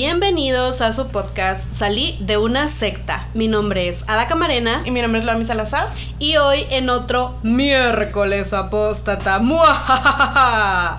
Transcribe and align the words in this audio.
Bienvenidos 0.00 0.82
a 0.82 0.92
su 0.92 1.08
podcast 1.08 1.72
Salí 1.72 2.18
de 2.20 2.36
una 2.36 2.68
secta. 2.68 3.28
Mi 3.32 3.48
nombre 3.48 3.88
es 3.88 4.04
Ada 4.06 4.28
Camarena 4.28 4.82
Y 4.84 4.90
mi 4.90 5.00
nombre 5.00 5.20
es 5.20 5.24
Lami 5.24 5.46
Salazar. 5.46 5.88
y 6.18 6.36
hoy 6.36 6.66
en 6.68 6.90
otro 6.90 7.38
miércoles 7.42 8.52
apóstata. 8.52 9.38
¡Muajajaja! 9.38 10.98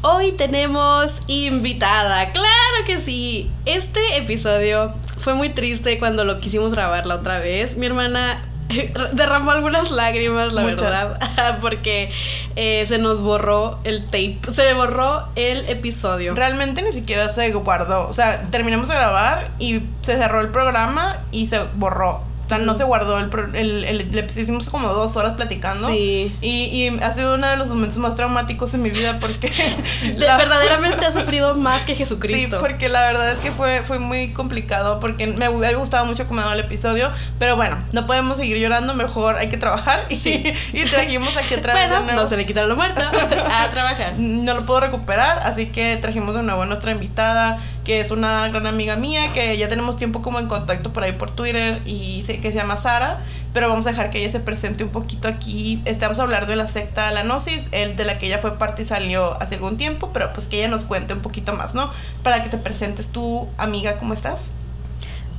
Hoy 0.00 0.32
tenemos 0.32 1.12
invitada, 1.28 2.32
claro 2.32 2.84
que 2.84 2.98
sí. 2.98 3.48
Este 3.64 4.16
episodio 4.16 4.92
fue 5.18 5.34
muy 5.34 5.50
triste 5.50 6.00
cuando 6.00 6.24
lo 6.24 6.40
quisimos 6.40 6.72
grabar 6.72 7.06
la 7.06 7.14
otra 7.14 7.38
vez. 7.38 7.76
Mi 7.76 7.86
hermana 7.86 8.42
derramó 9.12 9.50
algunas 9.50 9.90
lágrimas, 9.90 10.52
la 10.52 10.62
Muchas. 10.62 10.80
verdad, 10.80 11.58
porque 11.60 12.10
eh, 12.56 12.84
se 12.88 12.98
nos 12.98 13.22
borró 13.22 13.78
el 13.84 14.04
tape, 14.06 14.38
se 14.52 14.74
borró 14.74 15.28
el 15.36 15.68
episodio. 15.68 16.34
Realmente 16.34 16.82
ni 16.82 16.92
siquiera 16.92 17.28
se 17.28 17.50
guardó. 17.52 18.08
O 18.08 18.12
sea, 18.12 18.42
terminamos 18.50 18.88
de 18.88 18.94
grabar 18.94 19.50
y 19.58 19.82
se 20.02 20.16
cerró 20.16 20.40
el 20.40 20.48
programa 20.48 21.18
y 21.30 21.46
se 21.46 21.60
borró. 21.74 22.31
O 22.44 22.48
sea, 22.48 22.58
no 22.58 22.74
se 22.74 22.84
guardó 22.84 23.18
el, 23.18 23.30
el, 23.54 23.84
el, 23.84 24.18
episodio. 24.18 24.42
Hicimos 24.42 24.68
como 24.68 24.88
dos 24.88 25.16
horas 25.16 25.34
platicando. 25.34 25.88
Sí. 25.88 26.36
Y, 26.42 26.48
y 26.64 26.88
ha 27.02 27.12
sido 27.12 27.36
uno 27.36 27.46
de 27.48 27.56
los 27.56 27.68
momentos 27.68 27.96
más 27.98 28.14
traumáticos 28.16 28.74
en 28.74 28.82
mi 28.82 28.90
vida 28.90 29.18
porque... 29.20 29.50
De- 30.02 30.14
la- 30.26 30.36
verdaderamente 30.36 31.06
ha 31.06 31.12
sufrido 31.12 31.54
más 31.56 31.82
que 31.84 31.92
Sí, 31.94 31.98
Jesucristo. 31.98 32.58
porque 32.60 32.88
la 32.88 33.02
verdad 33.06 33.30
es 33.30 33.38
que 33.40 33.50
fue, 33.52 33.82
fue 33.86 33.98
muy 33.98 34.32
complicado 34.32 35.00
porque 35.00 35.26
me 35.28 35.48
hubiera 35.48 35.76
gustado 35.78 36.04
mucho 36.04 36.26
como 36.26 36.42
el 36.52 36.60
episodio, 36.60 37.10
pero 37.38 37.56
bueno, 37.56 37.78
no 37.92 38.06
podemos 38.06 38.36
seguir 38.36 38.58
llorando, 38.58 38.92
mejor 38.94 39.36
hay 39.36 39.48
que 39.48 39.56
trabajar 39.56 40.04
y, 40.10 40.16
Sí. 40.16 40.42
y 40.72 40.84
trajimos 40.86 41.36
aquí 41.36 41.54
otra 41.54 41.72
vez 41.74 41.84
de 41.84 41.88
bueno, 41.90 42.04
nuevo. 42.06 42.22
no 42.22 42.28
se 42.28 42.36
le 42.36 42.44
quitaron 42.44 42.68
lo 42.68 42.76
muerto 42.76 43.00
a 43.00 43.70
trabajar. 43.70 44.12
No 44.18 44.54
lo 44.54 44.66
puedo 44.66 44.80
recuperar, 44.80 45.38
así 45.44 45.66
que 45.66 45.96
trajimos 45.98 46.34
de 46.34 46.42
nuevo 46.42 46.62
a 46.62 46.66
nuestra 46.66 46.90
invitada, 46.92 47.58
que 47.84 48.00
es 48.00 48.10
una 48.10 48.48
gran 48.48 48.66
amiga 48.66 48.96
mía, 48.96 49.32
que 49.32 49.56
ya 49.56 49.68
tenemos 49.68 49.96
tiempo 49.96 50.22
como 50.22 50.38
en 50.38 50.46
contacto 50.46 50.92
por 50.92 51.02
ahí 51.02 51.12
por 51.12 51.30
Twitter 51.30 51.80
y 51.84 52.22
que 52.22 52.50
se 52.50 52.54
llama 52.54 52.76
Sara, 52.76 53.20
pero 53.52 53.68
vamos 53.68 53.86
a 53.86 53.90
dejar 53.90 54.10
que 54.10 54.20
ella 54.20 54.30
se 54.30 54.40
presente 54.40 54.84
un 54.84 54.90
poquito 54.90 55.28
aquí. 55.28 55.82
Estamos 55.84 56.18
a 56.18 56.22
hablar 56.22 56.46
de 56.46 56.56
la 56.56 56.68
secta 56.68 57.10
La 57.10 57.22
Gnosis, 57.22 57.66
el 57.72 57.96
de 57.96 58.04
la 58.04 58.18
que 58.18 58.26
ella 58.26 58.38
fue 58.38 58.58
parte 58.58 58.82
y 58.82 58.86
salió 58.86 59.40
hace 59.42 59.56
algún 59.56 59.76
tiempo, 59.76 60.10
pero 60.12 60.32
pues 60.32 60.46
que 60.46 60.58
ella 60.58 60.68
nos 60.68 60.84
cuente 60.84 61.14
un 61.14 61.20
poquito 61.20 61.52
más, 61.54 61.74
¿no? 61.74 61.90
Para 62.22 62.42
que 62.42 62.48
te 62.48 62.58
presentes 62.58 63.08
tu 63.08 63.48
amiga, 63.58 63.96
¿cómo 63.98 64.14
estás? 64.14 64.38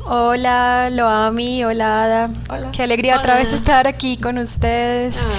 Hola, 0.05 0.89
Loami, 0.91 1.64
hola 1.64 2.03
Ada. 2.03 2.30
Hola. 2.49 2.71
Qué 2.71 2.83
alegría 2.83 3.17
otra 3.17 3.36
vez 3.36 3.53
estar 3.53 3.88
aquí 3.88 4.17
con 4.17 4.38
ustedes. 4.38 5.23
Ah, 5.23 5.30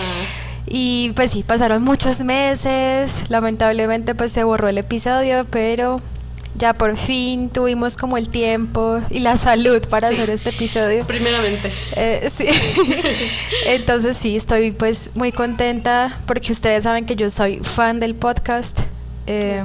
Y 0.67 1.13
pues 1.15 1.33
sí, 1.33 1.43
pasaron 1.43 1.83
muchos 1.83 2.23
meses. 2.23 3.25
Lamentablemente 3.29 4.15
pues 4.15 4.33
se 4.33 4.43
borró 4.43 4.69
el 4.69 4.79
episodio, 4.79 5.45
pero 5.51 6.01
ya 6.57 6.73
por 6.73 6.97
fin 6.97 7.49
tuvimos 7.51 7.97
como 7.97 8.17
el 8.17 8.29
tiempo 8.29 9.01
y 9.11 9.21
la 9.21 9.37
salud 9.37 9.83
para 9.89 10.09
Sí. 10.09 10.15
hacer 10.15 10.31
este 10.31 10.51
episodio. 10.51 11.05
primeramente. 11.07 11.73
Eh, 11.97 12.29
sí. 12.31 12.47
Entonces 13.67 14.17
sí, 14.17 14.37
estoy 14.37 14.73
pues 14.73 15.11
muy 15.15 15.33
contenta 15.33 16.17
porque 16.27 16.53
ustedes 16.53 16.85
saben 16.85 17.07
que 17.07 17.17
yo 17.17 17.31
soy 17.31 17.59
fan 17.63 18.01
del 18.01 18.15
podcast. 18.15 18.81
Eh, 19.27 19.63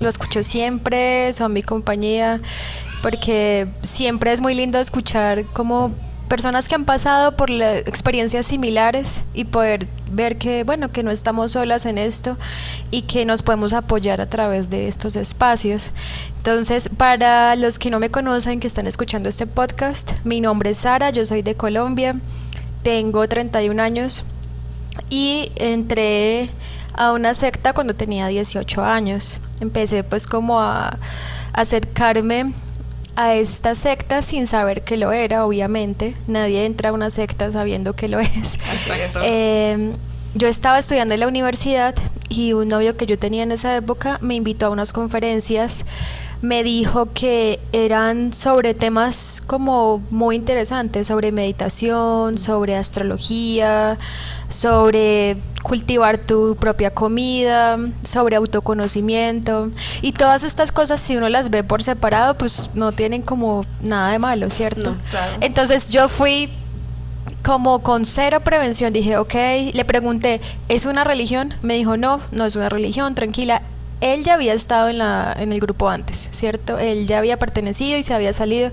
lo 0.00 0.08
escucho 0.08 0.42
siempre, 0.42 1.32
son 1.32 1.52
mi 1.52 1.62
compañía, 1.62 2.40
porque 3.02 3.68
siempre 3.82 4.32
es 4.32 4.40
muy 4.40 4.54
lindo 4.54 4.78
escuchar 4.80 5.44
como 5.52 5.92
personas 6.28 6.68
que 6.68 6.74
han 6.74 6.84
pasado 6.84 7.36
por 7.36 7.50
experiencias 7.50 8.46
similares 8.46 9.24
y 9.34 9.44
poder 9.44 9.86
ver 10.10 10.36
que 10.38 10.64
bueno 10.64 10.90
que 10.90 11.02
no 11.02 11.10
estamos 11.10 11.52
solas 11.52 11.86
en 11.86 11.98
esto 11.98 12.36
y 12.90 13.02
que 13.02 13.24
nos 13.24 13.42
podemos 13.42 13.72
apoyar 13.72 14.20
a 14.20 14.26
través 14.26 14.70
de 14.70 14.88
estos 14.88 15.16
espacios 15.16 15.92
entonces 16.38 16.88
para 16.96 17.54
los 17.56 17.78
que 17.78 17.90
no 17.90 17.98
me 17.98 18.10
conocen 18.10 18.60
que 18.60 18.66
están 18.66 18.86
escuchando 18.86 19.28
este 19.28 19.46
podcast 19.46 20.12
mi 20.24 20.40
nombre 20.40 20.70
es 20.70 20.78
Sara 20.78 21.10
yo 21.10 21.24
soy 21.24 21.42
de 21.42 21.54
Colombia 21.54 22.16
tengo 22.82 23.26
31 23.28 23.82
años 23.82 24.24
y 25.10 25.50
entré 25.56 26.50
a 26.96 27.12
una 27.12 27.34
secta 27.34 27.72
cuando 27.72 27.94
tenía 27.94 28.26
18 28.26 28.84
años. 28.84 29.40
Empecé 29.60 30.02
pues 30.02 30.26
como 30.26 30.60
a 30.60 30.98
acercarme 31.52 32.52
a 33.16 33.34
esta 33.34 33.74
secta 33.74 34.22
sin 34.22 34.46
saber 34.46 34.82
que 34.82 34.96
lo 34.96 35.12
era, 35.12 35.44
obviamente. 35.44 36.14
Nadie 36.26 36.66
entra 36.66 36.90
a 36.90 36.92
una 36.92 37.10
secta 37.10 37.50
sabiendo 37.50 37.94
que 37.94 38.08
lo 38.08 38.20
es. 38.20 38.58
Eh, 39.24 39.92
yo 40.34 40.48
estaba 40.48 40.78
estudiando 40.78 41.14
en 41.14 41.20
la 41.20 41.28
universidad 41.28 41.94
y 42.28 42.52
un 42.52 42.68
novio 42.68 42.96
que 42.96 43.06
yo 43.06 43.18
tenía 43.18 43.42
en 43.42 43.52
esa 43.52 43.74
época 43.74 44.18
me 44.20 44.34
invitó 44.34 44.66
a 44.66 44.70
unas 44.70 44.92
conferencias. 44.92 45.86
Me 46.42 46.62
dijo 46.62 47.06
que 47.14 47.58
eran 47.72 48.34
sobre 48.34 48.74
temas 48.74 49.42
como 49.46 50.02
muy 50.10 50.36
interesantes, 50.36 51.06
sobre 51.06 51.32
meditación, 51.32 52.36
sobre 52.36 52.76
astrología, 52.76 53.96
sobre 54.48 55.36
cultivar 55.62 56.18
tu 56.18 56.56
propia 56.56 56.90
comida, 56.90 57.76
sobre 58.04 58.36
autoconocimiento 58.36 59.70
y 60.00 60.12
todas 60.12 60.44
estas 60.44 60.70
cosas 60.70 61.00
si 61.00 61.16
uno 61.16 61.28
las 61.28 61.50
ve 61.50 61.64
por 61.64 61.82
separado 61.82 62.38
pues 62.38 62.70
no 62.74 62.92
tienen 62.92 63.22
como 63.22 63.64
nada 63.80 64.12
de 64.12 64.18
malo, 64.18 64.48
¿cierto? 64.50 64.92
No, 64.92 64.96
claro. 65.10 65.32
Entonces 65.40 65.90
yo 65.90 66.08
fui 66.08 66.50
como 67.42 67.80
con 67.80 68.04
cero 68.04 68.40
prevención, 68.40 68.92
dije, 68.92 69.16
ok, 69.18 69.34
le 69.72 69.84
pregunté, 69.84 70.40
¿es 70.68 70.84
una 70.84 71.04
religión? 71.04 71.54
Me 71.62 71.74
dijo, 71.74 71.96
no, 71.96 72.20
no 72.32 72.44
es 72.44 72.56
una 72.56 72.68
religión, 72.68 73.14
tranquila. 73.14 73.62
Él 74.00 74.24
ya 74.24 74.34
había 74.34 74.52
estado 74.52 74.88
en, 74.88 74.98
la, 74.98 75.34
en 75.38 75.52
el 75.52 75.60
grupo 75.60 75.88
antes, 75.88 76.28
¿cierto? 76.32 76.78
Él 76.78 77.06
ya 77.06 77.18
había 77.18 77.38
pertenecido 77.38 77.98
y 77.98 78.02
se 78.02 78.14
había 78.14 78.32
salido, 78.32 78.70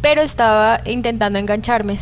pero 0.00 0.22
estaba 0.22 0.80
intentando 0.86 1.38
engancharme. 1.38 1.98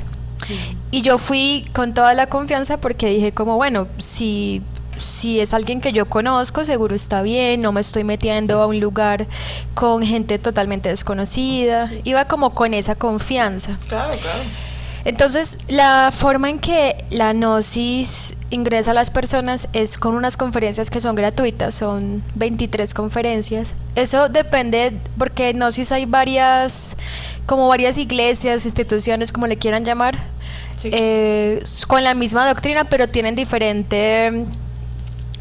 Y 0.91 1.03
yo 1.03 1.19
fui 1.19 1.65
con 1.72 1.94
toda 1.94 2.15
la 2.15 2.27
confianza 2.27 2.78
porque 2.78 3.09
dije 3.09 3.32
como, 3.32 3.56
bueno, 3.56 3.88
si, 3.99 4.62
si 4.99 5.41
es 5.41 5.55
alguien 5.55 5.81
que 5.81 5.93
yo 5.93 6.06
conozco, 6.06 6.65
seguro 6.65 6.94
está 6.94 7.22
bien, 7.22 7.62
no 7.62 7.72
me 7.72 7.81
estoy 7.81 8.05
metiendo 8.05 8.62
a 8.62 8.66
un 8.66 8.81
lugar 8.81 9.27
con 9.75 10.03
gente 10.03 10.38
totalmente 10.38 10.88
desconocida. 10.88 11.91
Iba 12.05 12.27
como 12.27 12.55
con 12.55 12.75
esa 12.75 12.94
confianza. 12.94 13.78
Claro, 13.88 14.16
claro. 14.16 14.41
Entonces, 15.05 15.59
la 15.69 16.10
forma 16.10 16.49
en 16.49 16.59
que 16.59 17.05
la 17.11 17.34
Gnosis 17.34 18.37
ingresa 18.49 18.93
a 18.93 18.94
las 18.94 19.11
personas 19.11 19.69
es 19.75 19.99
con 19.99 20.15
unas 20.15 20.38
conferencias 20.38 20.88
que 20.88 20.99
son 20.99 21.15
gratuitas, 21.15 21.75
son 21.75 22.22
23 22.37 22.94
conferencias. 22.94 23.75
Eso 23.97 24.31
depende, 24.31 24.97
porque 25.19 25.50
en 25.50 25.59
Gnosis 25.59 25.93
hay 25.93 26.06
varias, 26.06 26.97
como 27.44 27.69
varias 27.69 27.99
iglesias, 27.99 28.65
instituciones, 28.65 29.31
como 29.31 29.47
le 29.47 29.59
quieran 29.59 29.84
llamar, 29.84 30.19
Sí. 30.77 30.91
eh, 30.93 31.62
con 31.87 32.05
la 32.05 32.15
misma 32.15 32.47
doctrina, 32.47 32.85
pero 32.85 33.09
tienen 33.09 33.35
diferente, 33.35 34.45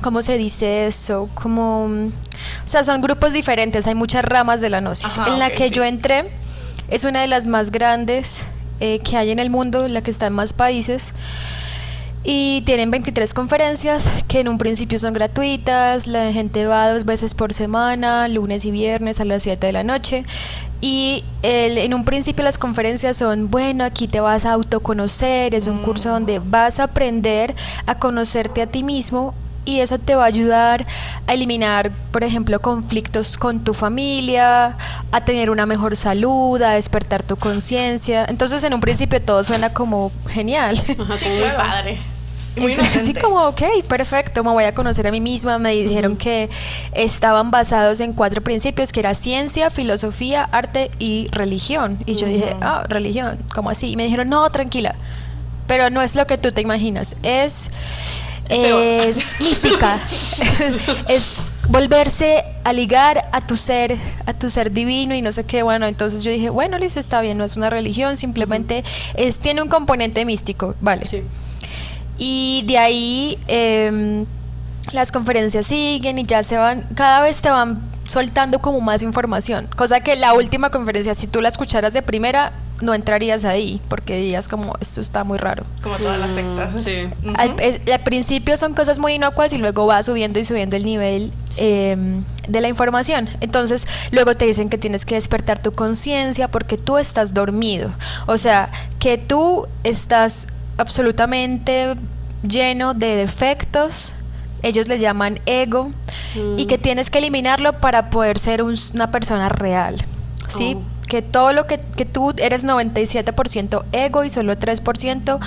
¿cómo 0.01 0.21
se 0.21 0.37
dice 0.37 0.87
eso? 0.87 1.29
Como, 1.33 1.85
o 1.85 2.67
sea, 2.67 2.83
son 2.83 3.01
grupos 3.01 3.33
diferentes, 3.33 3.87
hay 3.87 3.95
muchas 3.95 4.23
ramas 4.23 4.61
de 4.61 4.69
la 4.69 4.79
Gnosis. 4.79 5.17
Ajá, 5.17 5.31
en 5.31 5.39
la 5.39 5.49
que 5.49 5.69
sí. 5.69 5.73
yo 5.73 5.83
entré 5.83 6.25
es 6.89 7.03
una 7.03 7.21
de 7.21 7.27
las 7.27 7.47
más 7.47 7.71
grandes 7.71 8.45
eh, 8.79 8.99
que 8.99 9.17
hay 9.17 9.31
en 9.31 9.39
el 9.39 9.49
mundo, 9.49 9.87
la 9.87 10.01
que 10.01 10.11
está 10.11 10.27
en 10.27 10.33
más 10.33 10.53
países. 10.53 11.13
Y 12.25 12.61
tienen 12.61 12.89
23 12.89 13.33
conferencias 13.33 14.09
que 14.29 14.39
en 14.39 14.47
un 14.47 14.57
principio 14.57 14.97
son 14.97 15.13
gratuitas, 15.13 16.07
la 16.07 16.31
gente 16.31 16.65
va 16.65 16.89
dos 16.89 17.03
veces 17.03 17.33
por 17.33 17.51
semana, 17.51 18.29
lunes 18.29 18.63
y 18.63 18.71
viernes 18.71 19.19
a 19.19 19.25
las 19.25 19.43
7 19.43 19.67
de 19.67 19.73
la 19.73 19.83
noche. 19.83 20.23
Y 20.85 21.23
el- 21.43 21.77
en 21.77 21.93
un 21.93 22.03
principio 22.03 22.43
las 22.43 22.57
conferencias 22.57 23.15
son, 23.15 23.49
bueno, 23.49 23.85
aquí 23.85 24.09
te 24.09 24.19
vas 24.19 24.43
a 24.43 24.51
autoconocer, 24.51 25.55
es 25.55 25.67
un 25.67 25.77
curso 25.77 26.09
donde 26.09 26.39
vas 26.39 26.81
a 26.81 26.83
aprender 26.83 27.55
a 27.87 27.95
conocerte 27.95 28.61
a 28.61 28.67
ti 28.67 28.83
mismo 28.83 29.33
y 29.63 29.79
eso 29.79 29.97
te 29.97 30.13
va 30.13 30.23
a 30.23 30.27
ayudar 30.27 30.85
a 31.25 31.33
eliminar, 31.35 31.89
por 32.11 32.25
ejemplo, 32.25 32.59
conflictos 32.61 33.37
con 33.37 33.63
tu 33.63 33.73
familia, 33.73 34.75
a 35.13 35.23
tener 35.23 35.49
una 35.49 35.65
mejor 35.65 35.95
salud, 35.95 36.61
a 36.61 36.71
despertar 36.71 37.23
tu 37.23 37.37
conciencia. 37.37 38.25
Entonces, 38.27 38.61
en 38.65 38.73
un 38.73 38.81
principio 38.81 39.21
todo 39.21 39.41
suena 39.45 39.71
como 39.73 40.11
genial. 40.27 40.75
Ajá, 40.79 40.95
como 41.17 41.35
muy 41.35 41.43
claro. 41.43 41.57
padre. 41.57 41.97
Y 42.55 42.61
muy 42.61 42.73
Entonces, 42.73 43.05
sí, 43.05 43.13
como, 43.13 43.47
ok, 43.47 43.61
perfecto, 43.87 44.43
me 44.43 44.51
voy 44.51 44.63
a 44.65 44.73
conocer 44.73 45.07
a 45.07 45.11
mí 45.11 45.19
misma. 45.19 45.57
Me 45.57 45.71
dijeron 45.71 46.17
que 46.17 46.49
estaban 46.93 47.51
basados 47.51 47.99
en 47.99 48.13
cuatro 48.13 48.41
principios, 48.41 48.91
que 48.91 48.99
era 48.99 49.15
ciencia, 49.15 49.69
filosofía, 49.69 50.43
arte 50.51 50.91
y 50.99 51.27
religión. 51.31 51.97
Y 52.05 52.15
yo 52.15 52.27
dije, 52.27 52.55
ah, 52.61 52.85
religión, 52.87 53.39
¿cómo 53.53 53.69
así? 53.69 53.91
Y 53.91 53.95
me 53.95 54.03
dijeron, 54.03 54.29
no, 54.29 54.49
tranquila, 54.49 54.95
pero 55.67 55.89
no 55.89 56.01
es 56.01 56.15
lo 56.15 56.27
que 56.27 56.37
tú 56.37 56.51
te 56.51 56.61
imaginas, 56.61 57.15
es 57.23 57.71
es 58.49 59.39
mística. 59.39 59.99
es 61.07 61.43
volverse 61.69 62.43
a 62.63 62.73
ligar 62.73 63.29
a 63.31 63.41
tu 63.41 63.57
ser, 63.57 63.97
a 64.25 64.33
tu 64.33 64.49
ser 64.49 64.71
divino 64.71 65.15
y 65.15 65.21
no 65.21 65.31
sé 65.31 65.45
qué. 65.45 65.63
Bueno, 65.63 65.87
entonces 65.87 66.23
yo 66.23 66.31
dije, 66.31 66.49
bueno, 66.49 66.77
listo, 66.77 66.99
está 66.99 67.21
bien, 67.21 67.37
no 67.37 67.43
es 67.43 67.57
una 67.57 67.69
religión, 67.69 68.17
simplemente 68.17 68.83
es, 69.15 69.39
tiene 69.39 69.61
un 69.61 69.69
componente 69.69 70.25
místico, 70.25 70.75
vale. 70.81 71.05
Sí. 71.05 71.23
Y 72.25 72.63
de 72.65 72.77
ahí 72.77 73.37
em, 73.47 74.25
las 74.93 75.11
conferencias 75.11 75.65
siguen 75.67 76.19
y 76.19 76.23
ya 76.25 76.41
se 76.43 76.55
van, 76.57 76.85
cada 76.95 77.19
vez 77.21 77.41
te 77.41 77.49
van 77.49 77.81
soltando 78.05 78.59
como 78.59 78.79
más 78.79 79.01
información. 79.01 79.67
Cosa 79.75 79.99
que 79.99 80.15
la 80.15 80.33
última 80.33 80.69
conferencia, 80.69 81.13
si 81.15 81.27
tú 81.27 81.41
la 81.41 81.49
escucharas 81.49 81.93
de 81.93 82.01
primera, 82.01 82.53
no 82.81 82.93
entrarías 82.93 83.43
ahí, 83.45 83.79
porque 83.89 84.17
dirías 84.17 84.47
como, 84.49 84.73
esto 84.81 84.99
está 85.01 85.23
muy 85.23 85.37
raro. 85.37 85.65
Como 85.81 85.95
todas 85.97 86.19
las 86.19 86.31
sectas. 86.33 86.81
Sí. 86.83 87.07
Ujú. 87.25 87.33
Al, 87.37 87.59
es- 87.59 87.79
al 87.91 87.99
principio 88.01 88.55
son 88.57 88.73
cosas 88.73 88.99
muy 88.99 89.13
inocuas 89.13 89.51
y 89.53 89.57
luego 89.57 89.85
va 89.85 90.01
subiendo 90.03 90.39
y 90.39 90.43
subiendo 90.45 90.75
el 90.77 90.83
nivel 90.85 91.31
eh, 91.57 91.95
de 92.47 92.61
la 92.61 92.67
información. 92.69 93.29
Entonces, 93.41 93.85
luego 94.11 94.33
te 94.33 94.45
dicen 94.45 94.69
que 94.69 94.77
tienes 94.77 95.05
que 95.05 95.15
despertar 95.15 95.61
tu 95.61 95.71
conciencia 95.73 96.47
porque 96.49 96.77
tú 96.77 96.97
estás 96.97 97.33
dormido. 97.33 97.89
O 98.27 98.37
sea, 98.37 98.69
que 98.99 99.17
tú 99.17 99.67
estás 99.83 100.47
absolutamente 100.77 101.95
lleno 102.47 102.93
de 102.93 103.15
defectos. 103.15 104.15
Ellos 104.61 104.87
le 104.87 104.97
llaman 104.99 105.39
ego 105.45 105.91
y 106.57 106.65
que 106.67 106.77
tienes 106.77 107.09
que 107.09 107.17
eliminarlo 107.19 107.73
para 107.79 108.09
poder 108.09 108.39
ser 108.39 108.61
un- 108.63 108.77
una 108.93 109.11
persona 109.11 109.49
real. 109.49 109.97
¿Sí? 110.47 110.75
Oh. 110.77 110.83
Que 111.07 111.21
todo 111.21 111.51
lo 111.53 111.67
que, 111.67 111.79
que 111.97 112.05
tú 112.05 112.33
eres 112.37 112.63
97% 112.65 113.83
ego 113.91 114.23
y 114.23 114.29
solo 114.29 114.55
3% 114.55 115.39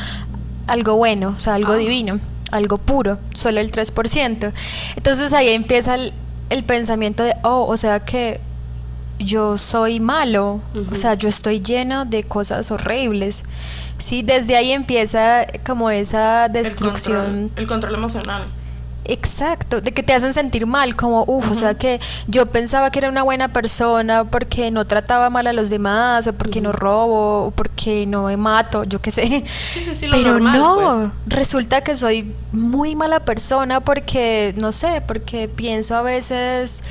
algo 0.66 0.96
bueno, 0.96 1.34
o 1.37 1.38
sea, 1.38 1.54
algo 1.54 1.72
Ah. 1.72 1.76
divino, 1.76 2.19
algo 2.50 2.78
puro, 2.78 3.19
solo 3.34 3.60
el 3.60 3.70
3%. 3.72 4.52
Entonces 4.96 5.32
ahí 5.32 5.48
empieza 5.50 5.94
el, 5.94 6.12
el 6.50 6.62
pensamiento 6.64 7.22
de, 7.22 7.34
oh, 7.43 7.66
o 7.69 7.76
sea 7.76 8.00
que 8.00 8.40
yo 9.19 9.56
soy 9.56 9.98
malo, 9.98 10.60
o 10.90 10.94
sea, 10.94 11.14
yo 11.14 11.28
estoy 11.28 11.60
lleno 11.60 12.04
de 12.04 12.22
cosas 12.25 12.70
horribles. 12.70 13.44
Sí, 13.98 14.22
desde 14.22 14.56
ahí 14.56 14.72
empieza 14.72 15.46
como 15.66 15.90
esa 15.90 16.46
El 16.46 16.52
destrucción. 16.52 17.25
control, 17.25 17.50
el 17.56 17.66
control 17.69 17.94
emocional. 17.94 18.43
Exacto, 19.08 19.81
de 19.81 19.93
que 19.93 20.02
te 20.02 20.12
hacen 20.14 20.34
sentir 20.34 20.66
mal, 20.66 20.96
como, 20.96 21.22
uff, 21.28 21.52
o 21.52 21.54
sea 21.54 21.75
que 21.75 22.00
yo 22.26 22.46
pensaba 22.46 22.90
que 22.90 22.98
era 22.98 23.08
una 23.08 23.22
buena 23.22 23.52
persona 23.52 24.25
porque 24.25 24.72
no 24.72 24.84
trataba 24.84 25.31
mal 25.31 25.46
a 25.46 25.52
los 25.52 25.70
demás, 25.70 26.26
o 26.26 26.32
porque 26.32 26.60
no 26.60 26.72
robo, 26.72 27.44
o 27.46 27.50
porque 27.52 28.04
no 28.04 28.25
me 28.25 28.37
mato, 28.37 28.82
yo 28.82 29.00
qué 29.00 29.12
sé. 29.12 29.44
Sí, 29.46 29.81
sí, 29.84 29.94
sí, 29.94 30.06
lo 30.08 30.16
Pero 30.16 30.32
normal, 30.32 30.58
no, 30.58 31.12
pues. 31.25 31.38
resulta 31.38 31.82
que 31.82 31.94
soy 31.94 32.32
muy 32.50 32.96
mala 32.96 33.20
persona 33.20 33.78
porque, 33.81 34.54
no 34.58 34.72
sé, 34.72 35.00
porque 35.06 35.46
pienso 35.46 35.94
a 35.94 36.02
veces, 36.02 36.82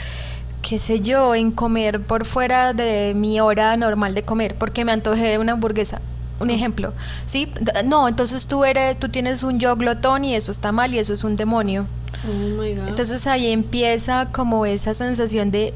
qué 0.61 0.79
sé 0.79 1.01
yo, 1.01 1.35
en 1.35 1.51
comer 1.51 1.99
por 1.99 2.23
fuera 2.25 2.71
de 2.71 3.11
mi 3.13 3.41
hora 3.41 3.75
normal 3.75 4.15
de 4.15 4.23
comer, 4.23 4.55
porque 4.55 4.85
me 4.85 4.93
antojé 4.93 5.27
de 5.31 5.37
una 5.37 5.51
hamburguesa. 5.51 5.99
Un 6.39 6.49
ejemplo, 6.49 6.91
¿sí? 7.25 7.49
No, 7.85 8.07
entonces 8.07 8.47
tú 8.47 8.65
eres, 8.65 8.99
tú 8.99 9.07
tienes 9.09 9.43
un 9.43 9.59
yo 9.59 9.75
glotón 9.77 10.25
y 10.25 10.35
eso 10.35 10.51
está 10.51 10.71
mal 10.71 10.93
y 10.93 10.99
eso 10.99 11.13
es 11.13 11.23
un 11.23 11.35
demonio. 11.37 11.85
Oh 12.27 12.61
my 12.61 12.75
God. 12.75 12.87
Entonces 12.89 13.25
ahí 13.27 13.47
empieza 13.51 14.27
como 14.33 14.65
esa 14.65 14.93
sensación 14.93 15.51
de, 15.51 15.73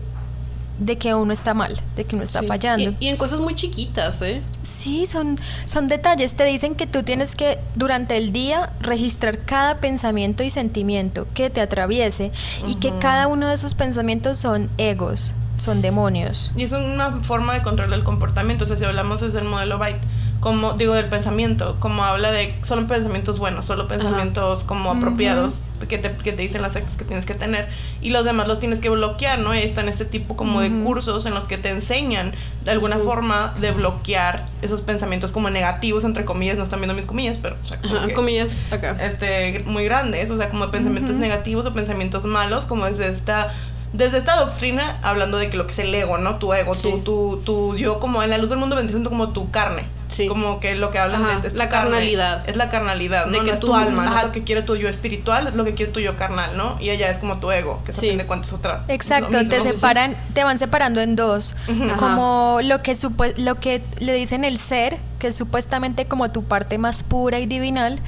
de 0.79 0.97
que 0.97 1.13
uno 1.13 1.31
está 1.31 1.53
mal, 1.53 1.79
de 1.95 2.03
que 2.03 2.15
uno 2.15 2.23
está 2.23 2.41
Sí. 2.41 2.47
fallando. 2.47 2.91
Y, 2.99 3.05
y 3.05 3.07
en 3.09 3.15
cosas 3.17 3.39
muy 3.39 3.55
chiquitas, 3.55 4.21
¿eh? 4.21 4.41
Sí, 4.63 5.05
son, 5.05 5.37
son 5.65 5.87
detalles. 5.87 6.35
Te 6.35 6.43
dicen 6.45 6.75
que 6.75 6.87
tú 6.87 7.03
tienes 7.03 7.35
que 7.37 7.57
durante 7.75 8.17
el 8.17 8.33
día 8.33 8.71
registrar 8.81 9.39
cada 9.39 9.77
pensamiento 9.77 10.43
y 10.43 10.49
sentimiento 10.49 11.25
que 11.33 11.49
te 11.49 11.61
atraviese 11.61 12.31
y 12.67 12.75
que 12.75 12.91
cada 12.99 13.27
uno 13.27 13.47
de 13.47 13.53
esos 13.53 13.75
pensamientos 13.75 14.37
son 14.37 14.69
egos, 14.77 15.35
son 15.57 15.81
demonios. 15.81 16.51
Y 16.57 16.63
es 16.63 16.71
una 16.73 17.11
forma 17.23 17.53
de 17.53 17.61
control 17.61 17.91
del 17.91 18.03
comportamiento. 18.03 18.63
O 18.65 18.67
sea, 18.67 18.75
si 18.77 18.83
hablamos 18.85 19.21
desde 19.21 19.39
el 19.39 19.45
modelo 19.45 19.77
Byte, 19.77 19.99
como 20.39 20.73
digo, 20.73 20.93
del 20.93 21.05
pensamiento, 21.07 21.75
como 21.79 22.03
habla 22.03 22.31
de 22.31 22.55
solo 22.63 22.87
pensamientos 22.87 23.39
buenos, 23.39 23.65
solo 23.65 23.87
pensamientos 23.89 24.63
como 24.63 24.91
apropiados 24.91 25.63
que, 25.89 25.97
te, 25.97 26.11
que 26.15 26.31
te 26.31 26.41
dicen 26.43 26.61
las 26.61 26.73
sectas 26.73 26.95
que 26.95 27.03
tienes 27.05 27.25
que 27.25 27.33
tener, 27.35 27.67
y 28.01 28.09
los 28.11 28.23
demás 28.23 28.47
los 28.47 28.59
tienes 28.59 28.79
que 28.79 28.89
bloquear, 28.89 29.39
¿no? 29.39 29.53
Y 29.53 29.59
están 29.59 29.89
este 29.89 30.05
tipo 30.05 30.35
como 30.37 30.61
de 30.61 30.69
cursos 30.83 31.25
en 31.25 31.33
los 31.33 31.47
que 31.47 31.57
te 31.57 31.69
enseñan 31.69 32.31
de 32.63 32.71
alguna 32.71 32.97
forma 32.97 33.53
de 33.59 33.71
bloquear 33.71 34.45
esos 34.61 34.81
pensamientos 34.81 35.31
como 35.33 35.49
negativos, 35.49 36.03
entre 36.05 36.23
comillas, 36.25 36.57
no 36.57 36.63
están 36.63 36.79
viendo 36.79 36.93
mis 36.95 37.05
comillas, 37.05 37.37
pero 37.37 37.57
o 37.61 37.65
sea, 37.65 37.79
como 37.81 37.95
Ajá, 37.95 38.07
que- 38.07 38.13
comillas 38.13 38.71
acá. 38.71 38.97
este 39.01 39.63
muy 39.65 39.83
grandes, 39.83 40.29
o 40.31 40.37
sea, 40.37 40.49
como 40.49 40.69
pensamientos 40.71 41.17
negativos 41.17 41.65
o 41.65 41.73
pensamientos 41.73 42.23
malos, 42.25 42.65
como 42.65 42.85
desde 42.85 43.09
esta 43.09 43.49
desde 43.91 44.19
esta 44.19 44.35
doctrina 44.39 44.97
hablando 45.01 45.37
de 45.37 45.49
que 45.49 45.57
lo 45.57 45.65
que 45.65 45.73
es 45.73 45.79
el 45.79 45.93
ego, 45.95 46.17
¿no? 46.19 46.35
Tu 46.35 46.53
ego, 46.53 46.75
Sí. 46.75 46.89
tu, 46.89 46.99
tu, 46.99 47.41
tu 47.43 47.75
yo 47.75 47.99
como 47.99 48.21
en 48.21 48.29
la 48.29 48.37
luz 48.37 48.49
del 48.51 48.59
mundo 48.59 48.77
siendo 48.79 49.09
como 49.09 49.29
tu 49.29 49.49
carne. 49.49 49.83
Sí. 50.19 50.27
Como 50.27 50.59
que 50.59 50.75
lo 50.75 50.91
que 50.91 50.99
hablan 50.99 51.23
Ajá, 51.25 51.39
de 51.39 51.47
es 51.47 51.53
la 51.55 51.69
carne. 51.69 51.91
carnalidad. 51.91 52.49
Es 52.49 52.55
la 52.55 52.69
carnalidad, 52.69 53.25
¿no? 53.25 53.31
De 53.31 53.37
no 53.39 53.43
que 53.45 53.51
es 53.51 53.59
tú- 53.59 53.67
tu 53.67 53.75
alma, 53.75 54.05
no 54.05 54.17
es 54.17 54.23
lo 54.25 54.31
que 54.31 54.43
quiere 54.43 54.61
tu 54.61 54.75
yo 54.75 54.89
espiritual, 54.89 55.47
es 55.47 55.53
lo 55.55 55.63
que 55.65 55.73
quiere 55.73 55.91
tu 55.91 55.99
yo 55.99 56.15
carnal, 56.15 56.57
¿no? 56.57 56.77
Y 56.79 56.89
ella 56.89 57.09
es 57.09 57.19
como 57.19 57.37
tu 57.39 57.51
ego, 57.51 57.81
que 57.85 57.91
es 57.91 57.97
a 57.97 58.01
Sí. 58.01 58.09
fin 58.09 58.17
de 58.17 58.25
cuentas 58.25 58.51
otra. 58.53 58.83
Exacto, 58.87 59.37
mismo. 59.37 59.49
te 59.55 59.61
separan, 59.61 60.15
te 60.33 60.43
van 60.43 60.59
separando 60.59 61.01
en 61.01 61.15
dos, 61.15 61.55
Ajá. 61.69 61.95
como 61.97 62.59
lo 62.63 62.81
que 62.81 62.95
supo- 62.95 63.33
lo 63.37 63.55
que 63.55 63.81
le 63.99 64.13
dicen 64.13 64.43
el 64.43 64.57
ser, 64.57 64.97
que 65.19 65.27
es 65.27 65.35
supuestamente 65.35 66.05
como 66.05 66.29
tu 66.31 66.43
parte 66.43 66.77
más 66.77 67.03
pura 67.03 67.39
y 67.39 67.45
divinal, 67.45 67.99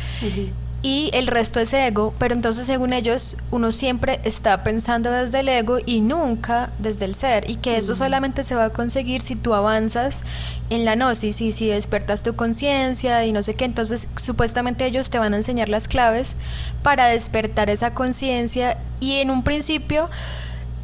y 0.84 1.12
el 1.14 1.28
resto 1.28 1.60
es 1.60 1.74
ego, 1.74 2.14
pero 2.18 2.34
entonces 2.34 2.66
según 2.66 2.92
ellos 2.94 3.38
uno 3.52 3.72
siempre 3.72 4.20
está 4.24 4.64
pensando 4.64 5.12
desde 5.12 5.42
el 5.42 5.50
ego 5.50 5.78
y 5.86 6.02
nunca 6.02 6.72
desde 6.80 7.06
el 7.06 7.14
ser 7.14 7.50
y 7.50 7.56
que 7.56 7.78
eso 7.78 7.94
solamente 7.94 8.44
se 8.44 8.56
va 8.56 8.66
a 8.66 8.70
conseguir 8.72 9.22
si 9.22 9.36
tú 9.36 9.54
avanzas 9.54 10.24
en 10.72 10.84
la 10.84 10.96
gnosis 10.96 11.42
y 11.42 11.52
si 11.52 11.68
despiertas 11.68 12.24
tu 12.24 12.36
conciencia 12.36 13.24
y 13.26 13.32
no 13.32 13.44
sé 13.44 13.54
qué, 13.54 13.66
entonces 13.66 14.08
supuestamente 14.16 14.86
ellos 14.86 15.12
te 15.12 15.20
van 15.20 15.36
a 15.36 15.38
enseñar 15.38 15.70
las 15.70 15.88
claves 15.88 16.36
para 16.82 17.08
despertar 17.08 17.70
esa 17.70 17.94
conciencia 17.94 18.78
y 19.00 19.20
en 19.20 19.30
un 19.30 19.44
principio 19.44 20.10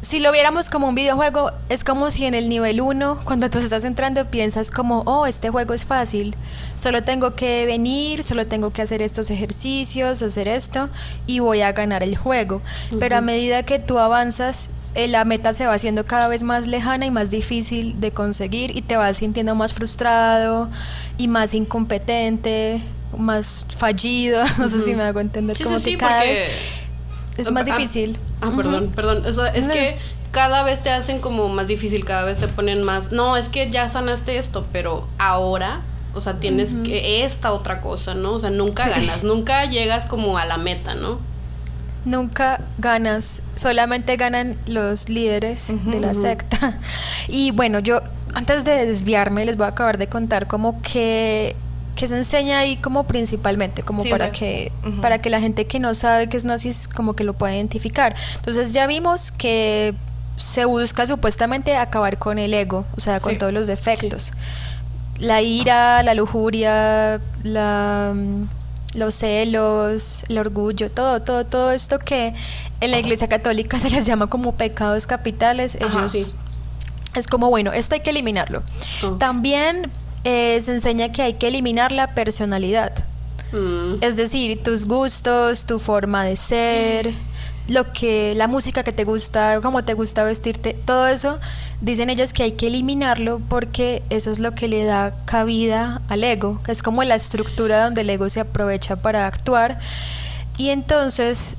si 0.08 0.20
lo 0.20 0.32
viéramos 0.32 0.70
como 0.70 0.88
un 0.88 0.94
videojuego, 0.94 1.52
es 1.68 1.84
como 1.84 2.10
si 2.10 2.24
en 2.24 2.32
el 2.32 2.48
nivel 2.48 2.80
1, 2.80 3.18
cuando 3.24 3.50
tú 3.50 3.58
estás 3.58 3.84
entrando, 3.84 4.24
piensas 4.24 4.70
como, 4.70 5.02
oh, 5.04 5.26
este 5.26 5.50
juego 5.50 5.74
es 5.74 5.84
fácil, 5.84 6.34
solo 6.76 7.04
tengo 7.04 7.34
que 7.34 7.66
venir, 7.66 8.22
solo 8.22 8.46
tengo 8.46 8.70
que 8.72 8.80
hacer 8.80 9.02
estos 9.02 9.30
ejercicios, 9.30 10.22
hacer 10.22 10.48
esto, 10.48 10.88
y 11.26 11.40
voy 11.40 11.60
a 11.60 11.72
ganar 11.72 12.02
el 12.02 12.16
juego. 12.16 12.62
Pero 12.98 13.18
a 13.18 13.20
medida 13.20 13.64
que 13.64 13.78
tú 13.78 13.98
avanzas, 13.98 14.70
eh, 14.94 15.08
la 15.08 15.26
meta 15.26 15.52
se 15.52 15.66
va 15.66 15.74
haciendo 15.74 16.06
cada 16.06 16.28
vez 16.28 16.42
más 16.42 16.66
lejana 16.66 17.04
y 17.04 17.10
más 17.10 17.30
difícil 17.30 18.00
de 18.00 18.10
conseguir, 18.10 18.74
y 18.74 18.80
te 18.80 18.96
vas 18.96 19.18
sintiendo 19.18 19.54
más 19.54 19.74
frustrado 19.74 20.70
y 21.18 21.28
más 21.28 21.52
incompetente, 21.52 22.80
más 23.14 23.66
fallido, 23.76 24.42
no 24.58 24.68
sé 24.68 24.80
si 24.80 24.94
me 24.94 25.02
hago 25.02 25.20
entender, 25.20 25.58
Sí, 25.58 25.64
como 25.64 25.78
sí, 25.80 25.84
que 25.84 25.90
sí, 25.90 25.96
cada 25.98 26.20
porque... 26.20 26.32
vez 26.32 26.77
es 27.38 27.50
más 27.50 27.66
Ah, 27.68 27.76
difícil. 27.76 28.18
Ah, 28.42 28.50
perdón, 28.54 28.92
perdón. 28.94 29.24
O 29.26 29.32
sea, 29.32 29.46
es 29.48 29.68
que 29.68 29.96
cada 30.30 30.62
vez 30.62 30.82
te 30.82 30.90
hacen 30.90 31.20
como 31.20 31.48
más 31.48 31.68
difícil, 31.68 32.04
cada 32.04 32.24
vez 32.24 32.38
te 32.38 32.48
ponen 32.48 32.84
más. 32.84 33.12
No, 33.12 33.36
es 33.36 33.48
que 33.48 33.70
ya 33.70 33.88
sanaste 33.88 34.36
esto, 34.36 34.66
pero 34.72 35.08
ahora, 35.18 35.80
o 36.14 36.20
sea, 36.20 36.38
tienes 36.40 36.74
que 36.84 37.24
esta 37.24 37.52
otra 37.52 37.80
cosa, 37.80 38.14
¿no? 38.14 38.34
O 38.34 38.40
sea, 38.40 38.50
nunca 38.50 38.88
ganas, 38.88 39.22
nunca 39.22 39.64
llegas 39.64 40.04
como 40.04 40.36
a 40.36 40.44
la 40.44 40.58
meta, 40.58 40.94
¿no? 40.94 41.18
Nunca 42.04 42.60
ganas, 42.78 43.42
solamente 43.56 44.16
ganan 44.16 44.56
los 44.66 45.08
líderes 45.08 45.72
de 45.86 46.00
la 46.00 46.14
secta. 46.14 46.78
Y 47.30 47.50
bueno, 47.50 47.80
yo 47.80 48.00
antes 48.32 48.64
de 48.64 48.86
desviarme 48.86 49.44
les 49.44 49.56
voy 49.58 49.66
a 49.66 49.70
acabar 49.70 49.98
de 49.98 50.06
contar 50.06 50.46
como 50.46 50.80
que, 50.80 51.54
que 51.98 52.06
se 52.06 52.16
enseña 52.16 52.60
ahí 52.60 52.76
como 52.76 53.04
principalmente, 53.04 53.82
como 53.82 54.04
Sí, 54.04 54.10
para 54.10 54.26
sea, 54.26 54.32
que 54.32 54.70
ujú. 54.86 55.00
para 55.00 55.18
que 55.18 55.30
la 55.30 55.40
gente 55.40 55.66
que 55.66 55.80
no 55.80 55.94
sabe 55.94 56.28
qué 56.28 56.36
es 56.36 56.44
gnosis 56.44 56.86
como 56.86 57.14
que 57.14 57.24
lo 57.24 57.32
pueda 57.34 57.56
identificar. 57.56 58.14
Entonces 58.36 58.72
ya 58.72 58.86
vimos 58.86 59.32
que 59.32 59.94
se 60.36 60.64
busca 60.64 61.08
supuestamente 61.08 61.74
acabar 61.76 62.16
con 62.16 62.38
el 62.38 62.54
ego, 62.54 62.84
o 62.96 63.00
sea, 63.00 63.18
con 63.18 63.32
Sí. 63.32 63.38
todos 63.38 63.52
los 63.52 63.66
defectos. 63.66 64.32
La 65.18 65.42
ira, 65.42 66.04
la 66.04 66.14
lujuria, 66.14 67.20
la, 67.42 68.14
los 68.94 69.14
celos, 69.16 70.24
el 70.28 70.38
orgullo, 70.38 70.90
todo, 70.92 71.20
todo, 71.22 71.44
todo 71.46 71.72
esto 71.72 71.98
que 71.98 72.32
en 72.80 72.90
la 72.92 72.98
Iglesia 73.00 73.26
Católica 73.26 73.78
se 73.80 73.90
les 73.90 74.06
llama 74.06 74.28
como 74.28 74.52
pecados 74.52 75.08
capitales, 75.08 75.76
Ajá, 75.80 75.98
ellos 75.98 76.12
sí. 76.12 76.24
es 77.16 77.26
como 77.26 77.50
bueno, 77.50 77.72
esto 77.72 77.96
hay 77.96 78.00
que 78.02 78.10
eliminarlo. 78.10 78.62
También 79.18 79.90
eh, 80.24 80.58
se 80.60 80.72
enseña 80.72 81.12
que 81.12 81.22
hay 81.22 81.34
que 81.34 81.48
eliminar 81.48 81.92
la 81.92 82.14
personalidad. 82.14 82.92
Mm, 83.52 84.02
Es 84.02 84.16
decir, 84.16 84.62
tus 84.62 84.86
gustos, 84.86 85.64
tu 85.64 85.78
forma 85.78 86.24
de 86.24 86.36
ser, 86.36 87.12
lo 87.68 87.92
que, 87.92 88.34
la 88.34 88.48
música 88.48 88.82
que 88.82 88.92
te 88.92 89.04
gusta, 89.04 89.60
cómo 89.62 89.84
te 89.84 89.94
gusta 89.94 90.24
vestirte, 90.24 90.74
todo 90.84 91.06
eso, 91.06 91.38
dicen 91.80 92.10
ellos 92.10 92.32
que 92.32 92.42
hay 92.42 92.52
que 92.52 92.66
eliminarlo 92.68 93.40
porque 93.48 94.02
eso 94.10 94.30
es 94.30 94.38
lo 94.38 94.54
que 94.54 94.68
le 94.68 94.84
da 94.84 95.14
cabida 95.26 96.00
al 96.08 96.24
ego, 96.24 96.60
que 96.64 96.72
es 96.72 96.82
como 96.82 97.04
la 97.04 97.14
estructura 97.14 97.84
donde 97.84 98.00
el 98.02 98.10
ego 98.10 98.28
se 98.28 98.40
aprovecha 98.40 98.96
para 98.96 99.26
actuar. 99.26 99.78
Y 100.56 100.70
entonces, 100.70 101.56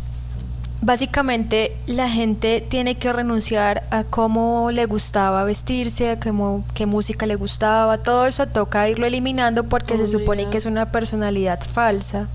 básicamente, 0.81 1.75
la 1.87 2.09
gente 2.09 2.65
tiene 2.67 2.95
que 2.95 3.11
renunciar 3.11 3.83
a 3.91 4.03
cómo 4.03 4.71
le 4.71 4.85
gustaba 4.85 5.43
vestirse, 5.43 6.11
a 6.11 6.19
cómo, 6.19 6.63
qué 6.73 6.85
música 6.85 7.25
le 7.25 7.35
gustaba, 7.35 7.97
todo 7.97 8.25
eso 8.25 8.47
toca 8.47 8.87
irlo 8.89 9.05
eliminando 9.05 9.65
porque 9.65 9.95
Oh 9.95 9.97
se 9.97 10.07
supone 10.07 10.45
God. 10.45 10.51
que 10.51 10.57
es 10.57 10.65
una 10.65 10.91
personalidad 10.91 11.61
falsa. 11.61 12.27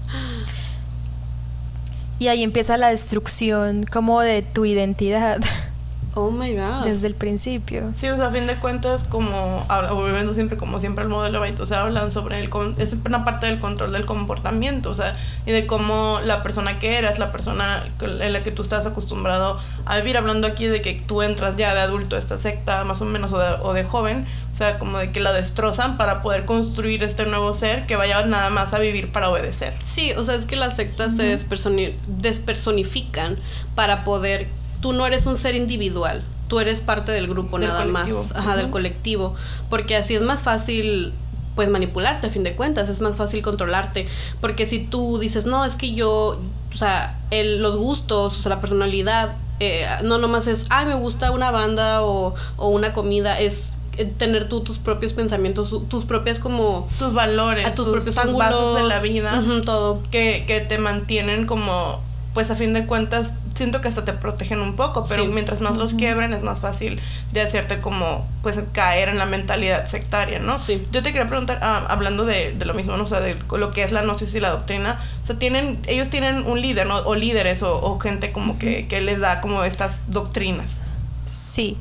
Y 2.18 2.28
ahí 2.28 2.42
empieza 2.42 2.76
la 2.76 2.88
destrucción 2.88 3.84
como 3.90 4.20
de 4.20 4.42
tu 4.42 4.64
identidad 4.64 5.40
Oh 6.16 6.30
my 6.30 6.54
god. 6.54 6.84
desde 6.84 7.08
el 7.08 7.14
principio. 7.14 7.90
Sí, 7.94 8.08
o 8.08 8.16
sea, 8.16 8.26
a 8.26 8.30
fin 8.30 8.46
de 8.46 8.54
cuentas, 8.56 9.04
como 9.04 9.66
volviendo 9.90 10.32
siempre, 10.32 10.56
como 10.56 10.78
siempre, 10.78 11.02
el 11.04 11.10
modelo 11.10 11.40
Byte, 11.40 11.60
o 11.60 11.66
sea, 11.66 11.82
hablan 11.82 12.10
sobre 12.12 12.38
el. 12.38 12.50
con- 12.50 12.76
Es 12.78 12.96
una 13.04 13.24
parte 13.24 13.46
del 13.46 13.58
control 13.58 13.92
del 13.92 14.04
comportamiento, 14.06 14.90
o 14.90 14.94
sea, 14.94 15.12
y 15.46 15.50
de 15.52 15.66
cómo 15.66 16.20
la 16.24 16.42
persona 16.42 16.78
que 16.78 16.98
eras, 16.98 17.18
la 17.18 17.32
persona 17.32 17.82
en 18.00 18.32
la 18.32 18.42
que 18.42 18.50
tú 18.52 18.62
estás 18.62 18.86
acostumbrado 18.86 19.58
a 19.86 19.96
vivir, 19.96 20.16
hablando 20.16 20.46
aquí 20.46 20.66
de 20.66 20.82
que 20.82 20.94
tú 21.06 21.22
entras 21.22 21.56
ya 21.56 21.74
de 21.74 21.80
adulto 21.80 22.16
a 22.16 22.18
esta 22.18 22.38
secta, 22.38 22.84
más 22.84 23.02
o 23.02 23.04
menos, 23.06 23.32
o 23.32 23.38
de, 23.38 23.48
o 23.62 23.72
de 23.72 23.82
joven, 23.84 24.26
o 24.52 24.56
sea, 24.56 24.78
como 24.78 24.98
de 24.98 25.10
que 25.10 25.18
la 25.18 25.32
destrozan 25.32 25.96
para 25.96 26.22
poder 26.22 26.44
construir 26.44 27.02
este 27.02 27.26
nuevo 27.26 27.52
ser 27.54 27.86
que 27.86 27.96
vaya 27.96 28.24
nada 28.24 28.50
más 28.50 28.72
a 28.72 28.78
vivir 28.78 29.10
para 29.10 29.28
obedecer. 29.30 29.74
Sí, 29.82 30.12
o 30.12 30.24
sea, 30.24 30.36
es 30.36 30.44
que 30.44 30.54
las 30.54 30.76
sectas 30.76 31.16
te 31.16 31.36
despersoni- 31.36 31.94
despersonifican 32.06 33.36
para 33.74 34.04
poder. 34.04 34.46
Tú 34.84 34.92
no 34.92 35.06
eres 35.06 35.24
un 35.24 35.38
ser 35.38 35.54
individual, 35.54 36.22
tú 36.46 36.60
eres 36.60 36.82
parte 36.82 37.10
del 37.10 37.26
grupo 37.26 37.58
Del 37.58 37.68
nada 37.70 37.84
colectivo. 37.86 38.22
más, 38.22 38.32
ajá, 38.32 38.54
del 38.54 38.68
colectivo, 38.68 39.34
porque 39.70 39.96
así 39.96 40.14
es 40.14 40.20
más 40.20 40.42
fácil 40.42 41.14
pues 41.54 41.70
manipularte 41.70 42.26
a 42.26 42.30
fin 42.30 42.42
de 42.42 42.54
cuentas, 42.54 42.90
es 42.90 43.00
más 43.00 43.16
fácil 43.16 43.40
controlarte, 43.40 44.06
porque 44.42 44.66
si 44.66 44.80
tú 44.80 45.18
dices, 45.18 45.46
no, 45.46 45.64
es 45.64 45.76
que 45.76 45.94
yo, 45.94 46.38
o 46.74 46.76
sea, 46.76 47.18
el, 47.30 47.62
los 47.62 47.76
gustos, 47.76 48.38
o 48.38 48.42
sea, 48.42 48.50
la 48.50 48.60
personalidad, 48.60 49.36
eh, 49.58 49.86
no 50.02 50.18
nomás 50.18 50.48
es, 50.48 50.66
ay, 50.68 50.84
me 50.84 50.96
gusta 50.96 51.30
una 51.30 51.50
banda 51.50 52.02
o, 52.02 52.34
o 52.58 52.68
una 52.68 52.92
comida, 52.92 53.40
es 53.40 53.68
eh, 53.96 54.04
tener 54.04 54.50
tú 54.50 54.60
tus 54.60 54.76
propios 54.76 55.14
pensamientos, 55.14 55.74
tus 55.88 56.04
propias 56.04 56.38
como 56.38 56.90
Tus 56.98 57.14
valores, 57.14 57.64
a 57.66 57.70
tus, 57.70 57.86
tus, 57.86 57.94
propios 57.94 58.16
tus 58.16 58.24
ángulos 58.24 58.76
de 58.76 58.82
la 58.82 59.00
vida. 59.00 59.42
todo. 59.64 60.02
que, 60.10 60.44
que 60.46 60.60
te 60.60 60.76
mantienen 60.76 61.46
como, 61.46 62.02
pues 62.34 62.50
a 62.50 62.54
fin 62.56 62.74
de 62.74 62.84
cuentas, 62.84 63.32
siento 63.54 63.80
que 63.80 63.88
hasta 63.88 64.04
te 64.04 64.12
protegen 64.12 64.60
un 64.60 64.74
poco, 64.76 65.04
pero 65.08 65.24
Sí. 65.24 65.30
mientras 65.32 65.60
más 65.60 65.76
los 65.76 65.94
quiebren 65.94 66.32
es 66.32 66.42
más 66.42 66.60
fácil 66.60 67.00
de 67.32 67.40
hacerte 67.40 67.80
como, 67.80 68.26
pues 68.42 68.60
caer 68.72 69.08
en 69.08 69.18
la 69.18 69.26
mentalidad 69.26 69.86
sectaria, 69.86 70.38
¿no? 70.40 70.58
Sí. 70.58 70.84
Yo 70.92 71.02
te 71.02 71.12
quería 71.12 71.28
preguntar, 71.28 71.60
ah, 71.62 71.84
hablando 71.88 72.24
de, 72.24 72.52
de 72.52 72.64
lo 72.64 72.74
mismo, 72.74 72.96
¿no? 72.96 73.04
O 73.04 73.06
sea, 73.06 73.20
de 73.20 73.36
lo 73.56 73.70
que 73.72 73.82
es 73.84 73.92
la 73.92 74.02
gnosis 74.02 74.34
y 74.34 74.40
la 74.40 74.50
doctrina, 74.50 75.00
o 75.22 75.26
sea, 75.26 75.38
tienen, 75.38 75.78
ellos 75.86 76.10
tienen 76.10 76.44
un 76.46 76.60
líder, 76.60 76.86
¿no? 76.86 76.98
O 76.98 77.14
líderes 77.14 77.62
o, 77.62 77.74
o 77.80 77.98
gente 78.00 78.32
como 78.32 78.58
que, 78.58 78.88
que 78.88 79.00
les 79.00 79.20
da 79.20 79.40
como 79.40 79.62
estas 79.64 80.10
doctrinas. 80.10 80.78
Sí. 81.24 81.76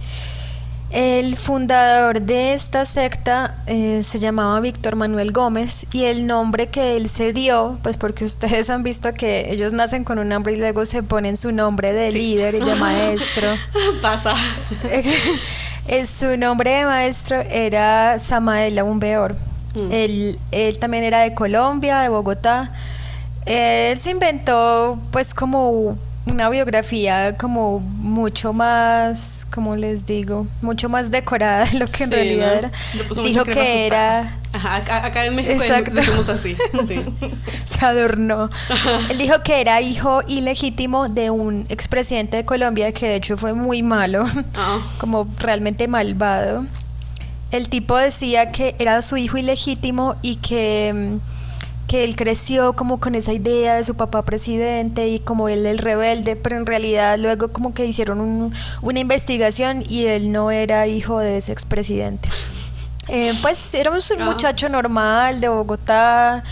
El 0.93 1.35
fundador 1.37 2.21
de 2.21 2.53
esta 2.53 2.85
secta 2.85 3.55
eh, 3.65 4.01
se 4.03 4.19
llamaba 4.19 4.59
Víctor 4.59 4.95
Manuel 4.95 5.31
Gómez 5.31 5.87
y 5.91 6.03
el 6.03 6.27
nombre 6.27 6.67
que 6.67 6.95
él 6.97 7.09
se 7.09 7.33
dio, 7.33 7.79
pues 7.81 7.97
porque 7.97 8.25
ustedes 8.25 8.69
han 8.69 8.83
visto 8.83 9.11
que 9.11 9.51
ellos 9.51 9.73
nacen 9.73 10.03
con 10.03 10.19
un 10.19 10.29
nombre 10.29 10.53
y 10.53 10.57
luego 10.57 10.85
se 10.85 11.01
ponen 11.01 11.35
su 11.35 11.51
nombre 11.51 11.93
de 11.93 12.11
Sí. 12.11 12.19
líder 12.19 12.53
y 12.55 12.59
de 12.59 12.75
maestro. 12.79 13.47
Pasa. 14.01 14.35
Eh, 15.85 16.05
su 16.05 16.37
nombre 16.37 16.71
de 16.75 16.85
maestro 16.85 17.41
era 17.41 18.17
Samael 18.17 18.79
Aumbeor. 18.79 19.35
Mm. 19.75 19.91
Él, 19.91 20.39
él 20.51 20.79
también 20.79 21.03
era 21.03 21.19
de 21.19 21.33
Colombia, 21.33 21.99
de 21.99 22.07
Bogotá. 22.07 22.71
Él 23.45 23.99
se 23.99 24.11
inventó 24.11 24.97
pues 25.11 25.33
como 25.33 25.97
una 26.33 26.49
biografía 26.49 27.37
como 27.37 27.79
mucho 27.79 28.51
más, 28.53 29.47
como 29.53 29.75
les 29.75 30.05
digo, 30.05 30.47
mucho 30.61 30.89
más 30.89 31.11
decorada 31.11 31.65
de 31.65 31.79
lo 31.79 31.87
que 31.87 32.03
en 32.03 32.09
Sí, 32.09 32.15
realidad 32.15 32.51
¿no? 32.53 32.57
era. 32.59 32.71
Dijo 33.23 33.45
que 33.45 33.85
era... 33.85 34.39
Ajá, 34.53 34.75
acá, 34.75 35.25
en 35.25 35.35
México 35.35 35.53
Exacto. 35.61 35.91
decimos 35.91 36.29
así. 36.29 36.55
Sí. 36.87 36.95
se 37.65 37.85
adornó. 37.85 38.49
Él 39.09 39.17
dijo 39.17 39.35
que 39.43 39.61
era 39.61 39.81
hijo 39.81 40.21
ilegítimo 40.27 41.09
de 41.09 41.29
un 41.31 41.65
expresidente 41.69 42.37
de 42.37 42.45
Colombia 42.45 42.91
que 42.91 43.07
de 43.07 43.15
hecho 43.15 43.35
fue 43.37 43.53
muy 43.53 43.81
malo, 43.81 44.25
Ah. 44.55 44.79
como 44.99 45.27
realmente 45.39 45.87
malvado. 45.87 46.65
El 47.51 47.69
tipo 47.69 47.95
decía 47.97 48.51
que 48.51 48.75
era 48.79 49.01
su 49.03 49.15
hijo 49.17 49.37
ilegítimo 49.37 50.15
y 50.23 50.35
que, 50.37 50.91
mm, 50.93 51.19
que 51.93 52.03
él 52.03 52.15
creció 52.15 52.73
como 52.73 52.99
con 52.99 53.13
esa 53.13 53.33
idea 53.33 53.75
de 53.75 53.83
su 53.83 53.93
papá 53.93 54.23
presidente 54.23 55.09
y 55.09 55.19
como 55.19 55.47
él 55.47 55.67
el 55.67 55.77
rebelde, 55.77 56.35
pero 56.35 56.57
en 56.57 56.65
realidad 56.65 57.19
luego 57.19 57.49
como 57.49 57.75
que 57.75 57.85
hicieron 57.85 58.19
un- 58.19 58.51
una 58.81 58.99
investigación 58.99 59.83
y 59.87 60.07
él 60.07 60.31
no 60.31 60.49
era 60.49 60.87
hijo 60.87 61.19
de 61.19 61.37
ese 61.37 61.51
expresidente. 61.51 62.29
Eh, 63.09 63.33
pues 63.43 63.75
era 63.75 63.91
un 63.91 63.99
Ah. 63.99 64.25
muchacho 64.25 64.69
normal 64.69 65.39
de 65.39 65.49
Bogotá. 65.49 66.43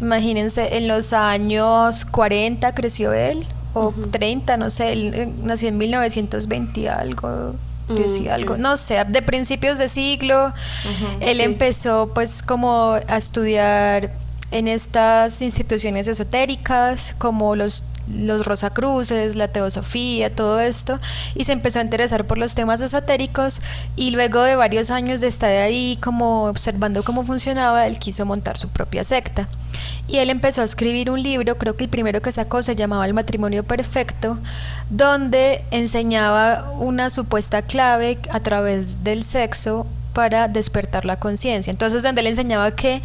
Imagínense, 0.00 0.76
en 0.76 0.86
los 0.86 1.12
años 1.12 2.04
40 2.04 2.72
creció 2.72 3.12
él, 3.12 3.44
o 3.72 3.92
30, 4.12 4.56
no 4.56 4.70
sé, 4.70 4.92
él 4.92 5.12
eh, 5.12 5.28
nació 5.42 5.70
en 5.70 5.78
1920 5.78 6.80
y 6.82 6.86
algo, 6.86 7.56
Mm, 7.88 7.94
10 7.96 8.20
y 8.20 8.28
algo, 8.28 8.56
no 8.58 8.76
sé, 8.76 9.02
de 9.08 9.22
principios 9.22 9.76
de 9.78 9.88
siglo. 9.88 10.52
él 11.20 11.38
sí. 11.38 11.42
empezó 11.42 12.12
pues 12.14 12.42
como 12.44 12.92
a 13.08 13.16
estudiar 13.16 14.12
en 14.54 14.68
estas 14.68 15.42
instituciones 15.42 16.06
esotéricas, 16.08 17.14
como 17.18 17.56
los 17.56 17.84
los 18.06 18.46
Rosacruces, 18.46 19.34
la 19.34 19.48
Teosofía, 19.48 20.34
todo 20.34 20.60
esto, 20.60 20.98
y 21.34 21.44
se 21.44 21.52
empezó 21.52 21.78
a 21.78 21.82
interesar 21.82 22.26
por 22.26 22.38
los 22.38 22.54
temas 22.54 22.80
esotéricos 22.80 23.62
y 23.96 24.10
luego 24.10 24.42
de 24.42 24.56
varios 24.56 24.90
años 24.90 25.20
de 25.20 25.28
estar 25.28 25.50
ahí 25.50 25.96
como 26.02 26.44
observando 26.44 27.02
cómo 27.02 27.24
funcionaba, 27.24 27.86
él 27.86 27.98
quiso 27.98 28.26
montar 28.26 28.58
su 28.58 28.68
propia 28.68 29.04
secta. 29.04 29.48
Y 30.06 30.18
él 30.18 30.28
empezó 30.28 30.60
a 30.60 30.64
escribir 30.64 31.10
un 31.10 31.22
libro, 31.22 31.56
creo 31.56 31.76
que 31.76 31.84
el 31.84 31.90
primero 31.90 32.20
que 32.20 32.30
sacó 32.30 32.62
se 32.62 32.76
llamaba 32.76 33.06
El 33.06 33.14
matrimonio 33.14 33.64
perfecto, 33.64 34.38
donde 34.90 35.64
enseñaba 35.70 36.70
una 36.78 37.08
supuesta 37.08 37.62
clave 37.62 38.18
a 38.30 38.40
través 38.40 39.02
del 39.02 39.24
sexo 39.24 39.86
para 40.12 40.46
despertar 40.48 41.04
la 41.04 41.18
conciencia. 41.18 41.70
Entonces, 41.70 42.02
donde 42.02 42.20
él 42.20 42.28
enseñaba 42.28 42.70
que 42.70 43.02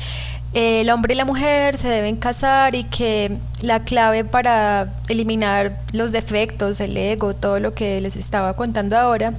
el 0.53 0.89
hombre 0.89 1.13
y 1.13 1.17
la 1.17 1.25
mujer 1.25 1.77
se 1.77 1.87
deben 1.87 2.15
casar 2.15 2.73
y 2.75 2.83
que 2.85 3.37
la 3.61 3.83
clave 3.83 4.25
para 4.25 4.93
eliminar 5.07 5.79
los 5.93 6.11
defectos, 6.11 6.79
el 6.79 6.97
ego, 6.97 7.35
todo 7.35 7.59
lo 7.59 7.73
que 7.73 8.01
les 8.01 8.15
estaba 8.15 8.55
contando 8.55 8.97
ahora, 8.97 9.33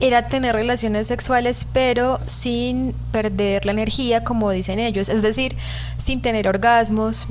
era 0.00 0.26
tener 0.26 0.54
relaciones 0.54 1.06
sexuales 1.06 1.66
pero 1.72 2.20
sin 2.26 2.94
perder 3.12 3.64
la 3.64 3.72
energía 3.72 4.24
como 4.24 4.50
dicen 4.50 4.78
ellos, 4.78 5.08
es 5.08 5.22
decir, 5.22 5.56
sin 5.96 6.20
tener 6.20 6.48
orgasmos. 6.48 7.26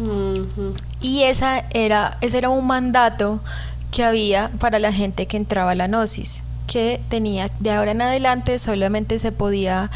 Y 1.02 1.24
esa 1.24 1.66
era, 1.72 2.18
ese 2.22 2.38
era 2.40 2.50
un 2.50 2.66
mandato 2.66 3.42
que 3.92 4.04
había 4.04 4.50
para 4.60 4.80
la 4.80 4.92
gente 4.92 5.28
que 5.28 5.38
entraba 5.38 5.72
a 5.72 5.76
la 5.76 5.88
gnosis, 5.88 6.44
que 6.66 7.00
tenía 7.10 7.52
de 7.60 7.72
ahora 7.72 7.92
en 7.92 8.02
adelante 8.02 8.58
solamente 8.58 9.20
se 9.20 9.32
podía, 9.32 9.92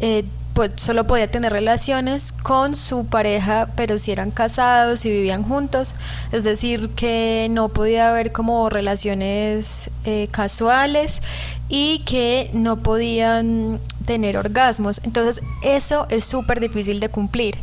eh, 0.00 0.24
pues, 0.58 0.72
solo 0.74 1.06
podía 1.06 1.30
tener 1.30 1.52
relaciones 1.52 2.32
con 2.32 2.74
su 2.74 3.06
pareja, 3.06 3.68
pero 3.76 3.96
si 3.96 4.10
eran 4.10 4.32
casados 4.32 5.04
y 5.04 5.08
vivían 5.08 5.44
juntos, 5.44 5.94
es 6.32 6.42
decir, 6.42 6.88
que 6.96 7.46
no 7.48 7.68
podía 7.68 8.08
haber 8.08 8.32
como 8.32 8.68
relaciones 8.68 9.88
eh, 10.04 10.26
casuales 10.32 11.22
y 11.68 12.00
que 12.00 12.50
no 12.54 12.78
podían 12.78 13.78
tener 14.04 14.36
orgasmos. 14.36 15.00
Entonces 15.04 15.44
eso 15.62 16.08
es 16.10 16.24
súper 16.24 16.58
difícil 16.58 16.98
de 16.98 17.08
cumplir. 17.08 17.56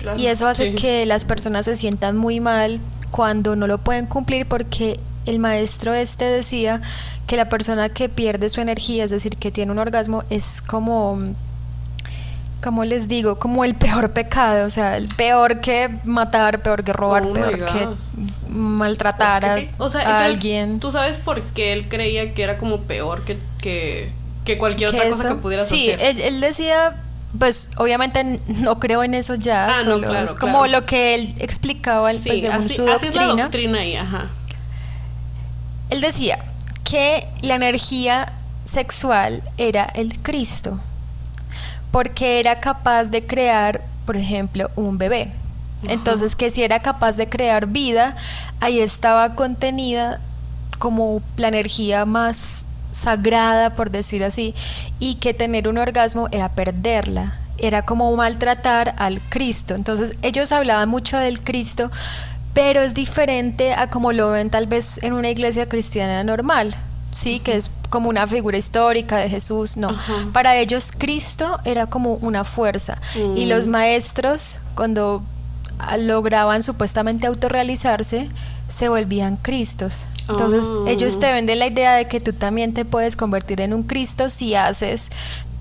Claro. 0.00 0.18
Y 0.18 0.26
eso 0.26 0.48
hace 0.48 0.70
Sí. 0.70 0.74
que 0.74 1.06
las 1.06 1.24
personas 1.24 1.66
se 1.66 1.76
sientan 1.76 2.16
muy 2.16 2.40
mal 2.40 2.80
cuando 3.12 3.54
no 3.54 3.68
lo 3.68 3.78
pueden 3.78 4.06
cumplir 4.06 4.46
porque 4.46 4.98
el 5.24 5.38
maestro 5.38 5.94
este 5.94 6.24
decía 6.24 6.80
que 7.28 7.36
la 7.36 7.48
persona 7.48 7.90
que 7.90 8.08
pierde 8.08 8.48
su 8.48 8.60
energía, 8.60 9.04
es 9.04 9.10
decir, 9.10 9.36
que 9.36 9.52
tiene 9.52 9.70
un 9.70 9.78
orgasmo, 9.78 10.24
es 10.30 10.60
como, 10.60 11.16
como 12.62 12.84
les 12.84 13.08
digo, 13.08 13.38
como 13.38 13.64
el 13.64 13.74
peor 13.74 14.10
pecado, 14.12 14.66
o 14.66 14.70
sea, 14.70 14.96
el 14.96 15.08
peor 15.08 15.60
que 15.60 15.88
matar, 16.04 16.62
peor 16.62 16.84
que 16.84 16.92
robar, 16.92 17.24
Oh 17.26 17.32
peor 17.32 17.64
que 17.64 17.88
maltratar 18.48 19.44
a- 19.44 19.54
Ok. 19.56 19.60
O 19.78 19.90
sea, 19.90 20.00
a 20.02 20.04
pero 20.04 20.16
alguien. 20.18 20.80
¿Tú 20.80 20.90
sabes 20.90 21.18
por 21.18 21.40
qué 21.42 21.72
él 21.72 21.88
creía 21.88 22.34
que 22.34 22.42
era 22.42 22.58
como 22.58 22.78
peor 22.82 23.24
que, 23.24 23.38
que, 23.60 24.12
que 24.44 24.58
cualquier 24.58 24.90
que 24.90 24.96
otra 24.96 25.10
cosa 25.10 25.28
que 25.30 25.34
pudieras 25.36 25.68
sí, 25.68 25.90
hacer? 25.90 26.06
Él, 26.16 26.20
él 26.20 26.40
decía, 26.40 26.96
pues 27.38 27.70
obviamente 27.78 28.40
no 28.48 28.78
creo 28.78 29.02
en 29.04 29.14
eso 29.14 29.36
ya, 29.36 29.66
Ah, 29.72 29.82
no, 29.86 29.98
claro, 30.00 30.24
es 30.24 30.34
como 30.34 30.64
claro. 30.64 30.80
lo 30.80 30.86
que 30.86 31.14
él 31.14 31.34
explicaba 31.38 32.12
sí, 32.12 32.28
pues, 32.28 32.40
según 32.42 32.56
así, 32.56 32.74
su 32.76 32.88
así 32.88 33.06
es 33.08 33.14
la 33.14 33.22
doctrina. 33.24 33.42
doctrina 33.44 33.78
ahí, 33.80 33.96
ajá. 33.96 34.26
Él 35.90 36.00
decía 36.00 36.38
que 36.84 37.26
la 37.42 37.54
energía 37.54 38.32
sexual 38.64 39.42
era 39.58 39.84
el 39.84 40.18
Cristo, 40.20 40.78
porque 41.90 42.40
era 42.40 42.60
capaz 42.60 43.04
de 43.04 43.26
crear, 43.26 43.82
por 44.06 44.16
ejemplo, 44.16 44.70
un 44.76 44.98
bebé. 44.98 45.32
Entonces, 45.88 46.36
que 46.36 46.50
si 46.50 46.62
era 46.62 46.80
capaz 46.80 47.16
de 47.16 47.28
crear 47.28 47.66
vida, 47.66 48.16
ahí 48.60 48.80
estaba 48.80 49.34
contenida 49.34 50.20
como 50.78 51.22
la 51.36 51.48
energía 51.48 52.04
más 52.04 52.66
sagrada, 52.92 53.74
por 53.74 53.90
decir 53.90 54.24
así, 54.24 54.54
y 54.98 55.16
que 55.16 55.32
tener 55.34 55.68
un 55.68 55.78
orgasmo 55.78 56.28
era 56.32 56.50
perderla, 56.50 57.38
era 57.58 57.82
como 57.82 58.14
maltratar 58.16 58.94
al 58.98 59.20
Cristo. 59.28 59.74
Entonces 59.74 60.14
ellos 60.22 60.52
hablaban 60.52 60.88
mucho 60.88 61.16
del 61.16 61.40
Cristo, 61.40 61.90
pero 62.52 62.80
es 62.80 62.94
diferente 62.94 63.74
a 63.74 63.90
como 63.90 64.12
lo 64.12 64.30
ven 64.30 64.50
tal 64.50 64.66
vez 64.66 65.02
en 65.02 65.12
una 65.12 65.30
iglesia 65.30 65.68
cristiana 65.68 66.24
normal, 66.24 66.74
sí, 67.12 67.40
que 67.40 67.56
es 67.56 67.70
como 67.88 68.08
una 68.08 68.26
figura 68.26 68.56
histórica 68.56 69.16
de 69.18 69.28
Jesús, 69.28 69.76
no. 69.76 69.96
Para 70.32 70.56
ellos 70.56 70.92
Cristo 70.96 71.58
era 71.64 71.86
como 71.86 72.14
una 72.14 72.44
fuerza 72.44 72.98
y 73.36 73.46
los 73.46 73.66
mm. 73.66 73.70
maestros 73.70 74.60
cuando 74.74 75.22
lograban 75.98 76.62
supuestamente 76.62 77.26
autorrealizarse, 77.26 78.28
se 78.68 78.88
volvían 78.88 79.36
Cristos. 79.36 80.06
Entonces 80.28 80.70
ellos 80.86 81.18
te 81.18 81.32
venden 81.32 81.58
la 81.58 81.66
idea 81.66 81.94
de 81.94 82.06
que 82.06 82.20
tú 82.20 82.32
también 82.32 82.72
te 82.72 82.84
puedes 82.84 83.16
convertir 83.16 83.60
en 83.60 83.74
un 83.74 83.82
Cristo 83.82 84.28
si 84.28 84.54
haces 84.54 85.10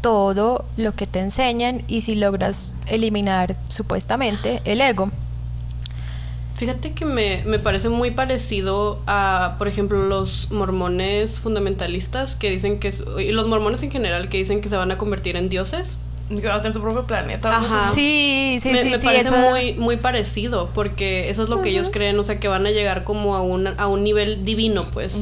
todo 0.02 0.66
lo 0.78 0.94
que 0.94 1.06
te 1.06 1.20
enseñan 1.20 1.84
y 1.88 2.02
si 2.02 2.16
logras 2.16 2.76
eliminar 2.86 3.56
supuestamente 3.68 4.62
el 4.66 4.82
ego. 4.82 5.10
Fíjate 6.60 6.92
que 6.92 7.06
me, 7.06 7.42
me, 7.46 7.58
parece 7.58 7.88
muy 7.88 8.12
parecido 8.12 9.00
a, 9.08 9.56
por 9.58 9.70
ejemplo, 9.70 10.06
los 10.08 10.52
mormones 10.52 11.40
fundamentalistas 11.40 12.36
que 12.36 12.50
dicen 12.50 12.82
que, 12.82 12.94
y 13.18 13.32
los 13.32 13.48
mormones 13.48 13.82
en 13.84 13.92
general 13.92 14.28
que 14.28 14.40
dicen 14.40 14.60
que 14.60 14.68
se 14.68 14.76
van 14.76 14.92
a 14.92 14.98
convertir 14.98 15.38
en 15.38 15.48
dioses 15.48 16.00
que 16.38 16.48
a 16.48 16.62
tener 16.62 16.74
su 16.74 16.82
propio 16.82 17.08
planeta. 17.08 17.58
Ajá. 17.58 17.92
Sí, 17.94 18.58
sí, 18.60 18.70
me, 18.70 18.78
sí. 18.78 18.90
Me 18.90 19.00
parece 19.00 19.36
muy, 19.36 19.74
muy 19.74 19.98
parecido, 19.98 20.70
porque 20.76 21.30
eso 21.30 21.44
es 21.44 21.50
lo 21.50 21.62
que 21.62 21.70
ellos 21.70 21.90
creen, 21.92 22.20
o 22.20 22.24
sea, 22.24 22.40
que 22.40 22.48
van 22.48 22.66
a 22.66 22.72
llegar 22.72 23.04
como 23.04 23.36
a 23.36 23.42
un, 23.42 23.68
a 23.68 23.88
un 23.88 24.04
nivel 24.04 24.46
divino, 24.46 24.86
pues. 24.92 25.18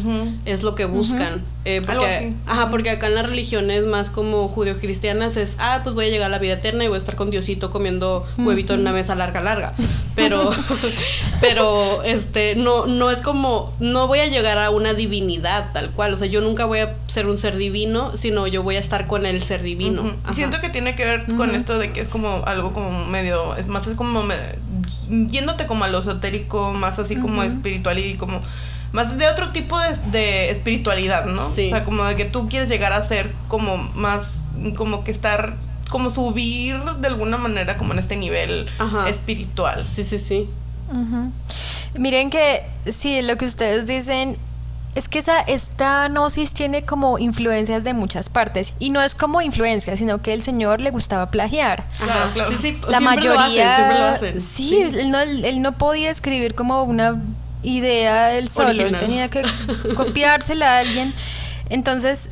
Es 0.45 0.63
lo 0.63 0.75
que 0.75 0.85
buscan. 0.85 1.41
Eh, 1.69 1.81
porque, 1.85 2.31
Ajá, 2.45 2.69
porque 2.69 2.91
acá 2.91 3.07
en 3.07 3.15
las 3.15 3.25
religiones 3.25 3.85
más 3.85 4.09
como 4.09 4.47
judeo-cristianas 4.47 5.35
es, 5.35 5.57
ah, 5.59 5.81
pues 5.83 5.95
voy 5.95 6.05
a 6.05 6.07
llegar 6.07 6.27
a 6.27 6.29
la 6.29 6.39
vida 6.39 6.53
eterna 6.53 6.85
y 6.85 6.87
voy 6.87 6.95
a 6.95 6.97
estar 6.97 7.17
con 7.17 7.29
Diosito 7.29 7.71
comiendo 7.71 8.25
huevito 8.37 8.73
en 8.73 8.79
una 8.79 8.93
mesa 8.93 9.15
larga, 9.15 9.41
larga. 9.41 9.73
Pero, 10.15 10.49
pero, 11.41 12.03
este, 12.03 12.55
no, 12.55 12.85
no 12.85 13.11
es 13.11 13.19
como, 13.19 13.75
no 13.81 14.07
voy 14.07 14.19
a 14.19 14.27
llegar 14.27 14.57
a 14.59 14.69
una 14.69 14.93
divinidad 14.93 15.73
tal 15.73 15.91
cual. 15.91 16.13
O 16.13 16.17
sea, 16.17 16.27
yo 16.27 16.39
nunca 16.39 16.63
voy 16.63 16.79
a 16.79 16.95
ser 17.07 17.27
un 17.27 17.37
ser 17.37 17.57
divino, 17.57 18.15
sino 18.15 18.47
yo 18.47 18.63
voy 18.63 18.77
a 18.77 18.79
estar 18.79 19.05
con 19.05 19.25
el 19.25 19.43
ser 19.43 19.61
divino. 19.61 20.15
Siento 20.31 20.61
que 20.61 20.69
tiene 20.69 20.95
que 20.95 21.03
ver 21.03 21.25
con 21.35 21.53
esto 21.53 21.77
de 21.79 21.91
que 21.91 21.99
es 21.99 22.07
como 22.07 22.45
algo 22.45 22.71
como 22.71 23.05
medio, 23.07 23.57
es 23.57 23.67
más 23.67 23.85
es 23.87 23.95
como 23.95 24.23
yéndote 25.09 25.65
como 25.65 25.83
a 25.83 25.89
lo 25.89 25.99
esotérico, 25.99 26.71
más 26.71 26.97
así 26.97 27.17
como 27.17 27.43
espiritual 27.43 27.99
y 27.99 28.15
como 28.15 28.41
más 28.91 29.17
de 29.17 29.27
otro 29.27 29.49
tipo 29.49 29.77
de, 30.11 30.49
espiritualidad, 30.49 31.25
¿no? 31.25 31.45
O 31.47 31.53
sea, 31.53 31.83
como 31.83 32.03
de 32.05 32.15
que 32.15 32.25
tú 32.25 32.47
quieres 32.49 32.69
llegar 32.69 32.93
a 32.93 33.01
ser 33.01 33.31
como 33.47 33.77
más, 33.77 34.43
como 34.75 35.03
que 35.03 35.11
estar, 35.11 35.55
como 35.89 36.09
subir 36.09 36.79
de 36.99 37.07
alguna 37.07 37.37
manera 37.37 37.77
como 37.77 37.93
en 37.93 37.99
este 37.99 38.15
nivel 38.15 38.67
espiritual. 39.07 39.83
Sí, 39.83 40.03
sí, 40.03 40.19
sí. 40.19 40.49
Miren 41.97 42.29
que 42.29 42.63
sí, 42.89 43.21
lo 43.21 43.37
que 43.37 43.45
ustedes 43.45 43.87
dicen 43.87 44.37
es 44.95 45.07
que 45.07 45.19
esa, 45.19 45.41
esta 45.41 46.07
gnosis 46.07 46.53
tiene 46.53 46.83
como 46.83 47.19
influencias 47.19 47.83
de 47.83 47.93
muchas 47.93 48.29
partes. 48.29 48.73
Y 48.79 48.89
no 48.89 49.01
es 49.01 49.13
como 49.13 49.41
influencia, 49.41 49.95
sino 49.95 50.23
que 50.23 50.33
el 50.33 50.41
Señor 50.41 50.81
le 50.81 50.89
gustaba 50.89 51.29
plagiar. 51.29 51.83
Claro, 51.97 52.33
claro. 52.33 52.51
Sí, 52.51 52.57
sí, 52.59 52.81
la 52.89 52.99
mayoría. 52.99 54.19
Sí, 54.39 54.81
Él, 54.81 55.11
no, 55.11 55.19
él 55.19 55.61
no 55.61 55.73
podía 55.73 56.09
escribir 56.09 56.55
como 56.55 56.81
una 56.81 57.21
idea 57.63 58.33
él 58.33 58.49
solo. 58.49 58.71
Él 58.71 58.97
tenía 58.97 59.29
que 59.29 59.43
copiársela 59.95 60.77
a 60.77 60.79
alguien. 60.79 61.13
Entonces, 61.69 62.29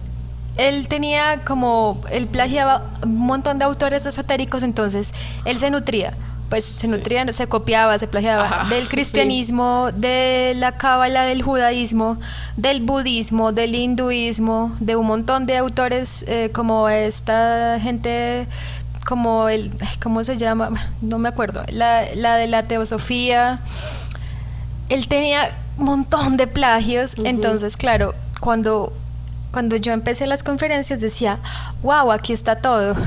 él 0.58 0.88
tenía 0.88 1.44
como. 1.44 2.02
Él 2.12 2.28
plagiaba 2.28 2.86
un 3.04 3.20
montón 3.20 3.60
de 3.60 3.66
autores 3.66 4.06
esotéricos, 4.06 4.64
entonces 4.64 5.14
él 5.46 5.58
se 5.58 5.70
nutría 5.70 6.14
pues 6.50 6.66
se 6.66 6.88
nutría, 6.88 7.32
se 7.34 7.48
copiaba, 7.48 7.98
se 7.98 8.08
plagiaba 8.08 8.68
del 8.70 8.88
cristianismo, 8.88 9.90
de 9.96 10.54
la 10.56 10.74
cábala 10.74 11.24
del 11.24 11.42
judaísmo, 11.42 12.18
del 12.56 12.82
budismo, 12.82 13.52
del 13.52 13.76
hinduismo, 13.76 14.76
de 14.80 14.96
un 14.96 15.08
montón 15.08 15.46
de 15.46 15.58
autores 15.58 16.24
eh, 16.28 16.52
como 16.54 16.88
esta 16.90 17.80
gente, 17.82 18.48
como 19.06 19.50
el, 19.50 19.72
¿cómo 20.02 20.24
se 20.24 20.38
llama? 20.38 20.70
No 21.02 21.18
me 21.18 21.30
acuerdo, 21.30 21.64
la, 21.70 22.04
la 22.16 22.36
de 22.36 22.48
la 22.48 22.64
teosofía. 22.64 23.60
Él 24.90 25.08
tenía 25.08 25.58
un 25.78 25.86
montón 25.86 26.38
de 26.38 26.48
plagios, 26.48 27.16
entonces 27.24 27.78
claro, 27.78 28.14
cuando 28.40 28.94
cuando 29.56 29.78
yo 29.78 29.94
empecé 29.94 30.28
las 30.28 30.44
conferencias 30.44 31.00
decía, 31.00 31.40
wow, 31.82 32.12
aquí 32.12 32.34
está 32.34 32.58
todo. 32.58 32.94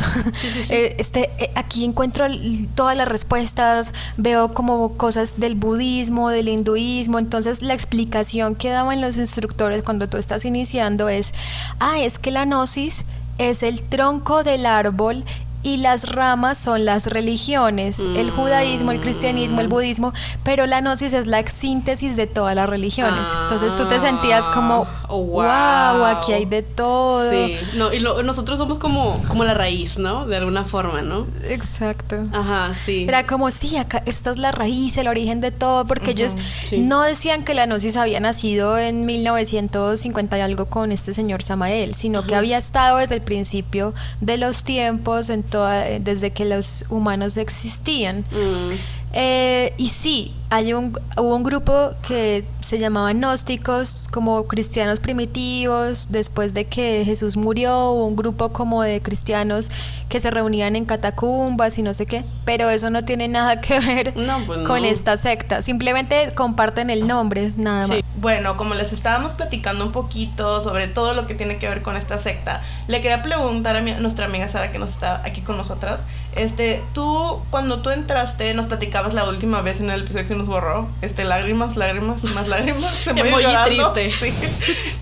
Eh, 0.71 0.97
este, 0.99 1.31
eh, 1.39 1.51
aquí 1.55 1.85
encuentro 1.85 2.27
todas 2.75 2.97
las 2.97 3.09
respuestas, 3.09 3.93
veo 4.17 4.53
como 4.53 4.97
cosas 4.97 5.39
del 5.39 5.55
budismo, 5.55 6.31
del 6.31 6.49
hinduismo, 6.49 7.19
entonces 7.19 7.63
la 7.63 7.75
explicación 7.75 8.55
que 8.55 8.69
daban 8.71 9.01
los 9.01 9.17
instructores 9.17 9.83
cuando 9.83 10.09
tú 10.09 10.17
estás 10.17 10.45
iniciando 10.45 11.09
es, 11.09 11.33
ah, 11.81 11.99
es 12.01 12.19
que 12.19 12.31
la 12.31 12.45
gnosis 12.45 13.05
es 13.39 13.63
el 13.63 13.83
tronco 13.83 14.43
del 14.43 14.67
árbol 14.67 15.25
y 15.69 15.77
las 15.77 16.09
ramas 16.13 16.57
son 16.57 16.87
las 16.87 17.09
religiones, 17.09 18.01
el 18.01 18.31
judaísmo, 18.31 18.91
el 18.91 19.01
cristianismo, 19.01 19.61
el 19.61 19.69
budismo, 19.69 20.15
pero 20.43 20.67
la 20.67 20.81
gnosis 20.81 21.13
es 21.13 21.27
la 21.27 21.47
síntesis 21.47 22.17
de 22.17 22.27
todas 22.27 22.55
las 22.55 22.69
religiones. 22.69 23.29
Entonces 23.43 23.77
tú 23.77 23.87
te 23.87 24.01
sentías 24.01 24.49
como, 24.49 24.87
wow, 25.09 25.43
ah, 25.43 26.15
aquí 26.17 26.33
hay 26.33 26.47
de 26.47 26.63
todo. 26.63 27.31
Sí, 27.31 27.57
no, 27.77 27.93
y 27.93 28.01
nosotros 28.01 28.57
somos 28.57 28.79
como, 28.79 29.15
como 29.29 29.45
la 29.45 29.53
raíz, 29.53 29.99
¿no? 29.99 30.27
De 30.27 30.39
alguna 30.39 30.65
forma, 30.65 31.03
¿no? 31.03 31.27
Exacto. 31.45 32.17
Ajá, 32.33 32.73
sí. 32.75 33.05
Era 33.07 33.27
como, 33.27 33.51
sí, 33.51 33.77
acá, 33.77 34.03
esta 34.07 34.31
es 34.31 34.39
la 34.39 34.53
raíz, 34.53 34.97
el 34.97 35.07
origen 35.07 35.43
de 35.43 35.51
todo, 35.51 35.87
porque 35.87 36.13
ellos 36.13 36.37
no 36.79 37.03
decían 37.03 37.45
que 37.45 37.53
la 37.53 37.67
gnosis 37.67 37.99
había 37.99 38.21
nacido 38.21 38.79
en 38.79 39.05
1950 39.05 40.39
y 40.39 40.41
algo 40.41 40.67
con 40.67 40.93
este 40.93 41.13
señor 41.13 41.43
Samael, 41.43 41.95
sino 41.95 42.27
que 42.27 42.35
había 42.35 42.57
estado 42.57 42.97
desde 42.97 43.17
el 43.17 43.23
principio 43.23 43.93
de 44.23 44.39
los 44.39 44.65
tiempos, 44.65 45.29
en 45.29 45.43
desde 45.67 46.31
que 46.31 46.45
los 46.45 46.85
humanos 46.89 47.37
existían. 47.37 48.21
Mm. 48.31 48.73
Eh, 49.13 49.73
y 49.79 49.89
sí, 49.89 50.33
hay 50.51 50.73
un, 50.73 50.99
hubo 51.17 51.37
un 51.37 51.43
grupo 51.43 51.93
que 52.07 52.45
se 52.61 52.79
llamaba 52.79 53.13
gnósticos, 53.13 54.09
como 54.11 54.47
cristianos 54.47 54.99
primitivos, 54.99 56.09
después 56.11 56.55
de 56.55 56.65
que 56.65 57.03
Jesús 57.05 57.37
murió, 57.37 57.91
hubo 57.91 58.07
un 58.07 58.17
grupo 58.17 58.49
como 58.51 58.83
de 58.83 59.03
cristianos 59.03 59.71
que 60.09 60.21
se 60.21 60.31
reunían 60.31 60.75
en 60.75 60.87
catacumbas 60.87 61.79
y 61.79 61.83
no 61.83 61.93
sé 61.93 62.07
qué, 62.07 62.25
pero 62.47 62.71
eso 62.71 62.89
no 62.89 63.03
tiene 63.03 63.29
nada 63.29 63.61
que 63.61 63.79
ver 63.79 64.15
pues 64.47 64.61
con 64.67 64.85
esta 64.87 65.19
secta, 65.19 65.61
simplemente 65.61 66.33
comparten 66.35 66.89
el 66.89 67.07
nombre, 67.07 67.53
nada 67.57 67.87
más. 67.87 67.99
Bueno, 68.17 68.57
como 68.57 68.75
les 68.75 68.93
estábamos 68.93 69.35
platicando 69.35 69.85
un 69.85 69.93
poquito 69.93 70.61
sobre 70.61 70.89
todo 70.89 71.15
lo 71.15 71.27
que 71.27 71.35
tiene 71.35 71.59
que 71.59 71.69
ver 71.69 71.83
con 71.83 71.97
esta 71.97 72.19
secta, 72.19 72.63
le 72.89 73.01
quería 73.03 73.23
preguntar 73.23 73.77
a, 73.77 73.81
nuestra 73.81 74.27
amiga 74.27 74.49
Sara 74.49 74.73
que 74.73 74.79
nos 74.79 74.91
está 74.91 75.23
aquí 75.25 75.43
con 75.43 75.57
nosotras, 75.59 76.07
este, 76.35 76.83
tú 76.95 77.43
cuando 77.51 77.81
tú 77.81 77.91
entraste 77.91 78.55
nos 78.55 78.67
platicabas 78.67 79.13
la 79.13 79.29
última 79.29 79.61
vez 79.61 79.81
en 79.81 79.91
el 79.91 80.03
episodio 80.03 80.27
que 80.27 80.38
nos 80.39 80.49
borró, 80.49 80.89
este, 81.03 81.25
lágrimas, 81.25 81.77
lágrimas, 81.77 82.25
más 82.25 82.49
lágrimas, 82.49 82.91
se 83.05 83.13
muy 83.13 83.45
triste. 83.65 84.11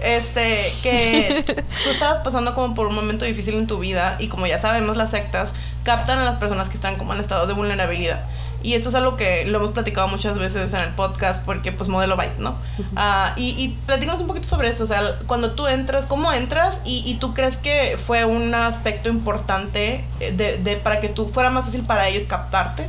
Este, 0.02 0.72
que 0.82 1.44
tú 1.84 1.90
estabas 1.90 2.20
pasando 2.20 2.54
como 2.54 2.74
por 2.74 2.86
un 2.86 2.94
momento 2.94 3.24
difícil 3.24 3.54
en 3.54 3.66
tu 3.66 3.78
vida 3.78 4.16
y 4.18 4.28
como 4.28 4.46
ya 4.46 4.60
sabemos 4.60 4.96
las 4.96 5.10
sectas 5.10 5.54
captan 5.84 6.18
a 6.18 6.24
las 6.24 6.36
personas 6.36 6.68
que 6.68 6.76
están 6.76 6.96
como 6.96 7.14
en 7.14 7.20
estado 7.20 7.46
de 7.46 7.54
vulnerabilidad. 7.54 8.26
Y 8.62 8.74
esto 8.74 8.88
es 8.88 8.94
algo 8.94 9.16
que 9.16 9.44
lo 9.44 9.58
hemos 9.58 9.70
platicado 9.70 10.08
muchas 10.08 10.38
veces 10.38 10.72
en 10.74 10.80
el 10.80 10.90
podcast 10.90 11.44
porque 11.44 11.70
pues 11.70 11.88
modelo 11.88 12.16
Byte, 12.16 12.38
¿no? 12.38 12.56
Ah, 12.96 13.32
y, 13.36 13.50
y 13.50 13.76
platícanos 13.86 14.20
un 14.20 14.26
poquito 14.26 14.48
sobre 14.48 14.68
eso, 14.70 14.84
o 14.84 14.86
sea, 14.86 15.18
cuando 15.26 15.52
tú 15.52 15.68
entras, 15.68 16.06
¿cómo 16.06 16.32
entras? 16.32 16.82
Y, 16.84 17.02
y 17.06 17.14
tú 17.14 17.32
crees 17.32 17.58
que 17.58 17.98
fue 18.04 18.24
un 18.24 18.54
aspecto 18.54 19.08
importante 19.08 20.04
eh, 20.20 20.32
de, 20.32 20.58
de, 20.58 20.76
para 20.76 21.00
que 21.00 21.08
tú 21.08 21.28
fuera 21.28 21.50
más 21.50 21.64
fácil 21.64 21.82
para 21.82 22.08
ellos 22.08 22.24
captarte? 22.24 22.88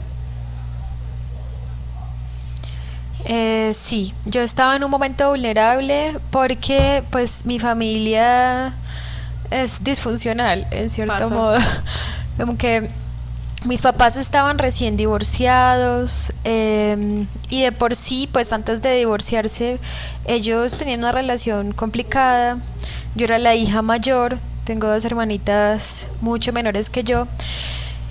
Eh, 3.30 3.72
sí, 3.74 4.14
yo 4.26 4.42
estaba 4.42 4.78
en 4.78 4.86
un 4.86 4.90
momento 4.90 5.30
vulnerable 5.30 6.18
porque 6.32 7.04
pues 7.12 7.46
mi 7.46 7.60
familia 7.60 8.74
es 9.52 9.84
disfuncional 9.84 10.66
en 10.72 10.90
cierto 10.90 11.30
modo. 11.30 11.58
Como 12.38 12.58
que 12.58 12.88
mis 13.66 13.82
papás 13.82 14.16
estaban 14.16 14.58
recién 14.58 14.96
divorciados 14.96 16.32
em, 16.46 17.28
y 17.50 17.64
de 17.64 17.74
por 17.74 17.98
sí, 17.98 18.30
pues 18.32 18.54
antes 18.54 18.82
de 18.82 18.94
divorciarse, 18.94 19.78
ellos 20.24 20.78
tenían 20.78 21.00
una 21.00 21.12
relación 21.12 21.74
complicada. 21.74 22.60
Yo 23.16 23.26
era 23.26 23.40
la 23.40 23.56
hija 23.56 23.82
mayor, 23.82 24.38
tengo 24.64 24.88
dos 24.88 25.04
hermanitas 25.04 26.08
mucho 26.22 26.54
menores 26.54 26.90
que 26.90 27.04
yo. 27.04 27.28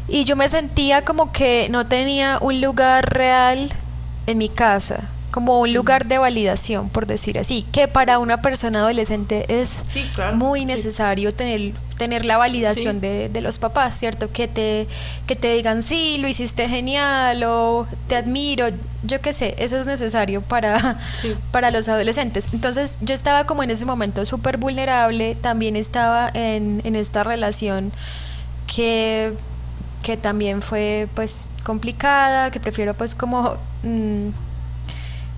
Y 0.09 0.25
yo 0.25 0.37
me 0.37 0.51
sentía 0.51 1.07
como 1.07 1.33
que 1.33 1.69
no 1.71 1.87
tenía 1.87 2.39
un 2.43 2.61
lugar 2.61 3.15
real 3.15 3.71
en 4.27 4.39
mi 4.39 4.49
casa, 4.49 5.09
como 5.31 5.61
un 5.61 5.73
lugar 5.75 6.07
de 6.07 6.17
validación, 6.17 6.89
por 6.89 7.07
decir 7.07 7.39
así, 7.39 7.67
que 7.71 7.89
para 7.89 8.19
una 8.19 8.41
persona 8.41 8.79
adolescente 8.79 9.45
es 9.61 9.83
Sí, 9.87 10.09
claro. 10.15 10.35
muy 10.37 10.65
necesario 10.65 11.31
tener, 11.31 11.75
tener 11.99 12.25
la 12.25 12.39
validación 12.39 13.01
de, 13.03 13.29
de 13.29 13.41
los 13.43 13.59
papás, 13.59 13.99
¿cierto? 13.99 14.31
Que 14.33 14.49
te, 14.49 14.87
que 15.27 15.37
te 15.37 15.53
digan, 15.55 15.83
sí, 15.83 16.17
lo 16.19 16.27
hiciste 16.29 16.69
genial 16.71 17.43
o 17.45 17.87
te 18.09 18.17
admiro, 18.17 18.69
yo 19.03 19.21
qué 19.21 19.35
sé, 19.35 19.55
eso 19.59 19.79
es 19.79 19.87
necesario 19.87 20.41
para, 20.41 20.99
para 21.51 21.71
los 21.71 21.87
adolescentes. 21.91 22.49
Entonces 22.55 22.97
yo 23.03 23.15
estaba 23.15 23.45
como 23.45 23.63
en 23.63 23.71
ese 23.71 23.85
momento 23.85 24.25
súper 24.25 24.57
vulnerable, 24.57 25.35
también 25.39 25.77
estaba 25.77 26.31
en, 26.33 26.81
en 26.85 26.97
esta 26.97 27.25
relación 27.25 27.93
que, 28.75 29.33
que 30.07 30.17
también 30.17 30.63
fue 30.63 31.09
pues 31.17 31.51
complicada, 31.65 32.53
que 32.53 32.61
prefiero 32.61 32.95
pues 32.95 33.17
como... 33.17 33.57
mm, 33.83 34.29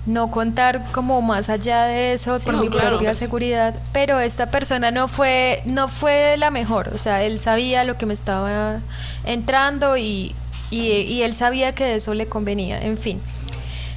no 0.05 0.31
contar 0.31 0.91
como 0.91 1.21
más 1.21 1.49
allá 1.49 1.83
de 1.83 2.13
eso 2.13 2.39
Sí, 2.39 2.45
por 2.45 2.53
no, 2.55 2.61
mi 2.61 2.69
claro, 2.69 2.89
propia 2.91 3.09
pues. 3.09 3.17
seguridad, 3.17 3.75
pero 3.91 4.19
esta 4.19 4.49
persona 4.49 4.91
no 4.91 5.07
fue 5.07 5.61
no 5.65 5.87
fue 5.87 6.35
la 6.37 6.51
mejor, 6.51 6.89
o 6.93 6.97
sea, 6.97 7.23
él 7.23 7.39
sabía 7.39 7.83
lo 7.83 7.97
que 7.97 8.05
me 8.05 8.13
estaba 8.13 8.79
entrando 9.25 9.97
y, 9.97 10.35
y, 10.71 10.79
y 10.81 11.23
él 11.23 11.33
sabía 11.33 11.73
que 11.73 11.95
eso 11.95 12.13
le 12.13 12.27
convenía, 12.27 12.79
en 12.81 12.97
fin. 12.97 13.19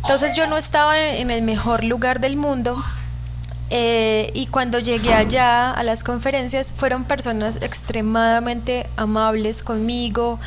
Entonces 0.03 0.35
yo 0.35 0.47
no 0.49 0.57
estaba 0.57 0.99
en 0.99 1.31
el 1.31 1.43
mejor 1.43 1.85
lugar 1.85 2.19
del 2.19 2.37
mundo 2.37 2.75
eh, 3.75 4.31
y 4.35 4.49
cuando 4.49 4.81
llegué 4.81 5.15
allá 5.15 5.71
a 5.71 5.83
las 5.83 6.05
conferencias 6.05 6.75
fueron 6.77 7.05
personas 7.05 7.57
extremadamente 7.63 8.87
amables 8.97 9.63
conmigo. 9.63 10.39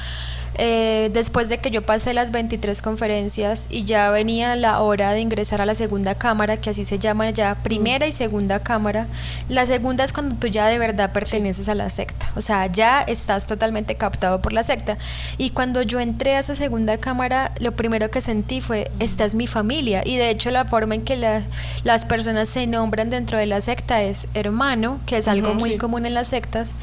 Eh, 0.58 1.10
después 1.14 1.50
de 1.50 1.58
que 1.58 1.70
yo 1.72 1.82
pasé 1.82 2.14
las 2.14 2.32
23 2.32 2.82
conferencias 2.82 3.68
y 3.70 3.84
ya 3.84 4.10
venía 4.10 4.56
la 4.56 4.80
hora 4.82 5.12
de 5.12 5.20
ingresar 5.20 5.62
a 5.62 5.66
la 5.66 5.76
segunda 5.76 6.16
cámara, 6.16 6.58
que 6.58 6.70
así 6.70 6.84
se 6.84 6.98
llama 7.00 7.30
ya, 7.32 7.56
primera 7.56 8.08
y 8.08 8.12
segunda 8.12 8.60
cámara. 8.60 9.08
La 9.50 9.66
segunda 9.66 10.04
es 10.04 10.14
cuando 10.14 10.36
tú 10.36 10.48
ya 10.48 10.68
de 10.68 10.80
verdad 10.80 11.12
perteneces 11.12 11.68
a 11.70 11.76
la 11.76 11.90
secta, 11.90 12.32
o 12.36 12.42
sea, 12.42 12.68
ya 12.68 13.02
estás 13.02 13.48
totalmente 13.48 13.96
captado 13.96 14.42
por 14.42 14.54
la 14.54 14.64
secta. 14.64 14.98
Y 15.38 15.50
cuando 15.50 15.82
yo 15.82 16.00
entré 16.00 16.36
a 16.36 16.40
esa 16.40 16.56
segunda 16.56 16.98
cámara, 16.98 17.52
lo 17.60 17.74
primero 17.74 18.10
que 18.10 18.22
sentí 18.22 18.62
fue, 18.62 18.90
esta 19.00 19.26
es 19.26 19.36
mi 19.36 19.48
familia. 19.48 20.04
Y 20.06 20.16
de 20.18 20.30
hecho 20.30 20.52
la 20.52 20.66
forma 20.66 20.96
en 20.96 21.04
que 21.04 21.16
la- 21.18 21.42
las 21.84 22.06
personas 22.06 22.48
se 22.50 22.66
nombran 22.68 23.10
dentro 23.10 23.38
de 23.38 23.46
la 23.46 23.60
secta 23.62 24.02
es 24.02 24.28
hermano, 24.34 25.00
que 25.06 25.18
es 25.18 25.28
algo 25.28 25.54
muy 25.54 25.74
sí. 25.74 25.78
común 25.78 26.06
en 26.06 26.14
las 26.14 26.28
sectas 26.28 26.76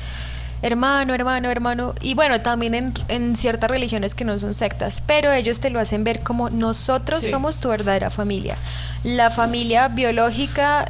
hermano, 0.62 1.12
hermano, 1.14 1.51
hermano. 1.51 1.94
Y 2.01 2.14
bueno, 2.14 2.40
también 2.40 2.75
en, 2.75 2.94
en 3.09 3.37
ciertas 3.37 3.70
religiones 3.70 4.14
que 4.14 4.25
no 4.25 4.38
son 4.38 4.55
sectas, 4.55 5.03
pero 5.07 5.33
ellos 5.33 5.61
te 5.61 5.70
lo 5.70 5.81
hacen 5.81 6.05
ver 6.05 6.20
como 6.22 6.48
nosotros 6.51 7.20
Sí. 7.20 7.29
somos 7.31 7.59
tu 7.59 7.68
verdadera 7.68 8.11
familia. 8.11 8.57
La 9.05 9.31
familia 9.31 9.88
biológica 9.88 10.88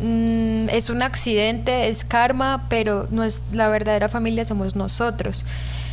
mm, 0.00 0.68
es 0.70 0.90
un 0.90 1.02
accidente, 1.02 1.88
es 1.88 2.04
karma, 2.04 2.64
pero 2.68 3.06
no 3.10 3.22
es 3.24 3.42
la 3.52 3.68
verdadera 3.68 4.08
familia 4.08 4.44
somos 4.44 4.76
nosotros. 4.76 5.44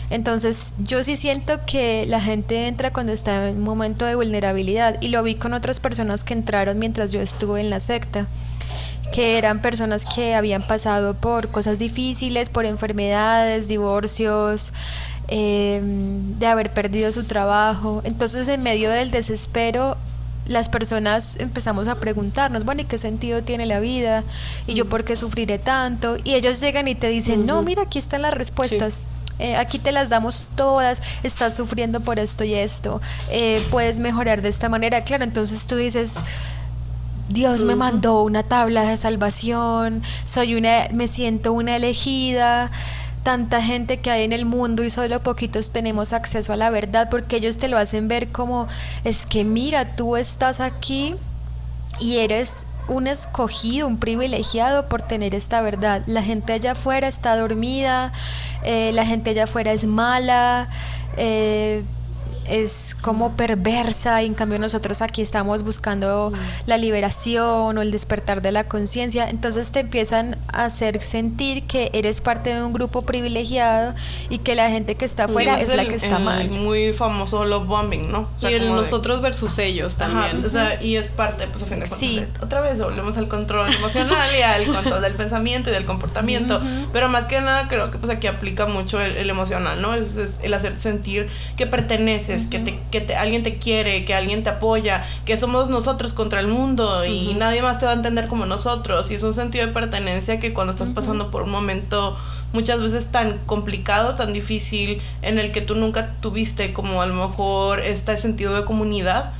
Entonces 0.09 0.75
yo 0.79 1.03
sí 1.03 1.15
siento 1.15 1.59
que 1.67 2.05
la 2.07 2.19
gente 2.19 2.67
entra 2.67 2.91
cuando 2.91 3.11
está 3.11 3.47
en 3.49 3.57
un 3.57 3.63
momento 3.63 4.05
de 4.05 4.15
vulnerabilidad 4.15 4.99
y 5.01 5.09
lo 5.09 5.21
vi 5.21 5.35
con 5.35 5.53
otras 5.53 5.79
personas 5.79 6.23
que 6.23 6.33
entraron 6.33 6.79
mientras 6.79 7.11
yo 7.11 7.21
estuve 7.21 7.61
en 7.61 7.69
la 7.69 7.79
secta 7.79 8.25
que 9.13 9.37
eran 9.37 9.61
personas 9.61 10.05
que 10.05 10.35
habían 10.35 10.61
pasado 10.61 11.13
por 11.13 11.49
cosas 11.49 11.79
difíciles, 11.79 12.49
por 12.49 12.65
enfermedades, 12.65 13.67
divorcios, 13.67 14.73
eh, 15.27 15.81
de 15.83 16.47
haber 16.47 16.73
perdido 16.73 17.11
su 17.11 17.23
trabajo. 17.23 18.01
Entonces, 18.03 18.47
en 18.47 18.63
medio 18.63 18.89
del 18.89 19.11
desespero, 19.11 19.97
las 20.49 20.67
personas 20.67 21.37
empezamos 21.39 21.87
a 21.87 21.95
preguntarnos, 21.95 22.65
bueno, 22.65 22.81
¿y 22.81 22.85
qué 22.85 22.97
sentido 22.97 23.43
tiene 23.43 23.65
la 23.65 23.79
vida? 23.79 24.23
¿Y 24.65 24.73
yo 24.73 24.89
por 24.89 25.05
qué 25.05 25.15
sufriré 25.15 25.59
tanto? 25.59 26.17
Y 26.23 26.33
ellos 26.33 26.59
llegan 26.59 26.87
y 26.87 26.95
te 26.95 27.07
dicen, 27.07 27.45
no, 27.45 27.61
mira, 27.61 27.83
aquí 27.83 27.99
están 27.99 28.23
las 28.23 28.33
respuestas. 28.33 29.07
Eh, 29.37 29.55
aquí 29.55 29.79
te 29.79 29.93
las 29.93 30.09
damos 30.09 30.47
todas, 30.55 31.01
estás 31.23 31.55
sufriendo 31.55 32.01
por 32.01 32.19
esto 32.19 32.43
y 32.43 32.55
esto, 32.55 32.99
eh, 33.31 33.65
puedes 33.71 34.01
mejorar 34.01 34.41
de 34.41 34.49
esta 34.49 34.67
manera. 34.67 35.05
Claro, 35.05 35.23
entonces 35.23 35.65
tú 35.65 35.77
dices, 35.77 36.21
Dios 37.29 37.63
me 37.63 37.75
mandó 37.75 38.23
una 38.23 38.43
tabla 38.43 38.81
de 38.83 38.97
salvación, 38.97 40.01
soy 40.25 40.55
una, 40.55 40.87
me 40.91 41.07
siento 41.07 41.53
una 41.53 41.75
elegida, 41.75 42.71
tanta 43.23 43.61
gente 43.61 43.99
que 43.99 44.09
hay 44.09 44.23
en 44.23 44.33
el 44.33 44.45
mundo 44.45 44.83
y 44.83 44.89
solo 44.89 45.21
poquitos 45.21 45.69
tenemos 45.71 46.13
acceso 46.13 46.53
a 46.53 46.55
la 46.55 46.71
verdad 46.71 47.09
porque 47.11 47.35
ellos 47.37 47.57
te 47.57 47.67
lo 47.67 47.77
hacen 47.77 48.07
ver 48.07 48.29
como 48.29 48.67
es 49.03 49.27
que 49.27 49.43
mira, 49.43 49.95
tú 49.95 50.17
estás 50.17 50.59
aquí 50.59 51.15
y 51.99 52.17
eres 52.17 52.67
un 52.87 53.05
escogido, 53.05 53.85
un 53.85 53.99
privilegiado 53.99 54.89
por 54.89 55.03
tener 55.03 55.35
esta 55.35 55.61
verdad. 55.61 56.01
La 56.07 56.23
gente 56.23 56.53
allá 56.53 56.71
afuera 56.71 57.07
está 57.07 57.37
dormida, 57.37 58.11
eh, 58.63 58.91
la 58.93 59.05
gente 59.05 59.29
allá 59.29 59.43
afuera 59.43 59.71
es 59.71 59.85
mala, 59.85 60.69
eh, 61.17 61.83
es 62.49 62.95
como 63.01 63.35
perversa 63.35 64.21
y 64.23 64.25
en 64.25 64.33
cambio 64.33 64.59
nosotros 64.59 65.01
aquí 65.01 65.21
estamos 65.21 65.63
buscando 65.63 66.31
la 66.65 66.77
liberación 66.77 67.77
o 67.77 67.81
el 67.81 67.91
despertar 67.91 68.41
de 68.41 68.51
la 68.51 68.63
conciencia, 68.65 69.29
entonces 69.29 69.71
te 69.71 69.81
empiezan 69.81 70.37
a 70.51 70.65
hacer 70.65 70.99
sentir 71.01 71.63
que 71.63 71.89
eres 71.93 72.21
parte 72.21 72.53
de 72.53 72.61
un 72.63 72.73
grupo 72.73 73.01
privilegiado 73.03 73.93
y 74.29 74.39
que 74.39 74.55
la 74.55 74.69
gente 74.69 74.95
que 74.95 75.05
está 75.05 75.25
afuera 75.25 75.55
Sí, 75.57 75.63
es 75.63 75.75
la 75.75 75.83
el- 75.83 75.87
que 75.87 75.95
está 75.95 76.17
el 76.17 76.23
mal. 76.23 76.49
Muy 76.49 76.93
famoso 76.93 77.45
love 77.45 77.67
bombing, 77.67 78.11
¿no? 78.11 78.29
O 78.37 78.39
sea, 78.39 78.51
y 78.51 78.55
el 78.55 78.61
como 78.63 78.75
de- 78.75 78.81
nosotros 78.81 79.21
versus 79.21 79.57
ellos 79.59 79.99
Ajá, 79.99 80.27
también. 80.27 80.45
o 80.45 80.49
sea, 80.49 80.81
y 80.81 80.95
es 80.95 81.09
parte, 81.09 81.47
pues, 81.47 81.63
a 81.63 81.67
fin 81.67 81.79
de 81.79 81.87
cuentas, 81.87 81.99
Sí. 81.99 82.19
de- 82.19 82.27
otra 82.43 82.61
vez 82.61 82.79
volvemos 82.81 83.17
al 83.17 83.27
control 83.27 83.71
emocional 83.73 84.27
y 84.37 84.41
al 84.41 84.65
control 84.65 85.01
del 85.01 85.13
pensamiento 85.13 85.69
y 85.69 85.73
del 85.73 85.85
comportamiento, 85.85 86.61
pero 86.93 87.09
más 87.09 87.25
que 87.25 87.39
nada 87.41 87.67
creo 87.67 87.91
que 87.91 87.97
pues 87.97 88.11
aquí 88.11 88.27
aplica 88.27 88.65
mucho 88.65 88.99
el, 89.01 89.17
el 89.17 89.29
emocional, 89.29 89.81
¿no? 89.81 89.93
Es, 89.93 90.15
es 90.15 90.39
el 90.43 90.53
hacerte 90.53 90.79
sentir 90.79 91.29
que 91.57 91.67
perteneces, 91.67 92.38
que, 92.47 92.59
te, 92.59 92.79
que 92.91 93.01
te, 93.01 93.15
alguien 93.15 93.43
te 93.43 93.57
quiere, 93.57 94.05
que 94.05 94.13
alguien 94.13 94.43
te 94.43 94.49
apoya, 94.49 95.03
que 95.25 95.37
somos 95.37 95.69
nosotros 95.69 96.13
contra 96.13 96.39
el 96.39 96.47
mundo 96.47 97.05
y 97.05 97.33
nadie 97.35 97.61
más 97.61 97.79
te 97.79 97.85
va 97.85 97.91
a 97.91 97.95
entender 97.95 98.27
como 98.27 98.45
nosotros. 98.45 99.11
Y 99.11 99.15
es 99.15 99.23
un 99.23 99.33
sentido 99.33 99.65
de 99.65 99.71
pertenencia 99.71 100.39
que 100.39 100.53
cuando 100.53 100.73
estás 100.73 100.91
pasando 100.91 101.31
por 101.31 101.43
un 101.43 101.51
momento 101.51 102.17
muchas 102.53 102.81
veces 102.81 103.07
tan 103.07 103.37
complicado, 103.45 104.15
tan 104.15 104.33
difícil, 104.33 105.01
en 105.21 105.39
el 105.39 105.51
que 105.51 105.61
tú 105.61 105.75
nunca 105.75 106.15
tuviste 106.19 106.73
como 106.73 107.01
a 107.01 107.05
lo 107.05 107.13
mejor 107.27 107.79
este 107.79 108.17
sentido 108.17 108.55
de 108.55 108.65
comunidad, 108.65 109.33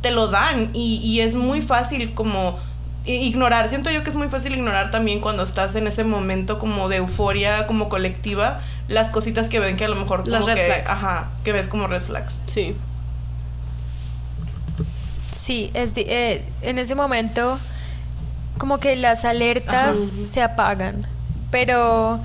te 0.00 0.10
lo 0.10 0.28
dan. 0.28 0.70
Y, 0.72 1.00
y 1.02 1.20
es 1.20 1.34
muy 1.34 1.62
fácil 1.62 2.14
como 2.14 2.58
ignorar. 3.04 3.68
Siento 3.68 3.90
yo 3.90 4.02
que 4.02 4.10
es 4.10 4.16
muy 4.16 4.28
fácil 4.28 4.54
ignorar 4.54 4.90
también 4.90 5.20
cuando 5.20 5.42
estás 5.42 5.74
en 5.76 5.86
ese 5.86 6.04
momento 6.04 6.58
como 6.58 6.88
de 6.88 6.96
euforia 6.96 7.66
como 7.66 7.88
colectiva, 7.88 8.60
las 8.90 9.08
cositas 9.10 9.48
que 9.48 9.60
ven 9.60 9.76
que 9.76 9.84
a 9.84 9.88
lo 9.88 9.96
mejor 9.96 10.20
como 10.20 10.32
Las 10.32 10.44
red 10.44 10.56
que, 10.56 10.64
flags. 10.66 10.90
ajá, 10.90 11.28
que 11.44 11.52
ves 11.52 11.68
como 11.68 11.86
red 11.86 12.02
flags. 12.02 12.34
Sí. 12.46 12.76
Sí, 15.30 15.70
es 15.74 15.92
eh, 15.96 16.44
en 16.62 16.78
ese 16.78 16.94
momento 16.96 17.58
como 18.58 18.78
que 18.78 18.96
las 18.96 19.24
alertas 19.24 20.12
se 20.24 20.42
apagan, 20.42 21.06
pero 21.52 22.20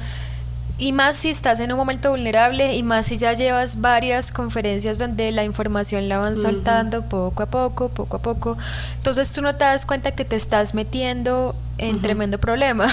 y 0.78 0.92
más 0.92 1.16
si 1.16 1.30
estás 1.30 1.60
en 1.60 1.72
un 1.72 1.78
momento 1.78 2.10
vulnerable 2.10 2.76
y 2.76 2.84
más 2.84 3.06
si 3.06 3.18
ya 3.18 3.34
llevas 3.34 3.80
varias 3.80 4.32
conferencias 4.32 4.98
donde 4.98 5.32
la 5.32 5.44
información 5.44 6.10
la 6.10 6.18
van 6.18 6.36
soltando 6.36 7.04
poco 7.04 7.44
a 7.44 7.46
poco, 7.46 7.90
poco 7.90 8.18
a 8.18 8.22
poco, 8.22 8.58
entonces 8.98 9.32
tú 9.32 9.42
no 9.42 9.56
te 9.56 9.66
das 9.66 9.86
cuenta 9.86 10.12
que 10.12 10.26
te 10.26 10.36
estás 10.36 10.74
metiendo 10.74 11.56
en 11.78 12.02
tremendo 12.02 12.40
problema. 12.40 12.88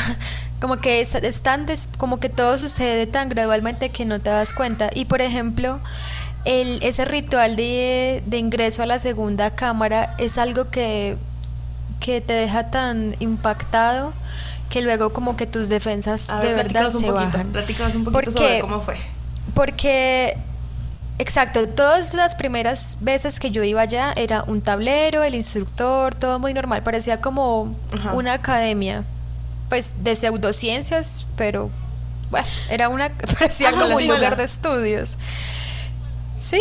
Como 0.62 0.76
que 0.78 1.00
es, 1.02 1.14
es 1.16 1.42
tan 1.42 1.66
des- 1.66 1.88
como 1.98 2.20
que 2.20 2.28
todo 2.30 2.56
sucede 2.56 3.06
tan 3.08 3.28
gradualmente 3.28 3.90
que 3.90 4.04
no 4.06 4.20
te 4.20 4.30
das 4.30 4.52
cuenta. 4.54 4.88
Y 4.94 5.06
por 5.06 5.20
ejemplo, 5.20 5.80
el, 6.44 6.80
ese 6.84 7.04
ritual 7.04 7.56
de, 7.56 8.22
de 8.26 8.38
ingreso 8.38 8.82
a 8.84 8.86
la 8.86 8.98
segunda 9.00 9.50
cámara 9.50 10.14
es 10.18 10.38
algo 10.38 10.70
que, 10.70 11.16
que 11.98 12.20
te 12.20 12.32
deja 12.32 12.70
tan 12.70 13.16
impactado 13.18 14.12
que 14.70 14.82
luego 14.82 15.12
como 15.12 15.36
que 15.36 15.46
tus 15.46 15.68
defensas 15.68 16.30
A 16.30 16.38
de 16.38 16.54
ver, 16.54 16.56
verdad 16.68 16.88
platícanos 16.90 16.94
un 16.94 17.00
se 17.00 17.06
poquito, 17.08 17.26
bajan. 17.26 17.96
un 17.96 18.04
poquito 18.04 18.12
Porque- 18.12 18.30
sobre 18.32 18.60
cómo 18.60 18.80
fue. 18.82 18.96
Porque, 19.54 20.36
exacto, 21.18 21.68
todas 21.68 22.14
las 22.14 22.34
primeras 22.36 22.98
veces 23.00 23.38
que 23.40 23.50
yo 23.50 23.62
iba 23.64 23.82
allá 23.82 24.12
era 24.16 24.44
un 24.46 24.62
tablero, 24.62 25.22
el 25.24 25.34
instructor, 25.34 26.14
todo 26.14 26.38
muy 26.38 26.54
normal, 26.54 26.82
parecía 26.82 27.20
como 27.20 27.74
Ajá. 27.92 28.12
una 28.14 28.32
academia, 28.34 29.04
pues 29.72 30.04
de 30.04 30.14
pseudociencias, 30.14 31.24
pero 31.34 31.70
bueno, 32.30 32.46
era 32.68 32.90
una, 32.90 33.08
parecía 33.38 33.72
como 33.72 33.96
un 33.96 34.06
lugar 34.06 34.36
de 34.36 34.44
estudios. 34.44 35.16
Sí, 36.36 36.60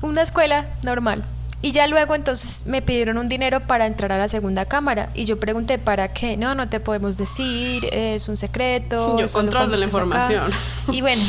una 0.00 0.22
escuela 0.22 0.64
normal. 0.82 1.22
Y 1.60 1.72
ya 1.72 1.86
luego 1.86 2.14
entonces 2.14 2.66
me 2.66 2.80
pidieron 2.80 3.18
un 3.18 3.28
dinero 3.28 3.60
para 3.60 3.84
entrar 3.84 4.10
a 4.12 4.16
la 4.16 4.26
segunda 4.26 4.64
cámara 4.64 5.10
y 5.12 5.26
yo 5.26 5.38
pregunté 5.38 5.78
para 5.78 6.08
qué. 6.14 6.38
No, 6.38 6.54
no 6.54 6.70
te 6.70 6.80
podemos 6.80 7.18
decir, 7.18 7.86
es 7.92 8.26
un 8.30 8.38
secreto. 8.38 9.18
Yo, 9.18 9.30
control 9.30 9.70
de 9.70 9.76
la 9.76 9.84
estés 9.84 9.94
acá". 9.94 10.04
información. 10.06 10.50
Y 10.92 11.02
bueno, 11.02 11.22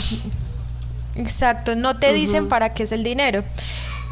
Exacto, 1.17 1.75
no 1.75 1.99
te 1.99 2.13
dicen 2.13 2.47
para 2.47 2.73
qué 2.73 2.83
es 2.83 2.93
el 2.93 3.03
dinero. 3.03 3.43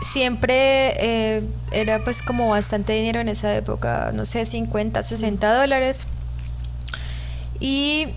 Siempre 0.02 0.96
eh, 0.98 1.44
era 1.72 2.04
pues 2.04 2.22
como 2.22 2.50
bastante 2.50 2.92
dinero 2.92 3.22
en 3.22 3.30
esa 3.30 3.56
época, 3.56 4.12
no 4.14 4.26
sé, 4.26 4.44
50, 4.44 5.02
60 5.02 5.62
dólares. 5.62 6.08
Y 7.60 8.08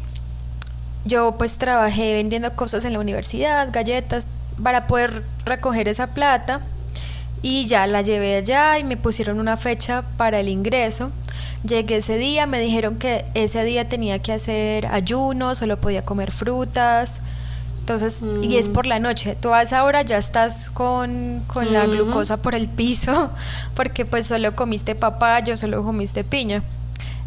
yo 1.05 1.37
pues 1.37 1.59
trabajé 1.59 2.15
vendiendo 2.15 2.55
cosas 2.55 2.85
en 2.85 2.93
la 2.93 3.01
universidad, 3.01 3.69
galletas, 3.73 4.29
para 4.63 4.87
poder 4.87 5.25
recoger 5.45 5.89
esa 5.89 6.09
plata. 6.09 6.61
Y 7.45 7.67
ya 7.67 7.87
la 7.89 8.03
llevé 8.03 8.37
allá 8.37 8.79
y 8.79 8.85
me 8.85 8.97
pusieron 8.97 9.41
una 9.41 9.57
fecha 9.57 10.05
para 10.17 10.39
el 10.39 10.49
ingreso. 10.49 11.11
Llegué 11.65 11.97
ese 11.97 12.17
día, 12.17 12.47
me 12.47 12.61
dijeron 12.61 12.97
que 12.97 13.25
ese 13.35 13.65
día 13.65 13.89
tenía 13.89 14.21
que 14.21 14.33
hacer 14.33 14.87
ayuno, 14.87 15.55
solo 15.57 15.81
podía 15.81 16.05
comer 16.05 16.31
frutas. 16.31 17.21
Entonces, 17.83 18.25
y 18.43 18.59
es 18.59 18.69
mm. 18.69 18.73
por 18.73 18.87
la 18.87 19.01
noche. 19.01 19.37
Tú 19.41 19.53
a 19.53 19.63
esa 19.63 19.83
hora 19.83 20.03
ya 20.03 20.17
estás 20.17 20.71
con, 20.71 21.43
la 21.69 21.87
glucosa 21.87 22.37
por 22.37 22.55
el 22.55 22.69
piso, 22.69 23.33
porque 23.75 24.05
pues 24.05 24.27
solo 24.27 24.55
comiste 24.55 24.95
papaya, 24.95 25.57
solo 25.57 25.83
comiste 25.83 26.23
piña. 26.23 26.63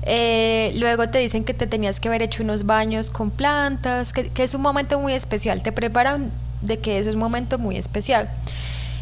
Eh, 0.05 0.73
luego 0.77 1.07
te 1.09 1.17
dicen 1.17 1.43
que 1.43 1.53
te 1.53 1.65
tenías 1.65 1.99
que 1.99 2.07
haber 2.07 2.21
hecho 2.21 2.43
unos 2.43 2.65
baños 2.65 3.09
con 3.09 3.31
plantas, 3.31 4.13
que, 4.13 4.31
es 4.37 4.53
un 4.53 4.61
momento 4.61 4.99
muy 4.99 5.13
especial. 5.13 5.63
Te 5.63 5.71
preparan 5.71 6.31
de 6.61 6.77
que 6.79 6.99
eso 6.99 7.09
es 7.09 7.15
un 7.15 7.21
momento 7.21 7.57
muy 7.57 7.77
especial. 7.77 8.29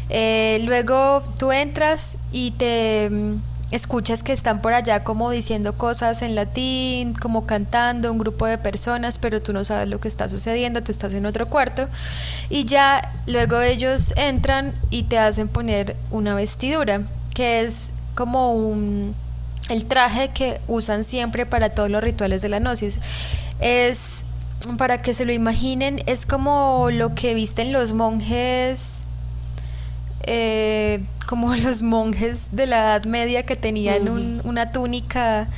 Eh, 0.08 0.60
luego 0.64 1.22
tú 1.38 1.52
entras 1.52 2.18
y 2.32 2.52
te 2.52 3.08
mm, 3.10 3.36
escuchas 3.70 4.22
que 4.22 4.32
están 4.32 4.60
por 4.60 4.72
allá 4.72 5.04
como 5.04 5.30
diciendo 5.30 5.76
cosas 5.76 6.22
en 6.22 6.34
latín, 6.34 7.14
como 7.14 7.46
cantando, 7.46 8.10
un 8.10 8.18
grupo 8.18 8.46
de 8.46 8.56
personas, 8.56 9.18
pero 9.18 9.42
tú 9.42 9.52
no 9.52 9.64
sabes 9.64 9.88
lo 9.88 10.00
que 10.00 10.08
está 10.08 10.28
sucediendo, 10.28 10.82
tú 10.82 10.90
estás 10.90 11.12
en 11.14 11.26
otro 11.26 11.48
cuarto. 11.48 11.88
Y 12.48 12.64
ya 12.64 13.12
luego 13.26 13.60
ellos 13.60 14.14
entran 14.16 14.74
y 14.90 15.04
te 15.04 15.18
hacen 15.18 15.48
poner 15.48 15.96
una 16.10 16.34
vestidura, 16.34 17.02
que 17.34 17.62
es 17.62 17.92
como 18.14 18.54
un 18.54 19.14
el 19.68 19.84
traje 19.86 20.28
que 20.28 20.60
usan 20.68 21.04
siempre 21.04 21.46
para 21.46 21.70
todos 21.70 21.90
los 21.90 22.02
rituales 22.02 22.42
de 22.42 22.48
la 22.48 22.58
gnosis. 22.58 23.00
Es, 23.60 24.24
para 24.78 25.02
que 25.02 25.14
se 25.14 25.24
lo 25.24 25.32
imaginen, 25.32 26.02
es 26.06 26.26
como 26.26 26.88
lo 26.90 27.14
que 27.14 27.34
visten 27.34 27.72
los 27.72 27.92
monjes, 27.92 29.06
eh, 30.22 31.02
como 31.26 31.54
los 31.56 31.82
monjes 31.82 32.50
de 32.52 32.66
la 32.66 32.78
Edad 32.78 33.04
Media 33.04 33.44
que 33.44 33.56
tenían 33.56 34.40
una 34.44 34.72
túnica 34.72 35.48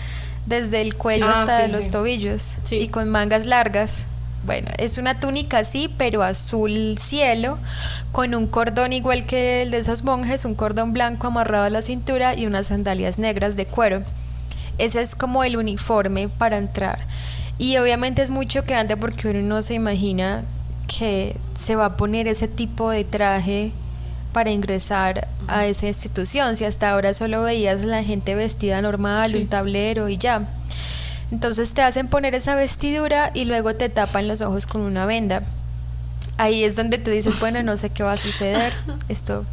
desde 0.47 0.81
el 0.81 0.95
cuello 0.95 1.27
ah, 1.27 1.41
hasta 1.41 1.67
los 1.69 1.91
tobillos 1.91 2.59
y 2.71 2.89
con 2.89 3.09
mangas 3.09 3.47
largas. 3.47 4.07
Bueno, 4.47 4.71
es 4.79 4.97
una 4.97 5.19
túnica 5.19 5.59
así, 5.59 5.93
pero 5.99 6.23
azul 6.23 6.97
cielo, 6.99 7.59
con 8.13 8.33
un 8.35 8.47
cordón 8.47 8.93
igual 8.93 9.27
que 9.27 9.63
el 9.63 9.73
de 9.73 9.79
esos 9.79 10.05
monjes, 10.05 10.45
un 10.45 10.55
cordón 10.55 10.93
blanco 10.93 11.27
amarrado 11.27 11.65
a 11.65 11.71
la 11.71 11.83
cintura 11.83 12.37
y 12.37 12.47
unas 12.47 12.69
sandalias 12.69 13.19
negras 13.19 13.57
de 13.57 13.67
cuero. 13.67 14.05
Ese 14.79 15.01
es 15.01 15.17
como 15.17 15.43
el 15.43 15.57
uniforme 15.57 16.29
para 16.29 16.59
entrar. 16.59 17.01
Y 17.59 17.77
obviamente 17.79 18.23
es 18.23 18.31
muy 18.31 18.47
choqueante 18.47 18.97
porque 18.97 19.29
uno 19.29 19.41
no 19.41 19.63
se 19.63 19.75
imagina 19.75 20.45
que 20.87 21.37
se 21.55 21.75
va 21.75 21.87
a 21.87 21.97
poner 21.97 22.29
ese 22.29 22.47
tipo 22.47 22.91
de 22.91 23.03
traje 23.03 23.73
para 24.33 24.51
ingresar 24.51 25.27
a 25.49 25.67
esa 25.67 25.89
institución. 25.89 26.55
Si 26.55 26.65
hasta 26.65 26.91
ahora 26.91 27.15
solo 27.15 27.43
veías 27.43 27.81
a 27.81 27.87
la 27.87 28.05
gente 28.05 28.37
vestida 28.37 28.81
normal, 28.81 29.35
un 29.35 29.49
tablero 29.49 30.09
y 30.09 30.19
ya. 30.19 30.49
Entonces 31.31 31.75
te 31.75 31.83
hacen 31.83 32.09
poner 32.09 32.35
esa 32.35 32.55
vestidura 32.55 33.31
y 33.35 33.45
luego 33.45 33.75
te 33.75 33.89
tapan 33.89 34.29
los 34.29 34.41
ojos 34.41 34.67
con 34.67 34.83
una 34.83 35.07
venda. 35.07 35.43
Ahí 36.39 36.65
es 36.65 36.77
donde 36.77 36.99
tú 36.99 37.11
dices, 37.11 37.41
bueno, 37.41 37.63
no 37.63 37.77
sé 37.77 37.91
qué 37.91 38.03
va 38.03 38.13
a 38.13 38.17
suceder. 38.17 38.73
Esto 39.09 39.45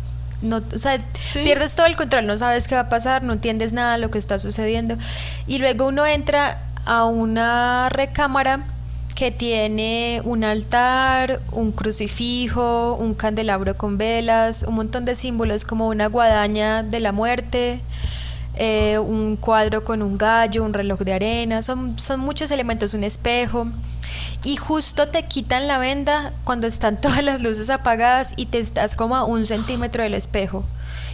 no, 0.43 0.61
o 0.73 0.77
sea, 0.77 1.03
pierdes 1.33 1.75
todo 1.75 1.87
el 1.87 1.95
control, 1.95 2.25
no 2.25 2.37
sabes 2.37 2.67
qué 2.67 2.75
va 2.75 2.81
a 2.81 2.89
pasar, 2.89 3.23
no 3.23 3.33
entiendes 3.33 3.73
nada 3.73 3.93
de 3.93 3.99
lo 3.99 4.11
que 4.11 4.17
está 4.17 4.37
sucediendo. 4.37 4.97
Y 5.47 5.59
luego 5.59 5.87
uno 5.87 6.05
entra 6.05 6.59
a 6.85 7.05
una 7.05 7.89
recámara 7.89 8.65
que 9.15 9.31
tiene 9.31 10.21
un 10.25 10.43
altar, 10.43 11.39
un 11.51 11.71
crucifijo, 11.71 12.95
un 12.95 13.13
candelabro 13.13 13.77
con 13.77 13.97
velas, 13.97 14.65
un 14.67 14.75
montón 14.75 15.05
de 15.05 15.15
símbolos 15.15 15.65
como 15.65 15.87
una 15.87 16.07
guadaña 16.07 16.83
de 16.83 16.99
la 16.99 17.11
muerte, 17.11 17.79
eh, 18.55 18.99
un 18.99 19.35
cuadro 19.35 19.83
con 19.83 20.01
un 20.03 20.17
gallo, 20.17 20.63
un 20.63 20.73
reloj 20.73 20.99
de 20.99 21.13
arena, 21.13 21.63
son, 21.63 21.97
son 21.97 22.19
muchos 22.19 22.51
elementos, 22.51 22.93
un 22.93 23.03
espejo. 23.03 23.67
Y 24.43 24.57
justo 24.57 25.07
te 25.07 25.23
quitan 25.23 25.67
la 25.67 25.77
venda 25.77 26.33
cuando 26.43 26.67
están 26.67 26.97
todas 27.01 27.23
las 27.23 27.41
luces 27.41 27.69
apagadas 27.69 28.33
y 28.37 28.45
te 28.47 28.59
estás 28.59 28.95
como 28.95 29.15
a 29.15 29.23
un 29.23 29.45
centímetro 29.45 30.03
del 30.03 30.13
espejo. 30.13 30.63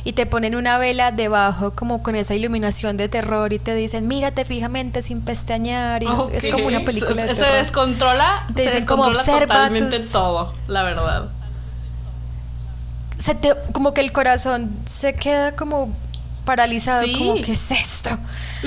Y 0.06 0.14
te 0.14 0.26
ponen 0.26 0.56
una 0.56 0.78
vela 0.78 1.12
debajo 1.12 1.72
como 1.72 2.02
con 2.02 2.16
esa 2.16 2.34
iluminación 2.34 2.96
de 2.96 3.10
terror 3.10 3.52
y 3.52 3.60
te 3.60 3.76
dicen, 3.76 4.08
mírate 4.08 4.46
fijamente 4.46 5.02
sin 5.02 5.22
pestañear. 5.22 6.04
Y 6.04 6.08
es 6.32 6.48
como 6.48 6.68
una 6.68 6.86
película 6.86 7.26
de 7.26 7.36
se, 7.36 7.44
Se 7.44 7.52
descontrola, 7.52 8.48
te 8.56 8.64
dicen 8.64 8.86
como 8.86 9.04
observa 9.04 9.56
totalmente 9.56 10.00
todo, 10.12 10.54
la 10.68 10.84
verdad. 10.84 11.30
Se 13.18 13.36
te, 13.36 13.54
como 13.74 13.94
que 13.94 14.00
el 14.00 14.14
corazón 14.14 14.72
se 14.86 15.16
queda 15.16 15.54
como 15.58 15.94
paralizado, 16.50 17.06
como, 17.16 17.36
¿qué 17.36 17.52
es 17.52 17.70
esto? 17.70 18.10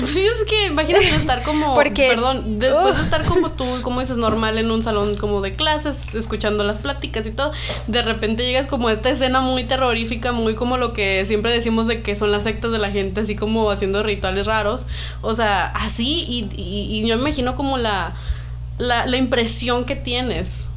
Sí, 0.05 0.21
es 0.21 0.47
que 0.47 0.67
imagínate 0.67 1.09
estar 1.09 1.43
como, 1.43 1.75
perdón, 1.95 2.57
después 2.57 2.95
de 2.95 3.03
estar 3.03 3.25
como 3.25 3.51
tú, 3.51 3.65
como 3.81 3.99
dices, 3.99 4.15
normal 4.15 4.57
en 4.57 4.71
un 4.71 4.81
salón 4.81 5.17
como 5.17 5.41
de 5.41 5.51
clases, 5.51 6.15
escuchando 6.15 6.63
las 6.63 6.77
pláticas 6.77 7.27
y 7.27 7.31
todo, 7.31 7.51
de 7.87 8.01
repente 8.01 8.45
llegas 8.45 8.67
como 8.67 8.87
a 8.87 8.93
esta 8.93 9.09
escena 9.09 9.41
muy 9.41 9.65
terrorífica, 9.65 10.31
muy 10.31 10.55
como 10.55 10.77
lo 10.77 10.93
que 10.93 11.25
siempre 11.25 11.51
decimos 11.51 11.87
de 11.87 12.01
que 12.01 12.15
son 12.15 12.31
las 12.31 12.43
sectas 12.43 12.71
de 12.71 12.79
la 12.79 12.89
gente, 12.89 13.19
así 13.19 13.35
como 13.35 13.69
haciendo 13.69 14.01
rituales 14.01 14.45
raros, 14.45 14.87
o 15.21 15.35
sea, 15.35 15.65
así, 15.65 16.25
y, 16.29 16.47
y, 16.55 17.05
yo 17.05 17.17
me 17.17 17.23
imagino 17.23 17.57
como 17.57 17.77
la, 17.77 18.13
la, 18.77 19.05
la 19.07 19.17
impresión 19.17 19.83
que 19.83 19.97
tienes. 19.97 20.67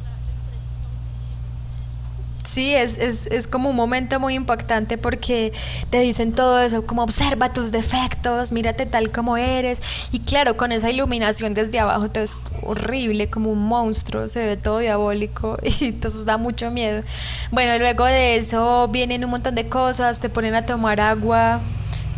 Sí, 2.47 2.73
es, 2.73 2.97
es, 2.97 3.25
es, 3.25 3.45
como 3.45 3.69
un 3.69 3.75
momento 3.75 4.21
muy 4.21 4.33
impactante 4.33 4.97
porque 4.97 5.51
te 5.89 5.99
dicen 5.99 6.31
todo 6.31 6.61
eso, 6.61 6.87
como 6.87 7.03
observa 7.03 7.51
tus 7.51 7.73
defectos, 7.73 8.53
mírate 8.53 8.85
tal 8.85 9.11
como 9.11 9.35
eres. 9.35 10.09
Y 10.13 10.19
claro, 10.19 10.55
con 10.55 10.71
esa 10.71 10.89
iluminación 10.89 11.53
desde 11.53 11.77
abajo 11.79 12.09
te 12.09 12.21
es 12.21 12.37
horrible, 12.63 13.29
como 13.29 13.51
un 13.51 13.59
monstruo, 13.59 14.29
se 14.29 14.45
ve 14.45 14.55
todo 14.55 14.79
diabólico 14.79 15.57
y 15.81 15.87
entonces 15.87 16.23
da 16.23 16.37
mucho 16.37 16.71
miedo. 16.71 17.03
Bueno, 17.51 17.77
luego 17.79 18.05
de 18.05 18.37
eso 18.37 18.87
vienen 18.87 19.25
un 19.25 19.31
montón 19.31 19.53
de 19.53 19.67
cosas, 19.67 20.21
te 20.21 20.29
ponen 20.29 20.55
a 20.55 20.65
tomar 20.65 21.01
agua 21.01 21.59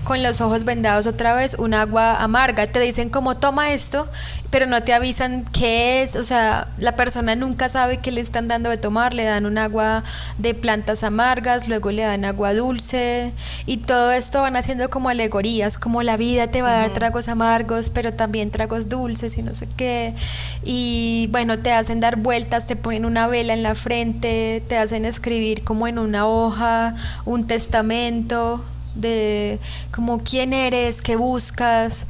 con 0.04 0.24
los 0.24 0.42
ojos 0.42 0.64
vendados 0.64 1.08
otra 1.08 1.34
vez, 1.34 1.56
un 1.60 1.74
agua 1.74 2.22
amarga. 2.22 2.68
Te 2.68 2.80
dicen 2.80 3.10
como 3.10 3.38
toma 3.38 3.72
esto, 3.72 4.08
pero 4.50 4.66
no 4.66 4.82
te 4.82 4.94
avisan 4.94 5.46
qué 5.46 6.02
es. 6.02 6.16
O 6.16 6.24
sea, 6.24 6.68
la 6.78 6.96
persona 6.96 7.36
nunca 7.36 7.70
sabe 7.70 7.98
qué 7.98 8.12
le 8.12 8.22
están 8.22 8.48
dando 8.48 8.70
de 8.70 8.78
tomar. 8.78 9.14
Le 9.14 9.24
dan 9.24 9.46
un 9.46 9.58
agua 9.58 10.04
de 10.38 10.54
plantas 10.54 11.04
amargas, 11.04 11.68
luego 11.68 11.92
le 11.92 12.04
dan 12.04 12.26
agua 12.26 12.54
dulce. 12.54 13.32
Y 13.66 13.78
todo 13.78 14.12
esto 14.12 14.42
van 14.42 14.56
haciendo 14.56 14.90
como 14.90 15.10
alegorías, 15.10 15.78
como 15.78 16.04
la 16.04 16.18
vida 16.18 16.48
te 16.48 16.62
va 16.62 16.70
a 16.72 16.82
dar 16.82 16.94
tragos 16.94 17.28
amargos, 17.28 17.90
pero 17.90 18.12
también 18.12 18.52
tragos 18.52 18.90
dulces 18.90 19.38
y 19.38 19.44
no 19.44 19.54
sé 19.54 19.68
qué. 19.78 20.16
Y 20.64 21.28
bueno, 21.32 21.60
te 21.60 21.72
hacen 21.72 22.00
dar 22.00 22.16
vueltas, 22.16 22.68
te 22.68 22.76
ponen 22.76 23.06
una 23.06 23.28
vela 23.28 23.54
en 23.54 23.64
la 23.64 23.76
frente, 23.76 24.64
te 24.68 24.78
hacen 24.78 25.06
escribir 25.06 25.64
como 25.64 25.88
en 25.88 26.00
una 26.00 26.28
hoja 26.28 26.96
un 27.26 27.46
testamento 27.46 28.64
de 28.96 29.60
como 29.92 30.20
quién 30.20 30.54
eres, 30.54 31.02
qué 31.02 31.16
buscas. 31.16 32.08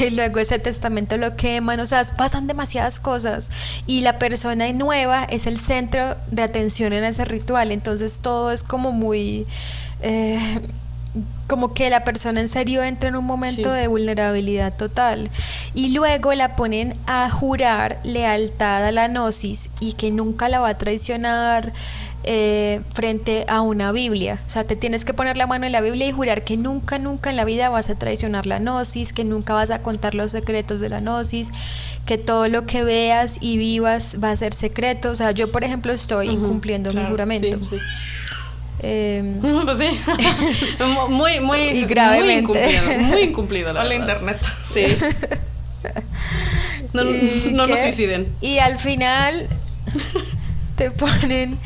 Y 0.00 0.10
luego 0.14 0.38
ese 0.40 0.58
testamento 0.58 1.16
lo 1.16 1.36
queman, 1.36 1.80
o 1.80 1.86
sea, 1.86 2.02
pasan 2.16 2.46
demasiadas 2.46 3.00
cosas. 3.00 3.50
Y 3.86 4.00
la 4.00 4.18
persona 4.18 4.72
nueva 4.72 5.24
es 5.24 5.46
el 5.46 5.58
centro 5.58 6.16
de 6.30 6.42
atención 6.42 6.92
en 6.92 7.04
ese 7.04 7.24
ritual, 7.24 7.72
entonces 7.72 8.20
todo 8.20 8.50
es 8.50 8.62
como 8.62 8.92
muy... 8.92 9.46
Eh, 10.00 10.60
como 11.48 11.72
que 11.72 11.88
la 11.88 12.04
persona 12.04 12.42
en 12.42 12.48
serio 12.48 12.82
entra 12.82 13.08
en 13.08 13.16
un 13.16 13.24
momento 13.24 13.72
de 13.72 13.88
vulnerabilidad 13.88 14.76
total. 14.76 15.30
Y 15.74 15.94
luego 15.94 16.34
la 16.34 16.54
ponen 16.54 16.94
a 17.06 17.30
jurar 17.30 17.98
lealtad 18.04 18.84
a 18.84 18.92
la 18.92 19.08
gnosis 19.08 19.70
y 19.80 19.94
que 19.94 20.10
nunca 20.10 20.50
la 20.50 20.60
va 20.60 20.68
a 20.68 20.78
traicionar, 20.78 21.72
eh, 22.24 22.80
frente 22.92 23.44
a 23.48 23.60
una 23.60 23.92
Biblia. 23.92 24.38
O 24.46 24.48
sea, 24.48 24.64
te 24.64 24.76
tienes 24.76 25.04
que 25.04 25.14
poner 25.14 25.36
la 25.36 25.46
mano 25.46 25.66
en 25.66 25.72
la 25.72 25.80
Biblia 25.80 26.06
y 26.06 26.12
jurar 26.12 26.44
que 26.44 26.56
nunca, 26.56 26.98
nunca 26.98 27.30
en 27.30 27.36
la 27.36 27.44
vida 27.44 27.68
vas 27.70 27.88
a 27.90 27.94
traicionar 27.94 28.46
la 28.46 28.58
gnosis, 28.58 29.12
que 29.12 29.24
nunca 29.24 29.54
vas 29.54 29.70
a 29.70 29.82
contar 29.82 30.14
los 30.14 30.32
secretos 30.32 30.80
de 30.80 30.88
la 30.88 31.00
gnosis, 31.00 31.52
que 32.06 32.18
todo 32.18 32.48
lo 32.48 32.66
que 32.66 32.84
veas 32.84 33.38
y 33.40 33.56
vivas 33.56 34.18
va 34.22 34.30
a 34.30 34.36
ser 34.36 34.52
secreto. 34.52 35.10
O 35.10 35.14
sea, 35.14 35.30
yo, 35.30 35.50
por 35.50 35.64
ejemplo, 35.64 35.92
estoy 35.92 36.28
incumpliendo 36.28 36.92
mi 36.92 37.04
juramento. 37.04 37.58
Em, 38.80 39.40
pues 39.64 39.78
sí. 39.78 39.88
muy, 41.08 41.40
muy, 41.40 41.60
y 41.60 41.84
gravemente. 41.84 42.80
Muy 43.00 43.20
incumplido. 43.22 43.74
Muy 43.74 43.88
la 43.88 43.94
internet. 43.94 44.40
Sí. 44.72 44.86
No, 46.92 47.04
no 47.04 47.66
nos 47.66 47.78
suiciden. 47.78 48.32
Y 48.40 48.58
al 48.58 48.78
final 48.78 49.46
te 50.76 50.90
ponen 50.90 51.58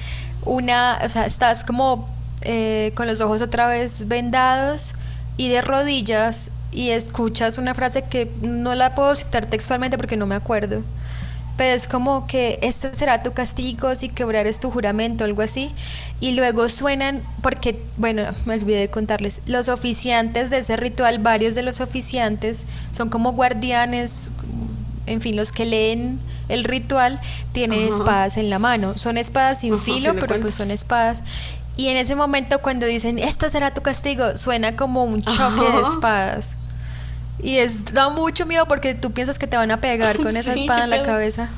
una, 0.44 0.98
o 1.04 1.08
sea, 1.08 1.26
estás 1.26 1.64
como 1.64 2.08
eh, 2.42 2.92
con 2.94 3.06
los 3.06 3.20
ojos 3.20 3.42
otra 3.42 3.66
vez 3.66 4.08
vendados 4.08 4.94
y 5.36 5.48
de 5.48 5.60
rodillas 5.60 6.50
y 6.72 6.90
escuchas 6.90 7.58
una 7.58 7.74
frase 7.74 8.02
que 8.02 8.30
no 8.40 8.74
la 8.74 8.94
puedo 8.94 9.14
citar 9.14 9.46
textualmente 9.46 9.96
porque 9.96 10.16
no 10.16 10.26
me 10.26 10.34
acuerdo. 10.34 10.82
Pero 11.56 11.74
es 11.74 11.86
como 11.86 12.26
que 12.26 12.58
este 12.62 12.94
será 12.94 13.22
tu 13.22 13.32
castigo 13.32 13.94
si 13.94 14.08
quebrares 14.08 14.58
tu 14.58 14.70
juramento, 14.70 15.24
algo 15.24 15.42
así. 15.42 15.70
Y 16.18 16.32
luego 16.32 16.68
suenan, 16.70 17.22
porque, 17.42 17.78
bueno, 17.98 18.24
me 18.46 18.54
olvidé 18.54 18.80
de 18.80 18.88
contarles, 18.88 19.42
los 19.46 19.68
oficiantes 19.68 20.48
de 20.48 20.58
ese 20.58 20.76
ritual, 20.76 21.18
varios 21.18 21.54
de 21.54 21.62
los 21.62 21.80
oficiantes 21.80 22.66
son 22.90 23.10
como 23.10 23.32
guardianes, 23.32 24.30
en 25.06 25.20
fin, 25.20 25.36
los 25.36 25.52
que 25.52 25.64
leen 25.64 26.18
el 26.48 26.64
ritual 26.64 27.20
tienen 27.52 27.82
espadas 27.82 28.36
en 28.36 28.50
la 28.50 28.58
mano. 28.58 28.96
Son 28.96 29.18
espadas 29.18 29.60
sin 29.60 29.78
filo, 29.78 30.14
pero 30.14 30.40
pues 30.40 30.54
son 30.54 30.70
espadas. 30.70 31.24
Y 31.76 31.88
en 31.88 31.96
ese 31.96 32.14
momento 32.14 32.60
cuando 32.60 32.86
dicen, 32.86 33.18
esta 33.18 33.48
será 33.48 33.72
tu 33.72 33.80
castigo, 33.80 34.36
suena 34.36 34.76
como 34.76 35.04
un 35.04 35.22
choque 35.22 35.70
de 35.70 35.80
espadas. 35.80 36.58
Y 37.42 37.56
es, 37.56 37.92
da 37.92 38.10
mucho 38.10 38.46
miedo 38.46 38.66
porque 38.66 38.94
tú 38.94 39.12
piensas 39.12 39.38
que 39.38 39.46
te 39.46 39.56
van 39.56 39.70
a 39.70 39.80
pegar 39.80 40.18
con 40.22 40.36
esa 40.36 40.52
espada 40.52 40.84
en 40.84 40.90
la 40.90 41.02
cabeza. 41.02 41.48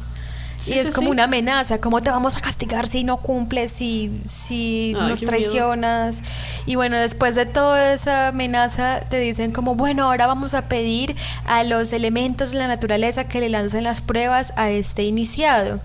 Y 0.67 0.75
es 0.75 0.91
como 0.91 1.11
una 1.11 1.25
amenaza, 1.25 1.81
¿cómo 1.81 2.01
te 2.01 2.11
vamos 2.11 2.37
a 2.37 2.41
castigar 2.41 2.87
si 2.87 3.05
no 3.05 3.19
cumples, 3.19 3.71
si, 3.71 4.21
si 4.25 4.95
nos 4.95 5.21
traicionas? 5.21 6.23
Y 6.67 6.77
bueno, 6.77 6.99
después 6.99 7.35
de 7.35 7.47
toda 7.47 7.93
esa 7.93 8.29
amenaza, 8.29 9.01
te 9.01 9.19
dicen 9.19 9.53
como, 9.53 9.75
bueno, 9.75 10.05
ahora 10.05 10.27
vamos 10.27 10.55
a 10.55 10.69
pedir 10.69 11.15
a 11.47 11.65
los 11.65 11.93
elementos 11.93 12.53
de 12.53 12.59
la 12.59 12.69
naturaleza 12.69 13.25
que 13.25 13.41
le 13.41 13.49
lancen 13.49 13.85
las 13.85 14.01
pruebas 14.01 14.53
a 14.57 14.71
este 14.71 15.03
iniciado. 15.05 15.81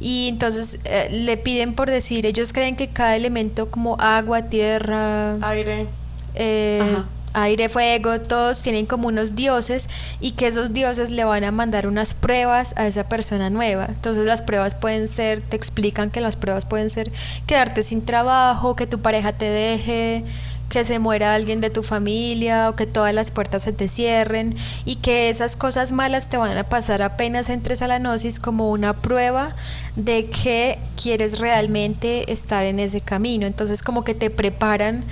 Y 0.00 0.28
entonces 0.28 0.80
eh, 0.84 1.08
le 1.10 1.36
piden 1.36 1.74
por 1.74 1.90
decir, 1.90 2.26
ellos 2.26 2.52
creen 2.52 2.76
que 2.76 2.88
cada 2.88 3.16
elemento 3.16 3.70
como 3.70 3.96
agua, 4.00 4.42
tierra, 4.42 5.34
aire, 5.46 5.86
eh, 6.34 6.96
aire, 7.34 7.68
fuego, 7.68 8.20
todos 8.20 8.62
tienen 8.62 8.86
como 8.86 9.08
unos 9.08 9.34
dioses 9.34 9.88
y 10.20 10.32
que 10.32 10.46
esos 10.46 10.72
dioses 10.72 11.10
le 11.10 11.24
van 11.24 11.44
a 11.44 11.50
mandar 11.50 11.86
unas 11.86 12.14
pruebas 12.14 12.72
a 12.76 12.86
esa 12.86 13.08
persona 13.08 13.50
nueva. 13.50 13.86
Entonces 13.88 14.26
las 14.26 14.42
pruebas 14.42 14.74
pueden 14.74 15.08
ser, 15.08 15.42
te 15.42 15.56
explican 15.56 16.10
que 16.10 16.20
las 16.20 16.36
pruebas 16.36 16.64
pueden 16.64 16.88
ser 16.90 17.12
quedarte 17.46 17.82
sin 17.82 18.04
trabajo, 18.04 18.76
que 18.76 18.86
tu 18.86 19.00
pareja 19.00 19.32
te 19.32 19.46
deje, 19.46 20.24
que 20.68 20.84
se 20.84 20.98
muera 20.98 21.34
alguien 21.34 21.60
de 21.60 21.70
tu 21.70 21.82
familia 21.82 22.68
o 22.68 22.76
que 22.76 22.86
todas 22.86 23.14
las 23.14 23.30
puertas 23.30 23.62
se 23.62 23.72
te 23.72 23.88
cierren 23.88 24.56
y 24.84 24.96
que 24.96 25.28
esas 25.28 25.56
cosas 25.56 25.92
malas 25.92 26.28
te 26.28 26.36
van 26.36 26.56
a 26.56 26.64
pasar 26.64 27.02
apenas 27.02 27.48
entres 27.50 27.82
a 27.82 27.86
la 27.86 27.98
gnosis 27.98 28.40
como 28.40 28.70
una 28.70 28.92
prueba 28.94 29.54
de 29.96 30.26
que 30.26 30.78
quieres 31.00 31.38
realmente 31.38 32.32
estar 32.32 32.64
en 32.64 32.80
ese 32.80 33.00
camino. 33.00 33.46
Entonces 33.46 33.82
como 33.82 34.04
que 34.04 34.14
te 34.14 34.30
preparan 34.30 35.04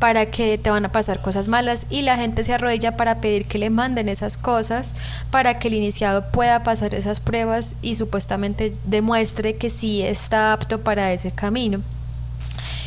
para 0.00 0.26
que 0.26 0.58
te 0.58 0.70
van 0.70 0.86
a 0.86 0.92
pasar 0.92 1.20
cosas 1.20 1.46
malas 1.48 1.86
y 1.90 2.02
la 2.02 2.16
gente 2.16 2.42
se 2.42 2.54
arrodilla 2.54 2.96
para 2.96 3.20
pedir 3.20 3.46
que 3.46 3.58
le 3.58 3.70
manden 3.70 4.08
esas 4.08 4.38
cosas 4.38 4.96
para 5.30 5.58
que 5.58 5.68
el 5.68 5.74
iniciado 5.74 6.24
pueda 6.32 6.62
pasar 6.62 6.94
esas 6.94 7.20
pruebas 7.20 7.76
y 7.82 7.94
supuestamente 7.94 8.74
demuestre 8.86 9.56
que 9.56 9.68
sí 9.70 10.02
está 10.02 10.52
apto 10.52 10.80
para 10.80 11.12
ese 11.12 11.30
camino. 11.30 11.82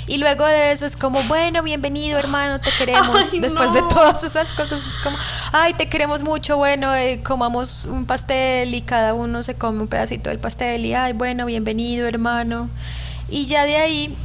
Y 0.08 0.18
luego 0.18 0.46
de 0.46 0.72
eso 0.72 0.86
es 0.86 0.98
como, 0.98 1.22
bueno, 1.24 1.64
bienvenido 1.64 2.18
hermano, 2.18 2.60
te 2.60 2.72
queremos. 2.78 3.40
Después 3.40 3.74
de 3.74 3.82
todas 3.84 4.24
esas 4.24 4.52
cosas 4.52 4.86
es 4.86 4.98
como, 4.98 5.16
ay, 5.52 5.76
te 5.76 5.88
queremos 5.88 6.24
mucho, 6.24 6.58
bueno, 6.58 6.94
eh, 6.96 7.22
comamos 7.24 7.86
un 7.86 8.06
pastel 8.06 8.74
y 8.74 8.82
cada 8.82 9.14
uno 9.14 9.44
se 9.44 9.54
come 9.54 9.82
un 9.82 9.88
pedacito 9.88 10.32
del 10.32 10.40
pastel 10.40 10.84
y, 10.86 10.96
ay, 10.96 11.14
bueno, 11.14 11.46
bienvenido 11.46 12.08
hermano. 12.08 12.70
Y 13.30 13.46
ya 13.46 13.66
de 13.66 13.78
ahí 13.78 14.16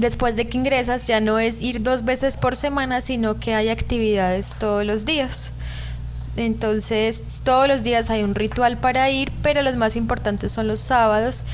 después 0.00 0.36
de 0.36 0.48
que 0.48 0.58
ingresas 0.58 1.06
ya 1.06 1.20
no 1.20 1.38
es 1.38 1.62
ir 1.62 1.82
dos 1.82 2.04
veces 2.04 2.36
por 2.36 2.56
semana, 2.56 3.00
sino 3.00 3.38
que 3.38 3.54
hay 3.54 3.68
actividades 3.68 4.56
todos 4.58 4.84
los 4.84 5.04
días. 5.04 5.52
Entonces, 6.36 7.42
todos 7.44 7.66
los 7.66 7.82
días 7.82 8.10
hay 8.10 8.22
un 8.22 8.34
ritual 8.34 8.76
para 8.76 9.08
ir, 9.10 9.32
pero 9.42 9.62
los 9.62 9.76
más 9.76 9.96
importantes 9.96 10.52
son 10.52 10.68
los 10.68 10.80
sábados. 10.80 11.44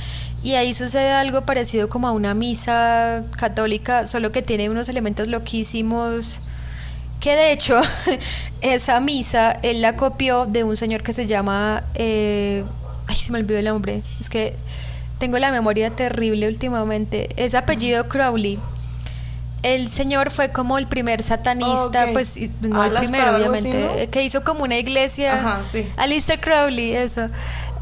Y 0.43 0.55
ahí 0.55 0.75
sucede 0.75 1.13
algo 1.13 1.43
parecido 1.43 1.89
como 1.89 2.09
a 2.09 2.13
una 2.13 2.35
misa 2.35 3.25
católica, 3.37 4.07
solo 4.07 4.33
que 4.33 4.43
tiene 4.43 4.69
unos 4.71 4.89
elementos 4.89 5.29
loquísimos. 5.29 6.41
Que 7.21 7.37
de 7.37 7.53
hecho, 7.53 7.81
esa 8.61 8.99
misa 8.99 9.53
él 9.63 9.83
la 9.83 9.95
copió 9.95 10.47
de 10.47 10.65
un 10.65 10.77
señor 10.77 11.05
que 11.05 11.13
se 11.13 11.27
llama. 11.27 11.85
Eh, 11.95 12.65
ay, 13.07 13.15
se 13.15 13.31
me 13.31 13.39
olvidó 13.39 13.61
el 13.61 13.67
nombre. 13.67 14.03
Es 14.19 14.29
que 14.29 14.57
tengo 15.23 15.39
la 15.39 15.53
memoria 15.53 15.89
terrible 15.91 16.49
últimamente. 16.49 17.29
Es 17.37 17.55
apellido 17.55 18.09
Crowley. 18.09 18.59
El 19.63 19.87
señor 19.87 20.33
fue 20.33 20.51
como 20.51 20.79
el 20.79 20.89
primer 20.89 21.23
satanista, 21.23 22.09
pues 22.13 22.41
no 22.63 22.83
el 22.83 22.93
primero, 22.95 23.37
obviamente, 23.37 24.09
que 24.11 24.25
hizo 24.25 24.43
como 24.43 24.65
una 24.65 24.79
iglesia. 24.79 25.35
Ajá, 25.35 25.61
sí. 25.63 25.87
Alistair 25.97 26.41
Crowley, 26.41 26.97
eso. 26.97 27.29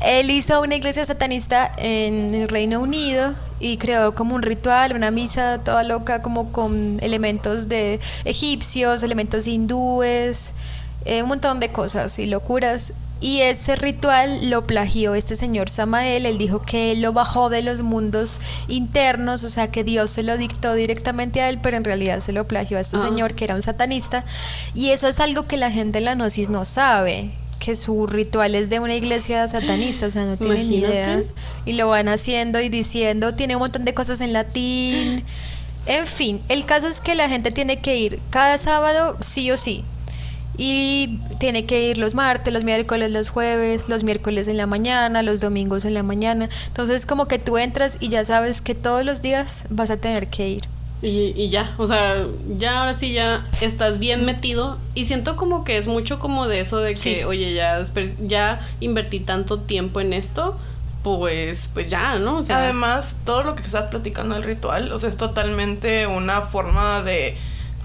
Él 0.03 0.29
hizo 0.29 0.61
una 0.61 0.75
iglesia 0.75 1.03
satanista 1.07 1.73
en 1.79 2.35
el 2.35 2.49
Reino 2.51 2.79
Unido 2.79 3.33
y 3.59 3.79
creó 3.79 4.15
como 4.15 4.35
un 4.35 4.43
ritual, 4.43 4.93
una 4.93 5.11
misa 5.11 5.61
toda 5.65 5.83
loca, 5.83 6.21
como 6.21 6.53
con 6.53 6.99
elementos 7.01 7.71
de 7.71 8.01
egipcios, 8.27 9.03
elementos 9.03 9.47
hindúes, 9.47 10.53
eh, 11.07 11.23
un 11.23 11.31
montón 11.31 11.59
de 11.59 11.73
cosas 11.73 12.19
y 12.19 12.27
locuras. 12.27 12.93
Y 13.21 13.43
ese 13.43 13.77
ritual 13.77 14.49
lo 14.49 14.65
plagió 14.65 15.15
este 15.15 15.37
señor 15.37 15.69
Samael, 15.69 16.25
él 16.25 16.39
dijo 16.39 16.63
que 16.63 16.93
él 16.93 17.03
lo 17.03 17.13
bajó 17.13 17.51
de 17.51 17.61
los 17.61 17.83
mundos 17.83 18.41
internos, 18.67 19.45
o 19.45 19.51
sea 19.51 19.71
que 19.71 19.85
Dios 19.85 20.09
se 20.11 20.23
lo 20.23 20.39
dictó 20.39 20.73
directamente 20.73 21.43
a 21.43 21.51
él, 21.51 21.59
pero 21.63 21.77
en 21.77 21.85
realidad 21.85 22.21
se 22.21 22.33
lo 22.33 22.49
plagió 22.49 22.79
a 22.79 22.81
este 22.81 22.97
ah. 22.97 23.01
señor 23.01 23.35
que 23.35 23.45
era 23.45 23.55
un 23.55 23.63
satanista. 23.63 24.25
Y 24.75 24.91
eso 24.91 25.07
es 25.07 25.21
algo 25.21 25.47
que 25.47 25.59
la 25.59 25.71
gente 25.71 25.99
en 25.99 26.07
la 26.07 26.15
gnosis 26.15 26.49
no 26.49 26.65
sabe, 26.65 27.31
que 27.59 27.75
su 27.77 28.07
ritual 28.07 28.55
es 28.55 28.71
de 28.71 28.81
una 28.81 28.95
iglesia 28.95 29.47
satanista, 29.47 30.07
o 30.07 30.11
sea, 30.11 30.25
no 30.25 30.39
tienen 30.39 30.71
ni 30.71 30.79
idea. 30.79 31.23
Y 31.67 31.75
lo 31.75 31.89
van 31.89 32.09
haciendo 32.09 32.59
y 32.61 32.71
diciendo, 32.71 33.35
tiene 33.35 33.55
un 33.55 33.61
montón 33.61 33.85
de 33.85 33.93
cosas 33.93 34.23
en 34.23 34.33
latín. 34.33 35.25
En 35.85 36.07
fin, 36.07 36.41
el 36.49 36.65
caso 36.65 36.89
es 36.89 37.03
que 37.03 37.15
la 37.15 37.29
gente 37.29 37.51
tiene 37.51 37.81
que 37.81 37.97
ir 37.97 38.19
cada 38.31 38.57
sábado 38.57 39.17
sí 39.21 39.51
o 39.51 39.59
sí 39.59 39.85
y 40.61 41.19
tiene 41.39 41.65
que 41.65 41.89
ir 41.89 41.97
los 41.97 42.15
martes, 42.15 42.53
los 42.53 42.65
miércoles, 42.65 43.11
los 43.11 43.31
jueves, 43.31 43.89
los 43.89 44.05
miércoles 44.05 44.47
en 44.47 44.59
la 44.59 44.67
mañana, 44.67 45.23
los 45.23 45.41
domingos 45.41 45.87
en 45.87 45.95
la 45.95 46.03
mañana. 46.03 46.51
Entonces 46.67 47.07
como 47.07 47.27
que 47.27 47.39
tú 47.39 47.57
entras 47.57 47.97
y 47.99 48.11
ya 48.11 48.27
sabes 48.27 48.61
que 48.61 48.75
todos 48.75 49.03
los 49.03 49.23
días 49.23 49.67
vas 49.71 49.91
a 49.91 49.97
tener 49.97 50.29
que 50.29 50.51
ir. 50.51 50.63
Y, 51.01 51.33
y, 51.35 51.49
ya, 51.49 51.75
o 51.79 51.87
sea, 51.87 52.27
ya 52.59 52.81
ahora 52.81 52.93
sí 52.93 53.15
ya 53.15 53.47
estás 53.63 53.99
bien 53.99 54.27
metido 54.27 54.77
y 54.95 55.07
siento 55.07 55.35
como 55.35 55.65
que 55.65 55.79
es 55.79 55.89
mucho 55.89 56.19
como 56.19 56.47
de 56.47 56.61
eso 56.61 56.77
de 56.77 56.95
que, 56.95 57.25
oye, 57.25 57.55
ya, 57.55 57.83
ya 58.27 58.61
invertí 58.81 59.21
tanto 59.21 59.61
tiempo 59.61 60.03
en 60.03 60.13
esto, 60.13 60.59
pues, 61.03 61.71
pues 61.73 61.89
ya, 61.89 62.19
¿no? 62.19 62.43
Además, 62.51 63.17
todo 63.25 63.45
lo 63.45 63.55
que 63.55 63.63
estás 63.63 63.87
platicando 63.87 64.35
del 64.35 64.45
ritual, 64.45 64.93
o 64.93 64.99
sea, 64.99 65.09
es 65.09 65.17
totalmente 65.17 66.07
una 66.07 66.43
forma 66.43 67.03
de 67.03 67.35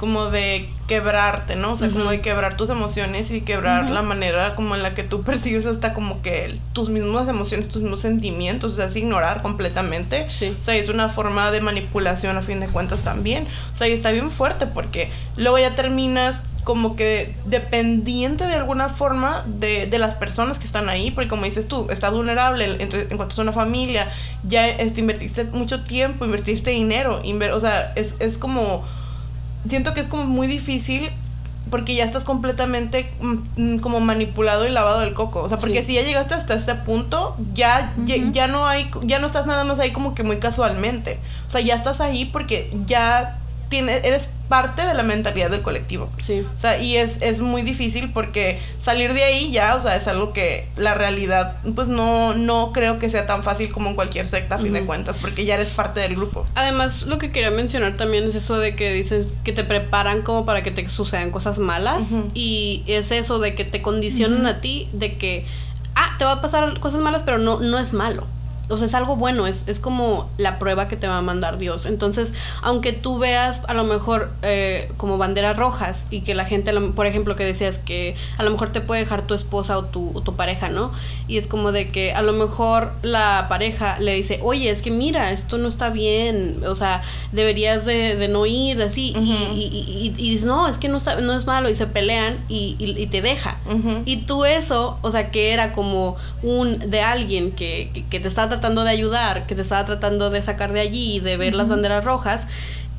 como 0.06 0.30
de 0.30 0.70
quebrarte, 0.86 1.56
¿no? 1.56 1.72
O 1.72 1.76
sea, 1.76 1.90
como 1.90 2.12
de 2.12 2.22
quebrar 2.22 2.58
tus 2.58 2.70
emociones 2.70 3.32
y 3.32 3.42
quebrar 3.42 3.90
la 3.90 4.04
manera 4.04 4.54
como 4.54 4.76
en 4.76 4.84
la 4.84 4.94
que 4.94 5.02
tú 5.02 5.24
percibes 5.24 5.66
hasta 5.66 5.96
como 5.96 6.22
que 6.22 6.60
tus 6.74 6.90
mismas 6.90 7.28
emociones, 7.28 7.70
tus 7.70 7.82
mismos 7.82 8.02
sentimientos, 8.02 8.74
o 8.74 8.76
sea, 8.76 8.86
es 8.86 8.96
ignorar 8.96 9.42
completamente. 9.42 10.30
Sí. 10.30 10.56
O 10.62 10.64
sea, 10.64 10.76
es 10.76 10.90
una 10.90 11.10
forma 11.10 11.50
de 11.50 11.60
manipulación 11.60 12.38
a 12.38 12.44
fin 12.44 12.60
de 12.60 12.68
cuentas 12.68 13.02
también. 13.02 13.48
O 13.74 13.76
sea, 13.76 13.88
y 13.88 13.94
está 13.94 14.12
bien 14.12 14.30
fuerte 14.30 14.68
porque 14.68 15.10
luego 15.38 15.58
ya 15.58 15.74
terminas 15.74 16.44
como 16.64 16.96
que 16.96 17.34
dependiente 17.46 18.46
de 18.46 18.54
alguna 18.54 18.90
forma 18.90 19.44
de, 19.48 19.88
de 19.88 19.98
las 19.98 20.16
personas 20.16 20.60
que 20.60 20.66
están 20.66 20.88
ahí, 20.88 21.10
porque 21.10 21.30
como 21.30 21.46
dices 21.46 21.68
tú, 21.68 21.88
está 21.90 22.12
vulnerable 22.12 22.78
entre, 22.80 23.08
en 23.10 23.18
cuanto 23.18 23.42
a 23.42 23.42
una 23.42 23.54
familia, 23.54 24.08
ya 24.48 24.68
este, 24.68 25.02
invertiste 25.02 25.46
mucho 25.46 25.82
tiempo, 25.82 26.26
invertiste 26.26 26.70
dinero, 26.70 27.22
o 27.54 27.60
sea, 27.60 27.92
es, 27.96 28.14
es 28.20 28.38
como 28.38 28.84
siento 29.68 29.94
que 29.94 30.02
es 30.02 30.08
como 30.08 30.26
muy 30.26 30.48
difícil 30.48 31.10
porque 31.70 31.96
ya 31.96 32.06
estás 32.06 32.24
completamente 32.24 33.12
mm, 33.58 33.78
como 33.78 34.00
manipulado 34.00 34.68
y 34.68 34.70
lavado 34.70 35.00
del 35.00 35.14
coco. 35.14 35.42
O 35.42 35.50
sea, 35.50 35.58
porque 35.58 35.82
si 35.82 35.94
ya 35.96 36.04
llegaste 36.04 36.34
hasta 36.36 36.54
ese 36.54 36.76
punto, 36.76 37.36
ya, 37.54 37.94
ya, 38.06 38.48
no 38.48 38.68
hay, 38.68 38.90
ya 39.04 39.20
no 39.20 39.28
estás 39.28 39.46
nada 39.46 39.64
más 39.64 39.80
ahí 39.80 39.92
como 39.92 40.14
que 40.16 40.24
muy 40.24 40.38
casualmente. 40.38 41.20
O 41.48 41.50
sea, 41.50 41.62
ya 41.62 41.76
estás 41.76 42.02
ahí 42.02 42.26
porque 42.26 42.72
ya 42.86 43.40
tienes, 43.70 44.04
eres 44.04 44.30
parte 44.48 44.86
de 44.86 44.94
la 44.94 45.04
mentalidad 45.04 45.50
del 45.50 45.62
colectivo. 45.62 46.10
Sí. 46.22 46.46
O 46.56 46.60
sea, 46.60 46.80
y 46.80 46.98
es, 46.98 47.22
es 47.22 47.40
muy 47.40 47.62
difícil 47.62 48.12
porque 48.12 48.60
salir 48.82 49.14
de 49.14 49.24
ahí 49.24 49.52
ya, 49.52 49.76
o 49.76 49.80
sea, 49.80 49.96
es 49.96 50.08
algo 50.08 50.34
que 50.34 50.68
la 50.78 50.94
realidad, 50.94 51.58
pues 51.76 51.88
no, 51.88 52.34
no 52.34 52.72
creo 52.72 53.00
que 53.00 53.10
sea 53.10 53.26
tan 53.26 53.44
fácil 53.44 53.72
como 53.72 53.90
en 53.90 53.96
cualquier 53.96 54.28
secta, 54.28 54.56
a 54.56 54.58
fin 54.60 54.74
de 54.74 54.84
cuentas, 54.84 55.16
porque 55.20 55.46
ya 55.46 55.56
eres 55.56 55.72
parte 55.72 56.00
del 56.00 56.16
grupo. 56.16 56.46
Además, 56.56 57.04
lo 57.04 57.18
que 57.18 57.32
quería 57.32 57.52
mencionar 57.52 57.98
también 57.98 58.26
es 58.26 58.36
eso 58.36 58.58
de 58.58 58.76
que 58.76 58.94
dicen 58.94 59.26
que 59.44 59.52
te 59.52 59.64
preparan 59.64 60.22
como 60.22 60.46
para 60.46 60.64
que 60.64 60.72
te 60.72 60.88
sucedan 60.90 61.32
cosas 61.32 61.60
malas. 61.60 62.12
Y 62.34 62.84
es 62.88 63.12
eso 63.12 63.40
de 63.40 63.56
que 63.56 63.66
te 63.66 63.82
condicionan 63.82 64.46
a 64.46 64.62
ti 64.62 64.88
de 64.94 65.18
que, 65.18 65.46
ah, 65.96 66.16
te 66.18 66.26
va 66.26 66.34
a 66.34 66.42
pasar 66.42 66.80
cosas 66.80 67.02
malas, 67.02 67.24
pero 67.24 67.38
no, 67.38 67.60
no 67.60 67.80
es 67.80 67.94
malo. 67.94 68.28
O 68.70 68.78
sea, 68.78 68.88
es 68.88 68.94
algo 68.96 69.16
bueno, 69.16 69.48
es, 69.48 69.68
es 69.68 69.80
como 69.80 70.30
la 70.38 70.60
prueba 70.60 70.88
que 70.88 70.96
te 70.96 71.08
va 71.08 71.18
a 71.18 71.22
mandar 71.22 71.58
Dios. 71.58 71.86
Entonces, 71.86 72.34
aunque 72.62 72.94
tú 72.94 73.20
veas 73.20 73.64
a 73.68 73.74
lo 73.74 73.84
mejor 73.84 74.32
eh, 74.42 74.92
como 74.98 75.18
banderas 75.18 75.58
rojas 75.58 76.08
y 76.10 76.22
que 76.22 76.34
la 76.34 76.46
gente, 76.46 76.74
por 76.96 77.06
ejemplo, 77.06 77.36
que 77.36 77.46
decías 77.46 77.78
que 77.78 78.16
a 78.38 78.44
lo 78.44 78.52
mejor 78.52 78.70
te 78.70 78.82
puede 78.82 79.02
dejar 79.02 79.24
tu 79.24 79.34
esposa 79.34 79.78
o 79.78 79.86
tu, 79.86 80.22
tu 80.24 80.36
pareja, 80.36 80.70
¿no? 80.70 80.92
Y 81.28 81.38
es 81.38 81.48
como 81.48 81.72
de 81.72 81.90
que 81.90 82.14
a 82.14 82.22
lo 82.22 82.34
mejor 82.34 82.92
la 83.02 83.46
pareja 83.50 84.00
le 84.00 84.14
dice, 84.14 84.40
oye, 84.44 84.70
es 84.70 84.82
que 84.82 84.92
mira, 84.92 85.32
esto 85.32 85.58
no 85.58 85.68
está 85.68 85.90
bien, 85.90 86.62
o 86.68 86.76
sea, 86.76 87.02
deberías 87.32 87.86
de, 87.86 88.16
de 88.16 88.28
no 88.28 88.46
ir, 88.46 88.82
así, 88.82 89.14
y, 89.16 89.62
y, 89.64 90.14
y, 90.18 90.30
dices, 90.32 90.46
no, 90.46 90.68
es 90.68 90.78
que 90.78 90.88
no, 90.88 90.98
está, 90.98 91.20
no 91.22 91.34
es 91.34 91.46
malo, 91.46 91.70
y 91.70 91.76
se 91.76 91.88
pelean 91.88 92.38
y, 92.50 92.76
y 92.80 93.08
te 93.08 93.22
deja. 93.22 93.58
Y 94.06 94.18
tú 94.18 94.46
eso, 94.46 94.98
o 95.02 95.12
sea, 95.12 95.32
que 95.32 95.52
era 95.52 95.74
como 95.74 96.16
un 96.44 96.80
de 96.90 97.02
alguien 97.02 97.52
que, 97.52 97.90
que, 97.94 98.06
que 98.06 98.20
te 98.20 98.28
está 98.28 98.50
tratando 98.56 98.84
de 98.84 98.90
ayudar, 98.90 99.46
que 99.48 99.56
te 99.56 99.62
estaba 99.62 99.86
tratando 99.86 100.30
de 100.30 100.42
sacar 100.42 100.74
de 100.74 100.80
allí, 100.80 101.20
de 101.20 101.38
ver 101.38 101.54
las 101.54 101.70
banderas 101.70 102.04
rojas, 102.04 102.48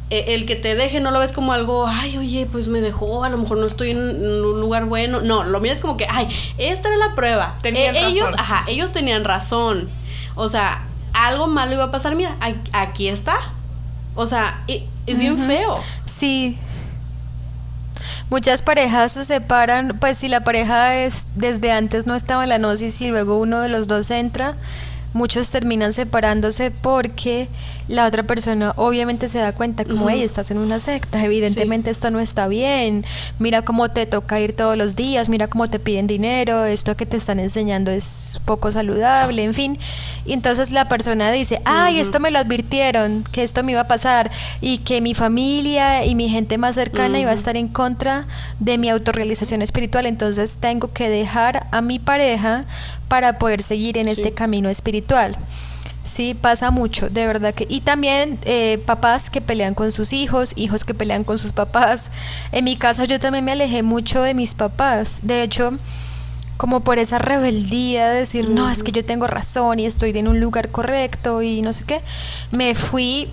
eh, 0.09 0.34
el 0.34 0.46
que 0.46 0.54
te 0.54 0.76
deje 0.76 1.00
no 1.00 1.11
lo 1.11 1.18
ves 1.18 1.32
como 1.32 1.52
algo, 1.52 1.86
ay, 1.86 2.16
oye, 2.16 2.46
pues 2.50 2.68
me 2.68 2.80
dejó, 2.80 3.24
a 3.24 3.28
lo 3.28 3.38
mejor 3.38 3.59
no 3.59 3.66
estoy 3.66 3.90
en 3.90 3.98
un 3.98 4.61
lugar 4.61 4.84
bueno. 4.84 5.20
No, 5.20 5.42
lo 5.42 5.61
miras 5.61 5.80
como 5.80 5.96
que, 5.96 6.07
ay, 6.09 6.28
esta 6.59 6.88
era 6.88 6.96
la 6.96 7.14
prueba. 7.14 7.57
Tenían 7.61 7.96
eh, 7.96 8.07
ellos, 8.07 8.30
ajá, 8.38 8.64
ellos 8.68 8.92
tenían 8.92 9.24
razón. 9.24 9.88
O 10.36 10.48
sea, 10.48 10.84
algo 11.12 11.48
malo 11.48 11.74
iba 11.74 11.84
a 11.84 11.90
pasar. 11.90 12.14
Mira, 12.14 12.36
aquí 12.72 13.09
está. 13.09 13.36
O 14.14 14.26
sea, 14.26 14.62
es 14.68 15.18
bien 15.18 15.38
feo. 15.38 15.72
Sí. 16.04 16.57
Muchas 18.30 18.62
parejas 18.62 19.12
se 19.12 19.24
separan, 19.24 19.98
pues 20.00 20.18
si 20.18 20.28
la 20.28 20.42
pareja 20.42 20.96
es 20.96 21.28
desde 21.34 21.70
antes 21.70 22.07
no 22.07 22.14
estaba 22.14 22.42
en 22.42 22.48
la 22.48 22.59
gnosis 22.59 23.00
y 23.00 23.09
luego 23.09 23.38
uno 23.38 23.61
de 23.61 23.68
los 23.68 23.86
dos 23.86 24.11
entra, 24.11 24.54
muchos 25.12 25.50
terminan 25.50 25.92
separándose 25.92 26.70
porque 26.70 27.48
la 27.89 28.07
otra 28.07 28.24
persona 28.24 28.72
obviamente 28.76 29.28
se 29.28 29.39
da 29.39 29.53
cuenta 29.53 29.84
como, 29.84 30.11
hey, 30.11 30.22
estás 30.22 30.51
en 30.51 30.59
una 30.59 30.78
secta, 30.78 31.24
evidentemente 31.24 31.91
esto 31.91 32.11
no 32.11 32.18
está 32.18 32.49
bien, 32.49 33.05
mira 33.39 33.62
cómo 33.62 33.91
te 33.91 34.07
toca 34.07 34.41
ir 34.41 34.55
todos 34.55 34.76
los 34.76 34.97
días, 34.97 35.28
mira 35.28 35.49
cómo 35.49 35.68
te 35.68 35.78
piden 35.78 36.07
dinero, 36.07 36.64
esto 36.64 36.97
que 36.97 37.07
te 37.07 37.16
están 37.16 37.39
enseñando 37.39 37.91
es 37.91 38.41
poco 38.45 38.72
saludable, 38.72 39.45
en 39.45 39.55
fin. 39.55 39.78
Y 40.24 40.32
entonces 40.32 40.72
la 40.72 40.89
persona 40.89 41.30
dice, 41.30 41.61
ay, 41.64 42.01
esto 42.01 42.18
me 42.18 42.30
lo 42.30 42.41
advirtieron, 42.41 43.24
que 43.30 43.43
esto 43.43 43.62
me 43.62 43.72
iba 43.72 43.82
a 43.82 43.89
pasar 43.89 44.30
y 44.61 44.78
que 44.78 45.01
mi 45.01 45.14
familia 45.14 46.05
y 46.05 46.14
mi 46.14 46.28
gente 46.28 46.59
más 46.59 46.74
cercana 46.74 47.20
iba 47.20 47.30
a 47.30 47.34
estar 47.34 47.57
en 47.57 47.68
contra 47.68 48.26
de 48.59 48.78
mi 48.78 48.91
autorrealización 48.91 49.62
espiritual, 49.62 50.07
entonces 50.07 50.59
tengo 50.59 50.93
que 50.93 51.09
dejar 51.09 51.68
a 51.70 51.80
mi 51.80 51.99
pareja 51.99 52.64
para 53.09 53.39
poder 53.39 53.62
seguir 53.62 53.99
en 53.99 54.09
este 54.09 54.32
camino 54.32 54.68
espiritual. 54.68 55.37
Sí, 56.07 56.34
pasa 56.34 56.70
mucho, 56.70 57.11
de 57.11 57.26
verdad 57.26 57.52
que. 57.52 57.66
Y 57.68 57.80
también 57.80 58.38
eh, 58.44 58.80
papás 58.86 59.28
que 59.28 59.40
pelean 59.40 59.74
con 59.74 59.90
sus 59.90 60.12
hijos, 60.12 60.52
hijos 60.54 60.84
que 60.84 60.94
pelean 60.94 61.24
con 61.24 61.36
sus 61.36 61.52
papás. 61.52 62.12
En 62.52 62.64
mi 62.64 62.76
caso 62.76 63.02
yo 63.04 63.18
también 63.18 63.44
me 63.44 63.50
alejé 63.50 63.82
mucho 63.82 64.22
de 64.22 64.32
mis 64.32 64.54
papás. 64.54 65.22
De 65.24 65.42
hecho, 65.42 65.78
como 66.57 66.84
por 66.84 67.00
esa 67.00 67.18
rebeldía 67.18 68.09
de 68.11 68.20
decir, 68.20 68.48
no, 68.50 68.70
es 68.70 68.84
que 68.84 68.92
yo 68.92 69.04
tengo 69.04 69.26
razón 69.26 69.80
y 69.80 69.86
estoy 69.86 70.16
en 70.16 70.28
un 70.28 70.38
lugar 70.38 70.68
correcto 70.68 71.42
y 71.42 71.61
no 71.61 71.72
sé 71.72 71.82
qué, 71.84 72.00
me 72.52 72.76
fui 72.76 73.28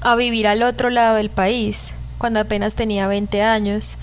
a 0.00 0.16
vivir 0.16 0.46
al 0.46 0.62
otro 0.62 0.88
lado 0.88 1.16
del 1.16 1.28
país 1.28 1.92
cuando 2.16 2.40
apenas 2.40 2.76
tenía 2.76 3.08
20 3.08 3.42
años. 3.42 3.98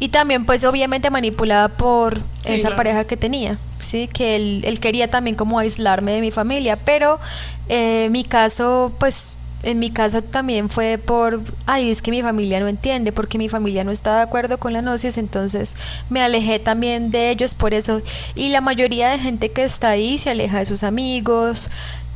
Y 0.00 0.08
también 0.08 0.46
pues 0.46 0.64
obviamente 0.64 1.10
manipulada 1.10 1.68
por 1.68 2.18
esa 2.44 2.74
pareja 2.74 3.04
que 3.04 3.16
tenía, 3.16 3.58
¿sí? 3.78 4.08
Que 4.08 4.34
él, 4.34 4.62
él, 4.64 4.80
quería 4.80 5.08
también 5.08 5.36
como 5.36 5.58
aislarme 5.58 6.12
de 6.12 6.20
mi 6.22 6.30
familia, 6.30 6.76
pero 6.76 7.20
eh, 7.68 8.08
mi 8.10 8.24
caso 8.24 8.92
pues 8.98 9.38
en 9.62 9.78
mi 9.78 9.90
caso 9.90 10.22
también 10.22 10.68
fue 10.68 10.98
por, 10.98 11.42
ay, 11.66 11.90
es 11.90 12.00
que 12.00 12.10
mi 12.10 12.22
familia 12.22 12.60
no 12.60 12.68
entiende, 12.68 13.12
porque 13.12 13.38
mi 13.38 13.48
familia 13.48 13.84
no 13.84 13.90
está 13.90 14.16
de 14.16 14.22
acuerdo 14.22 14.58
con 14.58 14.72
la 14.72 14.80
gnosis, 14.80 15.18
entonces 15.18 15.76
me 16.08 16.22
alejé 16.22 16.58
también 16.58 17.10
de 17.10 17.30
ellos 17.30 17.54
por 17.54 17.74
eso. 17.74 18.00
Y 18.34 18.48
la 18.48 18.60
mayoría 18.60 19.10
de 19.10 19.18
gente 19.18 19.50
que 19.50 19.64
está 19.64 19.90
ahí 19.90 20.16
se 20.16 20.30
aleja 20.30 20.58
de 20.58 20.64
sus 20.64 20.82
amigos, 20.82 21.70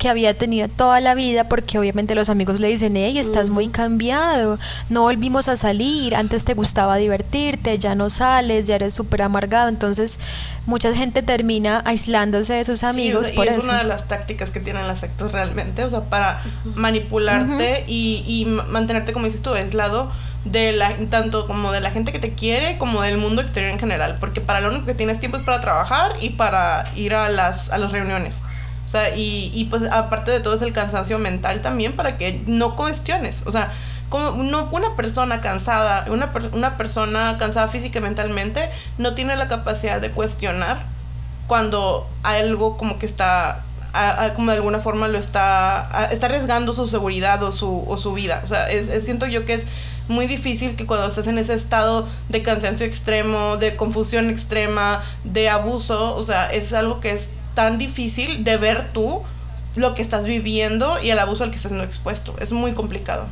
que 0.04 0.10
había 0.10 0.36
tenido 0.36 0.68
toda 0.68 1.00
la 1.00 1.14
vida, 1.14 1.48
porque 1.48 1.78
obviamente 1.78 2.14
los 2.14 2.28
amigos 2.28 2.60
le 2.60 2.68
dicen, 2.68 2.94
hey, 2.94 3.16
estás 3.16 3.48
muy 3.48 3.68
cambiado, 3.68 4.58
no 4.90 5.00
volvimos 5.00 5.48
a 5.48 5.56
salir, 5.56 6.14
antes 6.14 6.44
te 6.44 6.52
gustaba 6.52 6.96
divertirte, 6.96 7.78
ya 7.78 7.94
no 7.94 8.10
sales, 8.10 8.66
ya 8.66 8.74
eres 8.74 8.92
súper 8.92 9.22
amargado, 9.22 9.70
entonces 9.70 10.18
mucha 10.66 10.94
gente 10.94 11.22
termina 11.22 11.80
aislándose 11.86 12.52
de 12.52 12.66
sus 12.66 12.84
amigos 12.84 13.30
por 13.30 13.48
es 13.48 13.64
una 13.64 13.78
de 13.78 13.84
las 13.84 14.06
tácticas 14.06 14.50
que 14.50 14.60
tienen 14.60 14.86
las 14.86 14.98
sectas 14.98 15.32
realmente, 15.32 15.82
o 15.84 15.88
sea, 15.88 16.02
para 16.02 16.42
manipularte 16.74 17.86
y, 17.88 18.24
y 18.26 18.44
mantenerte, 18.44 19.14
como 19.14 19.24
dices 19.24 19.40
tú, 19.40 19.54
aislado 19.54 20.12
de 20.44 20.72
la 20.72 20.94
tanto 21.08 21.46
como 21.46 21.72
de 21.72 21.80
la 21.80 21.90
gente 21.90 22.12
que 22.12 22.18
te 22.18 22.34
quiere 22.34 22.76
como 22.76 23.00
del 23.00 23.16
mundo 23.16 23.40
exterior 23.40 23.72
en 23.72 23.78
general 23.78 24.18
porque 24.20 24.42
para 24.42 24.60
lo 24.60 24.68
único 24.68 24.84
que 24.84 24.92
tienes 24.92 25.18
tiempo 25.18 25.38
es 25.38 25.42
para 25.42 25.62
trabajar 25.62 26.16
y 26.20 26.28
para 26.28 26.92
ir 26.96 27.14
a 27.14 27.30
las 27.30 27.70
a 27.70 27.78
las 27.78 27.92
reuniones 27.92 28.42
o 28.84 28.88
sea, 28.88 29.16
y, 29.16 29.50
y 29.54 29.64
pues 29.64 29.84
aparte 29.90 30.30
de 30.30 30.40
todo 30.40 30.54
es 30.54 30.62
el 30.62 30.72
cansancio 30.72 31.18
mental 31.18 31.62
también 31.62 31.94
para 31.94 32.16
que 32.18 32.42
no 32.46 32.76
cuestiones. 32.76 33.42
O 33.46 33.50
sea, 33.50 33.72
como 34.08 34.42
no, 34.42 34.68
una 34.70 34.94
persona 34.96 35.40
cansada, 35.40 36.04
una, 36.08 36.30
una 36.52 36.76
persona 36.76 37.36
cansada 37.38 37.68
física 37.68 37.98
y 37.98 38.02
mentalmente 38.02 38.70
no 38.98 39.14
tiene 39.14 39.36
la 39.36 39.48
capacidad 39.48 40.00
de 40.00 40.10
cuestionar 40.10 40.84
cuando 41.46 42.08
algo 42.22 42.76
como 42.76 42.98
que 42.98 43.06
está 43.06 43.62
como 44.34 44.50
de 44.50 44.56
alguna 44.56 44.80
forma 44.80 45.06
lo 45.06 45.18
está 45.18 46.08
está 46.10 46.26
arriesgando 46.26 46.72
su 46.72 46.88
seguridad 46.88 47.40
o 47.44 47.52
su, 47.52 47.84
o 47.86 47.96
su 47.96 48.12
vida 48.12 48.40
o 48.42 48.46
sea 48.48 48.68
es, 48.68 49.04
siento 49.04 49.26
yo 49.26 49.44
que 49.44 49.54
es 49.54 49.66
muy 50.08 50.26
difícil 50.26 50.74
que 50.74 50.84
cuando 50.84 51.06
estás 51.06 51.28
en 51.28 51.38
ese 51.38 51.54
estado 51.54 52.08
de 52.28 52.42
cansancio 52.42 52.86
extremo 52.86 53.56
de 53.56 53.76
confusión 53.76 54.30
extrema 54.30 55.00
de 55.22 55.48
abuso 55.48 56.16
o 56.16 56.22
sea 56.24 56.46
es 56.52 56.72
algo 56.72 56.98
que 56.98 57.12
es 57.12 57.30
tan 57.54 57.78
difícil 57.78 58.44
de 58.44 58.56
ver 58.56 58.92
tú 58.92 59.22
lo 59.76 59.94
que 59.94 60.02
estás 60.02 60.24
viviendo 60.24 61.00
y 61.00 61.10
el 61.10 61.18
abuso 61.18 61.44
al 61.44 61.50
que 61.50 61.56
estás 61.56 61.70
siendo 61.70 61.84
expuesto. 61.84 62.36
Es 62.40 62.52
muy 62.52 62.72
complicado. 62.72 63.26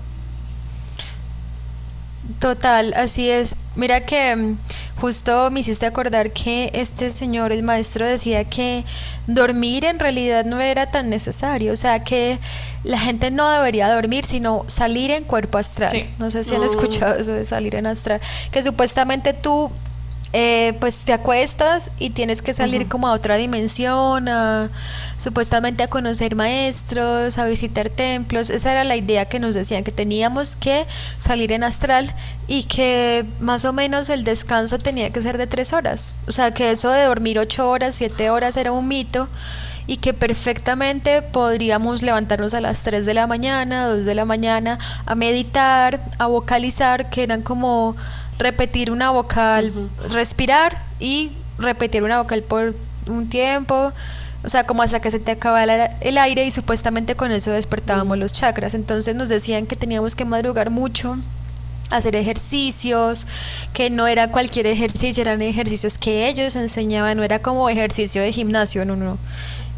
Total, 2.38 2.94
así 2.94 3.30
es. 3.30 3.56
Mira 3.74 4.04
que 4.04 4.34
mm, 4.34 4.58
justo 5.00 5.50
me 5.50 5.60
hiciste 5.60 5.86
acordar 5.86 6.30
que 6.32 6.70
este 6.72 7.10
señor, 7.10 7.52
el 7.52 7.62
maestro, 7.62 8.06
decía 8.06 8.44
que 8.44 8.84
dormir 9.26 9.84
en 9.84 9.98
realidad 9.98 10.44
no 10.44 10.60
era 10.60 10.90
tan 10.90 11.08
necesario, 11.08 11.72
o 11.72 11.76
sea 11.76 12.04
que 12.04 12.38
la 12.84 12.98
gente 12.98 13.30
no 13.30 13.48
debería 13.48 13.92
dormir, 13.92 14.24
sino 14.24 14.64
salir 14.66 15.10
en 15.10 15.24
cuerpo 15.24 15.58
astral. 15.58 16.06
No 16.18 16.30
sé 16.30 16.42
si 16.42 16.54
han 16.54 16.62
escuchado 16.62 17.16
eso 17.16 17.32
de 17.32 17.44
salir 17.44 17.74
en 17.74 17.86
astral, 17.86 18.20
que 18.50 18.62
supuestamente 18.62 19.32
tú 19.32 19.70
eh, 20.33 20.74
pues 20.80 21.05
te 21.05 21.12
acuestas 21.12 21.93
y 21.99 22.11
tienes 22.11 22.41
que 22.41 22.55
salir 22.55 22.89
como 22.89 23.07
a 23.07 23.12
otra 23.12 23.37
dimensión, 23.37 24.28
a, 24.28 24.70
supuestamente 25.18 25.83
a 25.83 25.89
conocer 25.89 26.35
maestros, 26.37 27.37
a 27.37 27.45
visitar 27.45 27.91
templos. 27.91 28.49
Esa 28.49 28.72
era 28.72 28.85
la 28.85 28.97
idea 28.97 29.26
que 29.26 29.39
nos 29.39 29.55
decían, 29.55 29.85
que 29.85 29.91
teníamos 29.91 30.57
que 30.57 30.87
salir 31.18 31.53
en 31.53 31.64
astral 31.64 32.14
y 32.49 32.64
que 32.64 33.26
más 33.41 33.64
o 33.66 33.72
menos 33.72 34.09
el 34.09 34.24
descanso 34.24 34.78
tenía 34.78 35.11
que 35.11 35.20
ser 35.20 35.37
de 35.37 35.47
tres 35.47 35.72
horas. 35.72 36.14
O 36.26 36.33
sea, 36.33 36.53
que 36.53 36.70
eso 36.70 36.91
de 36.91 37.05
dormir 37.05 37.39
ocho 37.39 37.68
horas, 37.68 37.95
siete 37.95 38.30
horas 38.30 38.57
era 38.57 38.72
un 38.72 38.89
mito 38.89 39.28
y 39.87 39.97
que 39.99 40.14
perfectamente 40.14 41.22
podríamos 41.22 42.03
levantarnos 42.03 42.55
a 42.55 42.61
las 42.61 42.83
3 42.85 43.05
de 43.05 43.14
la 43.14 43.26
mañana, 43.26 43.89
2 43.89 44.05
de 44.05 44.14
la 44.14 44.24
mañana, 44.24 44.78
a 45.07 45.14
meditar, 45.14 46.01
a 46.18 46.26
vocalizar, 46.26 47.11
que 47.11 47.22
eran 47.24 47.43
como 47.43 47.97
repetir 48.43 48.90
una 48.90 49.11
vocal, 49.11 49.72
respirar 50.11 50.82
y 50.99 51.32
repetir 51.59 52.03
una 52.03 52.18
vocal 52.18 52.43
por 52.43 52.74
un 53.07 53.28
tiempo, 53.28 53.93
o 54.45 54.49
sea, 54.49 54.64
como 54.64 54.82
hasta 54.82 55.01
que 55.01 55.11
se 55.11 55.20
te 55.20 55.30
acaba 55.30 55.62
el 55.64 56.18
aire 56.18 56.45
y 56.45 56.51
supuestamente 56.51 57.14
con 57.14 57.30
eso 57.30 57.53
despertábamos 57.53 58.18
los 58.18 58.32
chakras. 58.32 58.74
Entonces 58.74 59.14
nos 59.14 59.28
decían 59.28 59.66
que 59.66 59.76
teníamos 59.76 60.16
que 60.16 60.24
madrugar 60.24 60.70
mucho, 60.70 61.16
hacer 61.90 62.16
ejercicios, 62.16 63.26
que 63.72 63.90
no 63.90 64.09
era 64.09 64.32
cualquier 64.32 64.66
ejercicio, 64.66 65.20
eran 65.22 65.43
ejercicios 65.43 65.97
que 65.97 66.28
ellos 66.28 66.57
enseñaban, 66.57 67.16
no 67.16 67.22
era 67.22 67.40
como 67.40 67.68
ejercicio 67.68 68.22
de 68.22 68.32
gimnasio, 68.32 68.84
no, 68.84 68.97
no. 68.97 69.18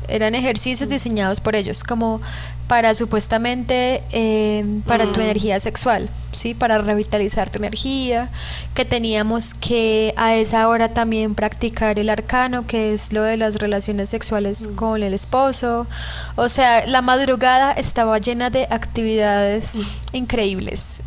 Eran 0.09 0.35
ejercicios 0.35 0.89
diseñados 0.89 1.41
por 1.41 1.57
ellos, 1.57 1.83
como 1.83 2.21
para 2.69 2.95
supuestamente 2.95 4.03
eh, 4.11 4.65
para 4.87 5.12
tu 5.12 5.21
energía 5.21 5.61
sexual, 5.61 6.09
¿sí? 6.33 6.55
Para 6.55 6.79
revitalizar 6.79 7.51
tu 7.51 7.59
energía, 7.59 8.31
que 8.75 8.85
teníamos 8.85 9.53
que 9.55 10.15
a 10.17 10.35
esa 10.35 10.67
hora 10.69 10.89
también 10.89 11.35
practicar 11.35 11.99
el 11.99 12.09
arcano, 12.09 12.67
que 12.67 12.95
es 12.95 13.12
lo 13.12 13.23
de 13.23 13.37
las 13.37 13.57
relaciones 13.57 14.09
sexuales 14.09 14.69
con 14.77 15.03
el 15.03 15.12
esposo. 15.12 15.87
O 16.37 16.49
sea, 16.49 16.87
la 16.87 17.03
madrugada 17.03 17.73
estaba 17.73 18.19
llena 18.19 18.49
de 18.51 18.67
actividades 18.71 19.87
increíbles. 20.12 21.03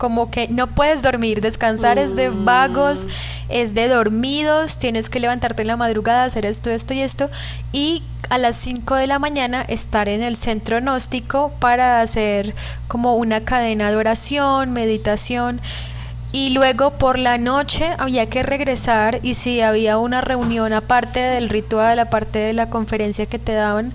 Como 0.00 0.30
que 0.30 0.48
no 0.48 0.66
puedes 0.66 1.02
dormir, 1.02 1.42
descansar 1.42 1.98
es 1.98 2.16
de 2.16 2.30
vagos, 2.30 3.06
es 3.50 3.74
de 3.74 3.86
dormidos, 3.86 4.78
tienes 4.78 5.10
que 5.10 5.20
levantarte 5.20 5.60
en 5.60 5.68
la 5.68 5.76
madrugada, 5.76 6.24
hacer 6.24 6.46
esto, 6.46 6.70
esto 6.70 6.94
y 6.94 7.02
esto, 7.02 7.28
y 7.70 8.02
a 8.30 8.38
las 8.38 8.56
5 8.56 8.94
de 8.94 9.06
la 9.06 9.18
mañana 9.18 9.60
estar 9.60 10.08
en 10.08 10.22
el 10.22 10.36
centro 10.36 10.80
gnóstico 10.80 11.52
para 11.60 12.00
hacer 12.00 12.54
como 12.88 13.14
una 13.16 13.42
cadena 13.42 13.90
de 13.90 13.96
oración, 13.98 14.72
meditación. 14.72 15.60
Y 16.32 16.50
luego 16.50 16.92
por 16.92 17.18
la 17.18 17.36
noche 17.36 17.90
había 17.98 18.30
que 18.30 18.42
regresar 18.42 19.20
y 19.22 19.34
si 19.34 19.60
había 19.60 19.98
una 19.98 20.22
reunión 20.22 20.72
aparte 20.72 21.20
del 21.20 21.50
ritual, 21.50 21.98
aparte 21.98 22.38
de 22.38 22.54
la 22.54 22.70
conferencia 22.70 23.26
que 23.26 23.38
te 23.38 23.52
daban, 23.52 23.92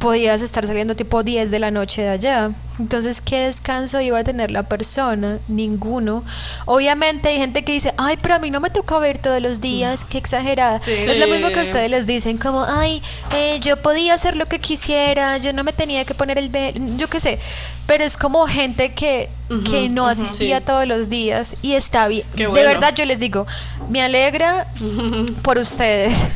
podías 0.00 0.40
estar 0.40 0.66
saliendo 0.66 0.96
tipo 0.96 1.22
10 1.22 1.50
de 1.50 1.58
la 1.58 1.70
noche 1.70 2.02
de 2.02 2.08
allá. 2.08 2.50
Entonces, 2.78 3.20
¿qué 3.20 3.40
descanso 3.40 4.00
iba 4.00 4.18
a 4.18 4.24
tener 4.24 4.50
la 4.50 4.62
persona? 4.62 5.38
Ninguno. 5.46 6.24
Obviamente 6.64 7.28
hay 7.28 7.36
gente 7.36 7.62
que 7.62 7.72
dice, 7.72 7.92
ay, 7.98 8.18
pero 8.20 8.36
a 8.36 8.38
mí 8.38 8.50
no 8.50 8.60
me 8.60 8.70
toca 8.70 8.98
ver 8.98 9.18
todos 9.18 9.40
los 9.42 9.60
días, 9.60 10.06
qué 10.06 10.16
exagerada. 10.16 10.80
Es 10.86 11.18
lo 11.18 11.26
mismo 11.28 11.48
que 11.50 11.60
ustedes 11.60 11.90
les 11.90 12.06
dicen, 12.06 12.38
como, 12.38 12.64
ay, 12.64 13.02
eh, 13.36 13.60
yo 13.60 13.76
podía 13.76 14.14
hacer 14.14 14.36
lo 14.36 14.46
que 14.46 14.58
quisiera, 14.58 15.36
yo 15.36 15.52
no 15.52 15.62
me 15.64 15.74
tenía 15.74 16.04
que 16.06 16.14
poner 16.14 16.38
el 16.38 16.50
yo 16.96 17.08
qué 17.08 17.20
sé. 17.20 17.38
Pero 17.86 18.02
es 18.02 18.16
como 18.16 18.46
gente 18.46 18.94
que, 18.94 19.28
que 19.70 19.90
no 19.90 20.06
asistía 20.08 20.64
todos 20.64 20.86
los 20.86 21.10
días 21.10 21.56
y 21.60 21.74
está 21.74 22.08
bien. 22.08 22.24
De 22.34 22.46
verdad 22.46 22.94
yo 22.94 23.04
les 23.04 23.20
digo, 23.20 23.46
me 23.90 24.02
alegra 24.02 24.66
por 25.42 25.58
ustedes 25.58 26.30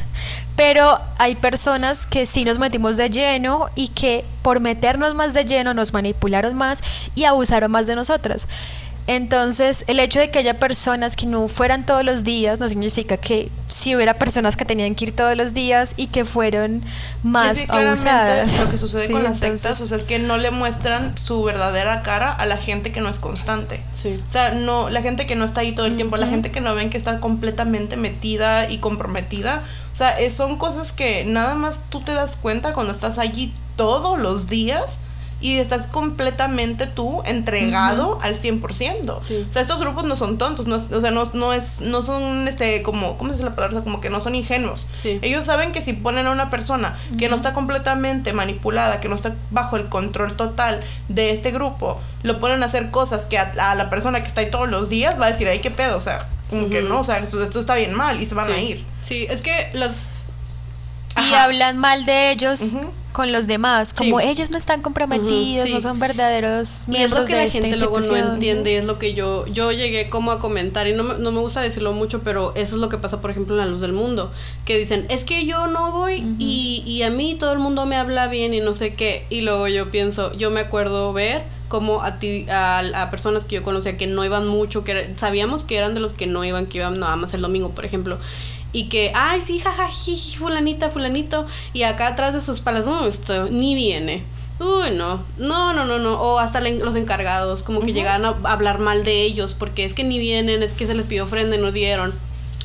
pero 0.56 0.98
hay 1.18 1.34
personas 1.36 2.06
que 2.06 2.26
sí 2.26 2.44
nos 2.44 2.58
metimos 2.58 2.96
de 2.96 3.10
lleno 3.10 3.70
y 3.74 3.88
que 3.88 4.24
por 4.42 4.60
meternos 4.60 5.14
más 5.14 5.34
de 5.34 5.44
lleno 5.44 5.74
nos 5.74 5.92
manipularon 5.92 6.54
más 6.54 6.82
y 7.14 7.24
abusaron 7.24 7.70
más 7.70 7.86
de 7.86 7.96
nosotras. 7.96 8.48
Entonces, 9.06 9.84
el 9.86 10.00
hecho 10.00 10.18
de 10.18 10.30
que 10.30 10.38
haya 10.38 10.58
personas 10.58 11.14
que 11.14 11.26
no 11.26 11.46
fueran 11.46 11.84
todos 11.84 12.02
los 12.04 12.24
días 12.24 12.58
no 12.58 12.68
significa 12.70 13.18
que 13.18 13.50
si 13.68 13.94
hubiera 13.94 14.14
personas 14.14 14.56
que 14.56 14.64
tenían 14.64 14.94
que 14.94 15.06
ir 15.06 15.12
todos 15.16 15.36
los 15.36 15.52
días 15.52 15.92
y 15.98 16.06
que 16.06 16.24
fueron 16.24 16.82
más 17.22 17.68
abusadas. 17.68 18.60
Lo 18.60 18.70
que 18.70 18.78
sucede 18.78 19.10
con 19.10 19.22
las 19.22 19.40
sectas 19.40 19.78
o 19.82 19.86
sea, 19.86 19.98
es 19.98 20.04
que 20.04 20.18
no 20.18 20.38
le 20.38 20.50
muestran 20.50 21.18
su 21.18 21.42
verdadera 21.42 22.00
cara 22.02 22.32
a 22.32 22.46
la 22.46 22.56
gente 22.56 22.92
que 22.92 23.02
no 23.02 23.10
es 23.10 23.18
constante. 23.18 23.82
O 24.26 24.30
sea, 24.30 24.52
no, 24.52 24.88
la 24.88 25.02
gente 25.02 25.26
que 25.26 25.36
no 25.36 25.44
está 25.44 25.60
ahí 25.60 25.72
todo 25.72 25.84
el 25.84 25.96
tiempo, 25.96 26.16
la 26.16 26.28
gente 26.28 26.50
que 26.50 26.62
no 26.62 26.74
ven 26.74 26.88
que 26.88 26.96
está 26.96 27.20
completamente 27.20 27.98
metida 27.98 28.70
y 28.70 28.78
comprometida. 28.78 29.62
O 29.94 29.96
sea, 29.96 30.16
son 30.32 30.58
cosas 30.58 30.90
que 30.90 31.24
nada 31.24 31.54
más 31.54 31.78
tú 31.88 32.00
te 32.00 32.12
das 32.12 32.34
cuenta 32.34 32.74
cuando 32.74 32.92
estás 32.92 33.16
allí 33.16 33.54
todos 33.76 34.18
los 34.18 34.48
días 34.48 34.98
y 35.40 35.58
estás 35.58 35.86
completamente 35.86 36.88
tú 36.88 37.22
entregado 37.26 38.18
al 38.22 38.34
100%. 38.34 39.08
O 39.10 39.22
sea, 39.22 39.62
estos 39.62 39.78
grupos 39.78 40.02
no 40.02 40.16
son 40.16 40.36
tontos, 40.36 40.66
no, 40.66 40.76
o 40.76 41.00
sea, 41.00 41.12
no, 41.12 41.22
no, 41.34 41.52
es, 41.52 41.80
no 41.80 42.02
son, 42.02 42.48
este, 42.48 42.82
como, 42.82 43.16
¿cómo 43.18 43.30
se 43.30 43.36
dice 43.36 43.44
la 43.44 43.54
palabra? 43.54 43.82
como 43.82 44.00
que 44.00 44.10
no 44.10 44.20
son 44.20 44.34
ingenuos. 44.34 44.88
Ellos 45.04 45.44
saben 45.44 45.70
que 45.70 45.80
si 45.80 45.92
ponen 45.92 46.26
a 46.26 46.32
una 46.32 46.50
persona 46.50 46.98
que 47.16 47.28
no 47.28 47.36
está 47.36 47.52
completamente 47.52 48.32
manipulada, 48.32 48.98
que 48.98 49.08
no 49.08 49.14
está 49.14 49.36
bajo 49.52 49.76
el 49.76 49.88
control 49.88 50.34
total 50.34 50.82
de 51.08 51.30
este 51.30 51.52
grupo, 51.52 52.00
lo 52.24 52.40
ponen 52.40 52.64
a 52.64 52.66
hacer 52.66 52.90
cosas 52.90 53.26
que 53.26 53.38
a, 53.38 53.74
la 53.76 53.90
persona 53.90 54.22
que 54.22 54.28
está 54.28 54.40
ahí 54.40 54.50
todos 54.50 54.68
los 54.68 54.88
días 54.88 55.20
va 55.20 55.26
a 55.26 55.30
decir, 55.30 55.46
ay, 55.46 55.60
qué 55.60 55.70
pedo, 55.70 55.96
o 55.96 56.00
sea, 56.00 56.26
como 56.54 56.70
que 56.70 56.82
no, 56.82 57.00
o 57.00 57.04
sea, 57.04 57.18
esto, 57.18 57.42
está 57.42 57.74
bien 57.74 57.94
mal 57.94 58.20
y 58.20 58.24
se 58.24 58.34
van 58.34 58.50
a 58.50 58.60
ir. 58.60 58.84
Sí, 59.02 59.26
es 59.28 59.42
que 59.42 59.70
las... 59.72 60.08
Y 61.16 61.34
hablan 61.34 61.78
mal 61.78 62.06
de 62.06 62.30
ellos 62.30 62.76
con 63.12 63.30
los 63.30 63.46
demás, 63.46 63.94
como 63.94 64.18
ellos 64.18 64.50
no 64.50 64.58
están 64.58 64.82
comprometidos, 64.82 65.70
no 65.70 65.80
son 65.80 66.00
verdaderos 66.00 66.82
miembros 66.88 67.22
es 67.22 67.30
lo 67.30 67.36
que 67.36 67.44
la 67.44 67.48
gente 67.48 67.78
luego 67.78 68.00
no 68.00 68.16
entiende, 68.16 68.76
es 68.76 68.84
lo 68.84 68.98
que 68.98 69.14
yo 69.14 69.46
yo 69.46 69.70
llegué 69.70 70.08
como 70.10 70.32
a 70.32 70.40
comentar 70.40 70.88
y 70.88 70.94
no 70.94 71.04
me, 71.04 71.14
no 71.18 71.30
me 71.30 71.38
gusta 71.38 71.60
decirlo 71.60 71.92
mucho, 71.92 72.22
pero 72.22 72.52
eso 72.56 72.74
es 72.74 72.80
lo 72.80 72.88
que 72.88 72.98
pasa, 72.98 73.20
por 73.20 73.30
ejemplo, 73.30 73.54
en 73.54 73.60
La 73.60 73.66
Luz 73.66 73.80
del 73.80 73.92
Mundo, 73.92 74.32
que 74.64 74.76
dicen, 74.76 75.06
es 75.10 75.22
que 75.22 75.46
yo 75.46 75.68
no 75.68 75.92
voy 75.92 76.24
y, 76.40 76.82
y 76.84 77.04
a 77.04 77.10
mí 77.10 77.36
todo 77.38 77.52
el 77.52 77.60
mundo 77.60 77.86
me 77.86 77.94
habla 77.94 78.26
bien 78.26 78.52
y 78.52 78.58
no 78.58 78.74
sé 78.74 78.94
qué, 78.94 79.24
y 79.30 79.42
luego 79.42 79.68
yo 79.68 79.92
pienso, 79.92 80.32
yo 80.36 80.50
me 80.50 80.58
acuerdo 80.58 81.12
ver 81.12 81.53
como 81.74 82.04
a 82.04 82.20
ti 82.20 82.46
a, 82.48 82.84
a, 82.94 83.10
personas 83.10 83.44
que 83.44 83.56
yo 83.56 83.64
conocía 83.64 83.96
que 83.96 84.06
no 84.06 84.24
iban 84.24 84.46
mucho 84.46 84.84
que 84.84 85.12
sabíamos 85.16 85.64
que 85.64 85.76
eran 85.76 85.92
de 85.92 85.98
los 85.98 86.14
que 86.14 86.28
no 86.28 86.44
iban 86.44 86.66
que 86.66 86.78
iban 86.78 87.00
nada 87.00 87.16
más 87.16 87.34
el 87.34 87.42
domingo 87.42 87.70
por 87.70 87.84
ejemplo 87.84 88.20
y 88.72 88.84
que, 88.88 89.10
ay, 89.14 89.40
sí, 89.40 89.60
jaja, 89.60 89.88
fulanita, 90.36 90.90
fulanito, 90.90 91.46
y 91.72 91.84
acá 91.84 92.08
atrás 92.08 92.34
de 92.34 92.40
sus 92.40 92.60
palas, 92.60 92.86
no, 92.86 93.06
esto 93.06 93.48
ni 93.48 93.76
viene. 93.76 94.24
Uy, 94.58 94.96
no, 94.96 95.22
no, 95.38 95.72
no, 95.72 95.84
no, 95.84 95.98
no. 95.98 96.20
O 96.20 96.40
hasta 96.40 96.60
los 96.60 96.96
encargados, 96.96 97.62
como 97.62 97.80
que 97.80 97.92
llegan 97.92 98.24
a 98.24 98.36
hablar 98.42 98.80
mal 98.80 99.04
de 99.04 99.22
ellos, 99.22 99.54
porque 99.54 99.84
es 99.84 99.94
que 99.94 100.02
ni 100.02 100.18
vienen, 100.18 100.64
es 100.64 100.72
que 100.72 100.88
se 100.88 100.94
les 100.94 101.06
pidió 101.06 101.22
ofrenda 101.22 101.54
y 101.54 101.60
no 101.60 101.70
dieron 101.70 102.12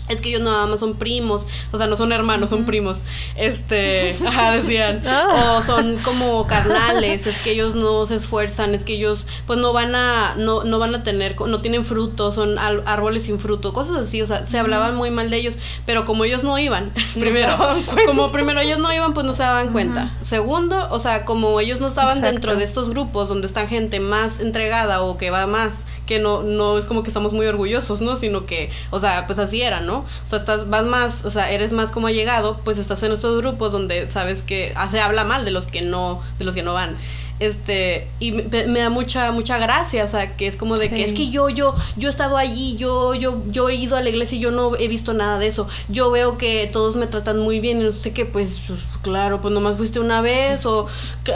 es 0.10 0.22
que 0.22 0.30
ellos 0.30 0.42
nada 0.42 0.66
más 0.66 0.80
son 0.80 0.96
primos, 0.96 1.48
o 1.72 1.78
sea, 1.78 1.88
no 1.88 1.96
son 1.96 2.12
hermanos, 2.12 2.50
son 2.50 2.66
primos. 2.66 3.04
Este, 3.36 4.16
ajá, 4.26 4.52
decían. 4.52 5.04
Ah. 5.10 5.58
O 5.58 5.64
son 5.64 5.98
como 5.98 6.46
carnales, 6.48 7.26
es 7.28 7.42
que 7.42 7.52
ellos 7.52 7.76
no 7.76 8.06
se 8.06 8.16
esfuerzan, 8.16 8.74
es 8.76 8.84
que 8.84 8.94
ellos 8.94 9.28
pues 9.48 9.60
no 9.60 9.74
van 9.74 9.96
a 9.96 10.36
no, 10.38 10.64
no 10.64 10.80
van 10.80 10.94
a 10.96 11.04
tener 11.04 11.36
no 11.40 11.62
tienen 11.62 11.84
frutos, 11.84 12.36
son 12.36 12.58
árboles 12.60 13.24
sin 13.24 13.40
fruto, 13.40 13.74
cosas 13.74 13.98
así, 13.98 14.22
o 14.22 14.28
sea, 14.28 14.46
se 14.46 14.58
hablaban 14.60 14.96
muy 14.96 15.12
mal 15.12 15.30
de 15.30 15.38
ellos, 15.38 15.58
pero 15.86 16.06
como 16.06 16.26
ellos 16.26 16.44
no 16.44 16.58
iban, 16.58 16.92
primero, 17.20 17.58
como 18.06 18.32
primero 18.32 18.60
ellos 18.60 18.80
no 18.80 18.94
iban, 18.94 19.14
pues 19.14 19.26
no 19.26 19.34
se 19.34 19.44
daban 19.44 19.72
cuenta. 19.72 20.12
Segundo, 20.22 20.88
o 20.92 21.00
sea, 21.00 21.26
como 21.26 21.60
ellos 21.60 21.80
no 21.80 21.88
estaban 21.88 22.22
dentro 22.22 22.56
de 22.56 22.64
estos 22.64 22.90
grupos 22.90 23.30
donde 23.30 23.48
está 23.48 23.68
gente 23.68 24.00
más 24.00 24.40
entregada 24.40 25.02
o 25.02 25.18
que 25.18 25.30
va 25.30 25.48
más 25.48 25.86
que 26.10 26.18
no, 26.18 26.42
no 26.42 26.76
es 26.76 26.86
como 26.86 27.04
que 27.04 27.10
estamos 27.12 27.34
muy 27.34 27.46
orgullosos, 27.46 28.02
¿no? 28.02 28.16
Sino 28.16 28.48
que, 28.48 28.72
o 28.90 29.00
sea, 29.00 29.28
pues 29.28 29.38
así 29.38 29.62
era, 29.62 29.80
¿no? 29.80 30.00
O 30.00 30.28
sea, 30.28 30.40
estás, 30.40 30.68
vas 30.68 30.84
más, 30.84 31.24
o 31.24 31.30
sea, 31.30 31.52
eres 31.52 31.72
más 31.72 31.92
como 31.92 32.08
allegado, 32.08 32.60
pues 32.64 32.80
estás 32.80 33.04
en 33.04 33.12
estos 33.12 33.38
grupos 33.38 33.72
donde 33.72 34.10
sabes 34.10 34.42
que 34.42 34.74
se 34.90 35.00
habla 35.00 35.24
mal 35.24 35.46
de 35.46 35.52
los 35.52 35.68
que 35.68 35.84
no, 35.84 36.20
de 36.40 36.46
los 36.46 36.56
que 36.56 36.64
no 36.64 36.74
van 36.74 36.98
este 37.40 38.08
y 38.20 38.32
me, 38.32 38.80
da 38.80 38.90
mucha 38.90 39.32
mucha 39.32 39.58
gracia 39.58 40.04
o 40.04 40.08
sea 40.08 40.36
que 40.36 40.48
es 40.48 40.56
como 40.58 40.78
de 40.78 40.90
que 40.90 41.06
es 41.06 41.14
que 41.14 41.30
yo 41.30 41.50
yo 41.50 41.74
yo 41.96 42.10
he 42.10 42.12
estado 42.12 42.38
allí 42.38 42.76
yo 42.76 43.14
yo 43.16 43.42
yo 43.50 43.70
he 43.70 43.76
ido 43.76 43.96
a 43.96 44.02
la 44.02 44.10
iglesia 44.10 44.38
y 44.38 44.42
yo 44.42 44.52
no 44.52 44.76
he 44.76 44.88
visto 44.88 45.14
nada 45.14 45.40
de 45.40 45.48
eso. 45.48 45.68
Yo 45.88 46.12
veo 46.12 46.38
que 46.38 46.70
todos 46.72 46.96
me 46.96 47.08
tratan 47.08 47.40
muy 47.40 47.60
bien 47.60 47.82
y 47.82 47.86
no 47.86 47.92
sé 47.92 48.12
qué 48.12 48.26
pues, 48.26 48.62
pues 48.68 48.82
claro 49.02 49.42
pues 49.42 49.54
nomás 49.54 49.78
fuiste 49.78 50.00
una 50.00 50.22
vez 50.22 50.66
o 50.66 50.88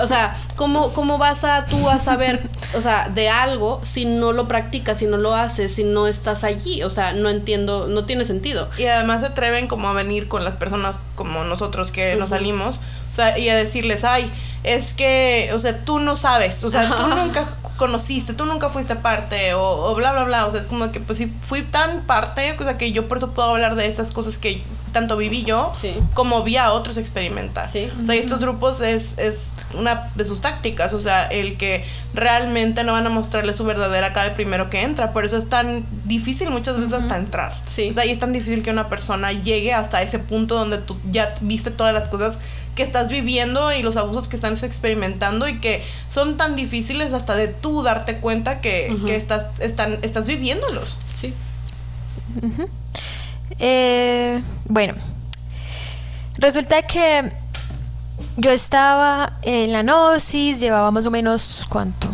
o 0.01 0.07
sea 0.07 0.37
cómo 0.55 0.91
cómo 0.93 1.17
vas 1.17 1.43
a 1.43 1.65
tú 1.65 1.89
a 1.89 1.99
saber 1.99 2.49
o 2.75 2.81
sea 2.81 3.09
de 3.09 3.29
algo 3.29 3.79
si 3.83 4.05
no 4.05 4.33
lo 4.33 4.47
practicas 4.47 4.99
si 4.99 5.05
no 5.05 5.17
lo 5.17 5.33
haces 5.33 5.73
si 5.73 5.83
no 5.83 6.07
estás 6.07 6.43
allí 6.43 6.83
o 6.83 6.89
sea 6.89 7.13
no 7.13 7.29
entiendo 7.29 7.87
no 7.87 8.05
tiene 8.05 8.25
sentido. 8.25 8.69
Y 8.77 8.85
además 8.85 9.21
se 9.21 9.27
atreven 9.27 9.67
como 9.67 9.87
a 9.87 9.93
venir 9.93 10.27
con 10.27 10.43
las 10.43 10.55
personas 10.55 10.99
como 11.15 11.43
nosotros 11.45 11.91
que 11.91 12.15
nos 12.15 12.31
salimos 12.31 12.81
o 13.13 13.15
sea, 13.15 13.37
y 13.37 13.47
a 13.47 13.55
decirles, 13.55 14.03
ay, 14.05 14.31
es 14.63 14.93
que, 14.93 15.51
o 15.53 15.59
sea, 15.59 15.83
tú 15.83 15.99
no 15.99 16.17
sabes, 16.17 16.63
o 16.63 16.71
sea, 16.71 16.87
tú 16.87 17.07
nunca 17.07 17.49
conociste, 17.77 18.33
tú 18.33 18.45
nunca 18.45 18.69
fuiste 18.69 18.95
parte, 18.95 19.53
o, 19.55 19.93
bla, 19.95 20.11
bla, 20.11 20.23
bla, 20.23 20.45
o 20.45 20.51
sea, 20.51 20.61
es 20.61 20.65
como 20.65 20.91
que, 20.91 20.99
pues 20.99 21.17
sí, 21.17 21.31
fui 21.41 21.63
tan 21.63 22.03
parte, 22.03 22.55
o 22.57 22.63
sea, 22.63 22.77
que 22.77 22.91
yo 22.91 23.07
por 23.07 23.17
eso 23.17 23.31
puedo 23.31 23.49
hablar 23.49 23.75
de 23.75 23.87
esas 23.87 24.11
cosas 24.11 24.37
que 24.37 24.61
tanto 24.93 25.17
viví 25.17 25.43
yo, 25.43 25.73
como 26.13 26.43
vi 26.43 26.55
a 26.55 26.71
otros 26.71 26.97
experimentar. 26.97 27.67
Sí. 27.69 27.91
O 27.99 28.03
sea, 28.03 28.15
y 28.15 28.19
estos 28.19 28.39
grupos 28.39 28.79
es, 28.79 29.17
es 29.17 29.55
una 29.75 30.11
de 30.13 30.23
sus 30.23 30.39
tácticas, 30.39 30.93
o 30.93 30.99
sea, 30.99 31.25
el 31.25 31.57
que 31.57 31.83
realmente 32.13 32.83
no 32.83 32.93
van 32.93 33.05
a 33.07 33.09
mostrarle 33.09 33.53
su 33.53 33.65
verdadera 33.65 34.13
cara 34.13 34.27
el 34.27 34.33
primero 34.35 34.69
que 34.69 34.83
entra, 34.83 35.11
por 35.11 35.25
eso 35.25 35.35
es 35.35 35.49
tan 35.49 35.83
difícil 36.05 36.51
muchas 36.51 36.77
veces 36.77 36.93
hasta 36.93 37.17
entrar. 37.17 37.59
Sí. 37.65 37.89
O 37.89 37.93
sea, 37.93 38.05
y 38.05 38.11
es 38.11 38.19
tan 38.19 38.33
difícil 38.33 38.61
que 38.61 38.69
una 38.69 38.87
persona 38.87 39.33
llegue 39.33 39.73
hasta 39.73 40.01
ese 40.03 40.19
punto 40.19 40.55
donde 40.55 40.77
tú 40.77 40.95
ya 41.11 41.33
viste 41.41 41.71
todas 41.71 41.93
las 41.93 42.07
cosas 42.07 42.39
que 42.75 42.83
estás 42.83 43.07
viviendo 43.07 43.71
y 43.71 43.83
los 43.83 43.97
abusos 43.97 44.27
que 44.27 44.35
estás 44.53 44.69
experimentando 44.69 45.47
y 45.47 45.59
que 45.59 45.83
son 46.07 46.37
tan 46.37 46.55
difíciles 46.55 47.13
hasta 47.13 47.35
de 47.35 47.47
tú 47.47 47.83
darte 47.83 48.17
cuenta 48.17 48.61
que, 48.61 48.95
estás, 49.09 49.47
están, 49.59 49.99
estás 50.01 50.25
viviéndolos. 50.25 50.97
Sí. 51.13 51.33
Eh, 53.59 54.41
bueno, 54.65 54.95
resulta 56.37 56.81
que 56.81 57.31
yo 58.37 58.51
estaba 58.51 59.37
en 59.43 59.71
la 59.71 59.83
gnosis, 59.83 60.59
llevaba 60.59 60.91
más 60.91 61.05
o 61.05 61.11
menos, 61.11 61.65
¿cuánto? 61.69 62.09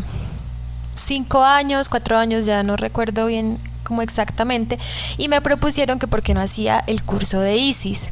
Cinco 0.95 1.43
años, 1.43 1.87
cuatro 1.87 2.17
años, 2.17 2.45
ya 2.45 2.61
no 2.63 2.75
recuerdo 2.75 3.27
bien 3.27 3.57
como 3.89 4.03
exactamente, 4.03 4.77
y 5.17 5.27
me 5.27 5.41
propusieron 5.41 5.97
que 5.97 6.07
por 6.07 6.21
qué 6.21 6.35
no 6.35 6.41
hacía 6.41 6.83
el 6.85 7.03
curso 7.03 7.41
de 7.41 7.57
ISIS. 7.57 8.11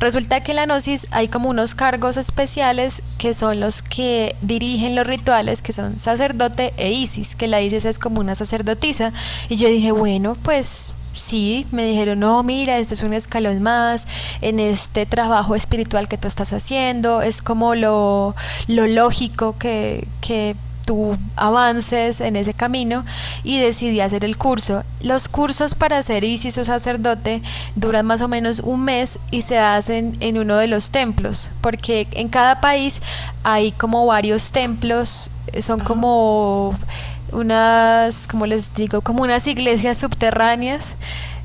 Resulta 0.00 0.42
que 0.42 0.52
en 0.52 0.56
la 0.56 0.64
Gnosis 0.64 1.06
hay 1.10 1.28
como 1.28 1.50
unos 1.50 1.74
cargos 1.74 2.16
especiales 2.16 3.02
que 3.18 3.34
son 3.34 3.60
los 3.60 3.82
que 3.82 4.34
dirigen 4.40 4.94
los 4.94 5.06
rituales, 5.06 5.60
que 5.60 5.72
son 5.72 5.98
sacerdote 5.98 6.72
e 6.78 6.92
Isis, 6.92 7.36
que 7.36 7.46
la 7.46 7.60
Isis 7.60 7.84
es 7.84 7.98
como 7.98 8.20
una 8.20 8.34
sacerdotisa. 8.34 9.12
Y 9.50 9.56
yo 9.56 9.68
dije, 9.68 9.92
bueno, 9.92 10.34
pues 10.42 10.94
sí, 11.12 11.66
me 11.72 11.84
dijeron, 11.84 12.20
no, 12.20 12.42
mira, 12.42 12.78
este 12.78 12.94
es 12.94 13.02
un 13.02 13.12
escalón 13.12 13.62
más 13.62 14.06
en 14.40 14.60
este 14.60 15.04
trabajo 15.04 15.54
espiritual 15.54 16.08
que 16.08 16.16
tú 16.16 16.26
estás 16.26 16.54
haciendo, 16.54 17.20
es 17.20 17.42
como 17.42 17.74
lo, 17.74 18.34
lo 18.66 18.86
lógico 18.86 19.56
que, 19.58 20.08
que 20.20 20.56
tú 20.88 21.18
avances 21.36 22.22
en 22.22 22.34
ese 22.34 22.54
camino 22.54 23.04
y 23.44 23.60
decidí 23.60 24.00
hacer 24.00 24.24
el 24.24 24.38
curso. 24.38 24.84
Los 25.02 25.28
cursos 25.28 25.74
para 25.74 26.00
ser 26.00 26.24
ISIS 26.24 26.56
o 26.56 26.64
sacerdote 26.64 27.42
duran 27.76 28.06
más 28.06 28.22
o 28.22 28.28
menos 28.28 28.60
un 28.60 28.84
mes 28.84 29.18
y 29.30 29.42
se 29.42 29.58
hacen 29.58 30.16
en 30.20 30.38
uno 30.38 30.56
de 30.56 30.66
los 30.66 30.90
templos, 30.90 31.50
porque 31.60 32.08
en 32.12 32.28
cada 32.28 32.62
país 32.62 33.02
hay 33.42 33.70
como 33.70 34.06
varios 34.06 34.50
templos, 34.50 35.30
eh, 35.52 35.60
son 35.60 35.80
como 35.80 36.74
unas, 37.32 38.26
como 38.26 38.46
les 38.46 38.72
digo, 38.72 39.02
como 39.02 39.24
unas 39.24 39.46
iglesias 39.46 39.98
subterráneas 39.98 40.96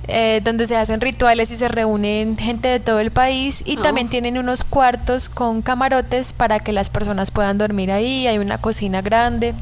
eh, 0.07 0.41
donde 0.43 0.67
se 0.67 0.75
hacen 0.75 0.99
rituales 0.99 1.51
y 1.51 1.55
se 1.55 1.67
reúnen 1.69 2.35
gente 2.35 2.67
de 2.67 2.79
todo 2.79 2.99
el 2.99 3.11
país 3.11 3.63
y 3.65 3.77
también 3.77 4.09
tienen 4.09 4.37
unos 4.37 4.63
cuartos 4.63 5.29
con 5.29 5.61
camarotes 5.61 6.33
para 6.33 6.59
que 6.59 6.73
las 6.73 6.89
personas 6.89 7.31
puedan 7.31 7.57
dormir 7.57 7.91
ahí, 7.91 8.27
hay 8.27 8.37
una 8.37 8.57
cocina 8.57 9.01
grande 9.01 9.53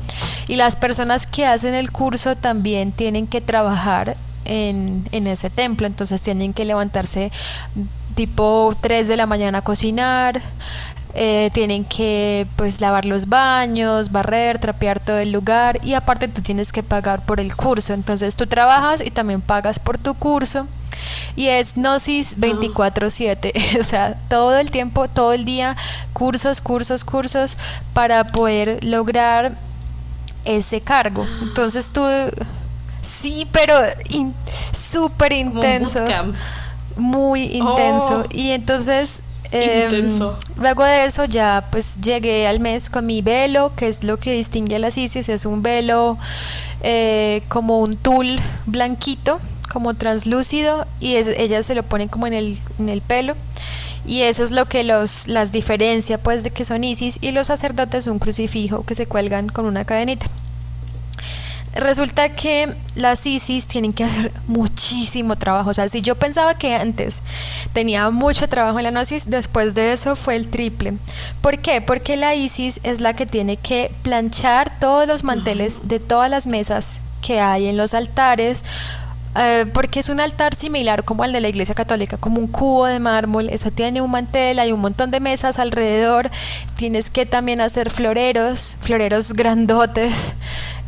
y 0.47 0.55
las 0.55 0.75
personas 0.75 1.27
que 1.27 1.45
hacen 1.45 1.75
el 1.75 1.91
curso 1.91 2.35
también 2.35 2.91
tienen 2.91 3.27
que 3.27 3.39
trabajar 3.39 4.17
en, 4.45 5.03
en 5.11 5.27
ese 5.27 5.51
templo, 5.51 5.85
entonces 5.85 6.21
tienen 6.23 6.53
que 6.53 6.65
levantarse 6.65 7.31
tipo 8.15 8.75
3 8.81 9.07
de 9.07 9.17
la 9.17 9.25
mañana 9.25 9.59
a 9.59 9.61
cocinar, 9.61 10.41
eh, 11.13 11.49
tienen 11.53 11.83
que 11.83 12.47
pues 12.55 12.81
lavar 12.81 13.05
los 13.05 13.27
baños, 13.27 14.11
barrer, 14.11 14.59
trapear 14.59 14.99
todo 14.99 15.17
el 15.17 15.31
lugar 15.31 15.79
y 15.83 15.93
aparte 15.93 16.27
tú 16.27 16.41
tienes 16.41 16.71
que 16.71 16.83
pagar 16.83 17.25
por 17.25 17.39
el 17.39 17.55
curso. 17.55 17.93
Entonces 17.93 18.35
tú 18.35 18.47
trabajas 18.47 19.01
y 19.05 19.11
también 19.11 19.41
pagas 19.41 19.79
por 19.79 19.97
tu 19.97 20.13
curso 20.13 20.67
y 21.35 21.47
es 21.47 21.75
Gnosis 21.75 22.37
24/7, 22.39 23.79
o 23.79 23.83
sea, 23.83 24.15
todo 24.29 24.57
el 24.57 24.71
tiempo, 24.71 25.07
todo 25.07 25.33
el 25.33 25.45
día, 25.45 25.75
cursos, 26.13 26.61
cursos, 26.61 27.03
cursos 27.03 27.57
para 27.93 28.25
poder 28.31 28.83
lograr 28.83 29.57
ese 30.45 30.81
cargo. 30.81 31.25
Entonces 31.41 31.91
tú, 31.91 32.03
sí, 33.01 33.47
pero 33.51 33.73
súper 34.73 35.33
intenso. 35.33 36.05
Muy 36.97 37.43
intenso. 37.45 38.25
Oh. 38.25 38.29
Y 38.31 38.51
entonces 38.51 39.21
Em, 39.51 40.19
luego 40.55 40.85
de 40.85 41.05
eso 41.05 41.25
ya 41.25 41.65
pues 41.71 41.99
llegué 41.99 42.47
al 42.47 42.59
mes 42.61 42.89
con 42.89 43.05
mi 43.05 43.21
velo, 43.21 43.73
que 43.75 43.87
es 43.87 44.03
lo 44.03 44.17
que 44.17 44.33
distingue 44.33 44.77
a 44.77 44.79
las 44.79 44.97
ISIS, 44.97 45.27
es 45.27 45.45
un 45.45 45.61
velo 45.61 46.17
eh, 46.81 47.43
como 47.49 47.79
un 47.79 47.93
tul 47.93 48.39
blanquito, 48.65 49.39
como 49.71 49.93
translúcido, 49.93 50.87
y 51.01 51.15
es, 51.15 51.27
ellas 51.27 51.65
se 51.65 51.75
lo 51.75 51.83
ponen 51.83 52.07
como 52.07 52.27
en 52.27 52.33
el, 52.33 52.57
en 52.79 52.89
el 52.89 53.01
pelo. 53.01 53.35
Y 54.05 54.21
eso 54.21 54.43
es 54.43 54.51
lo 54.51 54.65
que 54.65 54.83
los, 54.83 55.27
las 55.27 55.51
diferencia 55.51 56.17
pues 56.17 56.43
de 56.43 56.51
que 56.51 56.65
son 56.65 56.83
ISIS 56.83 57.19
y 57.21 57.31
los 57.31 57.47
sacerdotes 57.47 58.07
un 58.07 58.19
crucifijo 58.19 58.83
que 58.83 58.95
se 58.95 59.05
cuelgan 59.05 59.49
con 59.49 59.65
una 59.65 59.85
cadenita. 59.85 60.27
Resulta 61.73 62.29
que 62.29 62.75
las 62.95 63.25
ISIS 63.25 63.67
tienen 63.67 63.93
que 63.93 64.03
hacer 64.03 64.31
muchísimo 64.47 65.37
trabajo. 65.37 65.69
O 65.69 65.73
sea, 65.73 65.87
si 65.87 66.01
yo 66.01 66.15
pensaba 66.15 66.55
que 66.55 66.75
antes 66.75 67.21
tenía 67.73 68.09
mucho 68.09 68.49
trabajo 68.49 68.79
en 68.79 68.85
la 68.85 68.91
Gnosis, 68.91 69.29
después 69.29 69.73
de 69.73 69.93
eso 69.93 70.15
fue 70.15 70.35
el 70.35 70.47
triple. 70.47 70.97
¿Por 71.41 71.59
qué? 71.59 71.81
Porque 71.81 72.17
la 72.17 72.35
ISIS 72.35 72.79
es 72.83 72.99
la 72.99 73.13
que 73.13 73.25
tiene 73.25 73.57
que 73.57 73.91
planchar 74.03 74.79
todos 74.79 75.07
los 75.07 75.23
manteles 75.23 75.87
de 75.87 75.99
todas 75.99 76.29
las 76.29 76.45
mesas 76.47 76.99
que 77.21 77.39
hay 77.39 77.67
en 77.67 77.77
los 77.77 77.93
altares 77.93 78.65
eh, 79.35 79.65
porque 79.73 80.01
es 80.01 80.09
un 80.09 80.19
altar 80.19 80.55
similar 80.55 81.05
como 81.05 81.23
al 81.23 81.31
de 81.31 81.39
la 81.39 81.47
iglesia 81.47 81.73
católica, 81.73 82.17
como 82.17 82.39
un 82.39 82.47
cubo 82.47 82.85
de 82.85 82.99
mármol, 82.99 83.47
eso 83.47 83.71
tiene 83.71 84.01
un 84.01 84.11
mantel, 84.11 84.59
hay 84.59 84.73
un 84.73 84.81
montón 84.81 85.09
de 85.09 85.21
mesas 85.21 85.57
alrededor, 85.57 86.29
tienes 86.75 87.09
que 87.09 87.25
también 87.25 87.61
hacer 87.61 87.89
floreros, 87.89 88.75
floreros 88.81 89.31
grandotes, 89.31 90.35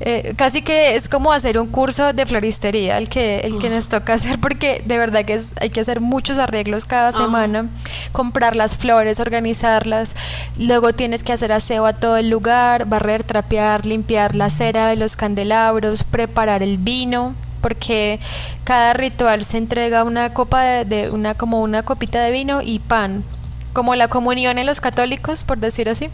eh, 0.02 0.34
casi 0.36 0.62
que 0.62 0.96
es 0.96 1.08
como 1.08 1.32
hacer 1.32 1.58
un 1.58 1.68
curso 1.68 2.12
de 2.12 2.26
floristería 2.26 2.98
el 2.98 3.08
que, 3.08 3.40
el 3.40 3.60
que 3.60 3.70
nos 3.70 3.88
toca 3.88 4.14
hacer, 4.16 4.38
porque 4.42 4.84
de 4.86 4.98
verdad 4.98 5.24
que 5.24 5.36
es, 5.36 5.54
hay 5.62 5.70
que 5.70 5.80
hacer 5.80 6.02
muchos 6.02 6.38
arreglos 6.38 6.84
cada 6.84 7.14
semana, 7.14 7.70
comprar 8.12 8.58
las 8.58 8.76
flores, 8.76 9.22
organizarlas, 9.22 10.16
luego 10.58 10.92
tienes 10.92 11.24
que 11.24 11.32
hacer 11.32 11.54
aseo 11.54 11.86
a 11.86 11.94
todo 11.94 12.18
el 12.18 12.30
lugar, 12.30 12.88
barrer, 12.88 13.24
trapear, 13.24 13.86
limpiar 13.86 14.36
la 14.36 14.50
cera 14.50 14.90
de 14.90 14.98
los 14.98 15.16
candelabros, 15.16 16.04
preparar 16.04 16.62
el 16.62 16.78
vino, 16.78 17.36
porque 17.64 18.20
cada 18.66 18.94
ritual 18.94 19.46
se 19.46 19.58
entrega 19.58 20.04
una 20.04 20.34
copa 20.34 20.84
de, 20.84 21.10
una 21.10 21.34
como 21.34 21.62
una 21.62 21.82
copita 21.84 22.22
de 22.22 22.30
vino 22.30 22.62
y 22.62 22.80
pan, 22.80 23.24
como 23.72 23.96
la 23.96 24.10
comunión 24.10 24.60
en 24.60 24.68
los 24.68 24.82
católicos, 24.82 25.46
por 25.46 25.58
decir 25.58 25.90
así. 25.90 26.10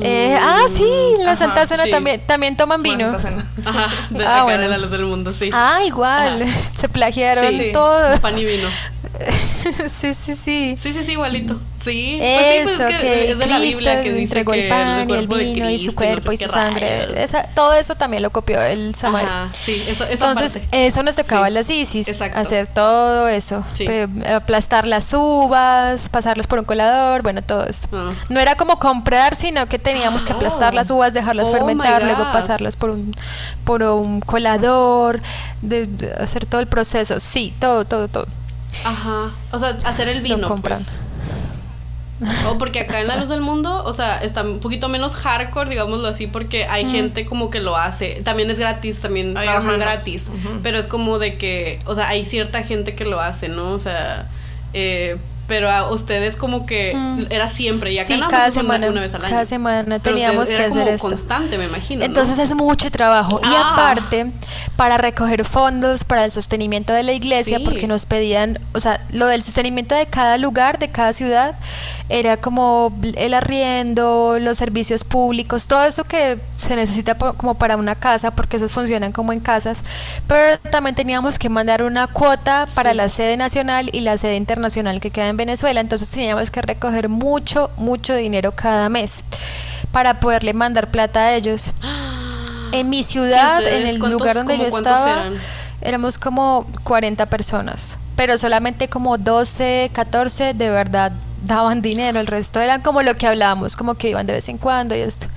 Eh, 0.00 0.38
ah, 0.40 0.60
sí, 0.68 0.86
la 1.24 1.34
Santa 1.34 1.66
Cena 1.66 1.84
también, 1.90 2.20
también 2.24 2.56
toman 2.56 2.82
vino. 2.82 3.08
Ajá, 3.64 3.88
de 4.10 4.24
ah, 4.24 4.44
bueno. 4.44 4.68
la 4.68 4.78
luz 4.78 4.90
del 4.90 5.06
mundo, 5.06 5.32
sí. 5.32 5.50
Ah, 5.52 5.80
igual, 5.84 6.46
se 6.76 6.88
plagiaron 6.88 7.52
todo. 7.72 8.20
Pan 8.20 8.38
y 8.38 8.44
vino. 8.44 8.68
sí, 9.88 10.14
sí, 10.14 10.34
sí. 10.34 10.76
Sí, 10.80 10.92
sí, 10.92 11.02
sí, 11.02 11.12
igualito. 11.12 11.58
Sí, 11.82 12.16
pues 12.18 12.62
pues 12.64 12.80
eso, 12.80 12.86
que, 13.00 13.30
es 13.30 13.38
de 13.38 13.46
la 13.46 13.58
Biblia 13.58 14.02
que 14.02 14.12
dice 14.12 14.22
entregó 14.22 14.52
el 14.52 14.68
pan 14.68 15.08
y 15.08 15.12
el 15.12 15.28
vino 15.28 15.70
y 15.70 15.78
su 15.78 15.94
cuerpo 15.94 16.32
y, 16.32 16.36
su 16.36 16.48
sangre. 16.48 17.22
Esa, 17.22 17.42
todo 17.42 17.72
eso 17.74 17.94
también 17.94 18.22
lo 18.22 18.30
copió 18.30 18.60
el 18.60 18.94
Samael. 18.94 19.28
sí, 19.52 19.84
eso, 19.88 20.04
Entonces, 20.10 20.58
eso 20.72 21.02
nos 21.02 21.16
tocaba 21.16 21.50
las 21.50 21.70
ISIS, 21.70 22.20
hacer 22.20 22.66
todo 22.66 23.28
eso. 23.28 23.64
Aplastar 24.28 24.86
las 24.86 25.12
uvas, 25.14 26.08
pasarlas 26.08 26.46
por 26.46 26.58
un 26.58 26.64
colador, 26.64 27.22
bueno, 27.22 27.42
todo 27.42 27.64
eso. 27.64 27.88
Ah. 27.92 28.08
No 28.28 28.40
era 28.40 28.56
como 28.56 28.78
comprar, 28.78 29.34
sino 29.34 29.66
que 29.66 29.78
teníamos 29.78 30.24
que 30.24 30.32
aplastar 30.32 30.74
las 30.74 30.90
uvas, 30.90 31.14
dejarlas 31.14 31.48
oh 31.48 31.52
fermentar, 31.52 32.02
luego 32.02 32.24
pasarlas 32.32 32.76
por 32.76 32.90
un, 32.90 33.14
por 33.64 33.82
un 33.82 34.20
colador, 34.20 35.20
de, 35.62 35.88
hacer 36.18 36.46
todo 36.46 36.60
el 36.60 36.66
proceso. 36.66 37.20
Sí, 37.20 37.54
todo, 37.60 37.84
todo, 37.84 38.08
todo. 38.08 38.26
Ajá. 38.84 39.30
O 39.52 39.58
sea, 39.58 39.76
hacer 39.84 40.08
el 40.08 40.22
vino. 40.22 40.54
Pues. 40.56 40.80
O 42.48 42.58
porque 42.58 42.80
acá 42.80 43.00
en 43.00 43.06
la 43.06 43.16
luz 43.16 43.28
del 43.28 43.40
mundo, 43.40 43.84
o 43.84 43.92
sea, 43.92 44.18
está 44.18 44.42
un 44.42 44.58
poquito 44.58 44.88
menos 44.88 45.14
hardcore, 45.14 45.70
digámoslo 45.70 46.08
así, 46.08 46.26
porque 46.26 46.64
hay 46.64 46.84
gente 46.90 47.26
como 47.26 47.50
que 47.50 47.60
lo 47.60 47.76
hace. 47.76 48.22
También 48.24 48.50
es 48.50 48.58
gratis, 48.58 49.00
también 49.00 49.34
trabajan 49.34 49.78
gratis. 49.78 50.30
Pero 50.62 50.78
es 50.78 50.86
como 50.86 51.18
de 51.18 51.36
que, 51.38 51.78
o 51.86 51.94
sea, 51.94 52.08
hay 52.08 52.24
cierta 52.24 52.62
gente 52.62 52.94
que 52.94 53.04
lo 53.04 53.20
hace, 53.20 53.48
¿no? 53.48 53.72
O 53.72 53.78
sea, 53.78 54.28
eh, 54.72 55.16
pero 55.48 55.70
a 55.70 55.90
ustedes 55.90 56.36
como 56.36 56.66
que 56.66 56.92
mm. 56.94 57.26
era 57.30 57.48
siempre 57.48 57.92
y 57.92 57.98
acá 57.98 58.06
sí, 58.06 58.20
cada 58.30 58.50
semana 58.50 58.86
una, 58.88 59.00
vez 59.00 59.14
al 59.14 59.22
año. 59.22 59.30
cada 59.30 59.44
semana 59.46 59.98
teníamos 59.98 60.50
que 60.50 60.62
hacer 60.62 60.86
eso 60.88 61.08
constante 61.08 61.56
me 61.56 61.64
imagino 61.64 62.04
entonces 62.04 62.38
es 62.38 62.54
mucho 62.54 62.90
trabajo 62.90 63.40
y 63.42 63.46
ah. 63.46 63.72
aparte 63.72 64.30
para 64.76 64.98
recoger 64.98 65.44
fondos 65.46 66.04
para 66.04 66.26
el 66.26 66.30
sostenimiento 66.30 66.92
de 66.92 67.02
la 67.02 67.14
iglesia 67.14 67.60
porque 67.64 67.88
nos 67.88 68.04
pedían 68.04 68.60
o 68.74 68.80
sea 68.80 69.00
lo 69.10 69.26
del 69.26 69.42
sostenimiento 69.42 69.94
de 69.94 70.06
cada 70.06 70.36
lugar 70.36 70.78
de 70.78 70.88
cada 70.88 71.14
ciudad 71.14 71.56
era 72.10 72.36
como 72.36 72.94
el 73.16 73.32
arriendo 73.32 74.38
los 74.38 74.58
servicios 74.58 75.02
públicos 75.02 75.66
todo 75.66 75.84
eso 75.84 76.04
que 76.04 76.38
se 76.56 76.76
necesita 76.76 77.14
como 77.16 77.54
para 77.54 77.78
una 77.78 77.94
casa 77.94 78.32
porque 78.32 78.58
esos 78.58 78.70
funcionan 78.70 79.12
como 79.12 79.32
en 79.32 79.40
casas 79.40 79.82
pero 80.26 80.58
también 80.70 80.94
teníamos 80.94 81.38
que 81.38 81.48
mandar 81.48 81.82
una 81.82 82.06
cuota 82.06 82.66
para 82.74 82.92
la 82.92 83.08
sede 83.08 83.38
nacional 83.38 83.88
y 83.92 84.00
la 84.00 84.18
sede 84.18 84.36
internacional 84.36 85.00
que 85.00 85.10
queda 85.10 85.28
en 85.28 85.37
Venezuela, 85.38 85.80
entonces 85.80 86.10
teníamos 86.10 86.50
que 86.50 86.60
recoger 86.60 87.08
mucho, 87.08 87.70
mucho 87.78 88.14
dinero 88.14 88.52
cada 88.52 88.90
mes 88.90 89.24
para 89.90 90.20
poderle 90.20 90.52
mandar 90.52 90.90
plata 90.90 91.20
a 91.20 91.34
ellos. 91.34 91.72
En 92.72 92.90
mi 92.90 93.02
ciudad, 93.02 93.66
en 93.66 93.86
el 93.86 93.98
lugar 93.98 94.36
donde 94.36 94.58
yo 94.58 94.64
estaba, 94.64 95.30
éramos 95.80 96.18
como 96.18 96.66
40 96.84 97.24
personas, 97.26 97.96
pero 98.16 98.36
solamente 98.36 98.88
como 98.88 99.16
12, 99.16 99.90
14 99.94 100.52
de 100.52 100.68
verdad 100.68 101.12
daban 101.44 101.80
dinero, 101.80 102.20
el 102.20 102.26
resto 102.26 102.60
eran 102.60 102.82
como 102.82 103.02
lo 103.02 103.14
que 103.14 103.26
hablábamos, 103.26 103.76
como 103.76 103.94
que 103.94 104.10
iban 104.10 104.26
de 104.26 104.34
vez 104.34 104.48
en 104.50 104.58
cuando 104.58 104.94
y 104.94 105.00
esto. 105.00 105.28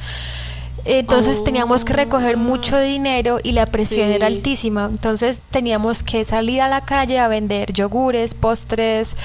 Entonces 0.85 1.43
teníamos 1.43 1.85
que 1.85 1.93
recoger 1.93 2.37
mucho 2.37 2.79
dinero 2.79 3.39
y 3.43 3.51
la 3.51 3.65
presión 3.65 4.09
era 4.09 4.27
altísima. 4.27 4.89
Entonces 4.91 5.41
teníamos 5.49 6.03
que 6.03 6.23
salir 6.23 6.61
a 6.61 6.67
la 6.67 6.81
calle 6.81 7.19
a 7.19 7.27
vender 7.27 7.71
yogures, 7.71 8.33
postres, 8.33 9.15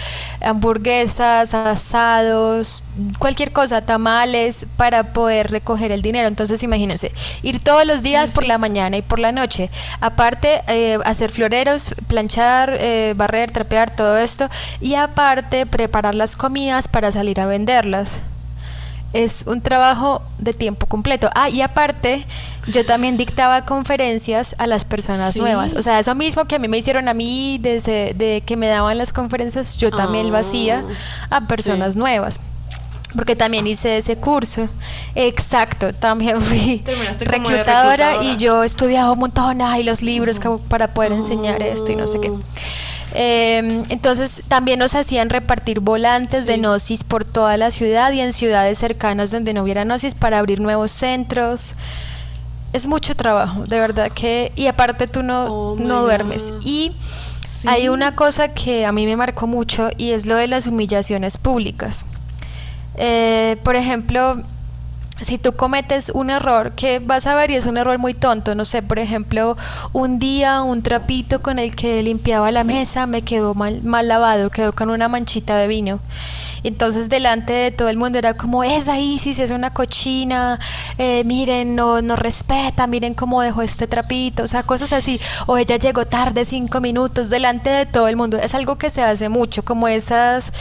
hamburguesas, 0.41 1.55
asados, 1.55 2.85
cualquier 3.19 3.53
cosa, 3.53 3.83
tamales, 3.83 4.67
para 4.77 5.13
poder 5.13 5.51
recoger 5.51 5.93
el 5.93 6.03
dinero. 6.03 6.29
Entonces 6.29 6.63
imagínense, 6.63 7.13
ir 7.43 7.61
todos 7.61 7.87
los 7.87 8.03
días 8.03 8.33
por 8.33 8.45
la 8.45 8.59
mañana 8.59 8.97
y 8.97 9.03
por 9.03 9.19
la 9.19 9.33
noche. 9.33 9.71
Aparte, 10.01 10.63
eh, 10.69 10.99
hacer 11.05 11.31
floreros, 11.31 11.95
planchar, 12.07 12.77
eh, 12.79 13.15
barrer, 13.17 13.51
trapear, 13.51 13.95
todo 13.95 14.19
esto. 14.19 14.49
Y 14.81 14.95
aparte, 14.95 15.67
preparar 15.67 16.15
las 16.15 16.37
comidas 16.37 16.89
para 16.89 17.11
salir 17.13 17.41
a 17.41 17.47
venderlas 17.47 18.23
es 19.25 19.45
un 19.47 19.61
trabajo 19.61 20.23
de 20.39 20.53
tiempo 20.53 20.87
completo. 20.87 21.31
Ah, 21.35 21.49
y 21.49 21.63
aparte, 21.63 22.25
yo 22.67 22.85
también 22.85 23.17
dictaba 23.17 23.65
conferencias 23.65 24.55
a 24.59 24.67
las 24.67 24.85
personas 24.85 25.37
nuevas. 25.37 25.75
O 25.75 25.83
sea, 25.83 25.99
eso 25.99 26.15
mismo 26.15 26.45
que 26.45 26.57
a 26.57 26.59
mí 26.59 26.69
me 26.69 26.79
hicieron 26.79 27.09
a 27.09 27.15
mí 27.15 27.59
desde 27.61 28.15
de 28.15 28.43
que 28.45 28.57
me 28.57 28.67
daban 28.67 28.99
las 28.99 29.13
conferencias, 29.13 29.77
yo 29.79 29.91
también 29.91 30.31
lo 30.31 30.37
hacía 30.37 30.85
a 31.31 31.47
personas 31.47 31.97
nuevas. 31.97 32.41
porque 33.17 33.35
también 33.35 33.67
hice 33.67 33.97
ese 33.97 34.17
curso. 34.17 34.69
Exacto, 35.15 35.93
también 35.93 36.41
fui 36.41 36.83
reclutadora, 37.21 38.23
y 38.23 38.37
yo 38.37 38.63
estudiaba 38.63 39.13
un 39.13 39.19
montón, 39.19 39.63
ay, 39.63 39.83
los 39.83 40.03
libros 40.03 40.41
para 40.69 40.89
poder 40.89 41.13
enseñar 41.13 41.63
esto 41.63 41.93
y 41.93 41.97
no 41.97 42.07
sé 42.07 42.21
qué. 42.21 42.33
Eh, 43.19 43.83
entonces 43.89 44.43
también 44.47 44.79
nos 44.79 44.95
hacían 44.95 45.31
repartir 45.31 45.81
volantes 45.81 46.45
de. 46.47 46.59
Gnosis 46.59 47.03
por 47.03 47.25
toda 47.25 47.57
la 47.57 47.71
ciudad 47.71 48.13
y 48.13 48.21
en 48.21 48.35
ciudades 48.35 48.77
cercanas 48.79 49.31
donde 49.31 49.55
no 49.55 49.63
hubiera 49.63 49.85
Gnosis 49.85 50.15
para 50.15 50.39
abrir 50.39 50.61
nuevos 50.61 50.91
centros. 50.93 51.75
Es 52.75 52.87
mucho 52.87 53.15
trabajo, 53.17 53.65
de 53.65 53.81
verdad 53.81 54.13
que... 54.13 54.53
Y 54.55 54.67
aparte 54.67 55.07
tú 55.07 55.23
no, 55.23 55.45
Oh 55.47 55.77
no 55.79 56.03
duermes. 56.03 56.51
God. 56.51 56.61
Y 56.67 56.93
Sí. 57.57 57.69
hay 57.69 57.89
una 57.89 58.15
cosa 58.15 58.49
que 58.49 58.85
a 58.85 58.93
mí 58.93 59.07
me 59.07 59.17
marcó 59.17 59.47
mucho 59.47 59.89
y 59.97 60.11
es 60.11 60.27
lo 60.27 60.37
de 60.37 60.47
las 60.47 60.67
humillaciones 60.67 61.39
públicas. 61.39 62.05
Eh, 62.97 63.57
por 63.63 63.77
ejemplo, 63.77 64.43
si 65.21 65.39
tú 65.39 65.53
cometes 65.53 66.11
un 66.11 66.29
error 66.29 66.73
que 66.73 66.99
vas 66.99 67.27
a 67.27 67.35
ver 67.35 67.51
y 67.51 67.57
es 67.57 67.67
un 67.67 67.79
error 67.79 67.99
muy 67.99 68.13
tonto, 68.13 68.55
no 68.55 68.65
sé, 68.65 68.83
por 68.83 68.99
ejemplo, 68.99 69.57
un 69.93 70.19
día 70.19 70.63
un 70.63 70.83
trapito 70.83 71.41
con 71.41 71.59
el 71.59 71.75
que 71.75 72.03
limpiaba 72.03 72.51
la 72.51 72.65
mesa 72.65 73.07
me 73.07 73.23
quedó 73.23 73.55
mal, 73.55 73.83
mal 73.83 74.09
lavado, 74.09 74.51
quedó 74.51 74.73
con 74.73 74.91
una 74.91 75.09
manchita 75.09 75.57
de 75.57 75.69
vino. 75.69 76.01
Entonces 76.65 77.09
delante 77.09 77.53
de 77.53 77.71
todo 77.71 77.89
el 77.89 77.97
mundo 77.97 78.19
era 78.19 78.35
como, 78.35 78.65
esa 78.65 78.99
Isis 78.99 79.39
es 79.39 79.51
una 79.53 79.73
cochina, 79.73 80.59
eh, 80.99 81.23
miren, 81.25 81.77
no, 81.77 82.03
no 82.03 82.17
respeta, 82.17 82.87
miren 82.87 83.15
cómo 83.15 83.41
dejó 83.41 83.63
este 83.63 83.87
trapito, 83.87 84.43
o 84.43 84.47
sea, 84.47 84.65
cosas 84.65 84.93
así. 84.93 85.21
O 85.47 85.57
ella 85.57 85.77
llegó 85.77 86.05
tarde 86.05 86.45
cinco 86.45 86.81
minutos 86.81 87.31
delante 87.31 87.71
de 87.71 87.87
todo 87.87 88.09
el 88.09 88.17
mundo. 88.17 88.39
Es 88.39 88.55
algo 88.55 88.77
que 88.77 88.91
se 88.91 89.03
hace 89.03 89.29
mucho, 89.29 89.65
como 89.65 89.87
esas 89.89 90.53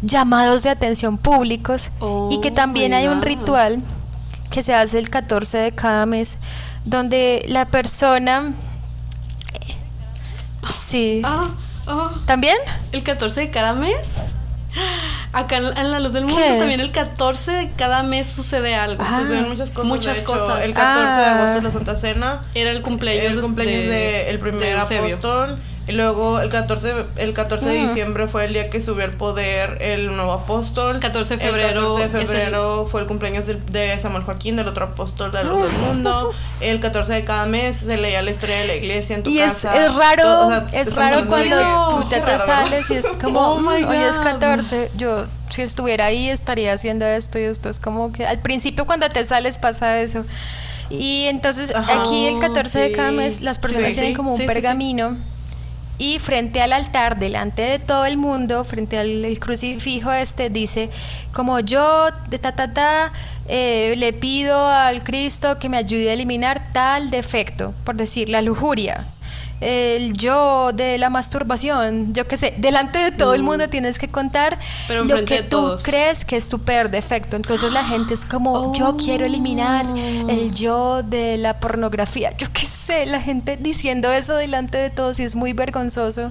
llamados 0.00 0.62
de 0.62 0.70
atención 0.70 1.18
públicos 1.18 1.90
y 2.30 2.40
que 2.40 2.50
Oh 2.50 2.54
también 2.54 2.94
hay 2.94 3.08
un 3.08 3.18
God. 3.18 3.24
ritual 3.24 3.82
que 4.50 4.62
se 4.62 4.74
hace 4.74 4.98
el 4.98 5.10
14 5.10 5.58
de 5.58 5.72
cada 5.72 6.06
mes, 6.06 6.38
donde 6.84 7.44
la 7.48 7.66
persona... 7.66 8.52
Sí. 10.70 11.22
Ah, 11.24 11.54
ah, 11.86 12.10
¿También? 12.26 12.56
el 12.92 13.02
14 13.02 13.40
de 13.40 13.50
cada 13.50 13.74
mes. 13.74 14.06
Acá 15.32 15.56
en, 15.56 15.90
la 15.90 16.00
luz 16.00 16.12
del 16.12 16.24
mundo 16.24 16.40
¿Qué? 16.40 16.58
también 16.58 16.80
el 16.80 16.92
14 16.92 17.52
de 17.52 17.70
cada 17.72 18.02
mes 18.02 18.26
sucede 18.26 18.74
algo. 18.74 19.02
Ah. 19.06 19.20
Suceden 19.20 19.48
muchas 19.48 19.70
cosas. 19.70 19.88
Muchas 19.88 20.14
de 20.14 20.20
hecho, 20.20 20.32
cosas. 20.32 20.62
El 20.62 20.74
14 20.74 21.16
de 21.20 21.26
Ah. 21.26 21.36
agosto 21.38 21.58
es 21.58 21.64
la 21.64 21.70
Santa 21.70 21.96
Cena. 21.96 22.40
Era 22.54 22.70
el 22.70 22.82
cumpleaños, 22.82 23.32
el 23.32 23.40
cumpleaños 23.40 23.84
de, 23.84 23.88
de, 23.88 24.30
el 24.30 24.38
primer 24.38 24.60
de 24.60 24.74
apóstol. 24.74 25.58
Y 25.88 25.92
luego 25.92 26.38
el 26.40 26.50
14, 26.50 26.92
el 27.16 27.32
14 27.32 27.68
de 27.70 27.78
Mm. 27.80 27.86
diciembre 27.88 28.28
fue 28.28 28.44
el 28.44 28.52
día 28.52 28.68
que 28.68 28.80
subió 28.82 29.04
al 29.06 29.12
poder 29.12 29.78
el 29.80 30.14
nuevo 30.14 30.32
apóstol. 30.32 31.00
14 31.00 31.36
de 31.38 31.44
El 31.44 31.50
febrero 31.50 31.80
14 31.96 31.98
de 31.98 32.20
el- 32.20 32.26
febrero 32.28 32.86
fue 32.90 33.00
el 33.00 33.06
cumpleaños 33.06 33.46
de, 33.46 33.98
Samuel 33.98 34.22
Joaquín, 34.24 34.56
del 34.56 34.68
otro 34.68 34.84
apóstol 34.84 35.32
de 35.32 35.42
la 35.42 35.44
luz 35.50 35.62
del 35.62 35.72
mundo. 35.80 36.32
El 36.60 36.80
14 36.80 37.12
de 37.14 37.24
cada 37.24 37.46
mes 37.46 37.76
se 37.76 37.96
leía 37.96 38.20
la 38.20 38.30
historia 38.32 38.58
de 38.58 38.66
la 38.66 38.74
iglesia 38.74 39.16
en 39.16 39.22
tu 39.22 39.30
Y 39.30 39.38
es, 39.38 39.54
casa. 39.54 39.86
es 39.86 39.94
raro, 39.94 40.22
Todo, 40.24 40.46
o 40.46 40.50
sea, 40.50 40.80
es 40.80 40.94
raro 40.94 41.24
cuando 41.26 41.88
tú 42.02 42.08
te, 42.08 42.20
te 42.20 42.38
sales 42.38 42.90
y 42.90 42.94
es 42.94 43.06
como, 43.22 43.40
Oh 43.52 43.58
my 43.60 43.84
"Mm, 43.84 43.88
hoy 43.88 43.96
es 43.96 44.16
God". 44.18 44.24
14, 44.24 44.90
yo 44.96 45.24
si 45.50 45.62
estuviera 45.62 46.04
ahí 46.06 46.28
estaría 46.28 46.72
haciendo 46.74 47.06
esto 47.06 47.38
y 47.38 47.44
esto, 47.44 47.68
es 47.70 47.80
como 47.80 48.12
que 48.12 48.26
al 48.26 48.40
principio 48.40 48.84
cuando 48.86 49.08
te 49.08 49.24
sales 49.24 49.56
pasa 49.56 50.00
eso. 50.00 50.24
Y 50.90 51.24
entonces 51.28 51.74
Ajá. 51.74 52.00
aquí 52.02 52.26
el 52.26 52.38
14 52.40 52.78
de 52.80 52.92
cada 52.92 53.10
mes 53.12 53.40
las 53.40 53.58
personas 53.58 53.88
Sí, 53.90 53.94
tienen 53.94 54.12
sí, 54.12 54.16
como 54.16 54.34
un 54.34 54.44
pergamino 54.46 55.16
y 55.98 56.20
frente 56.20 56.62
al 56.62 56.72
altar, 56.72 57.18
delante 57.18 57.62
de 57.62 57.78
todo 57.78 58.06
el 58.06 58.16
mundo, 58.16 58.64
frente 58.64 58.98
al 58.98 59.38
crucifijo 59.40 60.12
este, 60.12 60.48
dice 60.48 60.90
como 61.32 61.60
yo, 61.60 62.08
de 62.28 62.38
ta, 62.38 62.52
ta, 62.52 62.72
ta, 62.72 63.12
eh, 63.48 63.94
le 63.96 64.12
pido 64.12 64.68
al 64.68 65.02
Cristo 65.02 65.58
que 65.58 65.68
me 65.68 65.76
ayude 65.76 66.10
a 66.10 66.12
eliminar 66.12 66.72
tal 66.72 67.10
defecto, 67.10 67.74
por 67.84 67.96
decir, 67.96 68.28
la 68.28 68.42
lujuria, 68.42 69.04
el 69.60 70.12
yo 70.12 70.70
de 70.72 70.98
la 70.98 71.10
masturbación, 71.10 72.12
yo 72.14 72.28
qué 72.28 72.36
sé, 72.36 72.54
delante 72.58 72.98
de 72.98 73.10
todo 73.12 73.34
el 73.34 73.42
mundo 73.42 73.68
tienes 73.68 73.98
que 73.98 74.08
contar 74.08 74.56
Mm. 74.56 74.60
Pero 74.88 75.04
lo 75.04 75.24
que 75.24 75.42
tú 75.42 75.48
todos. 75.56 75.82
crees 75.82 76.24
que 76.24 76.36
es 76.36 76.48
tu 76.48 76.60
peor 76.60 76.90
defecto. 76.90 77.36
Entonces 77.36 77.72
la 77.72 77.84
gente 77.84 78.14
es 78.14 78.24
como, 78.24 78.72
yo 78.74 78.96
quiero 78.96 79.26
eliminar 79.26 79.84
Oh. 79.88 80.28
el 80.28 80.52
yo 80.52 81.02
de 81.02 81.36
la 81.38 81.58
pornografía. 81.60 82.30
Yo 82.38 82.46
qué 82.52 82.64
sé, 82.64 83.04
la 83.06 83.20
gente 83.20 83.56
diciendo 83.56 84.10
eso 84.12 84.34
delante 84.36 84.78
de 84.78 84.90
todos 84.90 85.18
y 85.20 85.24
es 85.24 85.34
muy 85.36 85.52
vergonzoso. 85.52 86.30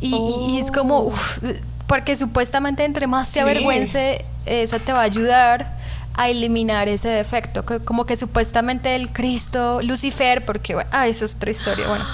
Y, 0.00 0.58
es 0.60 0.70
como, 0.70 0.98
Oh. 0.98 1.06
uf, 1.08 1.38
porque 1.86 2.14
supuestamente 2.16 2.84
entre 2.84 3.06
más 3.06 3.28
te 3.28 3.34
Sí. 3.34 3.38
avergüence, 3.40 4.24
eso 4.46 4.78
te 4.80 4.92
va 4.92 5.00
a 5.00 5.04
ayudar 5.04 5.76
a 6.16 6.28
eliminar 6.28 6.88
ese 6.88 7.08
defecto. 7.08 7.64
que- 7.66 7.80
Como 7.80 8.06
que 8.06 8.14
supuestamente 8.16 8.94
el 8.94 9.12
Cristo, 9.12 9.80
Lucifer, 9.82 10.44
porque, 10.44 10.74
bueno, 10.74 10.88
ah, 10.92 11.08
eso 11.08 11.24
es 11.24 11.34
otra 11.34 11.50
historia, 11.50 11.88
bueno, 11.88 12.04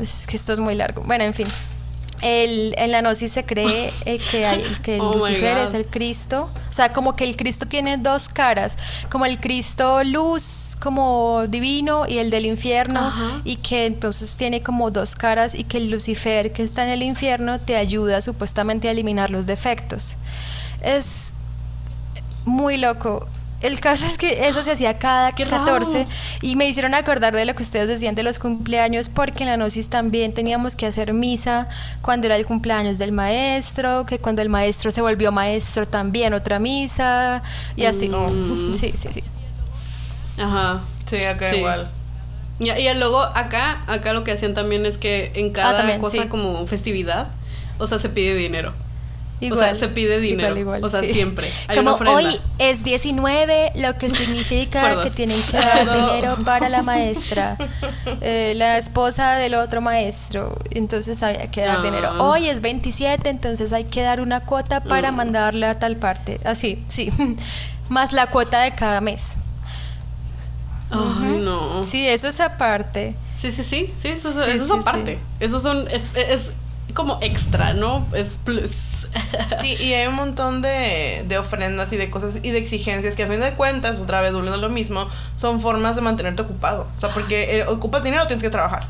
es 0.00 0.26
que 0.26 0.36
esto 0.36 0.52
es 0.52 0.60
muy 0.60 0.74
largo. 0.74 1.02
Bueno, 1.04 1.24
en 1.24 1.34
fin. 1.34 1.46
El, 2.22 2.76
en 2.78 2.92
la 2.92 3.00
gnosis 3.00 3.32
se 3.32 3.44
cree 3.44 3.92
eh, 4.04 4.18
que, 4.30 4.46
hay, 4.46 4.62
que 4.82 4.96
Oh 5.00 5.14
my 5.14 5.16
Lucifer 5.16 5.58
es 5.58 5.74
el 5.74 5.86
Cristo. 5.88 6.48
O 6.70 6.72
sea, 6.72 6.92
como 6.92 7.16
que 7.16 7.24
el 7.24 7.36
Cristo 7.36 7.66
tiene 7.66 7.98
dos 7.98 8.28
caras, 8.28 8.78
como 9.10 9.26
el 9.26 9.40
Cristo 9.40 10.04
luz, 10.04 10.76
como 10.80 11.46
divino, 11.48 12.04
y 12.08 12.18
el 12.18 12.30
del 12.30 12.46
infierno, 12.46 13.00
Ajá. 13.00 13.40
y 13.44 13.56
que 13.56 13.86
entonces 13.86 14.36
tiene 14.36 14.62
como 14.62 14.92
dos 14.92 15.16
caras, 15.16 15.56
y 15.56 15.64
que 15.64 15.78
el 15.78 15.90
Lucifer 15.90 16.52
que 16.52 16.62
está 16.62 16.84
en 16.84 16.90
el 16.90 17.02
infierno 17.02 17.58
te 17.58 17.76
ayuda 17.76 18.20
supuestamente 18.20 18.86
a 18.86 18.92
eliminar 18.92 19.30
los 19.30 19.46
defectos. 19.46 20.16
Es 20.80 21.34
muy 22.44 22.76
loco. 22.76 23.26
El 23.62 23.78
caso 23.80 24.04
es 24.04 24.18
que 24.18 24.48
eso 24.48 24.62
se 24.62 24.72
hacía 24.72 24.98
cada 24.98 25.30
raro. 25.30 25.48
14 25.50 26.06
y 26.42 26.56
me 26.56 26.66
hicieron 26.66 26.94
acordar 26.94 27.34
de 27.34 27.44
lo 27.44 27.54
que 27.54 27.62
ustedes 27.62 27.88
decían 27.88 28.14
de 28.14 28.22
los 28.24 28.38
cumpleaños 28.38 29.08
porque 29.08 29.44
en 29.44 29.50
la 29.50 29.56
Gnosis 29.56 29.88
también 29.88 30.34
teníamos 30.34 30.74
que 30.76 30.86
hacer 30.86 31.12
misa 31.14 31.68
cuando 32.02 32.26
era 32.26 32.36
el 32.36 32.44
cumpleaños 32.44 32.98
del 32.98 33.12
maestro, 33.12 34.04
que 34.04 34.18
cuando 34.18 34.42
el 34.42 34.48
maestro 34.48 34.90
se 34.90 35.00
volvió 35.00 35.30
maestro 35.32 35.86
también 35.86 36.34
otra 36.34 36.58
misa 36.58 37.42
y 37.76 37.84
así. 37.86 38.08
Mm. 38.08 38.72
Sí, 38.74 38.92
sí, 38.94 39.08
sí. 39.12 39.22
Ajá. 40.38 40.80
Sí, 41.08 41.16
acá 41.24 41.48
Sí. 41.50 41.56
igual. 41.56 41.88
Y, 42.58 42.70
y 42.70 42.94
luego 42.94 43.20
acá, 43.22 43.82
acá 43.86 44.12
lo 44.12 44.24
que 44.24 44.32
hacían 44.32 44.54
también 44.54 44.86
es 44.86 44.98
que 44.98 45.32
en 45.34 45.50
cada 45.52 45.70
Ah, 45.70 45.76
también, 45.78 46.00
cosa 46.00 46.22
sí. 46.22 46.28
como 46.28 46.66
festividad, 46.66 47.28
o 47.78 47.86
sea, 47.86 47.98
se 47.98 48.08
pide 48.08 48.34
dinero. 48.34 48.72
Igual, 49.46 49.60
o 49.60 49.62
sea, 49.64 49.74
se 49.74 49.88
pide 49.88 50.20
dinero. 50.20 50.56
igual, 50.56 50.78
igual, 50.78 50.84
o 50.84 50.88
sea, 50.90 51.00
sí. 51.00 51.12
siempre. 51.12 51.48
Hay 51.68 51.76
Como 51.76 51.96
una 51.96 52.10
hoy 52.12 52.26
es 52.58 52.84
19, 52.84 53.72
lo 53.76 53.98
que 53.98 54.08
significa 54.18 55.02
que 55.02 55.10
tienen 55.10 55.40
que 55.50 55.56
dar 55.58 55.92
dinero 55.92 56.36
para 56.44 56.68
la 56.68 56.82
maestra, 56.82 57.56
eh, 58.20 58.52
la 58.56 58.78
esposa 58.78 59.32
del 59.34 59.54
otro 59.54 59.80
maestro, 59.80 60.56
entonces 60.70 61.22
había 61.22 61.50
que 61.50 61.62
dar 61.62 61.78
Ah. 61.78 61.82
dinero. 61.82 62.22
Hoy 62.24 62.48
es 62.48 62.60
27, 62.60 63.28
entonces 63.30 63.72
hay 63.72 63.84
que 63.84 64.02
dar 64.02 64.20
una 64.20 64.40
cuota 64.40 64.82
para 64.84 65.10
Mm. 65.12 65.16
mandarla 65.16 65.70
a 65.70 65.78
tal 65.78 65.96
parte. 65.96 66.40
Así, 66.44 66.82
sí. 66.88 67.10
Más 67.88 68.12
la 68.12 68.28
cuota 68.28 68.60
de 68.60 68.74
cada 68.74 69.00
mes. 69.00 69.36
Ay, 70.90 71.38
no. 71.40 71.84
Sí, 71.84 72.06
eso 72.06 72.28
es 72.28 72.38
aparte. 72.40 73.14
Sí, 73.34 73.50
sí, 73.50 73.62
sí, 73.64 73.92
sí, 73.96 74.08
eso, 74.08 74.30
Sí, 74.44 74.50
eso 74.52 74.66
sí, 74.66 74.72
es 74.78 74.86
aparte. 74.86 75.18
Eso 75.40 75.58
son, 75.58 75.88
es, 75.90 76.02
es 76.14 76.52
como 76.92 77.18
extra, 77.20 77.74
¿no? 77.74 78.06
Es 78.14 78.38
plus. 78.44 79.06
Sí, 79.60 79.76
y 79.78 79.92
hay 79.92 80.06
un 80.06 80.14
montón 80.14 80.62
de, 80.62 81.24
de 81.28 81.38
ofrendas 81.38 81.92
y 81.92 81.96
de 81.96 82.10
cosas 82.10 82.36
y 82.42 82.50
de 82.50 82.58
exigencias 82.58 83.14
que 83.14 83.24
a 83.24 83.28
fin 83.28 83.40
de 83.40 83.52
cuentas, 83.52 83.98
otra 83.98 84.20
vez 84.20 84.32
volviendo 84.32 84.58
a 84.58 84.60
lo 84.60 84.70
mismo, 84.70 85.06
son 85.36 85.60
formas 85.60 85.96
de 85.96 86.02
mantenerte 86.02 86.42
ocupado. 86.42 86.88
O 86.96 87.00
sea, 87.00 87.10
porque 87.10 87.58
eh, 87.58 87.66
ocupas 87.66 88.02
dinero, 88.02 88.26
tienes 88.26 88.42
que 88.42 88.50
trabajar. 88.50 88.86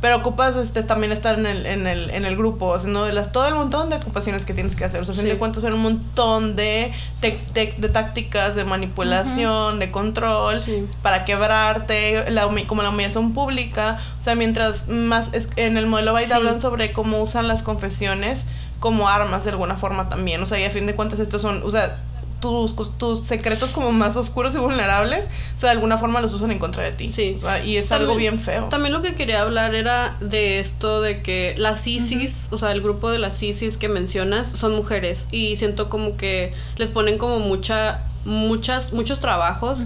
Pero 0.00 0.16
ocupas 0.18 0.56
este, 0.56 0.82
también 0.82 1.10
estar 1.10 1.38
en 1.38 1.46
el, 1.46 1.64
en 1.64 1.86
el, 1.86 2.10
en 2.10 2.26
el 2.26 2.36
grupo, 2.36 2.74
haciendo 2.74 3.04
de 3.04 3.14
las, 3.14 3.32
todo 3.32 3.46
el 3.48 3.54
montón 3.54 3.88
de 3.88 3.96
ocupaciones 3.96 4.44
que 4.44 4.52
tienes 4.52 4.76
que 4.76 4.84
hacer. 4.84 5.00
O 5.00 5.04
sea, 5.06 5.14
a 5.14 5.16
fin 5.16 5.26
de 5.26 5.36
cuentas 5.38 5.62
son 5.62 5.72
un 5.72 5.80
montón 5.80 6.54
de, 6.54 6.92
tec- 7.22 7.38
tec- 7.54 7.76
de 7.76 7.88
tácticas 7.88 8.54
de 8.54 8.64
manipulación, 8.64 9.78
de 9.78 9.90
control, 9.90 10.62
Sí. 10.64 10.86
para 11.02 11.24
quebrarte, 11.24 12.30
la, 12.30 12.48
como 12.66 12.82
la 12.82 12.90
humillación 12.90 13.32
pública. 13.32 13.98
O 14.18 14.22
sea, 14.22 14.34
mientras 14.34 14.88
más 14.88 15.32
es, 15.32 15.48
en 15.56 15.76
el 15.78 15.86
modelo 15.86 16.12
Byte 16.12 16.26
Sí. 16.26 16.32
hablan 16.34 16.60
sobre 16.60 16.92
cómo 16.92 17.20
usan 17.20 17.48
las 17.48 17.62
confesiones 17.62 18.46
como 18.80 19.08
armas 19.08 19.44
de 19.44 19.50
alguna 19.50 19.76
forma 19.76 20.08
también. 20.08 20.42
O 20.42 20.46
sea, 20.46 20.58
y 20.60 20.64
a 20.64 20.70
fin 20.70 20.86
de 20.86 20.94
cuentas 20.94 21.18
estos 21.20 21.40
son, 21.42 21.62
o 21.64 21.70
sea, 21.70 21.96
tus, 22.40 22.74
tus 22.98 23.20
secretos 23.26 23.70
como 23.70 23.92
más 23.92 24.16
oscuros 24.16 24.54
y 24.54 24.58
vulnerables, 24.58 25.28
o 25.56 25.58
sea, 25.58 25.70
de 25.70 25.74
alguna 25.76 25.98
forma 25.98 26.20
los 26.20 26.32
usan 26.34 26.50
en 26.50 26.58
contra 26.58 26.82
de 26.84 26.92
ti. 26.92 27.08
Sí. 27.08 27.34
O 27.36 27.40
sea, 27.40 27.64
y 27.64 27.76
es 27.76 27.88
También- 27.88 28.08
algo 28.10 28.18
bien 28.18 28.38
feo. 28.40 28.64
También 28.68 28.92
lo 28.92 29.02
que 29.02 29.14
quería 29.14 29.40
hablar 29.42 29.74
era 29.74 30.16
de 30.20 30.58
esto 30.60 31.00
de 31.00 31.22
que 31.22 31.54
las 31.58 31.86
ISIS, 31.86 32.48
o 32.50 32.58
sea, 32.58 32.72
el 32.72 32.80
grupo 32.82 33.10
de 33.10 33.18
las 33.18 33.42
ISIS 33.42 33.76
que 33.76 33.88
mencionas, 33.88 34.48
son 34.54 34.74
mujeres 34.76 35.26
y 35.30 35.56
siento 35.56 35.88
como 35.88 36.16
que 36.16 36.52
les 36.76 36.90
ponen 36.90 37.18
como 37.18 37.38
mucha, 37.38 38.02
muchas, 38.24 38.92
muchos 38.92 39.20
trabajos 39.20 39.80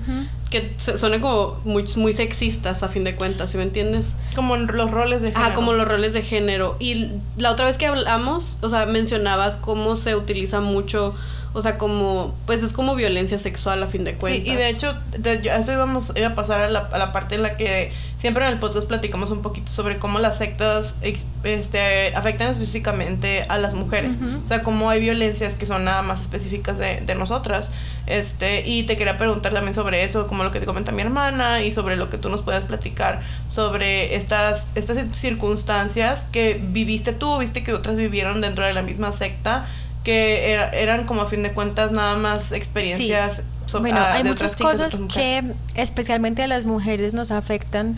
que 0.51 0.75
se- 0.79 0.99
suenan 0.99 1.21
como 1.21 1.61
muy, 1.65 1.85
muy 1.95 2.13
sexistas 2.13 2.83
a 2.83 2.89
fin 2.89 3.05
de 3.05 3.15
cuentas, 3.15 3.53
¿sí 3.53 3.57
me 3.57 3.63
entiendes? 3.63 4.15
Como 4.35 4.57
en 4.57 4.67
los 4.67 4.91
roles 4.91 5.23
de 5.23 5.31
género. 5.31 5.51
Ah, 5.53 5.55
como 5.55 5.73
los 5.75 5.87
roles 5.87 6.13
de 6.13 6.23
género. 6.23 6.77
Y 6.81 7.11
la 7.37 7.53
otra 7.53 7.67
vez 7.67 7.79
que 7.79 7.87
hablamos, 7.87 8.57
o 8.61 8.69
sea, 8.69 8.87
mencionabas 8.87 9.57
cómo 9.57 9.95
se 9.95 10.17
utiliza 10.17 10.61
mucho, 10.61 11.15
O 11.53 11.63
sea, 11.63 11.79
como, 11.79 12.35
pues 12.47 12.63
es 12.63 12.73
como 12.73 12.95
violencia 12.95 13.37
sexual 13.39 13.83
a 13.83 13.89
fin 13.89 14.05
de 14.05 14.15
cuentas. 14.15 14.45
Sí, 14.45 14.51
y 14.53 14.55
de 14.57 14.69
hecho, 14.69 14.95
de, 15.19 15.43
yo- 15.43 15.53
eso 15.53 15.73
íbamos, 15.73 16.13
iba 16.15 16.29
a 16.29 16.35
pasar 16.37 16.61
a 16.61 16.71
la, 16.71 16.89
a 16.93 16.99
la 16.99 17.13
parte 17.13 17.35
en 17.35 17.43
la 17.43 17.57
que 17.57 17.91
siempre 18.21 18.47
en 18.47 18.53
el 18.53 18.59
podcast 18.61 18.87
platicamos 18.87 19.33
un 19.33 19.43
poquito 19.43 19.73
sobre 19.73 19.97
cómo 19.99 20.21
las 20.21 20.39
sectas 20.39 20.95
este, 21.43 22.15
afectan 22.15 22.49
específicamente 22.51 23.43
a 23.49 23.59
las 23.59 23.75
mujeres. 23.75 24.15
O 24.45 24.47
sea, 24.47 24.63
cómo 24.63 24.91
hay 24.91 25.01
violencias 25.01 25.55
que 25.57 25.67
son 25.67 25.85
nada 25.85 26.03
más 26.03 26.21
específicas 26.21 26.79
de, 26.79 27.01
de 27.01 27.15
nosotras. 27.17 27.71
Este, 28.07 28.69
y 28.69 28.85
te 28.85 28.97
quería 28.97 29.19
preguntar 29.19 29.53
también 29.53 29.75
sobre 29.75 30.05
eso, 30.05 30.27
como 30.29 30.45
lo 30.45 30.51
que 30.53 30.61
te 30.61 30.67
comenta 30.67 30.93
mi 30.93 31.03
hermana, 31.03 31.63
y 31.63 31.73
sobre 31.73 31.97
lo 31.97 32.11
que 32.11 32.19
tú 32.19 32.29
nos 32.29 32.43
puedas 32.43 32.65
platicar 32.65 33.23
sobre 33.49 34.15
estas, 34.15 34.69
estas 34.77 34.99
circunstancias 35.19 36.29
que 36.31 36.61
viviste 36.63 37.13
tú, 37.13 37.39
viste 37.39 37.65
que 37.65 37.73
otras 37.73 37.97
vivieron 37.97 38.41
dentro 38.41 38.65
de 38.67 38.73
la 38.73 38.83
misma 38.83 39.11
secta, 39.13 39.67
que 40.05 40.51
era- 40.53 40.71
eran 40.71 41.05
como 41.07 41.23
a 41.23 41.27
fin 41.27 41.43
de 41.43 41.53
cuentas 41.53 41.93
nada 41.93 42.17
más 42.17 42.53
experiencias 42.53 43.43
so- 43.67 43.81
Bueno, 43.81 43.99
ah, 44.01 44.15
hay 44.15 44.25
muchas 44.25 44.57
chicas, 44.57 44.73
cosas 44.79 45.01
que 45.15 45.55
especialmente 45.75 46.43
a 46.43 46.47
las 46.49 46.65
mujeres 46.65 47.15
nos 47.15 47.31
afectan 47.31 47.97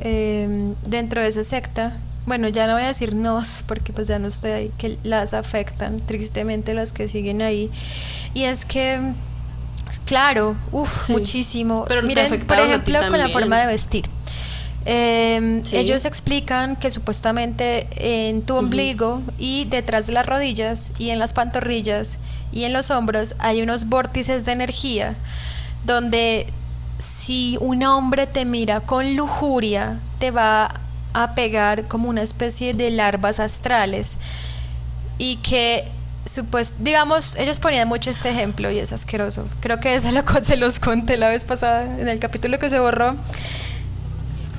eh, 0.00 0.74
dentro 0.86 1.22
de 1.22 1.28
esa 1.28 1.42
secta. 1.44 1.92
Bueno, 2.26 2.48
ya 2.48 2.66
no 2.66 2.74
voy 2.74 2.82
a 2.82 2.86
decir 2.88 3.14
nos, 3.14 3.64
porque 3.66 3.92
pues 3.92 4.08
ya 4.08 4.18
no 4.18 4.28
estoy 4.28 4.50
ahí, 4.50 4.72
que 4.78 4.98
las 5.04 5.34
afectan 5.34 5.98
tristemente 5.98 6.74
las 6.74 6.92
que 6.92 7.06
siguen 7.08 7.42
ahí. 7.42 7.70
Y 8.34 8.44
es 8.44 8.64
que, 8.64 8.98
claro, 10.04 10.56
uff, 10.72 11.06
Sí. 11.06 11.12
muchísimo. 11.12 11.84
Pero 11.88 12.02
Miren, 12.02 12.28
por 12.46 12.58
ejemplo, 12.58 12.98
con 13.08 13.18
la 13.18 13.28
forma 13.28 13.58
de 13.58 13.66
vestir. 13.66 14.04
Eh, 14.86 15.60
Sí. 15.64 15.76
Ellos 15.76 16.04
explican 16.04 16.76
que 16.76 16.90
supuestamente 16.90 17.86
en 17.96 18.42
tu 18.42 18.56
ombligo 18.56 19.22
y 19.38 19.66
detrás 19.66 20.06
de 20.06 20.12
las 20.14 20.26
rodillas 20.26 20.92
y 20.98 21.10
en 21.10 21.18
las 21.18 21.32
pantorrillas 21.32 22.18
y 22.52 22.64
en 22.64 22.72
los 22.72 22.90
hombros 22.90 23.34
hay 23.38 23.62
unos 23.62 23.86
vórtices 23.88 24.44
de 24.44 24.52
energía 24.52 25.14
donde 25.84 26.46
si 26.98 27.56
un 27.60 27.82
hombre 27.84 28.26
te 28.26 28.44
mira 28.44 28.80
con 28.80 29.16
lujuria 29.16 29.98
te 30.18 30.30
va 30.30 30.80
a 31.12 31.34
pegar 31.34 31.86
como 31.88 32.08
una 32.08 32.22
especie 32.22 32.72
de 32.74 32.90
larvas 32.90 33.40
astrales. 33.40 34.16
Y 35.18 35.36
que 35.36 35.88
supuest 36.24 36.76
digamos 36.78 37.34
ellos 37.36 37.60
ponían 37.60 37.88
mucho 37.88 38.10
este 38.10 38.30
ejemplo 38.30 38.70
y 38.70 38.78
es 38.78 38.92
asqueroso. 38.92 39.46
Creo 39.60 39.80
que 39.80 39.94
eso 39.94 40.10
lo, 40.12 40.22
se 40.42 40.56
los 40.56 40.80
conté 40.80 41.16
la 41.16 41.28
vez 41.28 41.44
pasada 41.44 41.84
en 41.84 42.08
el 42.08 42.18
capítulo 42.18 42.58
que 42.58 42.68
se 42.68 42.78
borró 42.78 43.16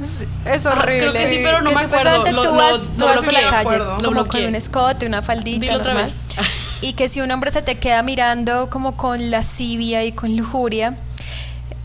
es- 0.02 0.66
Ah, 0.66 0.72
horrible. 0.74 1.00
creo 1.00 1.14
que 1.14 1.30
sí, 1.30 1.40
pero 1.44 1.62
no 1.62 1.70
Que 1.70 1.76
me 1.76 1.82
acuerdo. 1.82 1.98
supuestamente 2.16 2.32
Lo- 2.34 2.42
tú 2.44 2.48
lo- 2.50 2.56
vas, 2.56 2.92
tú 2.96 3.00
lo 3.00 3.06
vas 3.08 3.24
por 3.24 3.34
la 3.34 3.50
calle 3.50 3.80
como 4.04 4.26
con 4.28 4.46
un 4.46 4.56
escote, 4.56 5.06
una 5.06 5.22
faldita 5.22 5.66
Dilo 5.66 5.78
otra 5.78 5.94
vez. 5.94 6.16
Y 6.82 6.94
que 6.94 7.08
si 7.10 7.22
un 7.22 7.30
hombre 7.32 7.52
se 7.52 7.62
te 7.62 7.78
queda 7.78 8.02
mirando 8.04 8.70
como 8.70 8.98
con 8.98 9.30
lascivia 9.32 10.04
y 10.04 10.12
con 10.14 10.36
lujuria, 10.36 10.96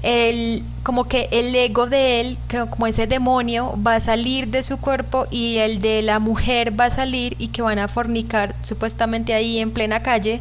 el, 0.03 0.63
como 0.83 1.05
que 1.09 1.29
el 1.33 1.55
ego 1.57 1.87
de 1.87 2.21
él, 2.21 2.39
como 2.71 2.87
ese 2.87 3.07
demonio, 3.07 3.77
va 3.85 3.97
a 3.97 4.01
salir 4.01 4.49
de 4.49 4.63
su 4.63 4.77
cuerpo 4.79 5.27
y 5.31 5.57
el 5.59 5.81
de 5.81 6.03
la 6.03 6.19
mujer 6.21 6.79
va 6.79 6.85
a 6.87 6.91
salir 6.91 7.35
y 7.39 7.49
que 7.49 7.61
van 7.63 7.79
a 7.79 7.89
fornicar 7.89 8.53
supuestamente 8.63 9.35
ahí 9.35 9.59
en 9.59 9.73
plena 9.73 10.03
calle 10.03 10.41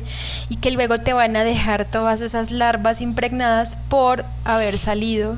y 0.50 0.58
que 0.58 0.72
luego 0.72 1.00
te 1.00 1.14
van 1.14 1.36
a 1.36 1.44
dejar 1.44 1.86
todas 1.86 2.22
esas 2.22 2.52
larvas 2.52 3.02
impregnadas 3.02 3.78
por 3.90 4.24
haber 4.44 4.78
salido 4.78 5.38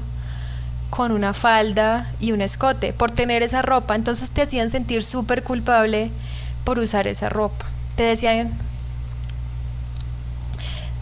con 0.89 1.11
una 1.11 1.33
falda 1.33 2.11
y 2.19 2.31
un 2.31 2.41
escote, 2.41 2.93
por 2.93 3.11
tener 3.11 3.43
esa 3.43 3.61
ropa. 3.61 3.95
Entonces 3.95 4.31
te 4.31 4.41
hacían 4.41 4.69
sentir 4.69 5.03
súper 5.03 5.43
culpable 5.43 6.11
por 6.63 6.79
usar 6.79 7.07
esa 7.07 7.29
ropa. 7.29 7.65
Te 7.95 8.03
decían 8.03 8.57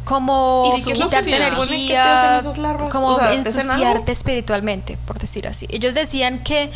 como 0.05 0.71
¿Y 0.77 0.83
qué 0.83 0.93
quitarte 0.93 1.35
energía, 1.35 2.41
como 2.91 3.19
ensuciarte 3.19 4.11
espiritualmente, 4.11 4.97
por 5.05 5.17
decir 5.17 5.47
así. 5.47 5.65
Ellos 5.69 5.95
decían 5.95 6.43
que, 6.43 6.71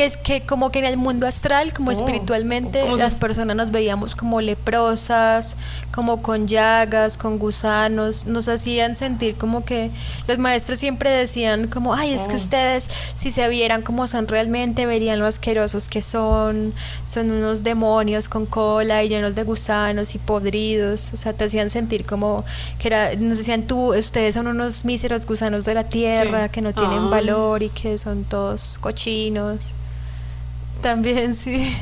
que 0.00 0.06
es 0.06 0.16
que 0.16 0.40
como 0.40 0.70
que 0.72 0.78
en 0.78 0.86
el 0.86 0.96
mundo 0.96 1.26
astral, 1.26 1.74
como 1.74 1.90
Oh, 1.90 1.92
espiritualmente, 1.92 2.80
¿cómo 2.80 2.96
se- 2.96 3.02
las 3.02 3.16
personas 3.16 3.54
nos 3.54 3.70
veíamos 3.70 4.14
como 4.14 4.40
leprosas, 4.40 5.58
como 5.94 6.22
con 6.22 6.46
llagas, 6.48 7.18
con 7.18 7.38
gusanos, 7.38 8.24
nos 8.26 8.48
hacían 8.48 8.96
sentir 8.96 9.36
como 9.36 9.62
que 9.62 9.90
los 10.26 10.38
maestros 10.38 10.78
siempre 10.78 11.10
decían 11.10 11.66
como, 11.68 11.92
ay, 11.92 12.14
es 12.14 12.28
que 12.28 12.34
Oh. 12.34 12.36
ustedes 12.38 12.88
si 13.14 13.30
se 13.30 13.46
vieran 13.50 13.82
como 13.82 14.06
son 14.06 14.26
realmente, 14.26 14.86
verían 14.86 15.18
lo 15.18 15.26
asquerosos 15.26 15.90
que 15.90 16.00
son, 16.00 16.72
son 17.04 17.30
unos 17.30 17.62
demonios 17.62 18.30
con 18.30 18.46
cola 18.46 19.04
y 19.04 19.10
llenos 19.10 19.34
de 19.34 19.42
gusanos 19.42 20.14
y 20.14 20.18
podridos, 20.18 21.10
o 21.12 21.18
sea, 21.18 21.34
te 21.34 21.44
hacían 21.44 21.68
sentir 21.68 22.06
como 22.06 22.42
que 22.78 22.88
era, 22.88 23.14
nos 23.16 23.36
decían 23.36 23.66
tú, 23.66 23.94
ustedes 23.94 24.34
son 24.34 24.46
unos 24.46 24.86
míseros 24.86 25.26
gusanos 25.26 25.66
de 25.66 25.74
la 25.74 25.84
tierra, 25.84 26.44
Sí. 26.44 26.52
que 26.52 26.62
no 26.62 26.72
tienen 26.72 27.00
Ay. 27.00 27.10
valor 27.10 27.62
y 27.62 27.68
que 27.68 27.98
son 27.98 28.24
todos 28.24 28.78
cochinos. 28.78 29.74
También 30.82 31.34
sí. 31.34 31.76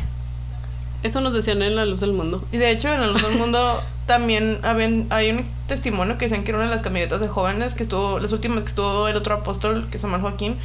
Eso 1.03 1.20
nos 1.20 1.32
decían 1.32 1.62
en 1.62 1.76
La 1.76 1.86
Luz 1.86 2.01
del 2.01 2.12
Mundo. 2.12 2.44
Y 2.51 2.57
de 2.57 2.70
hecho, 2.70 2.92
en 2.92 3.03
el 3.03 3.11
otro 3.11 3.30
mundo 3.30 3.82
también 4.07 4.59
habían, 4.62 5.07
hay 5.11 5.30
un 5.30 5.46
testimonio 5.66 6.18
que 6.18 6.24
decían 6.24 6.44
que 6.44 6.51
era 6.51 6.59
una 6.59 6.68
de 6.68 6.74
las 6.74 6.82
camionetas 6.82 7.20
de 7.20 7.28
jóvenes 7.28 7.74
que 7.74 7.84
estuvo, 7.84 8.18
las 8.18 8.32
últimas 8.32 8.61
que 8.61 8.68
estuvo 8.68 9.07
el 9.07 9.16
otro 9.16 9.34
apóstol, 9.34 9.88
que 9.90 9.99
se 9.99 10.07
llama 10.07 10.18
Joaquín, 10.20 10.57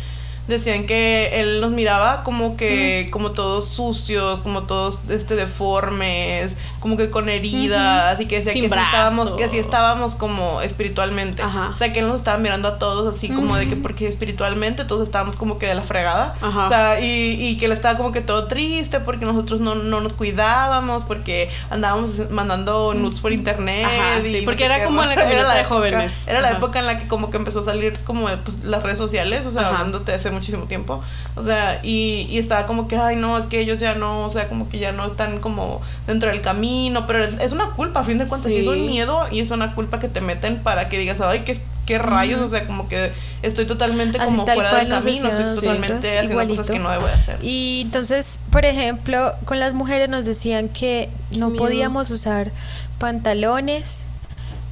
decían 0.47 0.85
que 0.85 1.29
él 1.39 1.61
nos 1.61 1.71
miraba 1.71 2.23
como 2.23 2.57
que, 2.57 3.07
como 3.11 3.31
todos 3.31 3.67
sucios, 3.67 4.39
como 4.39 4.63
todos 4.63 5.01
este 5.09 5.35
deformes, 5.35 6.57
como 6.83 6.97
que 6.97 7.09
con 7.09 7.29
heridas, 7.29 8.19
y 8.19 8.25
que 8.25 8.39
decía 8.39 8.51
Sin 8.51 8.63
que 8.63 8.69
sí 8.69 8.75
estábamos, 8.75 9.31
que 9.31 9.45
así 9.45 9.57
estábamos 9.57 10.15
como 10.15 10.59
espiritualmente. 10.61 11.41
Ajá. 11.41 11.69
O 11.73 11.77
sea 11.77 11.93
que 11.93 11.99
él 12.01 12.07
nos 12.07 12.17
estaba 12.17 12.37
mirando 12.37 12.67
a 12.67 12.77
todos 12.77 13.15
así 13.15 13.29
como 13.29 13.55
de 13.55 13.69
que 13.69 13.77
porque 13.77 14.05
espiritualmente 14.05 14.83
todos 14.83 15.01
estábamos 15.01 15.37
como 15.37 15.59
que 15.59 15.65
de 15.67 15.75
la 15.75 15.81
fregada. 15.81 16.35
Ajá. 16.41 16.65
O 16.65 16.67
sea, 16.67 16.99
y, 16.99 17.37
y 17.41 17.57
que 17.57 17.67
él 17.67 17.71
estaba 17.71 17.95
como 17.95 18.11
que 18.11 18.19
todo 18.19 18.47
triste 18.47 18.99
porque 18.99 19.25
nosotros 19.25 19.61
no, 19.61 19.75
no 19.75 20.01
nos 20.01 20.13
cuidábamos, 20.13 21.05
porque 21.05 21.49
andábamos 21.69 22.29
mandando 22.31 22.93
nudes 22.93 23.21
por 23.21 23.31
internet. 23.31 23.85
Ajá, 23.87 24.19
y 24.19 24.29
sí, 24.29 24.39
no 24.41 24.45
porque 24.45 24.57
sé 24.59 24.65
era 24.65 24.83
como 24.83 25.01
en 25.03 25.07
la 25.15 25.15
camioneta 25.15 25.53
de 25.53 25.61
época- 25.61 25.75
jóvenes. 25.75 26.27
Era 26.27 26.41
la 26.41 26.51
época 26.51 26.79
en 26.79 26.85
la 26.85 26.97
que 26.97 27.07
como 27.07 27.29
que 27.31 27.37
empezó 27.37 27.61
a 27.61 27.63
salir 27.63 27.97
como 28.03 28.27
pues, 28.43 28.65
las 28.65 28.83
redes 28.83 28.97
sociales, 28.97 29.45
o 29.45 29.51
sea, 29.51 29.69
hablándote 29.69 30.13
hace 30.13 30.31
muchísimo 30.31 30.65
tiempo. 30.65 31.01
O 31.37 31.43
sea, 31.43 31.79
y, 31.81 32.27
y 32.29 32.39
estaba 32.39 32.65
como 32.65 32.89
que, 32.89 32.97
ay, 32.97 33.15
no, 33.15 33.37
es 33.37 33.47
que 33.47 33.61
ellos 33.61 33.79
ya 33.79 33.95
no, 33.95 34.25
o 34.25 34.29
sea, 34.29 34.49
como 34.49 34.67
que 34.67 34.79
ya 34.79 34.91
no 34.91 35.05
están 35.05 35.39
como 35.39 35.81
dentro 36.07 36.29
del 36.29 36.41
camino, 36.41 36.72
pero 37.07 37.23
es 37.25 37.51
una 37.51 37.71
culpa, 37.71 37.99
a 38.01 38.03
fin 38.03 38.17
de 38.17 38.25
cuentas, 38.25 38.51
y 38.51 38.57
es 38.57 38.63
Sí. 38.63 38.69
un 38.69 38.85
miedo 38.85 39.19
y 39.31 39.39
es 39.39 39.51
una 39.51 39.73
culpa 39.75 39.99
que 39.99 40.07
te 40.07 40.21
meten 40.21 40.61
para 40.63 40.89
que 40.89 40.97
digas, 40.97 41.19
ay, 41.21 41.41
qué, 41.45 41.59
qué 41.85 41.97
rayos, 41.97 42.39
o 42.41 42.47
sea, 42.47 42.65
como 42.65 42.87
que 42.87 43.11
estoy 43.41 43.65
totalmente 43.65 44.17
Así 44.17 44.35
como 44.35 44.45
fuera 44.45 44.75
del 44.77 44.89
camino, 44.89 45.29
estoy 45.29 45.55
totalmente 45.55 46.07
haciendo 46.07 46.31
igualito. 46.31 46.55
cosas 46.61 46.71
que 46.71 46.79
no 46.79 46.89
debo 46.89 47.05
de 47.07 47.13
hacer. 47.13 47.37
Y 47.43 47.81
entonces, 47.85 48.41
por 48.51 48.65
ejemplo, 48.65 49.33
con 49.45 49.59
las 49.59 49.73
mujeres 49.73 50.07
nos 50.09 50.25
decían 50.25 50.69
que 50.69 51.09
no 51.31 51.49
miedo. 51.49 51.63
podíamos 51.63 52.09
usar 52.11 52.51
pantalones, 52.99 54.05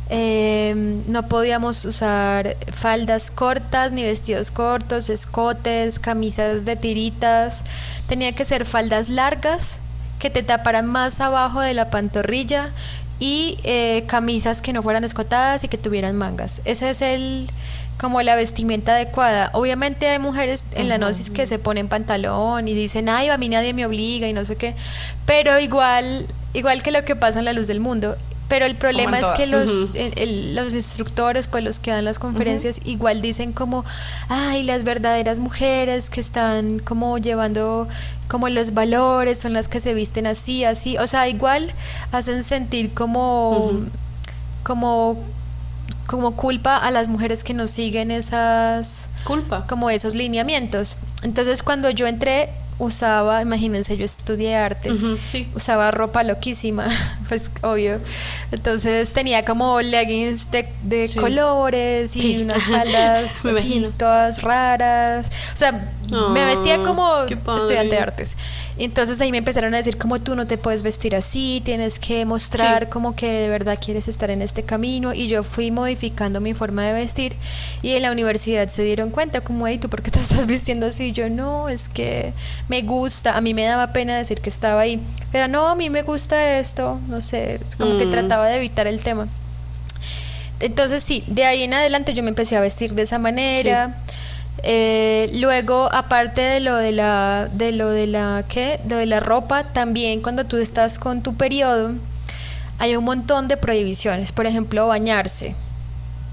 eh, 0.10 0.74
no 1.08 1.28
podíamos 1.28 1.86
usar 1.86 2.58
faldas 2.74 3.30
cortas 3.32 3.92
ni 3.94 4.04
vestidos 4.04 4.52
cortos, 4.52 5.10
escotes, 5.10 6.00
camisas 6.00 6.66
de 6.66 6.76
tiritas. 6.76 7.64
Tenía 8.08 8.34
que 8.34 8.44
ser 8.46 8.66
faldas 8.66 9.08
largas 9.10 9.80
que 10.22 10.30
te 10.30 10.44
taparan 10.44 10.86
más 10.86 11.20
abajo 11.20 11.62
de 11.62 11.74
la 11.74 11.90
pantorrilla 11.90 12.70
y 13.20 13.58
eh, 13.64 14.04
camisas 14.08 14.62
que 14.62 14.72
no 14.72 14.84
fueran 14.84 15.04
escotadas 15.04 15.64
y 15.64 15.68
que 15.68 15.80
tuvieran 15.80 16.16
mangas. 16.16 16.62
Ese 16.64 16.92
es 16.92 17.02
el 17.02 17.50
como 18.00 18.22
la 18.22 18.36
vestimenta 18.36 18.94
adecuada. 18.94 19.50
Obviamente 19.54 20.08
hay 20.08 20.20
mujeres 20.20 20.66
en 20.74 20.90
la 20.90 20.98
gnosis 20.98 21.32
que 21.32 21.48
se 21.48 21.58
ponen 21.58 21.88
pantalón 21.88 22.68
y 22.68 22.76
dicen, 22.76 23.10
ay, 23.10 23.30
a 23.30 23.38
mí 23.38 23.50
nadie 23.50 23.74
me 23.74 23.86
obliga 23.86 24.28
y 24.28 24.34
no 24.34 24.46
sé 24.46 24.56
qué. 24.56 24.76
Pero 25.26 25.60
igual, 25.60 26.28
igual 26.54 26.84
que 26.84 26.92
lo 26.92 27.04
que 27.04 27.16
pasa 27.16 27.40
en 27.40 27.46
la 27.46 27.54
luz 27.54 27.66
del 27.66 27.80
mundo. 27.80 28.16
Pero 28.52 28.66
el 28.66 28.76
problema 28.76 29.18
es 29.18 29.28
que 29.38 29.48
los, 29.48 29.66
Ujú. 29.86 29.92
el- 29.98 30.20
el- 30.20 30.56
los 30.56 30.74
instructores, 30.74 31.48
pues 31.48 31.64
los 31.64 31.80
que 31.80 31.92
dan 31.92 32.04
las 32.04 32.20
conferencias, 32.20 32.82
igual 32.84 33.22
dicen 33.22 33.54
como, 33.54 33.86
ay, 34.28 34.64
las 34.64 34.84
verdaderas 34.84 35.40
mujeres 35.40 36.10
que 36.10 36.20
están 36.20 36.80
como 36.80 37.18
llevando 37.18 37.88
como 38.28 38.50
los 38.50 38.74
valores, 38.74 39.40
son 39.40 39.54
las 39.54 39.70
que 39.70 39.80
se 39.80 39.94
visten 39.94 40.28
así, 40.28 40.66
así. 40.66 40.98
O 40.98 41.08
sea, 41.08 41.30
igual 41.30 41.72
hacen 42.12 42.44
sentir 42.44 42.94
como, 42.94 43.84
como, 44.64 45.18
como 46.08 46.36
culpa 46.36 46.76
a 46.76 46.92
las 46.92 47.08
mujeres 47.08 47.46
que 47.46 47.54
no 47.54 47.68
siguen 47.68 48.12
esas 48.12 49.10
Culpa. 49.24 49.66
como 49.66 49.90
esos 49.90 50.14
lineamientos. 50.14 50.98
Entonces 51.24 51.64
cuando 51.64 51.90
yo 51.90 52.06
entré 52.06 52.50
usaba, 52.84 53.42
imagínense, 53.44 53.96
yo 53.96 54.06
estudié 54.06 54.56
artes, 54.56 55.08
sí. 55.28 55.48
usaba 55.56 55.92
ropa 55.92 56.24
loquísima, 56.24 56.88
pues 57.30 57.52
obvio. 57.62 58.00
Entonces 58.52 59.14
tenía 59.14 59.46
como 59.46 59.80
leggings 59.82 60.50
de, 60.52 60.68
de 60.84 61.08
Sí. 61.08 61.20
colores 61.20 62.16
y 62.16 62.22
Sí. 62.22 62.42
unas 62.42 62.66
faldas 62.66 63.46
así, 63.46 63.86
todas 63.98 64.42
raras. 64.42 65.30
O 65.54 65.58
sea, 65.58 65.92
me 66.12 66.42
Ah, 66.42 66.46
vestía 66.46 66.84
como 66.84 67.24
estudiante 67.24 67.96
de 67.96 68.02
artes. 68.02 68.38
Entonces 68.78 69.20
ahí 69.22 69.32
me 69.32 69.38
empezaron 69.38 69.74
a 69.74 69.78
decir 69.78 69.98
como 69.98 70.20
tú 70.20 70.36
no 70.36 70.46
te 70.46 70.58
puedes 70.58 70.84
vestir 70.84 71.16
así, 71.16 71.62
tienes 71.64 72.00
que 72.00 72.26
mostrar 72.26 72.84
Sí. 72.84 72.90
como 72.90 73.16
que 73.16 73.32
de 73.32 73.48
verdad 73.50 73.78
quieres 73.84 74.08
estar 74.08 74.30
en 74.30 74.42
este 74.42 74.64
camino 74.64 75.14
y 75.14 75.28
yo 75.28 75.44
fui 75.44 75.72
modificando 75.72 76.42
mi 76.42 76.54
forma 76.54 76.84
de 76.86 76.94
vestir 76.94 77.36
y 77.82 77.92
en 77.92 78.02
la 78.04 78.12
universidad 78.12 78.68
se 78.68 78.84
dieron 78.84 79.10
cuenta 79.10 79.42
como, 79.42 79.68
hey, 79.68 79.78
¿tú 79.78 79.88
por 79.90 80.02
qué 80.02 80.12
te 80.12 80.20
estás 80.20 80.46
vistiendo 80.46 80.86
así? 80.88 81.12
Yo 81.14 81.30
no, 81.30 81.70
es 81.70 81.88
que 81.90 82.34
me 82.68 82.82
gusta, 82.82 83.38
a 83.38 83.42
mí 83.42 83.54
me 83.54 83.64
daba 83.64 83.94
pena 83.94 84.18
decir 84.18 84.42
que 84.42 84.50
estaba 84.50 84.82
ahí, 84.82 85.00
pero 85.32 85.48
no, 85.48 85.68
a 85.70 85.76
mí 85.76 85.90
me 85.90 86.02
gusta 86.04 86.60
esto, 86.60 87.00
no 87.08 87.22
sé, 87.22 87.60
es 87.68 87.76
como 87.76 87.98
que 87.98 88.06
Mm. 88.06 88.12
trataba 88.12 88.48
de 88.48 88.58
evitar 88.58 88.88
el 88.88 89.02
tema. 89.02 89.28
Entonces 90.60 91.02
sí, 91.02 91.24
de 91.28 91.46
ahí 91.46 91.64
en 91.64 91.74
adelante 91.74 92.14
yo 92.14 92.22
me 92.22 92.30
empecé 92.30 92.56
a 92.56 92.62
vestir 92.62 92.94
de 92.94 93.04
esa 93.04 93.18
manera. 93.18 93.98
Eh, 94.64 95.32
luego, 95.36 95.90
aparte 95.92 96.42
de 96.42 96.60
lo 96.60 96.76
de 96.76 96.92
la, 96.92 97.50
de 97.52 97.72
lo 97.72 97.90
de 97.90 98.08
la, 98.08 98.46
¿qué? 98.48 98.80
De 98.84 99.06
la 99.06 99.20
ropa, 99.20 99.64
también 99.74 100.22
cuando 100.22 100.46
tú 100.46 100.58
estás 100.58 101.00
con 101.00 101.24
tu 101.24 101.36
periodo, 101.36 101.94
hay 102.80 102.96
un 102.96 103.04
montón 103.04 103.48
de 103.48 103.58
prohibiciones. 103.58 104.32
Por 104.32 104.46
ejemplo, 104.46 104.88
bañarse. 104.88 105.56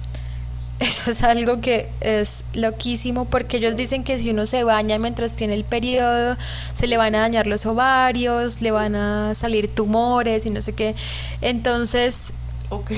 Eso 0.79 1.11
es 1.11 1.23
algo 1.25 1.61
que 1.61 1.89
es 2.01 2.45
loquísimo 2.55 3.25
porque 3.25 3.57
ellos 3.57 3.75
dicen 3.77 4.05
que 4.05 4.19
si 4.19 4.31
uno 4.31 4.47
se 4.47 4.63
baña 4.63 4.99
mientras 4.99 5.35
tiene 5.35 5.55
el 5.55 5.65
periodo, 5.65 6.37
se 6.73 6.87
le 6.87 6.97
van 6.97 7.15
a 7.15 7.21
dañar 7.21 7.47
los 7.47 7.67
ovarios, 7.67 8.63
le 8.63 8.71
van 8.71 8.95
a 8.95 9.35
salir 9.35 9.75
tumores 9.75 10.47
y 10.47 10.51
no 10.51 10.61
sé 10.61 10.75
qué. 10.75 10.95
Entonces, 11.41 12.33
Ok. 12.71 12.91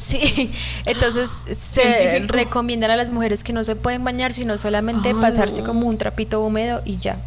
Sí, 0.00 0.50
entonces 0.86 1.30
se 1.52 1.82
Científico. 1.82 2.32
recomiendan 2.32 2.90
a 2.90 2.96
las 2.96 3.10
mujeres 3.10 3.44
que 3.44 3.52
no 3.52 3.64
se 3.64 3.76
pueden 3.76 4.02
bañar, 4.04 4.32
sino 4.32 4.56
solamente 4.56 5.10
Ay, 5.10 5.14
pasarse 5.20 5.60
no. 5.60 5.66
como 5.66 5.86
un 5.86 5.98
trapito 5.98 6.40
húmedo 6.44 6.80
y 6.84 6.98
ya. 6.98 7.18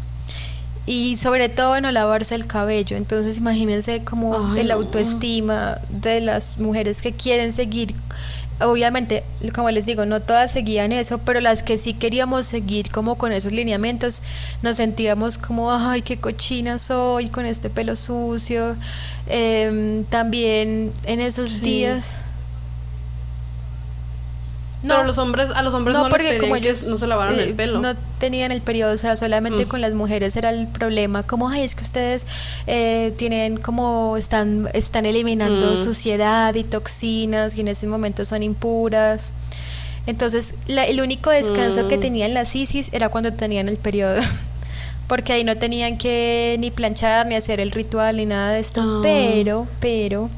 Y 0.86 1.16
sobre 1.16 1.48
todo 1.48 1.80
no 1.80 1.90
lavarse 1.92 2.34
el 2.34 2.46
cabello. 2.46 2.96
Entonces 2.96 3.38
imagínense 3.38 4.04
como 4.04 4.50
Ay, 4.52 4.60
el 4.60 4.68
no. 4.68 4.74
autoestima 4.74 5.78
de 5.88 6.20
las 6.20 6.58
mujeres 6.58 7.00
que 7.00 7.12
quieren 7.12 7.52
seguir. 7.52 7.94
Obviamente, 8.60 9.24
como 9.54 9.70
les 9.70 9.86
digo, 9.86 10.04
no 10.04 10.20
todas 10.20 10.52
seguían 10.52 10.92
eso, 10.92 11.18
pero 11.18 11.40
las 11.40 11.62
que 11.64 11.76
sí 11.76 11.92
queríamos 11.94 12.46
seguir 12.46 12.90
como 12.90 13.16
con 13.16 13.32
esos 13.32 13.50
lineamientos, 13.52 14.22
nos 14.62 14.76
sentíamos 14.76 15.38
como, 15.38 15.72
ay, 15.72 16.02
qué 16.02 16.18
cochina 16.18 16.78
soy 16.78 17.28
con 17.28 17.46
este 17.46 17.68
pelo 17.70 17.96
sucio. 17.96 18.76
Em, 19.26 20.04
también 20.04 20.92
en 21.04 21.20
esos 21.20 21.50
Sí. 21.50 21.60
días... 21.60 22.18
Pero 24.88 25.04
los 25.04 25.18
hombres, 25.18 25.50
a 25.50 25.62
los 25.62 25.72
hombres 25.74 25.96
no, 25.96 26.08
porque 26.08 26.38
como 26.38 26.56
ellos 26.56 26.86
no 26.88 26.98
se 26.98 27.06
lavaran 27.06 27.38
eh, 27.38 27.42
el 27.44 27.54
pelo. 27.54 27.78
no 27.80 27.94
tenían 28.18 28.52
el 28.52 28.60
periodo, 28.62 28.92
o 28.94 28.98
sea, 28.98 29.16
solamente 29.16 29.64
Mm. 29.64 29.68
con 29.68 29.80
las 29.80 29.94
mujeres 29.94 30.36
era 30.36 30.50
el 30.50 30.66
problema, 30.68 31.22
como, 31.24 31.48
ay, 31.48 31.62
es 31.62 31.74
que 31.74 31.84
ustedes 31.84 32.26
eh, 32.66 33.12
tienen 33.16 33.56
como, 33.58 34.16
están, 34.16 34.68
están 34.74 35.06
eliminando 35.06 35.72
Mm. 35.72 35.76
suciedad 35.76 36.54
y 36.54 36.64
toxinas 36.64 37.56
y 37.56 37.60
en 37.62 37.68
ese 37.68 37.86
momento 37.86 38.24
son 38.24 38.42
impuras. 38.42 39.32
Entonces, 40.06 40.54
la- 40.66 40.84
el 40.84 41.00
único 41.00 41.30
descanso 41.30 41.88
que 41.88 41.96
Mm. 41.96 42.00
tenían 42.00 42.34
las 42.34 42.54
ISIS 42.54 42.90
era 42.92 43.08
cuando 43.08 43.32
tenían 43.32 43.68
el 43.68 43.76
periodo. 43.76 44.20
Porque 45.08 45.32
ahí 45.34 45.44
no 45.44 45.56
tenían 45.56 45.98
que 45.98 46.56
ni 46.60 46.70
planchar, 46.70 47.26
ni 47.26 47.34
hacer 47.34 47.60
el 47.60 47.70
ritual, 47.72 48.16
ni 48.16 48.24
nada 48.26 48.52
de 48.52 48.60
esto. 48.60 49.00
Pero, 49.02 49.66
pero, 49.80 50.30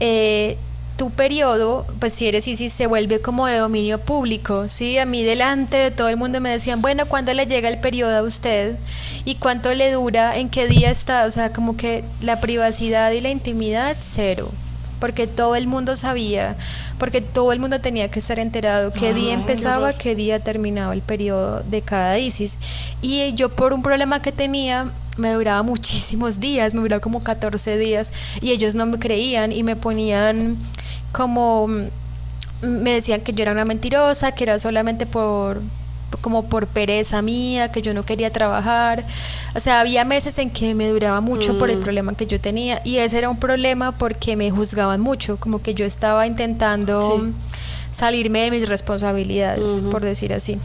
eh, 0.00 0.56
tu 1.02 1.10
periodo, 1.10 1.84
pues 1.98 2.12
si 2.12 2.28
eres 2.28 2.46
ISIS, 2.46 2.72
se 2.72 2.86
vuelve 2.86 3.20
como 3.20 3.48
de 3.48 3.56
dominio 3.56 3.98
público, 3.98 4.68
¿sí? 4.68 4.98
A 4.98 5.04
mí 5.04 5.24
delante 5.24 5.76
de 5.76 5.90
todo 5.90 6.08
el 6.08 6.16
mundo 6.16 6.40
me 6.40 6.48
decían, 6.48 6.80
bueno, 6.80 7.06
¿cuándo 7.06 7.34
le 7.34 7.44
llega 7.44 7.68
el 7.68 7.80
periodo 7.80 8.16
a 8.16 8.22
usted? 8.22 8.76
¿Y 9.24 9.34
cuánto 9.34 9.74
le 9.74 9.90
dura? 9.90 10.36
¿En 10.36 10.48
qué 10.48 10.68
día 10.68 10.92
está? 10.92 11.26
O 11.26 11.30
sea, 11.32 11.52
como 11.52 11.76
que 11.76 12.04
la 12.20 12.38
privacidad 12.38 13.10
y 13.10 13.20
la 13.20 13.30
intimidad, 13.30 13.96
cero. 13.98 14.48
Porque 15.00 15.26
todo 15.26 15.56
el 15.56 15.66
mundo 15.66 15.96
sabía, 15.96 16.54
porque 17.00 17.20
todo 17.20 17.52
el 17.52 17.58
mundo 17.58 17.80
tenía 17.80 18.08
que 18.08 18.20
estar 18.20 18.38
enterado 18.38 18.92
qué 18.92 19.08
Ay, 19.08 19.14
día 19.14 19.32
empezaba, 19.32 19.94
qué 19.94 20.14
día 20.14 20.38
terminaba 20.44 20.92
el 20.92 21.02
periodo 21.02 21.64
de 21.64 21.82
cada 21.82 22.16
ISIS. 22.20 22.58
Y 23.02 23.32
yo 23.34 23.48
por 23.48 23.72
un 23.72 23.82
problema 23.82 24.22
que 24.22 24.30
tenía, 24.30 24.92
me 25.16 25.32
duraba 25.32 25.64
muchísimos 25.64 26.38
días, 26.38 26.74
me 26.74 26.80
duraba 26.80 27.00
como 27.00 27.24
14 27.24 27.76
días, 27.76 28.12
y 28.40 28.52
ellos 28.52 28.76
no 28.76 28.86
me 28.86 29.00
creían 29.00 29.50
y 29.50 29.64
me 29.64 29.74
ponían 29.74 30.58
como, 31.12 31.68
mm, 31.68 32.66
me 32.66 32.92
decían 32.94 33.20
que 33.20 33.32
yo 33.32 33.42
era 33.42 33.52
una 33.52 33.64
mentirosa, 33.64 34.32
que 34.32 34.44
era 34.44 34.58
solamente 34.58 35.06
por 35.06 35.60
como 36.20 36.44
por 36.44 36.66
pereza 36.66 37.22
mía, 37.22 37.72
que 37.72 37.80
yo 37.80 37.94
no 37.94 38.04
quería 38.04 38.30
trabajar. 38.30 39.06
O 39.54 39.60
sea, 39.60 39.80
había 39.80 40.04
meses 40.04 40.36
en 40.38 40.50
que 40.50 40.74
me 40.74 40.86
duraba 40.88 41.22
mucho 41.22 41.56
por 41.58 41.70
el 41.70 41.78
Mm. 41.78 41.82
problema 41.82 42.14
que 42.14 42.26
yo 42.26 42.38
tenía 42.38 42.82
y 42.84 42.98
ese 42.98 43.16
era 43.16 43.30
un 43.30 43.38
problema 43.38 43.92
porque 43.92 44.36
me 44.36 44.50
juzgaban 44.50 45.00
mucho, 45.00 45.38
como 45.38 45.62
que 45.62 45.72
yo 45.72 45.86
estaba 45.86 46.26
intentando 46.26 47.18
Sí. 47.18 47.32
salirme 47.90 48.40
de 48.42 48.50
mis 48.50 48.68
responsabilidades, 48.68 49.82
por 49.90 50.02
decir 50.02 50.34
así. 50.34 50.58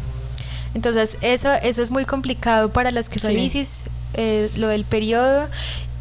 Entonces, 0.73 1.17
eso, 1.21 1.53
eso 1.63 1.81
es 1.81 1.91
muy 1.91 2.03
complicado 2.05 2.69
para 2.73 2.91
las 2.91 3.07
que 3.07 3.17
son 3.19 3.31
Sí. 3.31 3.37
ISIS, 3.39 3.85
eh, 4.15 4.51
lo 4.57 4.67
del 4.67 4.83
periodo. 4.83 5.47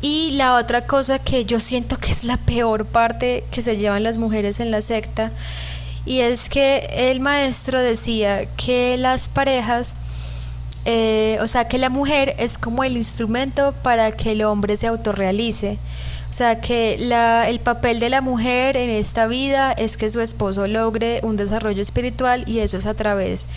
Y 0.00 0.32
la 0.32 0.56
otra 0.56 0.86
cosa 0.86 1.18
que 1.18 1.44
yo 1.44 1.58
siento 1.58 1.98
que 1.98 2.12
es 2.12 2.24
la 2.24 2.36
peor 2.36 2.86
parte 2.86 3.44
que 3.50 3.62
se 3.62 3.76
llevan 3.76 4.02
las 4.02 4.18
mujeres 4.18 4.60
en 4.60 4.70
la 4.70 4.80
secta, 4.80 5.32
y 6.06 6.20
es 6.20 6.48
que 6.48 6.88
el 6.92 7.18
maestro 7.18 7.80
decía 7.80 8.46
que 8.56 8.96
las 8.96 9.28
parejas, 9.28 9.96
eh, 10.84 11.38
o 11.40 11.48
sea, 11.48 11.66
que 11.66 11.78
la 11.78 11.90
mujer 11.90 12.36
es 12.38 12.58
como 12.58 12.84
el 12.84 12.96
instrumento 12.96 13.74
para 13.82 14.12
que 14.12 14.32
el 14.32 14.42
hombre 14.42 14.76
se 14.76 14.86
autorrealice. 14.86 15.78
O 16.30 16.32
sea, 16.32 16.60
que 16.60 16.96
la, 16.98 17.48
el 17.48 17.60
papel 17.60 17.98
de 17.98 18.10
la 18.10 18.20
mujer 18.20 18.76
en 18.76 18.90
esta 18.90 19.26
vida 19.26 19.72
es 19.72 19.96
que 19.96 20.10
su 20.10 20.20
esposo 20.20 20.66
logre 20.68 21.20
un 21.22 21.36
desarrollo 21.36 21.80
espiritual 21.80 22.44
y 22.46 22.60
eso 22.60 22.76
es 22.76 22.86
a 22.86 22.94
través 22.94 23.48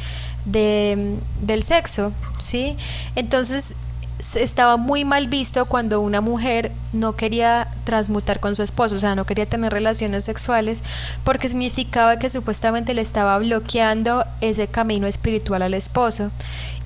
de, 0.46 1.18
del 1.42 1.62
sexo, 1.62 2.14
¿sí? 2.40 2.78
Entonces 3.16 3.76
estaba 4.20 4.78
muy 4.78 5.06
mal 5.06 5.28
visto 5.28 5.66
cuando 5.66 6.02
una 6.02 6.20
mujer 6.20 6.72
no 6.92 7.16
quería 7.16 7.70
transmutar 7.86 8.40
con 8.40 8.56
su 8.56 8.64
esposo, 8.64 8.96
o 8.96 9.00
sea, 9.00 9.16
no 9.16 9.26
quería 9.26 9.46
tener 9.46 9.72
relaciones 9.72 10.26
sexuales, 10.26 10.84
porque 11.24 11.48
significaba 11.48 12.20
que 12.20 12.30
supuestamente 12.30 12.94
le 12.94 13.02
estaba 13.02 13.38
bloqueando 13.38 14.26
ese 14.42 14.68
camino 14.68 15.08
espiritual 15.08 15.62
al 15.62 15.74
esposo. 15.74 16.32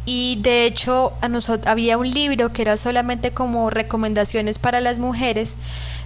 Y 0.05 0.37
de 0.41 0.65
hecho, 0.65 1.13
a 1.21 1.29
nosotros 1.29 1.65
había 1.67 1.97
un 1.97 2.09
libro 2.09 2.51
que 2.51 2.61
era 2.61 2.75
solamente 2.75 3.31
como 3.31 3.69
recomendaciones 3.69 4.59
para 4.59 4.81
las 4.81 4.99
mujeres, 4.99 5.57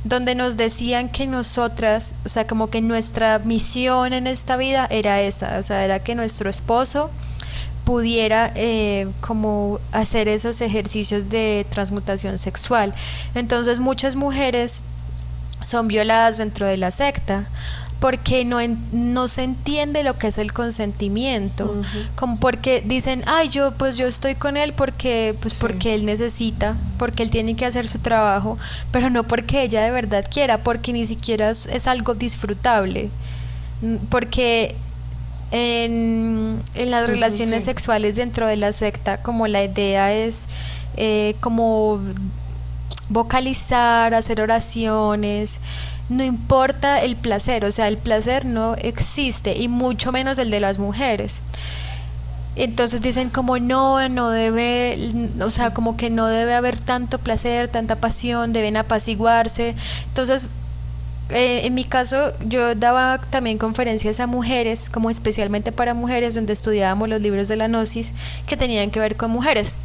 donde 0.03 0.35
nos 0.35 0.55
decían 0.55 1.09
que 1.09 1.25
nosotras, 1.25 2.15
o 2.23 2.29
sea, 2.29 2.45
como 2.45 2.69
que 2.69 2.79
nuestra 2.79 3.39
misión 3.39 4.13
en 4.13 4.27
esta 4.27 4.55
vida 4.55 4.87
era 4.89 5.19
esa, 5.21 5.57
o 5.57 5.63
sea, 5.63 5.83
era 5.83 5.99
que 5.99 6.13
nuestro 6.13 6.49
esposo 6.49 7.09
pudiera 7.87 8.51
eh, 8.55 9.07
como 9.21 9.79
hacer 9.93 10.27
esos 10.27 10.59
ejercicios 10.59 11.29
de 11.29 11.65
transmutación 11.69 12.37
sexual. 12.37 12.93
Entonces 13.33 13.79
muchas 13.79 14.17
mujeres 14.17 14.83
son 15.63 15.87
violadas 15.87 16.37
dentro 16.37 16.67
de 16.67 16.75
la 16.75 16.91
secta 16.91 17.45
porque 18.01 18.43
no, 18.43 18.59
en- 18.59 18.77
no 18.91 19.29
se 19.29 19.43
entiende 19.43 20.03
lo 20.03 20.17
que 20.17 20.27
es 20.27 20.37
el 20.37 20.51
consentimiento, 20.51 21.81
como 22.15 22.37
porque 22.41 22.83
dicen, 22.85 23.23
ay, 23.25 23.47
yo 23.47 23.71
pues 23.71 23.95
yo 23.95 24.05
estoy 24.05 24.35
con 24.35 24.57
él 24.57 24.73
porque 24.73 25.33
pues 25.39 25.53
Sí. 25.53 25.59
porque 25.61 25.95
él 25.95 26.05
necesita, 26.05 26.75
porque 26.99 27.23
él 27.23 27.29
tiene 27.29 27.55
que 27.55 27.65
hacer 27.65 27.87
su 27.87 27.99
trabajo, 27.99 28.57
pero 28.91 29.09
no 29.09 29.23
porque 29.23 29.63
ella 29.63 29.81
de 29.81 29.91
verdad 29.91 30.25
quiera, 30.29 30.57
porque 30.61 30.91
ni 30.91 31.05
siquiera 31.05 31.49
es, 31.49 31.67
es 31.67 31.87
algo 31.87 32.15
disfrutable, 32.15 33.09
porque 34.09 34.75
en, 35.51 36.61
en 36.75 36.91
las 36.91 37.09
relaciones 37.09 37.63
sí. 37.63 37.69
sexuales 37.69 38.15
dentro 38.15 38.47
de 38.47 38.57
la 38.57 38.71
secta, 38.71 39.17
como 39.21 39.47
la 39.47 39.63
idea 39.63 40.13
es 40.13 40.47
eh, 40.97 41.35
como 41.39 42.01
vocalizar, 43.09 44.13
hacer 44.13 44.41
oraciones, 44.41 45.59
no 46.09 46.23
importa 46.23 47.01
el 47.01 47.15
placer, 47.15 47.65
o 47.65 47.71
sea, 47.71 47.87
el 47.87 47.97
placer 47.97 48.45
no 48.45 48.75
existe 48.75 49.57
y 49.57 49.67
mucho 49.67 50.11
menos 50.11 50.37
el 50.37 50.49
de 50.49 50.59
las 50.59 50.79
mujeres. 50.79 51.41
Entonces 52.55 53.01
dicen 53.01 53.29
como 53.29 53.59
no, 53.59 54.09
no 54.09 54.31
debe, 54.31 54.97
o 55.41 55.49
sea, 55.49 55.73
como 55.73 55.95
que 55.95 56.09
no 56.09 56.25
debe 56.27 56.55
haber 56.55 56.79
tanto 56.79 57.19
placer, 57.19 57.67
tanta 57.67 57.97
pasión, 57.97 58.51
deben 58.51 58.77
apaciguarse. 58.77 59.75
Entonces, 60.07 60.49
eh, 61.29 61.61
en 61.65 61.73
mi 61.75 61.83
caso, 61.83 62.33
yo 62.45 62.75
daba 62.75 63.19
también 63.29 63.57
conferencias 63.57 64.19
a 64.19 64.27
mujeres, 64.27 64.89
como 64.89 65.09
especialmente 65.09 65.71
para 65.71 65.93
mujeres, 65.93 66.35
donde 66.35 66.53
estudiábamos 66.53 67.09
los 67.09 67.21
libros 67.21 67.47
de 67.47 67.57
la 67.57 67.67
Gnosis 67.67 68.13
que 68.47 68.55
tenían 68.55 68.91
que 68.91 68.99
ver 68.99 69.17
con 69.17 69.31
mujeres. 69.31 69.75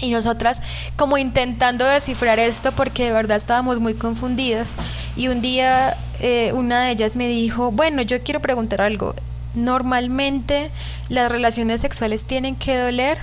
Y 0.00 0.10
nosotras 0.10 0.62
como 0.96 1.18
intentando 1.18 1.84
descifrar 1.84 2.38
esto 2.38 2.72
porque 2.72 3.04
de 3.04 3.12
verdad 3.12 3.36
estábamos 3.36 3.80
muy 3.80 3.94
confundidas. 3.94 4.76
Y 5.16 5.28
un 5.28 5.42
día 5.42 5.96
eh, 6.20 6.52
una 6.54 6.84
de 6.84 6.92
ellas 6.92 7.16
me 7.16 7.28
dijo, 7.28 7.70
bueno, 7.70 8.02
yo 8.02 8.22
quiero 8.22 8.40
preguntar 8.40 8.80
algo. 8.80 9.14
Normalmente 9.54 10.70
las 11.08 11.30
relaciones 11.30 11.80
sexuales 11.80 12.24
tienen 12.24 12.56
que 12.56 12.78
doler. 12.78 13.18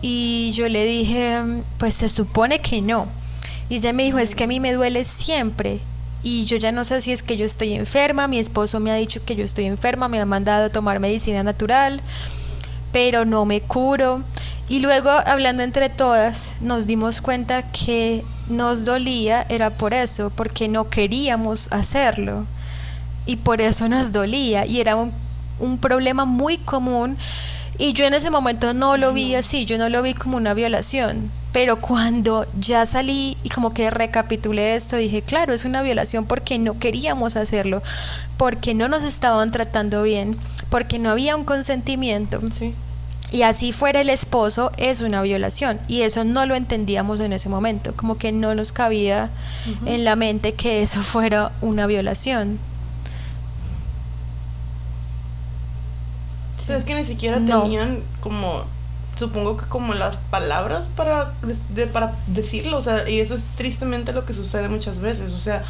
Y 0.00 0.52
yo 0.52 0.68
le 0.68 0.84
dije, 0.84 1.40
pues 1.78 1.94
se 1.94 2.08
supone 2.08 2.60
que 2.60 2.82
no. 2.82 3.06
Y 3.68 3.76
ella 3.76 3.92
me 3.92 4.02
dijo, 4.02 4.18
es 4.18 4.34
que 4.34 4.44
a 4.44 4.46
mí 4.46 4.60
me 4.60 4.72
duele 4.72 5.04
siempre. 5.04 5.80
Y 6.24 6.46
yo 6.46 6.56
ya 6.56 6.72
no 6.72 6.84
sé 6.84 7.02
si 7.02 7.12
es 7.12 7.22
que 7.22 7.36
yo 7.36 7.44
estoy 7.44 7.74
enferma, 7.74 8.26
mi 8.28 8.38
esposo 8.38 8.80
me 8.80 8.90
ha 8.90 8.94
dicho 8.94 9.22
que 9.24 9.36
yo 9.36 9.44
estoy 9.44 9.66
enferma, 9.66 10.08
me 10.08 10.18
ha 10.18 10.24
mandado 10.24 10.70
tomar 10.70 10.98
medicina 10.98 11.42
natural, 11.42 12.00
pero 12.92 13.26
no 13.26 13.44
me 13.44 13.60
curo. 13.60 14.24
Y 14.66 14.80
luego, 14.80 15.10
hablando 15.10 15.62
entre 15.62 15.90
todas, 15.90 16.56
nos 16.62 16.86
dimos 16.86 17.20
cuenta 17.20 17.70
que 17.70 18.24
nos 18.48 18.86
dolía, 18.86 19.44
era 19.50 19.76
por 19.76 19.92
eso, 19.92 20.32
porque 20.34 20.66
no 20.66 20.88
queríamos 20.88 21.70
hacerlo. 21.70 22.46
Y 23.26 23.36
por 23.36 23.60
eso 23.60 23.88
nos 23.90 24.10
dolía. 24.10 24.64
Y 24.64 24.80
era 24.80 24.96
un, 24.96 25.12
un 25.58 25.76
problema 25.76 26.24
muy 26.24 26.56
común. 26.56 27.18
Y 27.78 27.92
yo 27.92 28.04
en 28.04 28.14
ese 28.14 28.30
momento 28.30 28.72
no 28.72 28.96
lo 28.96 29.12
vi 29.12 29.34
así, 29.34 29.64
yo 29.64 29.78
no 29.78 29.88
lo 29.88 30.02
vi 30.02 30.14
como 30.14 30.36
una 30.36 30.54
violación. 30.54 31.30
Pero 31.52 31.80
cuando 31.80 32.46
ya 32.58 32.84
salí 32.84 33.36
y 33.42 33.48
como 33.48 33.74
que 33.74 33.90
recapitulé 33.90 34.74
esto, 34.74 34.96
dije, 34.96 35.22
claro, 35.22 35.52
es 35.52 35.64
una 35.64 35.82
violación 35.82 36.26
porque 36.26 36.58
no 36.58 36.78
queríamos 36.78 37.36
hacerlo, 37.36 37.82
porque 38.36 38.74
no 38.74 38.88
nos 38.88 39.04
estaban 39.04 39.52
tratando 39.52 40.02
bien, 40.02 40.36
porque 40.68 40.98
no 40.98 41.10
había 41.10 41.36
un 41.36 41.44
consentimiento. 41.44 42.40
Sí. 42.52 42.74
Y 43.30 43.42
así 43.42 43.72
fuera 43.72 44.00
el 44.00 44.10
esposo, 44.10 44.70
es 44.76 45.00
una 45.00 45.22
violación. 45.22 45.80
Y 45.88 46.02
eso 46.02 46.24
no 46.24 46.46
lo 46.46 46.54
entendíamos 46.54 47.18
en 47.20 47.32
ese 47.32 47.48
momento, 47.48 47.92
como 47.96 48.16
que 48.16 48.30
no 48.30 48.54
nos 48.54 48.70
cabía 48.70 49.30
en 49.86 50.04
la 50.04 50.14
mente 50.14 50.54
que 50.54 50.82
eso 50.82 51.02
fuera 51.02 51.52
una 51.60 51.86
violación. 51.86 52.58
Pero 56.66 56.78
es 56.78 56.84
que 56.84 56.94
ni 56.94 57.04
siquiera 57.04 57.38
No. 57.40 57.62
tenían 57.62 58.00
como, 58.20 58.64
supongo 59.16 59.56
que 59.56 59.66
como 59.66 59.94
las 59.94 60.16
palabras 60.16 60.88
para, 60.96 61.32
de- 61.70 61.86
para 61.86 62.14
decirlo, 62.26 62.78
o 62.78 62.80
sea, 62.82 63.08
y 63.08 63.20
eso 63.20 63.34
es 63.34 63.44
tristemente 63.56 64.12
lo 64.12 64.24
que 64.24 64.32
sucede 64.32 64.68
muchas 64.68 65.00
veces, 65.00 65.32
o 65.32 65.38
sea, 65.40 65.62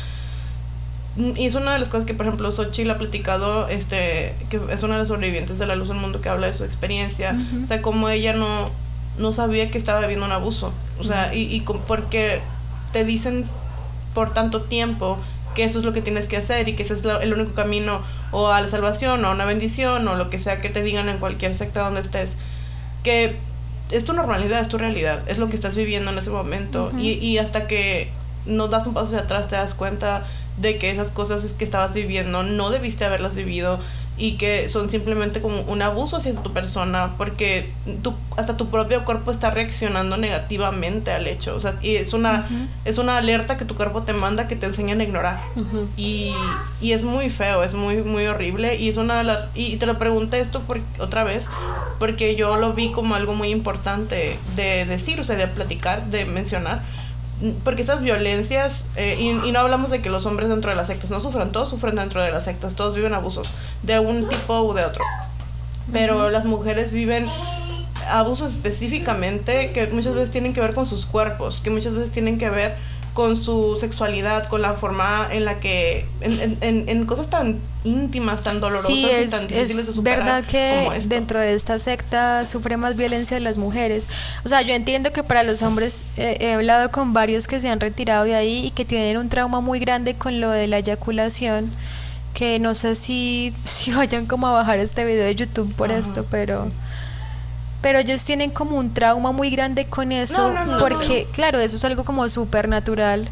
mm, 1.17 1.37
y 1.37 1.47
es 1.47 1.55
una 1.55 1.73
de 1.73 1.79
las 1.79 1.89
cosas 1.89 2.07
que, 2.07 2.15
por 2.15 2.27
ejemplo, 2.27 2.51
Xochitl 2.53 2.91
ha 2.91 2.99
platicado, 2.99 3.69
este, 3.69 4.35
que 4.51 4.61
es 4.71 4.83
una 4.83 4.95
de 4.95 5.01
las 5.01 5.09
sobrevivientes 5.09 5.59
de 5.59 5.67
la 5.67 5.77
luz 5.77 5.89
del 5.89 5.99
mundo 5.99 6.21
que 6.21 6.29
habla 6.29 6.47
de 6.47 6.55
su 6.55 6.65
experiencia, 6.65 7.37
o 7.63 7.67
sea, 7.67 7.83
como 7.83 8.09
ella 8.09 8.33
no, 8.33 8.71
no 9.19 9.33
sabía 9.33 9.71
que 9.71 9.79
estaba 9.79 10.01
viviendo 10.01 10.27
un 10.27 10.33
abuso, 10.33 10.73
o 10.99 11.05
sea, 11.05 11.35
y, 11.35 11.43
y 11.55 11.61
porque 11.61 12.41
te 12.93 13.05
dicen 13.05 13.47
por 14.15 14.33
tanto 14.33 14.63
tiempo 14.63 15.19
que 15.55 15.65
eso 15.65 15.79
es 15.79 15.85
lo 15.85 15.93
que 15.93 16.03
tienes 16.03 16.29
que 16.29 16.37
hacer 16.37 16.69
y 16.69 16.75
que 16.75 16.83
ese 16.83 16.95
es 16.95 17.05
el 17.05 17.33
único 17.33 17.55
camino 17.55 18.01
o 18.33 18.49
a 18.49 18.61
la 18.61 18.69
salvación 18.69 19.25
o 19.25 19.29
a 19.29 19.31
una 19.31 19.45
bendición 19.45 20.07
o 20.09 20.17
lo 20.17 20.31
que 20.31 20.39
sea 20.39 20.61
que 20.61 20.69
te 20.69 20.83
digan 20.83 21.09
en 21.09 21.19
cualquier 21.19 21.55
secta 21.55 21.83
donde 21.83 22.01
estés, 22.01 22.37
que 23.03 23.37
es 23.91 24.05
tu 24.05 24.13
normalidad, 24.13 24.61
es 24.61 24.69
tu 24.69 24.79
realidad, 24.79 25.23
es 25.27 25.39
lo 25.39 25.49
que 25.49 25.57
estás 25.57 25.75
viviendo 25.75 26.11
en 26.11 26.19
ese 26.19 26.31
momento 26.31 26.93
y, 26.99 27.13
y 27.13 27.39
hasta 27.39 27.67
que 27.67 28.11
no 28.47 28.69
das 28.69 28.87
un 28.87 28.95
paso 28.95 29.07
hacia 29.07 29.21
atrás 29.21 29.49
te 29.49 29.57
das 29.57 29.75
cuenta 29.75 30.25
de 30.59 30.79
que 30.79 30.91
esas 30.91 31.11
cosas 31.11 31.53
que 31.53 31.65
estabas 31.65 31.95
viviendo 31.95 32.43
no 32.43 32.71
debiste 32.71 33.05
haberlas 33.05 33.35
vivido 33.35 33.79
y 34.17 34.33
que 34.33 34.69
son 34.69 34.91
simplemente 34.91 35.41
como 35.41 35.63
un 35.63 35.83
abuso 35.83 36.19
hacia 36.19 36.35
tu 36.35 36.53
persona 36.53 37.15
porque 37.19 37.73
tu, 38.03 38.15
hasta 38.37 38.57
tu 38.57 38.69
propio 38.69 39.05
cuerpo 39.05 39.33
está 39.33 39.51
reaccionando 39.51 40.17
negativamente 40.17 41.11
al 41.11 41.27
hecho. 41.27 41.57
O 41.57 41.61
sea 41.61 41.75
y 41.83 41.97
es 41.97 42.13
una 42.13 42.47
es 42.85 42.99
una 42.99 43.17
alerta 43.17 43.57
que 43.57 43.65
tu 43.65 43.75
cuerpo 43.75 44.03
te 44.03 44.13
manda 44.13 44.47
que 44.47 44.55
te 44.55 44.67
enseñan 44.67 45.01
a 45.01 45.05
ignorar. 45.05 45.41
Y, 45.97 46.33
y 46.81 46.93
es 46.93 47.03
muy 47.03 47.29
feo 47.29 47.65
es 47.65 47.75
muy 47.75 47.97
muy 47.97 48.27
horrible. 48.27 48.77
Y 48.77 48.89
es 48.89 48.97
una 48.97 49.49
y 49.55 49.77
te 49.77 49.87
lo 49.87 49.99
pregunté 49.99 50.39
esto 50.39 50.61
por, 50.61 50.81
otra 51.01 51.25
vez 51.25 51.47
porque 51.99 52.37
yo 52.37 52.57
lo 52.57 52.73
vi 52.73 52.93
como 52.93 53.17
algo 53.17 53.35
muy 53.35 53.49
importante 53.49 54.39
de 54.55 54.87
decir 54.87 55.21
o 55.21 55.25
sea 55.25 55.37
de 55.37 55.49
platicar 55.49 56.07
de 56.07 56.25
mencionar 56.25 56.83
porque 57.65 57.83
esas 57.83 58.01
violencias, 58.01 58.87
eh, 58.97 59.17
y, 59.19 59.49
y 59.49 59.53
no 59.53 59.61
hablamos 59.61 59.91
de 59.91 60.01
que 60.03 60.11
los 60.11 60.27
hombres 60.27 60.49
dentro 60.49 60.71
de 60.71 60.77
las 60.77 60.87
sectas 60.87 61.11
no 61.11 61.21
sufran, 61.21 61.53
todos 61.53 61.71
sufren 61.71 61.97
dentro 61.97 62.23
de 62.23 62.31
las 62.31 62.45
sectas, 62.45 62.75
todos 62.75 62.95
viven 62.95 63.15
abusos, 63.15 63.49
de 63.83 63.99
un 63.99 64.29
tipo 64.29 64.63
u 64.63 64.73
de 64.75 64.85
otro. 64.85 65.05
Pero 65.93 66.31
las 66.31 66.45
mujeres 66.45 66.93
viven 66.93 67.27
abusos 68.11 68.53
específicamente 68.53 69.73
que 69.73 69.87
muchas 69.89 70.15
veces 70.15 70.31
tienen 70.31 70.53
que 70.53 70.61
ver 70.61 70.75
con 70.75 70.87
sus 70.87 71.07
cuerpos, 71.07 71.61
que 71.63 71.71
muchas 71.71 71.95
veces 71.95 72.11
tienen 72.11 72.39
que 72.39 72.51
ver 72.51 72.77
con 73.15 73.37
su 73.37 73.77
sexualidad, 73.79 74.49
con 74.49 74.61
la 74.61 74.73
forma 74.75 75.29
en 75.31 75.45
la 75.45 75.61
que, 75.61 76.05
en, 76.21 76.59
en- 76.61 76.89
en- 76.89 77.07
cosas 77.07 77.31
tan 77.31 77.61
íntimas, 77.85 78.41
tan 78.43 78.61
dolorosas 78.61 78.89
Sí, 78.89 79.07
y 79.07 79.11
es, 79.11 79.31
tan 79.31 79.47
difíciles 79.47 79.77
de 79.77 79.83
es 79.83 79.95
superar 79.95 80.19
verdad 80.19 80.45
que 80.45 80.85
como 80.87 80.99
dentro 81.09 81.39
de 81.39 81.55
esta 81.55 81.79
secta 81.79 82.45
sufre 82.45 82.77
más 82.77 82.97
violencia 82.97 83.39
las 83.39 83.57
mujeres. 83.57 84.09
O 84.45 84.49
sea, 84.49 84.63
yo 84.63 84.75
entiendo 84.75 85.13
que 85.13 85.23
para 85.23 85.43
los 85.45 85.63
hombres 85.63 86.07
eh, 86.17 86.39
he 86.41 86.55
hablado 86.55 86.91
con 86.91 87.13
varios 87.13 87.47
que 87.47 87.61
se 87.61 87.69
han 87.69 87.79
retirado 87.79 88.25
de 88.25 88.35
ahí 88.35 88.67
y 88.67 88.71
que 88.73 88.85
tienen 88.85 89.17
un 89.17 89.29
trauma 89.29 89.61
muy 89.61 89.79
grande 89.79 90.15
con 90.15 90.41
lo 90.41 90.51
de 90.51 90.67
la 90.67 90.79
eyaculación, 90.79 91.71
que 92.33 92.59
no 92.59 92.75
sé 92.75 92.97
si, 92.97 93.55
si 93.65 93.93
vayan 93.93 94.27
como 94.27 94.49
a 94.49 94.53
bajar 94.53 94.81
este 94.81 95.05
video 95.05 95.25
de 95.25 95.35
YouTube 95.37 95.73
por 95.75 95.91
Ajá, 95.91 96.01
esto, 96.01 96.27
pero... 96.29 96.69
Pero 97.85 98.01
ellos 98.01 98.25
tienen 98.25 98.51
como 98.51 98.77
un 98.77 98.93
trauma 98.93 99.31
muy 99.31 99.51
grande 99.51 99.85
con 99.85 100.11
eso, 100.11 100.49
No, 100.53 100.65
no, 100.65 100.73
no, 100.73 100.79
porque, 100.79 101.29
claro, 101.33 101.61
eso 101.61 101.77
es 101.77 101.85
algo 101.85 102.03
como 102.05 102.29
súper 102.29 102.69
natural 102.69 103.29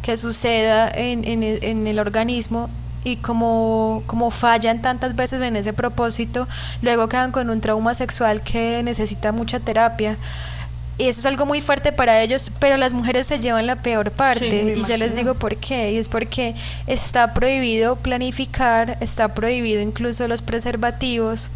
que 0.00 0.16
suceda 0.16 0.88
en, 0.88 1.24
en 1.24 1.42
el- 1.42 1.58
en 1.64 1.86
el 1.86 1.98
organismo 1.98 2.70
y 3.04 3.16
como, 3.16 4.02
como 4.06 4.30
fallan 4.30 4.80
tantas 4.80 5.14
veces 5.16 5.40
en 5.42 5.56
ese 5.56 5.72
propósito, 5.72 6.46
luego 6.82 7.08
quedan 7.08 7.32
con 7.32 7.50
un 7.50 7.60
trauma 7.60 7.94
sexual 7.94 8.42
que 8.42 8.80
necesita 8.84 9.32
mucha 9.32 9.58
terapia. 9.60 10.16
Y 10.98 11.08
eso 11.08 11.20
es 11.20 11.26
algo 11.26 11.44
muy 11.44 11.60
fuerte 11.60 11.92
para 11.92 12.22
ellos, 12.22 12.50
pero 12.58 12.76
las 12.78 12.94
mujeres 12.94 13.26
se 13.26 13.38
llevan 13.38 13.66
la 13.66 13.76
peor 13.76 14.12
parte. 14.12 14.46
y 14.78 14.82
ya 14.88 14.96
les 14.96 15.14
digo 15.16 15.34
por 15.34 15.56
qué. 15.56 15.92
Y 15.92 15.98
es 15.98 16.08
porque 16.08 16.54
está 16.86 17.32
prohibido 17.34 17.96
planificar, 17.96 18.96
está 19.00 19.34
prohibido 19.34 19.82
incluso 19.82 20.26
los 20.26 20.40
preservativos. 20.42 21.50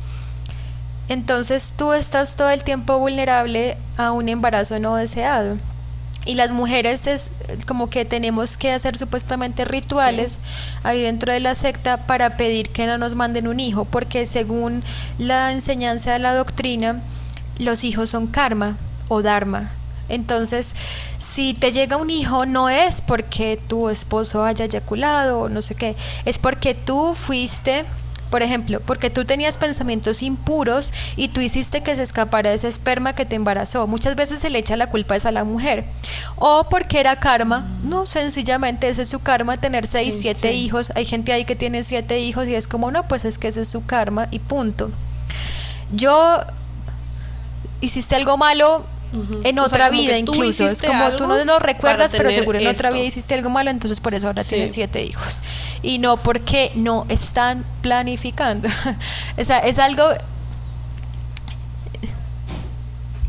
Entonces 1.11 1.75
tú 1.77 1.93
estás 1.93 2.37
todo 2.37 2.51
el 2.51 2.63
tiempo 2.63 2.97
vulnerable 2.99 3.77
a 3.97 4.13
un 4.13 4.29
embarazo 4.29 4.79
no 4.79 4.95
deseado. 4.95 5.57
Y 6.25 6.37
las 6.37 6.53
mujeres 6.53 7.09
es 7.09 7.33
como 7.67 7.91
que 7.91 8.05
tenemos 8.05 8.57
que 8.57 8.71
hacer 8.71 8.97
supuestamente 8.97 9.65
rituales 9.65 10.39
ahí 10.85 11.03
dentro 11.03 11.33
de 11.33 11.41
la 11.41 11.57
secta 11.57 12.07
para 12.07 12.37
pedir 12.37 12.69
que 12.71 12.87
no 12.87 12.97
nos 12.97 13.17
manden 13.17 13.49
un 13.49 13.59
hijo, 13.59 13.87
porque 13.87 14.25
según 14.25 14.85
la 15.19 15.51
enseñanza 15.51 16.13
de 16.13 16.21
la 16.21 16.33
doctrina, 16.33 17.03
los 17.59 17.83
hijos 17.83 18.11
son 18.11 18.29
karma 18.29 18.77
o 19.09 19.21
dharma. 19.21 19.73
Entonces, 20.09 20.77
si 21.19 21.55
te 21.55 21.73
llega 21.73 21.97
un 21.97 22.11
hijo, 22.11 22.47
no 22.47 22.69
es 22.69 23.03
porque 23.03 23.61
tu 23.67 23.89
esposo 23.89 24.45
haya 24.45 24.67
eyaculado 24.67 25.41
o 25.41 25.49
no 25.49 25.61
sé 25.61 25.75
qué, 25.75 25.97
es 26.25 26.39
porque 26.39 26.75
tú 26.75 27.15
fuiste 27.17 27.85
por 28.31 28.43
ejemplo, 28.43 28.81
porque 28.81 29.11
tú 29.11 29.25
tenías 29.25 29.59
pensamientos 29.59 30.23
impuros 30.23 30.95
y 31.17 31.29
tú 31.29 31.41
hiciste 31.41 31.83
que 31.83 31.95
se 31.97 32.03
escapara 32.03 32.53
ese 32.53 32.69
esperma 32.69 33.15
que 33.15 33.27
te 33.27 33.37
embarazó. 33.37 33.87
Muchas 33.87 34.17
veces 34.17 34.39
se 34.39 34.49
le 34.51 34.59
echa 34.61 34.77
la 34.77 34.89
culpa 34.89 35.11
a 35.23 35.31
la 35.33 35.45
mujer. 35.45 35.85
O 36.37 36.69
porque 36.71 37.01
era 37.01 37.17
karma. 37.19 37.67
No, 37.83 38.07
sencillamente 38.07 38.89
ese 38.89 39.03
es 39.03 39.09
su 39.09 39.19
karma, 39.21 39.57
tener 39.57 39.87
seis, 39.87 40.15
Sí, 40.15 40.21
siete 40.21 40.53
sí. 40.53 40.57
hijos. 40.57 40.93
Hay 40.95 41.05
gente 41.05 41.33
ahí 41.33 41.45
que 41.45 41.57
tiene 41.57 41.83
siete 41.83 42.21
hijos 42.21 42.47
y 42.47 42.55
es 42.55 42.69
como, 42.69 42.91
no, 42.93 43.03
pues 43.09 43.25
es 43.25 43.39
que 43.39 43.49
ese 43.49 43.63
es 43.63 43.69
su 43.69 43.85
karma 43.85 44.29
y 44.31 44.39
punto. 44.39 44.91
Yo 45.93 46.41
hiciste 47.81 48.15
algo 48.15 48.37
malo 48.37 48.85
En 49.43 49.59
O 49.59 49.65
otra 49.65 49.91
vida 49.91 50.17
incluso. 50.19 50.67
Es 50.67 50.83
como 50.83 51.13
tú 51.17 51.27
no 51.27 51.45
lo 51.45 51.59
recuerdas, 51.59 52.13
pero 52.17 52.31
seguro 52.33 52.59
en 52.59 52.69
otra 52.69 52.91
vida 52.91 53.05
hiciste 53.05 53.35
algo 53.35 53.51
malo, 53.51 53.71
entonces 53.71 54.01
por 54.01 54.15
eso 54.15 54.29
ahora 54.29 54.43
Sí. 54.45 54.51
tienes 54.51 54.73
siete 54.73 55.03
hijos. 55.03 55.41
Y 55.83 55.99
no 55.99 56.17
porque 56.17 56.71
no 56.75 57.07
están 57.09 57.65
planificando. 57.83 58.69
o 59.39 59.45
sea, 59.45 59.59
es 59.59 59.79
algo 59.79 60.05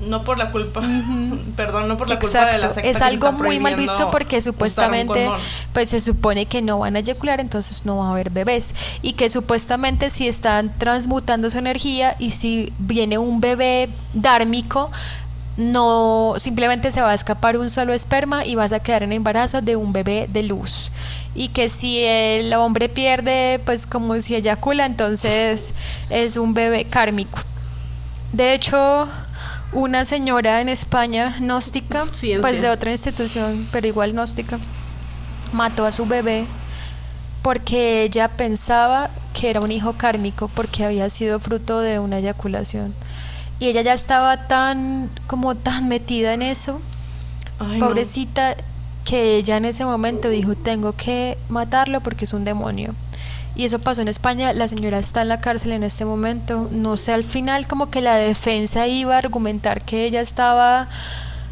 No 0.07 0.23
por 0.23 0.39
la 0.39 0.49
culpa, 0.49 0.81
perdón, 1.55 1.87
no 1.87 1.95
por 1.97 2.09
la 2.09 2.17
culpa 2.17 2.39
de 2.39 2.57
la 2.57 2.67
Exacto, 2.67 2.73
secta 2.73 2.89
es 2.89 2.97
que 2.97 3.03
algo 3.03 3.29
está 3.29 3.43
muy 3.43 3.59
mal 3.59 3.75
visto 3.75 4.09
porque 4.09 4.41
supuestamente 4.41 5.29
pues 5.73 5.89
se 5.89 5.99
supone 5.99 6.47
que 6.47 6.63
no 6.63 6.79
van 6.79 6.95
a 6.95 6.99
eyacular, 6.99 7.39
entonces 7.39 7.85
no 7.85 7.97
va 7.97 8.07
a 8.07 8.11
haber 8.11 8.31
bebés 8.31 8.73
y 9.03 9.13
que 9.13 9.29
supuestamente 9.29 10.09
si 10.09 10.27
están 10.27 10.73
transmutando 10.79 11.51
su 11.51 11.59
energía 11.59 12.15
y 12.17 12.31
si 12.31 12.73
viene 12.79 13.19
un 13.19 13.41
bebé 13.41 13.89
dármico 14.13 14.89
no 15.57 16.35
simplemente 16.37 16.91
se 16.91 17.01
va 17.01 17.11
a 17.11 17.13
escapar 17.13 17.57
un 17.57 17.69
solo 17.69 17.93
esperma 17.93 18.45
y 18.45 18.55
vas 18.55 18.71
a 18.71 18.79
quedar 18.79 19.03
en 19.03 19.11
embarazo 19.11 19.61
de 19.61 19.75
un 19.75 19.93
bebé 19.93 20.27
de 20.31 20.43
luz 20.43 20.91
y 21.35 21.49
que 21.49 21.69
si 21.69 22.03
el 22.03 22.53
hombre 22.53 22.89
pierde 22.89 23.59
pues 23.65 23.85
como 23.85 24.19
si 24.21 24.35
eyacula 24.35 24.85
entonces 24.85 25.73
es 26.09 26.37
un 26.37 26.53
bebé 26.53 26.85
kármico 26.85 27.39
de 28.31 28.53
hecho, 28.53 29.07
una 29.73 30.05
señora 30.05 30.61
en 30.61 30.69
España, 30.69 31.35
gnóstica, 31.39 32.05
Ciencia. 32.13 32.41
pues 32.41 32.61
de 32.61 32.69
otra 32.69 32.91
institución, 32.91 33.67
pero 33.71 33.87
igual 33.87 34.13
gnóstica, 34.13 34.57
mató 35.51 35.85
a 35.85 35.91
su 35.91 36.05
bebé 36.05 36.45
porque 37.41 38.03
ella 38.03 38.29
pensaba 38.29 39.09
que 39.33 39.49
era 39.49 39.59
un 39.59 39.71
hijo 39.71 39.93
kármico 39.93 40.49
porque 40.53 40.85
había 40.85 41.09
sido 41.09 41.39
fruto 41.39 41.79
de 41.79 41.99
una 41.99 42.19
eyaculación. 42.19 42.93
Y 43.61 43.67
ella 43.67 43.83
ya 43.83 43.93
estaba 43.93 44.47
tan, 44.47 45.11
como 45.27 45.53
tan 45.53 45.87
metida 45.87 46.33
en 46.33 46.41
eso, 46.41 46.81
Ay, 47.59 47.79
no. 47.79 47.85
pobrecita, 47.85 48.55
que 49.05 49.37
ella 49.37 49.57
en 49.57 49.65
ese 49.65 49.85
momento 49.85 50.29
dijo, 50.29 50.55
tengo 50.55 50.93
que 50.93 51.37
matarlo 51.47 52.01
porque 52.01 52.25
es 52.25 52.33
un 52.33 52.43
demonio. 52.43 52.95
Y 53.55 53.65
eso 53.65 53.77
pasó 53.77 54.01
en 54.01 54.07
España, 54.07 54.51
la 54.53 54.67
señora 54.67 54.97
está 54.97 55.21
en 55.21 55.27
la 55.27 55.41
cárcel 55.41 55.73
en 55.73 55.83
este 55.83 56.05
momento. 56.05 56.69
No 56.71 56.97
sé, 56.97 57.13
al 57.13 57.23
final 57.23 57.67
como 57.67 57.91
que 57.91 58.01
la 58.01 58.15
defensa 58.15 58.87
iba 58.87 59.13
a 59.13 59.19
argumentar 59.19 59.83
que 59.83 60.05
ella 60.05 60.21
estaba 60.21 60.87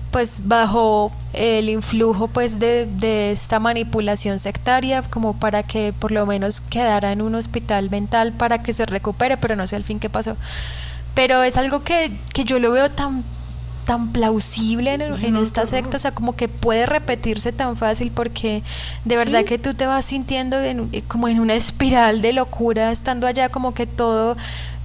pues 0.10 0.48
bajo 0.48 1.12
el 1.34 1.70
influjo 1.70 2.28
pues 2.28 2.58
de, 2.58 2.88
de 2.88 3.30
esta 3.32 3.60
manipulación 3.60 4.40
sectaria 4.40 5.04
como 5.04 5.36
para 5.36 5.62
que 5.62 5.94
por 5.94 6.12
lo 6.12 6.26
menos 6.26 6.60
quedara 6.62 7.12
en 7.12 7.22
un 7.22 7.36
hospital 7.36 7.92
mental 7.92 8.32
para 8.32 8.64
que 8.64 8.74
se 8.74 8.88
recupere, 8.88 9.38
pero 9.38 9.56
no 9.56 9.68
sé 9.68 9.76
al 9.76 9.84
fin 9.84 10.00
qué 10.00 10.10
pasó. 10.10 10.36
Pero 11.20 11.44
es 11.44 11.58
algo 11.58 11.84
que, 11.84 12.12
que 12.34 12.46
yo 12.46 12.60
lo 12.60 12.72
veo 12.72 12.90
tan 12.90 13.26
tan 13.84 14.14
plausible 14.14 14.94
en, 14.94 15.02
en 15.02 15.34
no, 15.34 15.42
esta 15.42 15.66
secta, 15.66 15.98
o 15.98 16.00
sea, 16.00 16.12
como 16.12 16.34
que 16.36 16.48
puede 16.48 16.86
repetirse 16.86 17.52
tan 17.52 17.76
fácil 17.76 18.10
porque 18.12 18.62
de 19.04 19.16
verdad 19.18 19.40
Sí. 19.40 19.46
que 19.46 19.58
tú 19.58 19.74
te 19.74 19.86
vas 19.86 20.06
sintiendo 20.06 20.62
en- 20.62 20.90
como 21.08 21.28
en 21.28 21.40
una 21.42 21.56
espiral 21.56 22.22
de 22.22 22.32
locura 22.32 22.92
estando 22.92 23.26
allá, 23.28 23.50
como 23.50 23.74
que 23.74 23.86
todo 23.86 24.38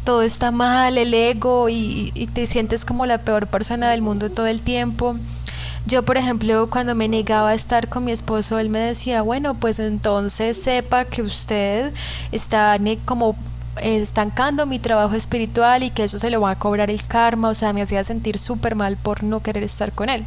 todo 0.05 0.23
está 0.23 0.51
mal, 0.51 0.99
el 0.99 1.15
ego 1.15 1.69
y, 1.69 2.11
y 2.15 2.27
te 2.27 2.47
sientes 2.47 2.85
como 2.85 3.07
la 3.07 3.19
peor 3.19 3.47
persona 3.47 3.89
del 3.91 4.03
mundo 4.03 4.29
todo 4.31 4.47
el 4.47 4.61
tiempo. 4.61 5.17
Yo, 5.87 6.03
por 6.03 6.17
ejemplo, 6.17 6.69
cuando 6.71 6.95
me 6.95 7.07
negaba 7.07 7.51
a 7.51 7.55
estar 7.55 7.89
con 7.89 8.05
mi 8.07 8.13
esposo, 8.13 8.59
él 8.59 8.71
me 8.71 8.79
decía, 8.81 9.21
bueno, 9.23 9.55
pues 9.55 9.79
entonces 9.79 10.61
sepa 10.63 11.05
que 11.05 11.21
usted 11.23 11.93
está 12.33 12.79
como 13.05 13.37
estancando 13.83 14.67
mi 14.67 14.79
trabajo 14.79 15.15
espiritual 15.15 15.83
y 15.83 15.91
que 15.91 16.05
eso 16.05 16.19
se 16.19 16.31
lo 16.31 16.41
va 16.41 16.51
a 16.53 16.59
cobrar 16.59 16.91
el 16.91 17.05
karma, 17.07 17.49
o 17.49 17.55
sea, 17.55 17.73
me 17.73 17.83
hacía 17.83 18.03
sentir 18.05 18.39
súper 18.39 18.75
mal 18.75 18.97
por 18.97 19.23
no 19.23 19.41
querer 19.41 19.63
estar 19.65 19.93
con 19.93 20.09
él. 20.11 20.25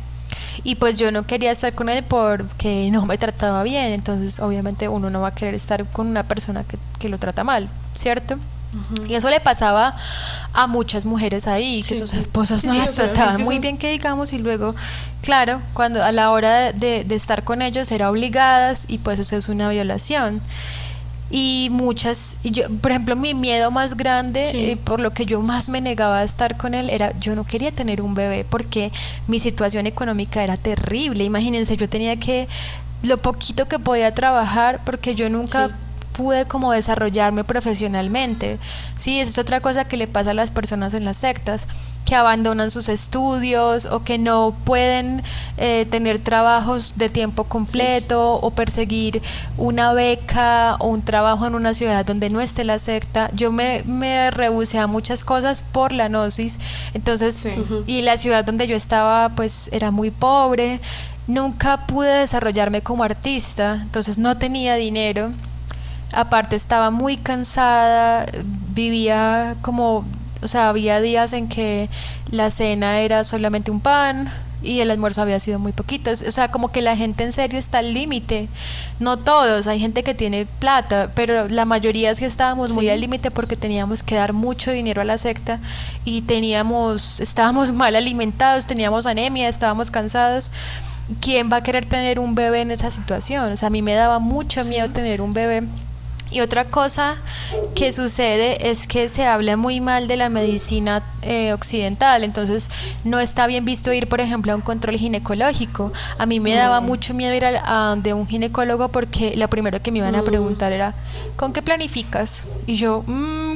Y 0.63 0.75
pues 0.75 0.97
yo 0.97 1.11
no 1.11 1.25
quería 1.25 1.51
estar 1.51 1.73
con 1.73 1.87
él 1.89 2.03
porque 2.03 2.89
no 2.91 3.05
me 3.05 3.17
trataba 3.17 3.63
bien, 3.63 3.93
entonces 3.93 4.39
obviamente 4.39 4.87
uno 4.87 5.09
no 5.09 5.21
va 5.21 5.29
a 5.29 5.33
querer 5.35 5.53
estar 5.53 5.85
con 5.85 6.07
una 6.07 6.23
persona 6.23 6.63
que, 6.63 6.77
que 6.99 7.09
lo 7.09 7.17
trata 7.19 7.43
mal, 7.43 7.69
¿cierto? 7.93 8.37
Y 9.07 9.15
eso 9.15 9.29
le 9.29 9.39
pasaba 9.39 9.95
a 10.53 10.67
muchas 10.67 11.05
mujeres 11.05 11.47
ahí, 11.47 11.81
que 11.83 11.95
Sí. 11.95 12.01
sus 12.01 12.13
esposas 12.13 12.63
no 12.65 12.73
Sí, 12.73 12.77
las 12.79 12.89
es 12.89 12.95
trataban 12.95 13.37
que 13.37 13.43
muy 13.43 13.59
bien, 13.59 13.77
que 13.77 13.89
digamos, 13.89 14.33
y 14.33 14.39
luego, 14.39 14.75
claro, 15.21 15.61
cuando 15.73 16.03
a 16.03 16.11
la 16.11 16.29
hora 16.31 16.73
de, 16.73 17.03
de 17.05 17.15
estar 17.15 17.43
con 17.43 17.61
ellos 17.61 17.91
era 17.91 18.11
obligadas 18.11 18.85
y 18.89 18.97
pues 18.99 19.19
eso 19.19 19.37
es 19.37 19.47
una 19.49 19.69
violación. 19.69 20.41
Y 21.29 21.67
muchas, 21.71 22.37
y 22.43 22.51
yo, 22.51 22.63
por 22.81 22.91
ejemplo, 22.91 23.15
mi 23.15 23.33
miedo 23.33 23.69
más 23.69 23.97
grande, 23.97 24.49
Sí. 24.51 24.57
eh, 24.71 24.77
por 24.77 24.99
lo 25.01 25.11
que 25.11 25.25
yo 25.25 25.41
más 25.41 25.67
me 25.67 25.81
negaba 25.81 26.19
a 26.19 26.23
estar 26.23 26.55
con 26.57 26.73
él, 26.73 26.89
era 26.89 27.17
yo 27.19 27.35
no 27.35 27.43
quería 27.43 27.71
tener 27.71 28.01
un 28.01 28.13
bebé 28.15 28.45
porque 28.49 28.91
mi 29.27 29.39
situación 29.39 29.87
económica 29.87 30.41
era 30.43 30.55
terrible. 30.55 31.23
Imagínense, 31.25 31.75
yo 31.75 31.89
tenía 31.89 32.15
que, 32.17 32.47
lo 33.03 33.17
poquito 33.17 33.67
que 33.67 33.77
podía 33.77 34.13
trabajar, 34.13 34.81
porque 34.85 35.15
yo 35.15 35.29
nunca 35.29 35.67
Sí. 35.67 35.73
Pude 36.17 36.45
como 36.45 36.71
desarrollarme 36.71 37.43
profesionalmente. 37.43 38.57
Sí, 38.95 39.19
esa 39.19 39.29
es 39.29 39.37
otra 39.37 39.61
cosa 39.61 39.85
que 39.85 39.97
le 39.97 40.07
pasa 40.07 40.31
a 40.31 40.33
las 40.33 40.49
personas 40.49 40.95
en 40.95 41.05
las 41.05 41.17
sectas, 41.17 41.67
que 42.05 42.15
abandonan 42.15 42.71
sus 42.71 42.89
estudios 42.89 43.85
o 43.85 44.03
que 44.03 44.17
no 44.17 44.55
pueden 44.63 45.21
eh, 45.57 45.85
tener 45.91 46.19
trabajos 46.19 46.97
de 46.97 47.09
tiempo 47.09 47.43
completo 47.43 48.35
o 48.35 48.51
perseguir 48.51 49.21
una 49.57 49.93
beca 49.93 50.77
o 50.79 50.87
un 50.87 51.03
trabajo 51.03 51.45
en 51.45 51.53
una 51.53 51.73
ciudad 51.73 52.05
donde 52.05 52.29
no 52.29 52.41
esté 52.41 52.63
la 52.63 52.79
secta. 52.79 53.29
Yo 53.33 53.51
me, 53.51 53.83
me 53.85 54.31
rehusé 54.31 54.79
a 54.79 54.87
muchas 54.87 55.23
cosas 55.23 55.61
por 55.61 55.91
la 55.91 56.07
gnosis, 56.07 56.59
entonces, 56.93 57.35
Sí. 57.37 57.51
Y 57.85 58.01
la 58.01 58.17
ciudad 58.17 58.43
donde 58.43 58.67
yo 58.67 58.75
estaba 58.75 59.29
pues 59.29 59.69
era 59.71 59.91
muy 59.91 60.11
pobre. 60.11 60.79
Nunca 61.27 61.85
pude 61.85 62.19
desarrollarme 62.19 62.81
como 62.81 63.03
artista, 63.03 63.79
entonces 63.83 64.17
no 64.17 64.37
tenía 64.37 64.75
dinero. 64.75 65.31
Aparte 66.13 66.55
estaba 66.55 66.89
muy 66.89 67.17
cansada, 67.17 68.25
vivía 68.73 69.55
como, 69.61 70.05
o 70.41 70.47
sea, 70.47 70.69
había 70.69 71.01
días 71.01 71.33
en 71.33 71.47
que 71.49 71.89
la 72.31 72.49
cena 72.49 72.99
era 73.01 73.23
solamente 73.23 73.71
un 73.71 73.79
pan 73.81 74.31
y 74.63 74.79
el 74.79 74.89
almuerzo 74.89 75.21
había 75.21 75.39
sido 75.39 75.59
muy 75.59 75.71
poquito. 75.73 76.09
Es- 76.09 76.23
O 76.27 76.31
sea, 76.31 76.49
como 76.49 76.71
que 76.71 76.81
la 76.81 76.95
gente 76.97 77.23
en 77.23 77.31
serio 77.31 77.59
está 77.59 77.79
al 77.79 77.93
límite. 77.93 78.47
No 78.99 79.17
todos, 79.17 79.67
hay 79.67 79.79
gente 79.79 80.03
que 80.03 80.15
tiene 80.15 80.45
plata, 80.59 81.11
pero 81.13 81.47
la 81.49 81.65
mayoría 81.65 82.15
sí 82.15 82.25
estábamos 82.25 82.71
muy 82.71 82.89
al 82.89 82.99
límite 83.01 83.29
porque 83.29 83.55
teníamos 83.55 84.01
que 84.01 84.15
dar 84.15 84.33
mucho 84.33 84.71
dinero 84.71 85.01
a 85.01 85.05
la 85.05 85.17
secta 85.17 85.59
y 86.05 86.21
teníamos, 86.21 87.19
estábamos 87.19 87.71
mal 87.73 87.95
alimentados, 87.95 88.65
teníamos 88.65 89.05
anemia, 89.05 89.47
estábamos 89.47 89.91
cansados. 89.91 90.51
¿Quién 91.21 91.49
va 91.51 91.57
a 91.57 91.63
querer 91.63 91.85
tener 91.85 92.19
un 92.19 92.33
bebé 92.33 92.61
en 92.61 92.71
esa 92.71 92.89
situación? 92.91 93.51
O 93.51 93.55
sea, 93.55 93.67
a 93.67 93.69
mí 93.69 93.81
me 93.81 93.93
daba 93.93 94.19
mucho 94.19 94.63
miedo 94.65 94.89
tener 94.89 95.21
un 95.21 95.33
bebé. 95.33 95.63
Y 96.29 96.41
otra 96.41 96.65
cosa 96.65 97.15
que 97.75 97.91
sucede 97.91 98.69
es 98.69 98.87
que 98.87 99.07
se 99.09 99.25
habla 99.25 99.55
muy 99.57 99.79
mal 99.81 100.07
de 100.07 100.17
la 100.17 100.29
medicina 100.29 101.01
eh, 101.21 101.53
occidental, 101.53 102.23
entonces 102.23 102.69
no 103.03 103.19
está 103.19 103.47
bien 103.47 103.65
visto 103.65 103.91
ir, 103.93 104.07
por 104.07 104.19
ejemplo, 104.21 104.51
a 104.51 104.55
un 104.55 104.61
control 104.61 104.95
ginecológico. 104.97 105.91
A 106.17 106.25
mí 106.25 106.39
me 106.39 106.53
daba 106.55 106.81
mucho 106.81 107.13
miedo 107.13 107.33
ir 107.33 107.45
al- 107.45 107.61
a, 107.63 107.95
de 107.97 108.13
un 108.13 108.27
ginecólogo 108.27 108.89
porque 108.89 109.35
lo 109.37 109.47
primero 109.49 109.81
que 109.81 109.91
me 109.91 109.99
iban 109.99 110.15
a 110.15 110.21
Mm. 110.21 110.25
preguntar 110.25 110.71
era, 110.73 110.93
¿con 111.35 111.53
qué 111.53 111.61
planificas? 111.61 112.45
Y 112.65 112.75
yo, 112.75 113.03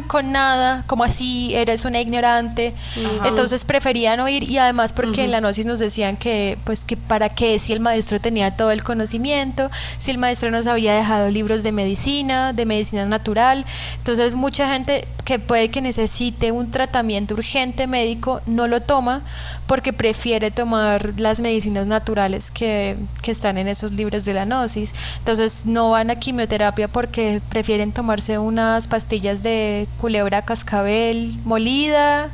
"Mm, 0.04 0.08
con 0.08 0.32
nada, 0.32 0.84
como 0.88 1.04
así? 1.04 1.54
Eres 1.56 1.86
una 1.86 2.00
ignorante. 2.00 2.74
Ajá. 3.18 3.28
Entonces 3.28 3.66
prefería 3.66 4.16
no 4.16 4.28
ir 4.28 4.50
y 4.50 4.58
además 4.58 4.94
porque 4.94 5.24
en 5.24 5.32
la 5.32 5.40
gnosis 5.40 5.66
nos 5.66 5.80
decían 5.80 6.18
que 6.18 6.58
pues 6.64 6.86
que 6.86 6.98
para 6.98 7.30
qué 7.30 7.60
si 7.60 7.74
el 7.74 7.80
maestro 7.80 8.20
tenía 8.20 8.56
todo 8.56 8.72
el 8.72 8.84
conocimiento, 8.84 9.70
si 9.98 10.12
el 10.12 10.18
maestro 10.18 10.52
nos 10.52 10.68
había 10.68 10.94
dejado 10.94 11.30
libros 11.30 11.64
de 11.64 11.72
medicina, 11.72 12.54
de 12.54 12.66
medicina 12.66 13.06
natural. 13.06 13.66
Entonces 13.98 14.36
mucha 14.36 14.72
gente 14.72 15.08
que 15.26 15.40
puede 15.40 15.70
que 15.70 15.82
necesite 15.82 16.52
un 16.52 16.72
tratamiento 16.72 17.36
urgente 17.36 17.88
médico 17.88 18.42
no 18.46 18.68
lo 18.68 18.82
toma 18.82 19.22
porque 19.68 19.94
prefiere 19.94 20.52
tomar 20.52 21.14
las 21.18 21.40
medicinas 21.40 21.88
naturales 21.88 22.52
que, 22.52 22.98
que 23.22 23.32
están 23.32 23.58
en 23.58 23.68
esos 23.68 23.92
libros 23.92 24.26
de 24.26 24.34
la 24.34 24.46
gnosis. 24.46 24.94
Entonces 25.20 25.66
no 25.66 25.92
van 25.92 26.10
a 26.10 26.16
quimioterapia 26.16 26.88
porque 26.88 27.42
prefieren 27.50 27.92
tomarse 27.92 28.38
unas 28.38 28.88
pastillas 28.88 29.44
de 29.44 29.88
culebra 30.00 30.42
cascabel 30.44 31.38
molida 31.46 32.30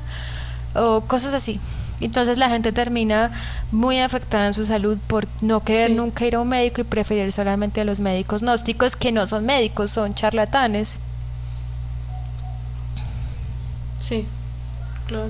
o 0.76 1.02
cosas 1.02 1.34
así. 1.34 1.60
Entonces 2.00 2.38
la 2.38 2.48
gente 2.50 2.72
termina 2.72 3.32
muy 3.72 4.00
afectada 4.00 4.46
en 4.48 4.54
su 4.54 4.64
salud 4.64 4.98
por 5.08 5.28
no 5.42 5.64
querer 5.64 5.90
Sí. 5.90 5.96
nunca 5.96 6.26
ir 6.26 6.36
a 6.36 6.42
un 6.42 6.48
médico 6.48 6.82
y 6.82 6.84
preferir 6.84 7.32
solamente 7.32 7.82
a 7.82 7.86
los 7.86 8.00
médicos 8.00 8.42
gnósticos 8.44 8.96
que 8.96 9.12
no 9.12 9.26
son 9.26 9.46
médicos, 9.46 9.90
son 9.92 10.14
charlatanes. 10.14 11.00
Sí, 14.02 14.26
claro. 15.08 15.30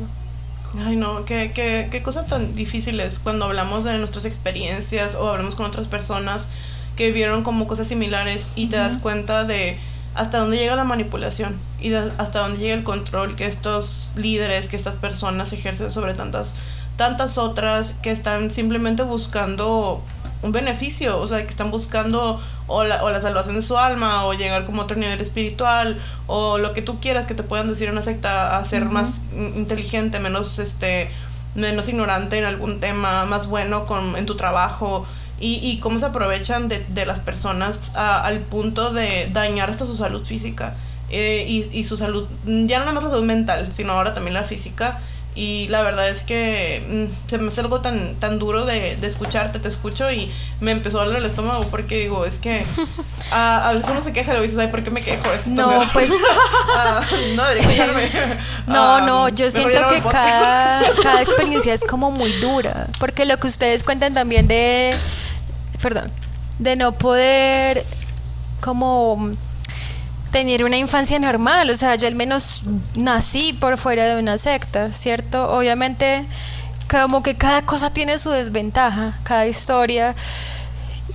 Ay, 0.85 0.95
no, 0.97 1.25
qué, 1.25 1.51
qué, 1.55 1.87
qué 1.89 2.03
cosas 2.03 2.27
tan 2.27 2.53
difíciles 2.55 3.19
cuando 3.19 3.45
hablamos 3.45 3.83
de 3.85 3.97
nuestras 3.97 4.25
experiencias 4.25 5.15
o 5.15 5.29
hablamos 5.29 5.55
con 5.55 5.65
otras 5.65 5.87
personas 5.87 6.47
que 6.95 7.07
vivieron 7.07 7.43
como 7.43 7.67
cosas 7.67 7.87
similares 7.87 8.49
y 8.55 8.67
te 8.67 8.75
das 8.75 8.97
cuenta 8.97 9.45
de 9.45 9.77
hasta 10.17 10.39
dónde 10.39 10.57
llega 10.57 10.75
la 10.75 10.83
manipulación 10.83 11.55
y 11.79 11.89
de 11.89 12.11
hasta 12.17 12.39
dónde 12.39 12.57
llega 12.59 12.73
el 12.73 12.83
control 12.83 13.35
que 13.35 13.45
estos 13.45 14.11
líderes, 14.15 14.69
que 14.69 14.75
estas 14.75 14.95
personas 14.95 15.53
ejercen 15.53 15.91
sobre 15.91 16.13
tantas, 16.13 16.55
tantas 16.95 17.37
otras 17.37 17.93
que 18.01 18.11
están 18.11 18.51
simplemente 18.51 19.03
buscando 19.03 20.01
un 20.43 20.51
beneficio, 20.51 21.19
o 21.19 21.25
sea, 21.25 21.41
que 21.43 21.49
están 21.49 21.71
buscando 21.71 22.39
o 22.67 22.83
la, 22.83 23.03
o 23.03 23.09
la 23.09 23.21
salvación 23.21 23.55
de 23.55 23.61
su 23.61 23.77
alma, 23.77 24.25
o 24.25 24.33
llegar 24.33 24.65
como 24.65 24.81
a 24.81 24.85
otro 24.85 24.97
nivel 24.97 25.19
espiritual, 25.21 25.99
o 26.27 26.57
lo 26.57 26.73
que 26.73 26.81
tú 26.81 26.99
quieras 26.99 27.25
que 27.25 27.33
te 27.33 27.43
puedan 27.43 27.69
decir 27.69 27.89
una 27.89 28.01
secta, 28.01 28.57
a 28.57 28.65
ser 28.65 28.85
más 28.85 29.21
in- 29.35 29.55
inteligente, 29.55 30.19
menos 30.19 30.59
este 30.59 31.09
menos 31.55 31.87
ignorante 31.89 32.37
en 32.37 32.45
algún 32.45 32.79
tema, 32.79 33.25
más 33.25 33.47
bueno 33.47 33.87
con, 33.87 34.15
en 34.15 34.27
tu 34.27 34.35
trabajo, 34.35 35.07
y, 35.39 35.55
y 35.67 35.79
cómo 35.79 35.99
se 35.99 36.05
aprovechan 36.05 36.67
de, 36.67 36.83
de 36.89 37.05
las 37.05 37.19
personas 37.19 37.95
a- 37.95 38.23
al 38.23 38.39
punto 38.39 38.91
de 38.91 39.29
dañar 39.31 39.69
hasta 39.69 39.85
su 39.85 39.95
salud 39.95 40.25
física 40.25 40.75
eh, 41.09 41.45
y, 41.47 41.69
y 41.71 41.83
su 41.85 41.97
salud, 41.97 42.27
ya 42.45 42.79
no 42.79 42.85
nada 42.85 42.91
más 42.93 43.03
la 43.05 43.09
salud 43.11 43.25
mental, 43.25 43.69
sino 43.71 43.93
ahora 43.93 44.13
también 44.13 44.33
la 44.33 44.43
física. 44.43 44.99
Y 45.39 45.67
la 45.67 45.83
verdad 45.83 46.09
es 46.09 46.23
que 46.23 47.07
mm, 47.07 47.29
se 47.29 47.37
me 47.37 47.49
hace 47.49 47.61
algo 47.61 47.79
tan, 47.79 48.15
tan 48.15 48.39
duro 48.39 48.65
de, 48.65 48.95
de, 48.95 49.05
escucharte, 49.05 49.59
te 49.59 49.67
escucho 49.67 50.11
y 50.11 50.31
me 50.61 50.71
empezó 50.71 50.99
a 50.99 51.05
doler 51.05 51.19
el 51.19 51.25
estómago 51.27 51.61
porque 51.69 51.99
digo, 51.99 52.25
es 52.25 52.39
que 52.39 52.65
a, 53.31 53.69
a 53.69 53.73
veces 53.73 53.87
uno 53.91 54.01
se 54.01 54.13
queja 54.13 54.33
y 54.33 54.37
lo 54.37 54.41
dices, 54.41 54.57
ay, 54.57 54.69
¿por 54.69 54.83
qué 54.83 54.89
me 54.89 55.01
quejo? 55.03 55.31
Esto 55.31 55.51
no, 55.51 55.83
pues... 55.93 56.11
ah, 56.75 57.01
no. 57.35 57.43
No, 58.65 59.01
no, 59.05 59.29
yo 59.29 59.51
siento 59.51 59.79
que 59.89 60.01
cada, 60.01 60.81
cada 61.03 61.21
experiencia 61.21 61.71
es 61.73 61.83
como 61.83 62.09
muy 62.09 62.31
dura, 62.33 62.87
porque 62.99 63.25
lo 63.25 63.37
que 63.37 63.45
ustedes 63.45 63.83
cuentan 63.83 64.15
también 64.15 64.47
de, 64.47 64.95
perdón, 65.87 66.11
de 66.59 66.75
no 66.75 66.91
poder 66.91 67.85
como 68.59 69.31
tener 70.33 70.65
una 70.65 70.75
infancia 70.77 71.17
normal, 71.17 71.69
o 71.69 71.75
sea, 71.77 71.95
yo 71.95 72.09
al 72.09 72.15
menos 72.15 72.63
nací 72.93 73.53
por 73.53 73.77
fuera 73.77 74.05
de 74.05 74.19
una 74.19 74.37
secta, 74.37 74.91
¿cierto? 74.91 75.49
Obviamente 75.49 76.25
como 76.91 77.23
que 77.23 77.35
cada 77.35 77.61
cosa 77.61 77.89
tiene 77.89 78.17
su 78.17 78.31
desventaja, 78.31 79.17
cada 79.23 79.47
historia 79.47 80.13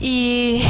y 0.00 0.62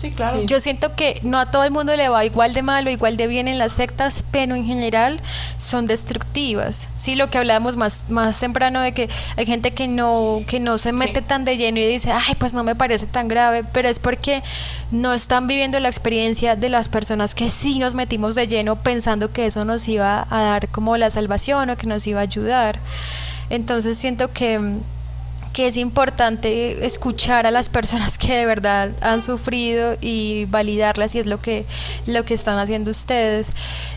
Sí, 0.00 0.10
claro. 0.10 0.42
Yo 0.44 0.60
siento 0.60 0.94
que 0.96 1.20
no 1.22 1.38
a 1.38 1.46
todo 1.46 1.64
el 1.64 1.70
mundo 1.70 1.94
le 1.94 2.08
va 2.08 2.24
igual 2.24 2.54
de 2.54 2.62
mal 2.62 2.86
o 2.86 2.90
igual 2.90 3.18
de 3.18 3.26
bien 3.26 3.48
en 3.48 3.58
las 3.58 3.72
sectas, 3.72 4.24
pero 4.30 4.54
en 4.54 4.64
general 4.64 5.20
son 5.58 5.86
destructivas. 5.86 6.88
Sí, 6.96 7.16
lo 7.16 7.28
que 7.28 7.36
hablábamos 7.36 7.76
más, 7.76 8.06
más 8.08 8.40
temprano 8.40 8.80
de 8.80 8.92
que 8.92 9.10
hay 9.36 9.44
gente 9.44 9.72
que 9.72 9.88
no, 9.88 10.42
que 10.46 10.58
no 10.58 10.78
se 10.78 10.92
mete 10.92 11.20
sí. 11.20 11.26
tan 11.26 11.44
de 11.44 11.58
lleno 11.58 11.80
y 11.80 11.86
dice, 11.86 12.12
ay, 12.12 12.34
pues 12.38 12.54
no 12.54 12.64
me 12.64 12.74
parece 12.74 13.06
tan 13.06 13.28
grave, 13.28 13.62
pero 13.62 13.90
es 13.90 13.98
porque 13.98 14.42
no 14.90 15.12
están 15.12 15.46
viviendo 15.46 15.78
la 15.80 15.88
experiencia 15.88 16.56
de 16.56 16.70
las 16.70 16.88
personas 16.88 17.34
que 17.34 17.50
sí 17.50 17.78
nos 17.78 17.94
metimos 17.94 18.34
de 18.34 18.48
lleno 18.48 18.76
pensando 18.76 19.30
que 19.30 19.44
eso 19.44 19.66
nos 19.66 19.86
iba 19.86 20.26
a 20.30 20.40
dar 20.40 20.68
como 20.68 20.96
la 20.96 21.10
salvación 21.10 21.68
o 21.68 21.76
que 21.76 21.86
nos 21.86 22.06
iba 22.06 22.20
a 22.20 22.22
ayudar. 22.22 22.78
Entonces 23.50 23.98
siento 23.98 24.32
que 24.32 24.78
que 25.52 25.66
es 25.66 25.76
importante 25.76 26.84
escuchar 26.86 27.46
a 27.46 27.50
las 27.50 27.68
personas 27.68 28.18
que 28.18 28.34
de 28.34 28.46
verdad 28.46 28.90
han 29.00 29.20
sufrido 29.20 29.96
y 30.00 30.44
validarlas 30.46 31.14
y 31.14 31.18
es 31.18 31.26
lo 31.26 31.40
que 31.40 31.64
lo 32.06 32.24
que 32.24 32.34
están 32.34 32.58
haciendo 32.58 32.90
ustedes 32.90 33.52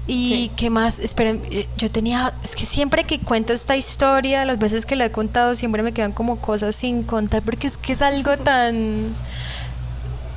y 0.07 0.27
sí. 0.27 0.51
qué 0.55 0.69
más 0.69 0.99
esperen 0.99 1.41
yo 1.77 1.91
tenía 1.91 2.33
es 2.43 2.55
que 2.55 2.65
siempre 2.65 3.03
que 3.03 3.19
cuento 3.19 3.53
esta 3.53 3.75
historia 3.75 4.45
las 4.45 4.57
veces 4.57 4.85
que 4.85 4.95
la 4.95 5.05
he 5.05 5.11
contado 5.11 5.55
siempre 5.55 5.83
me 5.83 5.91
quedan 5.91 6.11
como 6.11 6.39
cosas 6.39 6.75
sin 6.75 7.03
contar 7.03 7.41
porque 7.43 7.67
es 7.67 7.77
que 7.77 7.93
es 7.93 8.01
algo 8.01 8.37
tan 8.37 9.13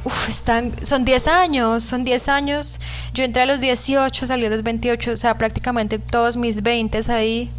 Uf, 0.04 0.28
están, 0.28 0.72
son 0.86 1.04
10 1.04 1.26
años, 1.26 1.82
son 1.82 2.04
10 2.04 2.28
años. 2.28 2.78
Yo 3.12 3.24
entré 3.24 3.42
a 3.42 3.46
los 3.46 3.60
18, 3.60 4.28
salí 4.28 4.46
a 4.46 4.50
los 4.50 4.62
28, 4.62 5.10
o 5.10 5.16
sea, 5.16 5.36
prácticamente 5.36 5.98
todos 5.98 6.36
mis 6.36 6.62
20 6.62 7.00
ahí. 7.08 7.50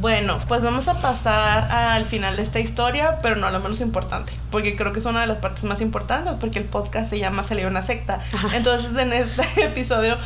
Bueno, 0.00 0.38
pues 0.46 0.62
vamos 0.62 0.86
a 0.86 0.94
pasar 0.94 1.72
al 1.72 2.04
final 2.04 2.36
de 2.36 2.42
esta 2.42 2.60
historia, 2.60 3.18
pero 3.20 3.34
no 3.34 3.50
lo 3.50 3.58
menos 3.58 3.80
importante, 3.80 4.32
porque 4.52 4.76
creo 4.76 4.92
que 4.92 5.00
es 5.00 5.06
una 5.06 5.22
de 5.22 5.26
las 5.26 5.40
partes 5.40 5.64
más 5.64 5.80
importantes, 5.80 6.34
porque 6.38 6.60
el 6.60 6.66
podcast 6.66 7.10
se 7.10 7.18
llama 7.18 7.42
Salió 7.42 7.66
una 7.66 7.84
secta. 7.84 8.20
Ajá. 8.32 8.56
Entonces, 8.56 8.96
en 8.96 9.12
este 9.12 9.64
episodio, 9.64 10.16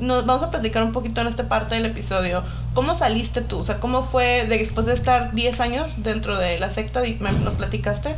nos 0.00 0.26
vamos 0.26 0.42
a 0.42 0.50
platicar 0.50 0.82
un 0.82 0.92
poquito 0.92 1.22
en 1.22 1.28
esta 1.28 1.48
parte 1.48 1.76
del 1.76 1.86
episodio. 1.86 2.42
¿Cómo 2.74 2.94
saliste 2.94 3.40
tú? 3.40 3.60
O 3.60 3.64
sea, 3.64 3.80
¿cómo 3.80 4.04
fue 4.04 4.44
de, 4.46 4.58
después 4.58 4.86
de 4.86 4.92
estar 4.92 5.32
10 5.32 5.60
años 5.60 6.02
dentro 6.02 6.36
de 6.36 6.58
la 6.58 6.68
secta? 6.68 7.00
Nos 7.42 7.54
platicaste. 7.54 8.14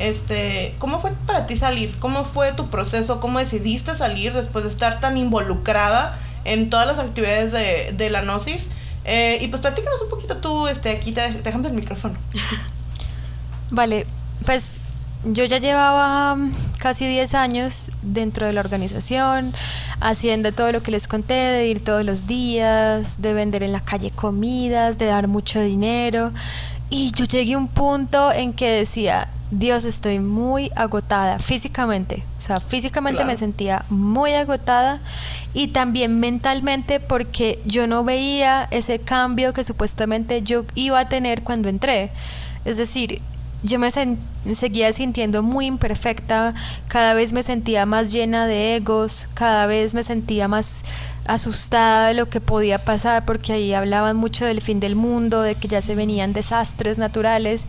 Este, 0.00 0.72
¿cómo 0.80 1.00
fue 1.00 1.12
para 1.26 1.46
ti 1.46 1.56
salir? 1.56 1.96
¿Cómo 2.00 2.24
fue 2.24 2.52
tu 2.52 2.70
proceso? 2.70 3.20
¿Cómo 3.20 3.38
decidiste 3.38 3.94
salir 3.94 4.32
después 4.32 4.64
de 4.64 4.70
estar 4.70 4.98
tan 4.98 5.16
involucrada 5.16 6.18
en 6.44 6.70
todas 6.70 6.88
las 6.88 6.98
actividades 6.98 7.52
de, 7.52 7.94
de 7.96 8.10
la 8.10 8.22
Gnosis? 8.22 8.70
Eh, 9.04 9.38
y 9.40 9.48
pues 9.48 9.60
platícanos 9.60 10.00
un 10.02 10.10
poquito 10.10 10.36
tú, 10.38 10.66
este, 10.66 10.90
aquí 10.90 11.12
te, 11.12 11.20
te 11.20 11.42
dejamos 11.42 11.66
el 11.68 11.74
micrófono. 11.74 12.14
Vale, 13.70 14.06
pues 14.44 14.78
yo 15.24 15.44
ya 15.44 15.58
llevaba 15.58 16.36
casi 16.78 17.06
10 17.06 17.34
años 17.34 17.90
dentro 18.02 18.46
de 18.46 18.52
la 18.52 18.60
organización, 18.60 19.54
haciendo 20.00 20.52
todo 20.52 20.70
lo 20.72 20.82
que 20.82 20.90
les 20.90 21.08
conté, 21.08 21.34
de 21.34 21.66
ir 21.66 21.82
todos 21.82 22.04
los 22.04 22.26
días, 22.26 23.22
de 23.22 23.32
vender 23.32 23.62
en 23.62 23.72
la 23.72 23.80
calle 23.80 24.10
comidas, 24.10 24.98
de 24.98 25.06
dar 25.06 25.28
mucho 25.28 25.60
dinero. 25.60 26.32
Y 26.90 27.10
yo 27.12 27.24
llegué 27.24 27.54
a 27.54 27.58
un 27.58 27.68
punto 27.68 28.32
en 28.32 28.52
que 28.52 28.70
decía, 28.70 29.28
Dios, 29.50 29.84
estoy 29.84 30.18
muy 30.18 30.70
agotada 30.76 31.38
físicamente. 31.38 32.22
O 32.36 32.40
sea, 32.40 32.60
físicamente 32.60 33.18
claro. 33.18 33.28
me 33.28 33.36
sentía 33.36 33.84
muy 33.88 34.34
agotada 34.34 35.00
y 35.54 35.68
también 35.68 36.20
mentalmente 36.20 37.00
porque 37.00 37.60
yo 37.64 37.86
no 37.86 38.04
veía 38.04 38.68
ese 38.70 38.98
cambio 38.98 39.52
que 39.52 39.64
supuestamente 39.64 40.42
yo 40.42 40.64
iba 40.74 40.98
a 40.98 41.08
tener 41.08 41.42
cuando 41.42 41.68
entré. 41.68 42.10
Es 42.64 42.76
decir, 42.76 43.22
yo 43.62 43.78
me, 43.78 43.90
sen 43.90 44.18
seguía 44.52 44.92
sintiendo 44.92 45.42
muy 45.42 45.66
imperfecta, 45.66 46.54
cada 46.88 47.14
vez 47.14 47.32
me 47.32 47.42
sentía 47.42 47.86
más 47.86 48.12
llena 48.12 48.46
de 48.46 48.76
egos, 48.76 49.28
cada 49.34 49.66
vez 49.66 49.94
me 49.94 50.02
sentía 50.02 50.48
más 50.48 50.84
asustada 51.24 52.08
de 52.08 52.14
lo 52.14 52.28
que 52.28 52.42
podía 52.42 52.84
pasar 52.84 53.24
porque 53.24 53.54
ahí 53.54 53.72
hablaban 53.72 54.16
mucho 54.16 54.44
del 54.44 54.60
fin 54.60 54.80
del 54.80 54.96
mundo, 54.96 55.40
de 55.40 55.54
que 55.54 55.68
ya 55.68 55.80
se 55.80 55.94
venían 55.94 56.34
desastres 56.34 56.98
naturales 56.98 57.66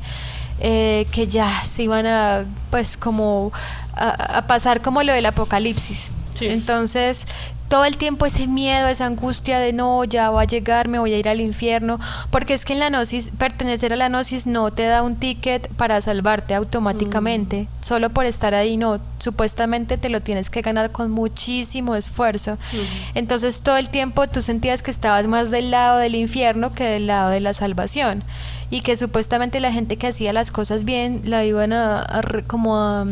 eh, 0.60 1.06
que 1.12 1.28
ya 1.28 1.50
se 1.66 1.84
iban 1.84 2.06
a, 2.06 2.46
pues 2.72 2.98
como, 2.98 3.52
a, 3.94 4.38
a 4.38 4.48
pasar 4.48 4.82
como 4.82 5.04
lo 5.04 5.14
del 5.14 5.26
apocalipsis. 5.26 6.12
Sí. 6.34 6.48
Entonces, 6.48 7.28
todo 7.68 7.86
el 7.86 7.98
tiempo 7.98 8.26
ese 8.26 8.48
miedo, 8.48 8.88
esa 8.88 9.06
angustia 9.06 9.60
de 9.60 9.74
no, 9.74 10.04
ya 10.04 10.30
va 10.30 10.42
a 10.42 10.46
llegar, 10.46 10.88
me 10.88 11.00
voy 11.00 11.14
a 11.14 11.18
ir 11.18 11.28
al 11.28 11.42
infierno, 11.42 12.00
porque 12.30 12.54
es 12.54 12.66
que 12.66 12.74
en 12.74 12.80
la 12.80 12.90
gnosis, 12.90 13.32
pertenecer 13.38 13.94
a 13.94 13.96
la 13.96 14.08
gnosis 14.08 14.46
no 14.46 14.72
te 14.72 14.84
da 14.84 15.02
un 15.02 15.16
ticket 15.16 15.68
para 15.74 16.00
salvarte 16.02 16.54
automáticamente, 16.54 17.64
mm. 17.64 17.68
solo 17.82 18.10
por 18.12 18.26
estar 18.26 18.54
ahí, 18.54 18.78
no, 18.78 19.00
supuestamente 19.18 19.98
te 19.98 20.10
lo 20.10 20.20
tienes 20.20 20.50
que 20.50 20.62
ganar 20.62 20.92
con 20.92 21.12
muchísimo 21.12 21.96
esfuerzo. 21.96 22.54
Mm. 22.54 23.18
Entonces 23.18 23.62
todo 23.62 23.78
el 23.78 23.90
tiempo 23.90 24.28
tú 24.28 24.42
sentías 24.42 24.82
que 24.82 24.92
estabas 24.92 25.28
más 25.28 25.52
del 25.52 25.72
lado 25.72 25.98
del 25.98 26.16
infierno 26.16 26.74
que 26.74 26.84
del 26.84 27.08
lado 27.08 27.30
de 27.30 27.40
la 27.40 27.54
salvación 27.54 28.24
y 28.70 28.82
que 28.82 28.96
supuestamente 28.96 29.60
la 29.60 29.72
gente 29.72 29.98
que 29.98 30.08
hacía 30.08 30.34
las 30.34 30.52
cosas 30.52 30.84
bien 30.84 31.22
la 31.26 31.44
iban 31.44 31.74
a, 31.74 32.02
a 32.02 32.22
como 32.48 32.78
a 32.78 33.06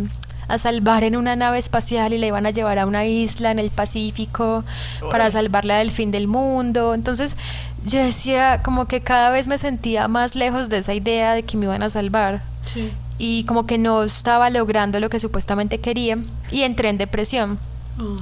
a 0.54 0.58
salvar 0.58 1.04
en 1.04 1.16
una 1.16 1.36
nave 1.36 1.58
espacial 1.58 2.14
y 2.14 2.18
la 2.18 2.28
iban 2.28 2.46
a 2.46 2.52
llevar 2.52 2.80
a 2.80 2.86
una 2.86 3.06
isla 3.06 3.52
en 3.52 3.60
el 3.60 3.72
Pacífico 3.72 4.64
para 5.12 5.30
salvarla 5.32 5.78
del 5.78 5.92
fin 5.92 6.12
del 6.12 6.28
mundo. 6.28 6.94
Entonces 6.94 7.38
yo 7.86 8.04
decía 8.04 8.62
como 8.64 8.86
que 8.86 9.02
cada 9.02 9.30
vez 9.30 9.48
me 9.48 9.58
sentía 9.58 10.08
más 10.08 10.36
lejos 10.36 10.70
de 10.70 10.78
esa 10.78 10.94
idea 10.94 11.34
de 11.34 11.44
que 11.44 11.58
me 11.58 11.66
iban 11.66 11.84
a 11.84 11.90
salvar. 11.90 12.44
Sí. 12.74 12.92
Y 13.18 13.44
como 13.46 13.66
que 13.66 13.78
no 13.78 14.04
estaba 14.04 14.50
logrando 14.50 15.00
lo 15.00 15.10
que 15.10 15.20
supuestamente 15.20 15.80
quería 15.80 16.18
y 16.52 16.62
entré 16.62 16.90
en 16.90 16.98
depresión. 16.98 17.60
Oh. 18.00 18.16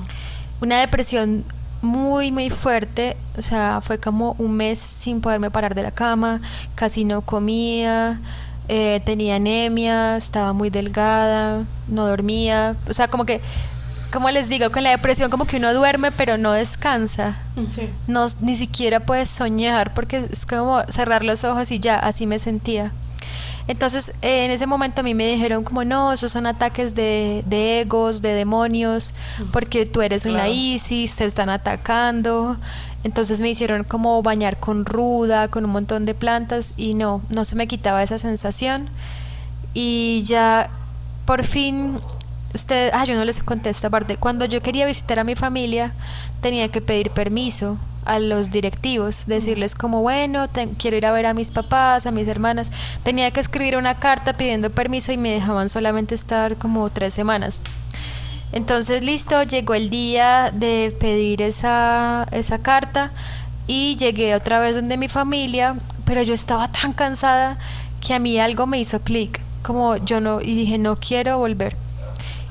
Una 0.61 0.79
depresión 0.79 1.45
muy 1.81 2.31
muy 2.31 2.49
fuerte, 2.49 3.17
o 3.37 3.41
sea, 3.41 3.81
fue 3.81 3.97
como 3.97 4.35
un 4.37 4.55
mes 4.55 4.79
sin 4.79 5.21
poderme 5.21 5.49
parar 5.49 5.75
de 5.75 5.83
la 5.83 5.91
cama, 5.91 6.41
casi 6.75 7.03
no 7.03 7.21
comía, 7.21 8.19
eh, 8.67 9.01
tenía 9.05 9.35
anemia, 9.35 10.17
estaba 10.17 10.53
muy 10.53 10.69
delgada, 10.69 11.65
no 11.87 12.07
dormía, 12.07 12.75
o 12.87 12.93
sea, 12.93 13.07
como 13.07 13.25
que, 13.25 13.41
como 14.11 14.29
les 14.29 14.49
digo, 14.49 14.71
con 14.71 14.83
la 14.83 14.91
depresión 14.91 15.29
como 15.29 15.45
que 15.45 15.57
uno 15.57 15.73
duerme 15.73 16.11
pero 16.11 16.37
no 16.37 16.51
descansa, 16.51 17.37
sí. 17.69 17.89
no, 18.07 18.25
ni 18.41 18.55
siquiera 18.55 19.01
puedes 19.01 19.29
soñar 19.29 19.93
porque 19.93 20.27
es 20.31 20.45
como 20.45 20.81
cerrar 20.89 21.23
los 21.23 21.43
ojos 21.43 21.71
y 21.71 21.79
ya, 21.79 21.97
así 21.99 22.27
me 22.27 22.39
sentía. 22.39 22.91
Entonces, 23.67 24.13
eh, 24.21 24.45
en 24.45 24.51
ese 24.51 24.65
momento 24.65 25.01
a 25.01 25.03
mí 25.03 25.13
me 25.13 25.27
dijeron 25.27 25.63
como, 25.63 25.83
no, 25.83 26.11
esos 26.11 26.31
son 26.31 26.45
ataques 26.45 26.95
de, 26.95 27.43
de 27.45 27.81
egos, 27.81 28.21
de 28.21 28.33
demonios, 28.33 29.13
porque 29.51 29.85
tú 29.85 30.01
eres 30.01 30.23
claro. 30.23 30.39
una 30.39 30.49
ISIS, 30.49 31.15
te 31.15 31.25
están 31.25 31.49
atacando. 31.49 32.57
Entonces 33.03 33.41
me 33.41 33.49
hicieron 33.49 33.83
como 33.83 34.21
bañar 34.21 34.59
con 34.59 34.85
ruda, 34.85 35.47
con 35.47 35.65
un 35.65 35.71
montón 35.71 36.05
de 36.05 36.13
plantas 36.13 36.73
y 36.77 36.93
no, 36.93 37.21
no 37.29 37.45
se 37.45 37.55
me 37.55 37.67
quitaba 37.67 38.03
esa 38.03 38.17
sensación. 38.17 38.89
Y 39.73 40.23
ya 40.25 40.69
por 41.25 41.43
fin, 41.43 41.99
usted, 42.53 42.91
ah, 42.93 43.05
yo 43.05 43.15
no 43.15 43.25
les 43.25 43.41
conté 43.41 43.69
esta 43.69 43.89
parte, 43.89 44.17
cuando 44.17 44.45
yo 44.45 44.61
quería 44.61 44.85
visitar 44.85 45.19
a 45.19 45.23
mi 45.23 45.35
familia 45.35 45.93
tenía 46.41 46.67
que 46.69 46.81
pedir 46.81 47.11
permiso 47.11 47.77
a 48.05 48.19
los 48.19 48.49
directivos, 48.49 49.27
decirles 49.27 49.75
como, 49.75 50.01
bueno, 50.01 50.47
te, 50.47 50.67
quiero 50.69 50.97
ir 50.97 51.05
a 51.05 51.11
ver 51.11 51.27
a 51.27 51.33
mis 51.33 51.51
papás, 51.51 52.05
a 52.05 52.11
mis 52.11 52.27
hermanas. 52.27 52.71
Tenía 53.03 53.29
que 53.31 53.39
escribir 53.39 53.77
una 53.77 53.95
carta 53.95 54.33
pidiendo 54.33 54.69
permiso 54.71 55.11
y 55.11 55.17
me 55.17 55.31
dejaban 55.31 55.69
solamente 55.69 56.15
estar 56.15 56.57
como 56.57 56.89
tres 56.89 57.13
semanas. 57.13 57.61
Entonces, 58.53 59.03
listo, 59.03 59.43
llegó 59.43 59.73
el 59.73 59.89
día 59.89 60.51
de 60.53 60.95
pedir 60.99 61.41
esa, 61.41 62.27
esa 62.31 62.57
carta 62.61 63.11
y 63.65 63.95
llegué 63.95 64.35
otra 64.35 64.59
vez 64.59 64.75
donde 64.75 64.97
mi 64.97 65.07
familia, 65.07 65.77
pero 66.05 66.21
yo 66.23 66.33
estaba 66.33 66.69
tan 66.71 66.93
cansada 66.93 67.57
que 68.05 68.13
a 68.13 68.19
mí 68.19 68.39
algo 68.39 68.67
me 68.67 68.79
hizo 68.79 68.99
clic, 69.01 69.41
como 69.63 69.95
yo 69.97 70.19
no, 70.19 70.41
y 70.41 70.53
dije, 70.55 70.77
no 70.77 70.97
quiero 70.97 71.37
volver. 71.37 71.77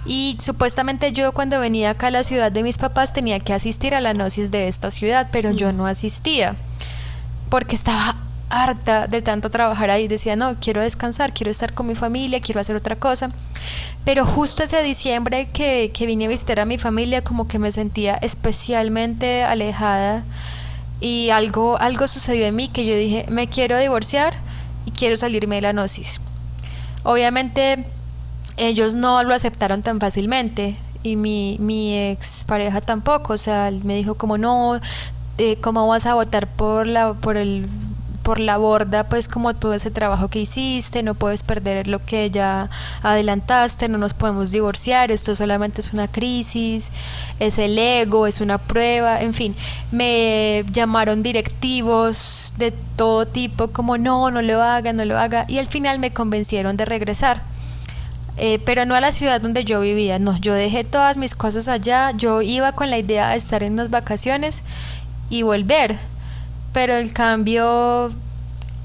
Y 0.07 0.37
supuestamente 0.41 1.13
yo 1.13 1.33
cuando 1.33 1.61
venía 1.61 1.91
acá 1.91 2.07
a 2.07 2.11
la 2.11 2.25
ciudad 2.25 2.51
de 2.51 2.63
mis 2.63 2.79
papás 2.79 3.13
tenía 3.13 3.39
que 3.39 3.53
asistir 3.53 3.95
a 3.95 4.01
la 4.01 4.15
gnosis 4.15 4.51
de 4.51 4.69
esta 4.69 4.91
ciudad, 4.91 5.29
pero 5.31 5.51
yo 5.51 5.73
no 5.73 5.87
asistía. 5.87 6.57
porque 7.51 7.75
estaba 7.77 8.15
harta 8.51 9.07
de 9.07 9.23
tanto 9.23 9.49
trabajar 9.49 9.91
ahí. 9.91 10.09
Decía, 10.09 10.37
no, 10.37 10.57
quiero 10.61 10.83
descansar, 10.83 11.33
quiero 11.33 11.51
estar 11.51 11.73
con 11.73 11.87
mi 11.87 11.95
familia, 11.95 12.41
quiero 12.41 12.61
hacer 12.61 12.77
otra 12.77 12.97
cosa. 12.97 13.31
Pero 14.05 14.27
justo 14.27 14.63
ese 14.63 14.83
diciembre 14.83 15.49
que, 15.53 15.91
que 15.95 16.07
vine 16.07 16.27
a 16.27 16.29
visitar 16.29 16.61
a 16.61 16.67
mi 16.67 16.77
familia, 16.77 17.23
como 17.23 17.49
que 17.49 17.59
me 17.59 17.71
sentía 17.71 18.15
especialmente 18.17 19.45
alejada 19.45 20.25
y 21.01 21.31
algo, 21.31 21.79
algo 21.81 22.07
sucedió 22.07 22.47
en 22.47 22.57
mí 22.57 22.69
que 22.69 22.85
yo 22.85 22.95
dije, 22.95 23.27
me 23.31 23.49
quiero 23.49 23.79
divorciar 23.79 24.35
y 24.85 24.91
quiero 24.91 25.17
salirme 25.17 25.57
de 25.57 25.63
la 25.63 25.73
gnosis. 25.73 26.21
Obviamente 27.03 27.87
ellos 28.57 28.95
no 28.95 29.23
lo 29.23 29.35
aceptaron 29.35 29.83
tan 29.83 30.01
fácilmente 30.01 30.77
y 31.03 31.17
mi, 31.17 31.57
mi 31.61 31.97
ex 31.97 32.45
pareja 32.45 32.81
tampoco, 32.81 33.33
o 33.33 33.39
sea, 33.39 33.71
me 33.83 33.95
dijo 33.97 34.15
como 34.17 34.37
no, 34.37 34.79
eh, 35.39 35.57
¿cómo 35.63 35.87
vas 35.89 36.05
a 36.05 36.15
votar 36.15 36.47
por, 36.47 36.87
la, 36.87 37.15
por 37.15 37.39
el 37.39 37.67
por 38.31 38.39
la 38.39 38.59
borda 38.59 39.09
pues 39.09 39.27
como 39.27 39.55
todo 39.55 39.75
ese 39.75 39.91
trabajo 39.91 40.29
que 40.29 40.39
hiciste, 40.39 41.03
no 41.03 41.15
puedes 41.15 41.43
perder 41.43 41.89
lo 41.89 41.99
que 41.99 42.31
ya 42.31 42.71
adelantaste, 43.03 43.89
no 43.89 43.99
nos 43.99 44.15
podemos 44.15 44.53
divorciar, 44.53 45.11
esto 45.11 45.35
solamente 45.35 45.81
es 45.81 45.93
una 45.93 46.07
crisis, 46.07 46.93
es 47.41 47.59
el 47.59 47.77
ego, 47.77 48.29
es 48.29 48.41
una 48.41 48.59
prueba, 48.59 49.21
en 49.21 49.35
fin, 49.35 49.57
me 49.91 50.65
llamaron 50.71 51.25
directivos 51.25 52.55
de 52.57 52.73
todo 52.95 53.27
tipo 53.27 53.73
como 53.73 53.99
no, 53.99 54.31
no 54.31 54.43
lo 54.43 54.63
haga, 54.63 54.93
no 54.93 55.05
lo 55.05 55.19
haga 55.19 55.45
y 55.49 55.59
al 55.59 55.67
final 55.67 55.99
me 55.99 56.13
convencieron 56.13 56.77
de 56.77 56.85
regresar. 56.85 57.43
Eh, 58.37 58.61
pero 58.65 58.87
no 58.87 58.95
a 58.95 59.01
la 59.01 59.11
ciudad 59.11 59.41
donde 59.41 59.65
yo 59.65 59.81
vivía, 59.81 60.21
no, 60.21 60.39
yo 60.39 60.55
dejé 60.55 60.85
todas 60.85 61.17
mis 61.17 61.35
cosas 61.35 61.67
allá, 61.67 62.13
yo 62.13 62.43
iba 62.43 62.71
con 62.71 62.91
la 62.91 62.99
idea 62.99 63.31
de 63.31 63.39
estar 63.39 63.65
en 63.65 63.73
unas 63.73 63.91
vacaciones 63.91 64.63
y 65.31 65.43
volver, 65.43 65.99
pero 66.73 66.95
el 66.95 67.13
cambio 67.13 68.11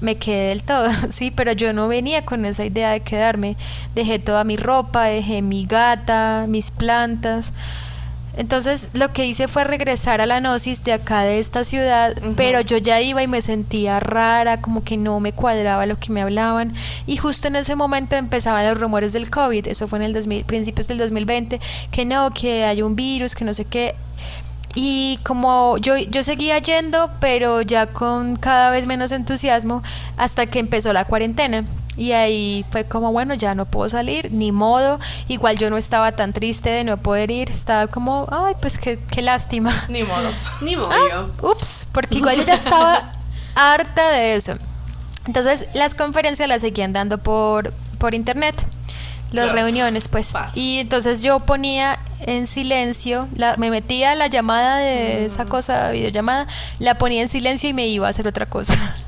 me 0.00 0.16
quedé 0.16 0.48
del 0.48 0.62
todo, 0.62 0.88
sí, 1.08 1.30
pero 1.30 1.52
yo 1.52 1.72
no 1.72 1.88
venía 1.88 2.24
con 2.24 2.44
esa 2.44 2.64
idea 2.64 2.90
de 2.90 3.00
quedarme. 3.00 3.56
Dejé 3.94 4.18
toda 4.18 4.44
mi 4.44 4.56
ropa, 4.56 5.04
dejé 5.04 5.42
mi 5.42 5.64
gata, 5.66 6.46
mis 6.48 6.70
plantas. 6.70 7.52
Entonces 8.36 8.90
lo 8.92 9.12
que 9.12 9.24
hice 9.24 9.48
fue 9.48 9.64
regresar 9.64 10.20
a 10.20 10.26
la 10.26 10.40
gnosis 10.40 10.84
de 10.84 10.92
acá 10.92 11.22
de 11.22 11.38
esta 11.38 11.64
ciudad, 11.64 12.14
pero 12.36 12.60
yo 12.60 12.76
ya 12.76 13.00
iba 13.00 13.22
y 13.22 13.26
me 13.26 13.40
sentía 13.40 13.98
rara, 13.98 14.60
como 14.60 14.84
que 14.84 14.98
no 14.98 15.20
me 15.20 15.32
cuadraba 15.32 15.86
lo 15.86 15.98
que 15.98 16.12
me 16.12 16.20
hablaban. 16.20 16.74
Y 17.06 17.16
justo 17.16 17.48
en 17.48 17.56
ese 17.56 17.76
momento 17.76 18.14
empezaban 18.14 18.68
los 18.68 18.78
rumores 18.78 19.14
del 19.14 19.30
COVID, 19.30 19.66
eso 19.68 19.88
fue 19.88 20.00
en 20.00 20.04
el 20.04 20.12
2000, 20.12 20.44
principios 20.44 20.86
del 20.86 20.98
2020, 20.98 21.60
que 21.90 22.04
no, 22.04 22.30
que 22.30 22.64
hay 22.64 22.82
un 22.82 22.94
virus, 22.94 23.34
que 23.34 23.46
no 23.46 23.54
sé 23.54 23.64
qué. 23.64 23.94
Y 24.78 25.18
como 25.24 25.78
yo, 25.78 25.96
yo 25.96 26.22
seguía 26.22 26.58
yendo, 26.58 27.10
pero 27.18 27.62
ya 27.62 27.86
con 27.86 28.36
cada 28.36 28.68
vez 28.68 28.86
menos 28.86 29.10
entusiasmo, 29.10 29.82
hasta 30.18 30.44
que 30.44 30.58
empezó 30.58 30.92
la 30.92 31.06
cuarentena. 31.06 31.64
Y 31.96 32.12
ahí 32.12 32.66
fue 32.70 32.84
como, 32.84 33.10
bueno, 33.10 33.32
ya 33.32 33.54
no 33.54 33.64
puedo 33.64 33.88
salir, 33.88 34.30
ni 34.30 34.52
modo. 34.52 35.00
Igual 35.28 35.56
yo 35.56 35.70
no 35.70 35.78
estaba 35.78 36.12
tan 36.12 36.34
triste 36.34 36.68
de 36.68 36.84
no 36.84 36.98
poder 36.98 37.30
ir, 37.30 37.50
estaba 37.50 37.86
como, 37.86 38.28
ay, 38.30 38.54
pues 38.60 38.78
qué, 38.78 38.98
qué 39.10 39.22
lástima. 39.22 39.72
Ni 39.88 40.02
modo. 40.02 40.30
Ni 40.60 40.76
modo. 40.76 40.90
Ah, 40.92 41.26
ups, 41.40 41.88
porque 41.92 42.18
igual 42.18 42.36
yo 42.36 42.42
ya 42.42 42.52
estaba 42.52 43.12
harta 43.54 44.10
de 44.10 44.36
eso. 44.36 44.58
Entonces 45.26 45.68
las 45.72 45.94
conferencias 45.94 46.46
las 46.50 46.60
seguían 46.60 46.92
dando 46.92 47.16
por, 47.16 47.72
por 47.98 48.14
internet 48.14 48.54
las 49.32 49.52
reuniones, 49.52 50.08
pues. 50.08 50.32
Y 50.54 50.78
entonces 50.78 51.22
yo 51.22 51.40
ponía 51.40 51.98
en 52.20 52.46
silencio, 52.46 53.28
la, 53.36 53.56
me 53.56 53.70
metía 53.70 54.14
la 54.14 54.28
llamada 54.28 54.78
de 54.78 55.26
esa 55.26 55.44
mm. 55.44 55.48
cosa, 55.48 55.90
videollamada, 55.90 56.46
la 56.78 56.96
ponía 56.98 57.22
en 57.22 57.28
silencio 57.28 57.68
y 57.68 57.72
me 57.72 57.86
iba 57.86 58.06
a 58.06 58.10
hacer 58.10 58.28
otra 58.28 58.46
cosa. 58.46 58.76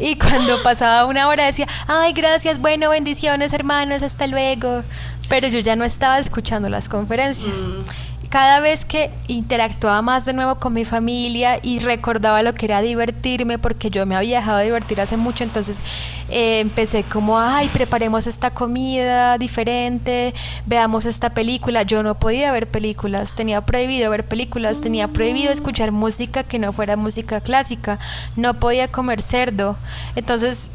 Y 0.00 0.14
cuando 0.16 0.62
pasaba 0.62 1.06
una 1.06 1.26
hora 1.26 1.44
decía, 1.46 1.66
ay, 1.88 2.12
gracias, 2.12 2.60
bueno, 2.60 2.90
bendiciones 2.90 3.52
hermanos, 3.52 4.04
hasta 4.04 4.28
luego. 4.28 4.84
Pero 5.28 5.48
yo 5.48 5.58
ya 5.58 5.74
no 5.74 5.84
estaba 5.84 6.20
escuchando 6.20 6.68
las 6.68 6.88
conferencias. 6.88 7.56
Mm 7.56 8.07
cada 8.28 8.60
vez 8.60 8.84
que 8.84 9.10
interactuaba 9.26 10.02
más 10.02 10.24
de 10.24 10.32
nuevo 10.32 10.56
con 10.56 10.74
mi 10.74 10.84
familia 10.84 11.58
y 11.62 11.78
recordaba 11.78 12.42
lo 12.42 12.54
que 12.54 12.66
era 12.66 12.82
divertirme, 12.82 13.58
porque 13.58 13.90
yo 13.90 14.04
me 14.06 14.16
había 14.16 14.38
dejado 14.38 14.58
de 14.58 14.64
divertir 14.64 15.00
hace 15.00 15.16
mucho, 15.16 15.44
entonces 15.44 15.80
eh, 16.28 16.60
empecé 16.60 17.04
como, 17.04 17.38
ay, 17.38 17.68
preparemos 17.68 18.26
esta 18.26 18.50
comida 18.50 19.38
diferente, 19.38 20.34
veamos 20.66 21.06
esta 21.06 21.30
película. 21.30 21.82
Yo 21.82 22.02
no 22.02 22.16
podía 22.16 22.52
ver 22.52 22.68
películas, 22.68 23.34
tenía 23.34 23.62
prohibido 23.62 24.10
ver 24.10 24.24
películas, 24.24 24.80
tenía 24.80 25.08
prohibido 25.08 25.50
escuchar 25.50 25.92
música 25.92 26.44
que 26.44 26.58
no 26.58 26.72
fuera 26.72 26.96
música 26.96 27.40
clásica, 27.40 27.98
no 28.36 28.54
podía 28.54 28.88
comer 28.88 29.22
cerdo. 29.22 29.76
Entonces 30.16 30.70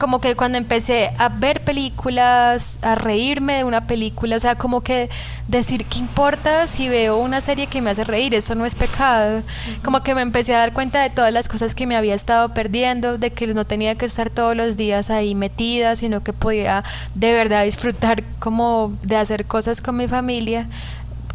como 0.00 0.18
que 0.18 0.34
cuando 0.34 0.56
empecé 0.56 1.12
a 1.18 1.28
ver 1.28 1.60
películas, 1.62 2.78
a 2.80 2.94
reírme 2.94 3.58
de 3.58 3.64
una 3.64 3.86
película, 3.86 4.34
o 4.34 4.38
sea, 4.38 4.54
como 4.54 4.80
que 4.80 5.10
decir, 5.46 5.84
¿qué 5.84 5.98
importa 5.98 6.66
si 6.66 6.88
veo 6.88 7.18
una 7.18 7.42
serie 7.42 7.66
que 7.66 7.82
me 7.82 7.90
hace 7.90 8.04
reír? 8.04 8.34
Eso 8.34 8.54
no 8.54 8.64
es 8.64 8.74
pecado. 8.74 9.42
Como 9.84 10.02
que 10.02 10.14
me 10.14 10.22
empecé 10.22 10.54
a 10.54 10.58
dar 10.58 10.72
cuenta 10.72 11.02
de 11.02 11.10
todas 11.10 11.34
las 11.34 11.48
cosas 11.48 11.74
que 11.74 11.86
me 11.86 11.96
había 11.96 12.14
estado 12.14 12.54
perdiendo, 12.54 13.18
de 13.18 13.30
que 13.30 13.46
no 13.48 13.66
tenía 13.66 13.94
que 13.96 14.06
estar 14.06 14.30
todos 14.30 14.56
los 14.56 14.78
días 14.78 15.10
ahí 15.10 15.34
metida, 15.34 15.94
sino 15.94 16.22
que 16.22 16.32
podía 16.32 16.82
de 17.14 17.34
verdad 17.34 17.64
disfrutar 17.64 18.24
como 18.38 18.96
de 19.02 19.16
hacer 19.16 19.44
cosas 19.44 19.82
con 19.82 19.98
mi 19.98 20.08
familia. 20.08 20.66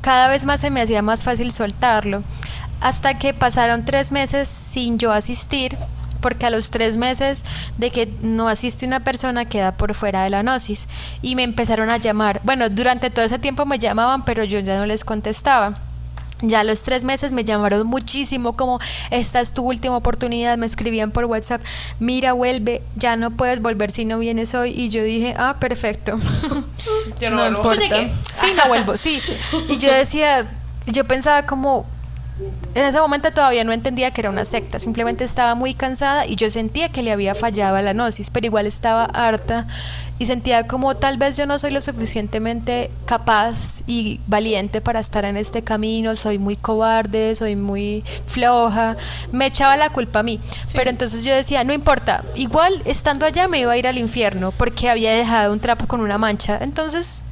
Cada 0.02 0.28
vez 0.28 0.46
más 0.46 0.60
se 0.60 0.72
me 0.72 0.82
hacía 0.82 1.04
más 1.04 1.22
fácil 1.22 1.52
soltarlo. 1.52 2.24
Hasta 2.82 3.20
que 3.20 3.36
pasaron 3.36 3.86
tres 3.86 4.12
meses 4.12 4.50
sin 4.50 4.98
yo 4.98 5.12
asistir 5.12 5.78
porque 6.22 6.46
a 6.46 6.50
los 6.50 6.72
tres 6.72 6.98
meses 6.98 7.46
de 7.78 7.92
que 7.92 8.10
no 8.22 8.48
asiste 8.48 8.86
una 8.86 9.04
persona 9.04 9.46
queda 9.46 9.74
por 9.74 9.94
fuera 9.94 10.24
de 10.24 10.30
la 10.30 10.42
gnosis 10.42 10.88
y 11.22 11.36
me 11.36 11.44
empezaron 11.44 11.90
a 11.90 11.98
llamar. 11.98 12.42
Bueno, 12.44 12.70
durante 12.70 13.10
todo 13.10 13.26
ese 13.26 13.40
tiempo 13.40 13.66
me 13.66 13.80
llamaban, 13.80 14.26
pero 14.26 14.44
yo 14.44 14.60
ya 14.60 14.78
no 14.78 14.86
les 14.86 15.04
contestaba. 15.04 15.78
Ya 16.42 16.60
a 16.60 16.64
los 16.66 16.84
tres 16.84 17.06
meses 17.06 17.32
me 17.32 17.46
llamaron 17.46 17.88
muchísimo, 17.88 18.58
como 18.58 18.80
esta 19.10 19.40
es 19.40 19.54
tu 19.54 19.64
última 19.64 19.96
oportunidad, 19.96 20.58
me 20.58 20.66
escribían 20.66 21.12
por 21.12 21.26
WhatsApp, 21.26 21.62
mira, 22.00 22.34
vuelve, 22.34 22.82
ya 22.98 23.16
no 23.16 23.32
puedes 23.32 23.62
volver 23.62 23.90
si 23.90 24.04
no 24.04 24.20
vienes 24.20 24.54
hoy. 24.54 24.72
Y 24.72 24.90
yo 24.90 25.02
dije, 25.02 25.34
ah, 25.38 25.56
perfecto. 25.60 26.18
no, 27.22 27.30
no 27.30 27.48
importa. 27.48 28.10
Sí, 28.32 28.48
no 28.56 28.68
vuelvo, 28.68 28.98
sí. 28.98 29.22
Y 29.70 29.78
yo 29.78 29.92
decía, 29.94 30.46
yo 30.88 31.06
pensaba 31.06 31.46
como, 31.46 31.86
en 32.76 32.84
ese 32.84 33.00
momento 33.00 33.32
todavía 33.32 33.64
no 33.64 33.72
entendía 33.72 34.12
que 34.12 34.20
era 34.20 34.30
una 34.30 34.44
secta, 34.44 34.80
simplemente 34.80 35.24
estaba 35.24 35.56
muy 35.56 35.74
cansada 35.74 36.28
y 36.28 36.36
yo 36.36 36.50
sentía 36.50 36.90
que 36.90 37.04
le 37.04 37.14
había 37.14 37.34
fallado 37.34 37.78
a 37.78 37.82
la 37.82 37.94
gnosis, 37.94 38.30
pero 38.30 38.46
igual 38.46 38.66
estaba 38.66 39.06
harta 39.06 39.66
y 40.20 40.26
sentía 40.26 40.68
como 40.68 40.94
tal 40.96 41.18
vez 41.18 41.38
yo 41.38 41.46
no 41.46 41.58
soy 41.58 41.72
lo 41.72 41.80
suficientemente 41.80 42.92
capaz 43.06 43.82
y 43.88 44.20
valiente 44.28 44.82
para 44.82 45.00
estar 45.00 45.24
en 45.24 45.38
este 45.38 45.64
camino, 45.64 46.18
soy 46.18 46.38
muy 46.38 46.58
cobarde, 46.58 47.34
soy 47.36 47.56
muy 47.56 48.04
floja, 48.28 48.98
me 49.32 49.46
echaba 49.46 49.78
la 49.78 49.90
culpa 49.90 50.20
a 50.20 50.24
mí, 50.24 50.42
pero 50.74 50.90
entonces 50.90 51.24
yo 51.24 51.34
decía, 51.34 51.64
no 51.64 51.72
importa, 51.72 52.26
igual 52.36 52.82
estando 52.84 53.26
allá 53.26 53.48
me 53.48 53.60
iba 53.60 53.72
a 53.72 53.78
ir 53.78 53.88
al 53.88 53.98
infierno 53.98 54.52
porque 54.52 54.90
había 54.90 55.14
dejado 55.14 55.54
un 55.54 55.62
trapo 55.62 55.88
con 55.88 56.02
una 56.02 56.18
mancha, 56.18 56.60
entonces 56.62 57.24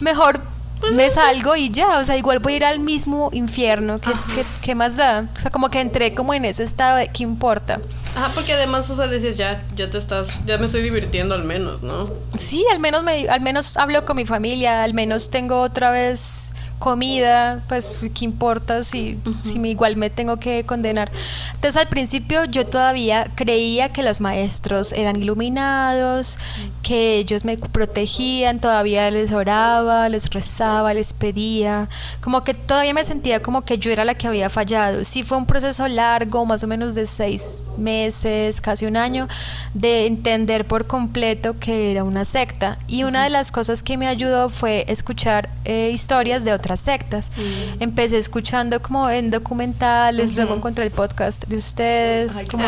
mejor 0.00 0.53
me 0.92 1.10
salgo 1.10 1.56
y 1.56 1.70
ya, 1.70 1.98
o 1.98 2.04
sea, 2.04 2.16
igual 2.16 2.38
voy 2.38 2.54
a 2.54 2.56
ir 2.56 2.64
al 2.64 2.80
mismo 2.80 3.30
infierno, 3.32 4.00
¿qué, 4.00 4.44
¿qué, 4.62 4.74
más 4.74 4.96
da? 4.96 5.28
O 5.36 5.40
sea, 5.40 5.50
como 5.50 5.70
que 5.70 5.80
entré 5.80 6.14
como 6.14 6.34
en 6.34 6.44
ese 6.44 6.64
estado 6.64 6.96
de, 6.98 7.08
¿qué 7.08 7.22
importa? 7.22 7.80
Ajá, 8.16 8.30
porque 8.34 8.52
además, 8.52 8.88
o 8.90 8.96
sea, 8.96 9.06
decías, 9.06 9.36
ya, 9.36 9.62
ya 9.74 9.90
te 9.90 9.98
estás, 9.98 10.44
ya 10.46 10.58
me 10.58 10.66
estoy 10.66 10.82
divirtiendo 10.82 11.34
al 11.34 11.44
menos, 11.44 11.82
¿no? 11.82 12.08
Sí, 12.36 12.64
al 12.72 12.78
menos, 12.78 13.02
me, 13.02 13.28
al 13.28 13.40
menos 13.40 13.76
hablo 13.76 14.04
con 14.04 14.16
mi 14.16 14.26
familia, 14.26 14.84
al 14.84 14.94
menos 14.94 15.30
tengo 15.30 15.60
otra 15.60 15.90
vez 15.90 16.54
comida, 16.84 17.62
pues 17.66 17.96
qué 18.14 18.26
importa 18.26 18.82
si, 18.82 19.18
si 19.40 19.58
me, 19.58 19.70
igual 19.70 19.96
me 19.96 20.10
tengo 20.10 20.36
que 20.36 20.66
condenar. 20.66 21.10
Entonces 21.54 21.80
al 21.80 21.88
principio 21.88 22.44
yo 22.44 22.66
todavía 22.66 23.30
creía 23.34 23.88
que 23.88 24.02
los 24.02 24.20
maestros 24.20 24.92
eran 24.92 25.16
iluminados, 25.16 26.36
que 26.82 27.16
ellos 27.16 27.46
me 27.46 27.56
protegían, 27.56 28.60
todavía 28.60 29.10
les 29.10 29.32
oraba, 29.32 30.10
les 30.10 30.28
rezaba, 30.28 30.92
les 30.92 31.14
pedía, 31.14 31.88
como 32.20 32.44
que 32.44 32.52
todavía 32.52 32.92
me 32.92 33.02
sentía 33.02 33.40
como 33.40 33.62
que 33.62 33.78
yo 33.78 33.90
era 33.90 34.04
la 34.04 34.14
que 34.14 34.26
había 34.26 34.50
fallado. 34.50 35.04
Sí 35.04 35.22
fue 35.22 35.38
un 35.38 35.46
proceso 35.46 35.88
largo, 35.88 36.44
más 36.44 36.64
o 36.64 36.66
menos 36.66 36.94
de 36.94 37.06
seis 37.06 37.62
meses, 37.78 38.60
casi 38.60 38.84
un 38.84 38.98
año, 38.98 39.26
de 39.72 40.04
entender 40.04 40.66
por 40.66 40.86
completo 40.86 41.58
que 41.58 41.92
era 41.92 42.04
una 42.04 42.26
secta. 42.26 42.78
Y 42.88 43.04
una 43.04 43.24
de 43.24 43.30
las 43.30 43.50
cosas 43.50 43.82
que 43.82 43.96
me 43.96 44.06
ayudó 44.06 44.50
fue 44.50 44.84
escuchar 44.88 45.48
eh, 45.64 45.90
historias 45.90 46.44
de 46.44 46.52
otras 46.52 46.73
sectas. 46.80 47.32
Mm. 47.36 47.82
Empecé 47.82 48.18
escuchando 48.18 48.80
como 48.80 49.08
en 49.10 49.30
documentales, 49.30 50.34
luego 50.34 50.54
encontré 50.54 50.84
el 50.84 50.90
podcast 50.90 51.46
de 51.46 51.56
ustedes, 51.56 52.44
como 52.50 52.64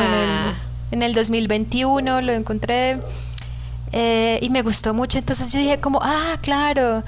en, 0.90 1.02
el, 1.02 1.14
2021 1.14 2.20
lo 2.20 2.32
encontré 2.32 2.98
eh, 3.92 4.38
y 4.42 4.50
me 4.50 4.62
gustó 4.62 4.94
mucho. 4.94 5.18
Entonces 5.18 5.52
yo 5.52 5.58
dije 5.58 5.78
como, 5.78 6.00
ah, 6.02 6.38
claro, 6.40 7.02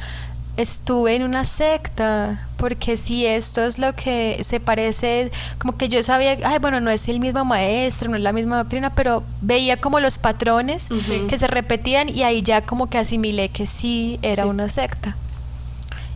estuve 0.59 1.15
en 1.15 1.23
una 1.23 1.45
secta, 1.45 2.49
porque 2.57 2.97
si 2.97 3.25
esto 3.25 3.65
es 3.65 3.79
lo 3.79 3.95
que 3.95 4.39
se 4.43 4.59
parece, 4.59 5.31
como 5.59 5.77
que 5.77 5.89
yo 5.89 6.03
sabía, 6.03 6.37
ay, 6.45 6.59
bueno, 6.59 6.81
no 6.81 6.91
es 6.91 7.07
el 7.09 7.20
mismo 7.20 7.45
maestro, 7.45 8.11
no 8.11 8.16
es 8.16 8.23
la 8.23 8.33
misma 8.33 8.59
doctrina, 8.59 8.93
pero 8.93 9.23
veía 9.41 9.81
como 9.81 10.01
los 10.01 10.19
patrones 10.19 10.89
que 11.29 11.39
se 11.39 11.47
repetían 11.47 12.09
y 12.09 12.25
ahí 12.25 12.43
ya 12.43 12.62
como 12.62 12.91
que 12.91 12.99
asimilé 12.99 13.51
que 13.51 13.66
sí 13.66 14.19
era 14.20 14.47
una 14.47 14.69
secta 14.69 15.16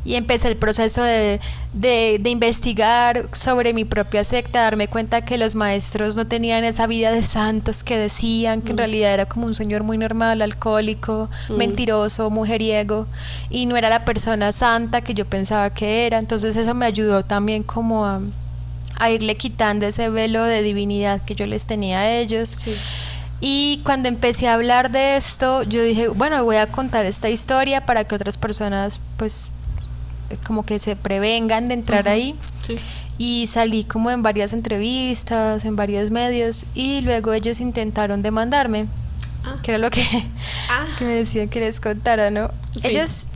y 0.05 0.17
empecé 0.17 0.49
el 0.49 0.57
proceso 0.57 1.03
de, 1.03 1.41
de, 1.73 2.31
investigar 2.31 3.29
sobre 3.33 3.73
mi 3.73 3.85
propia 3.85 4.25
secta, 4.25 4.63
darme 4.63 4.89
cuenta 4.89 5.23
que 5.23 5.39
los 5.39 5.55
maestros 5.55 6.17
no 6.17 6.27
tenían 6.27 6.65
esa 6.65 6.87
vida 6.87 7.13
de 7.13 7.23
santos 7.23 7.85
que 7.85 7.97
decían, 7.97 8.63
que 8.63 8.71
en 8.71 8.77
mm. 8.77 8.79
realidad 8.79 9.15
era 9.15 9.27
como 9.27 9.47
un 9.47 9.55
señor 9.55 9.85
muy 9.85 9.99
normal, 9.99 10.43
alcohólico, 10.43 11.29
mm. 11.49 11.53
mentiroso, 11.55 12.31
mujeriego, 12.31 13.07
y 13.49 13.67
no 13.67 13.77
era 13.77 13.89
la 13.89 14.05
persona 14.05 14.51
santa 14.51 15.03
que 15.03 15.15
yo 15.15 15.25
pensaba 15.25 15.71
que 15.71 16.07
era. 16.07 16.19
Entonces 16.19 16.57
eso 16.57 16.75
me 16.75 16.87
ayudó 16.87 17.25
también 17.25 17.63
como 17.63 18.05
a, 18.05 18.21
a 18.99 19.11
irle 19.11 19.37
quitando 19.37 19.87
ese 19.87 20.09
velo 20.09 20.43
de 20.45 20.63
divinidad 20.63 21.23
que 21.23 21.37
yo 21.37 21.47
les 21.47 21.67
tenía 21.67 22.01
a 22.01 22.11
ellos. 22.11 22.65
Y 23.41 23.81
cuando 23.85 24.09
empecé 24.09 24.47
a 24.47 24.55
hablar 24.55 24.93
de 24.93 25.17
esto, 25.17 25.65
yo 25.65 25.83
dije, 25.83 26.09
bueno, 26.09 26.45
voy 26.45 26.57
a 26.57 26.69
contar 26.69 27.07
esta 27.07 27.29
historia 27.29 27.85
para 27.85 28.05
que 28.05 28.15
otras 28.15 28.37
personas 28.37 29.01
pues 29.17 29.51
como 30.45 30.65
que 30.65 30.79
se 30.79 30.97
prevengan 30.97 31.69
de 31.69 31.75
entrar 31.75 32.09
ahí. 32.09 32.35
Y 33.19 33.47
salí 33.47 33.85
como 33.85 34.11
en 34.11 34.23
varias 34.23 34.53
entrevistas, 34.53 35.65
en 35.65 35.77
varios 35.77 36.11
medios, 36.11 36.65
y 36.75 37.03
luego 37.03 37.33
ellos 37.33 37.61
intentaron 37.61 38.23
demandarme, 38.23 38.87
ah. 39.45 39.57
que 39.63 39.73
era 39.73 39.79
lo 39.79 39.91
que, 39.91 40.03
ah. 40.71 40.87
que, 40.99 41.05
me 41.05 41.15
decían 41.15 41.49
que 41.49 41.61
les 41.61 41.79
contara, 41.79 42.31
¿no? 42.31 42.51
Ellos, 42.83 43.29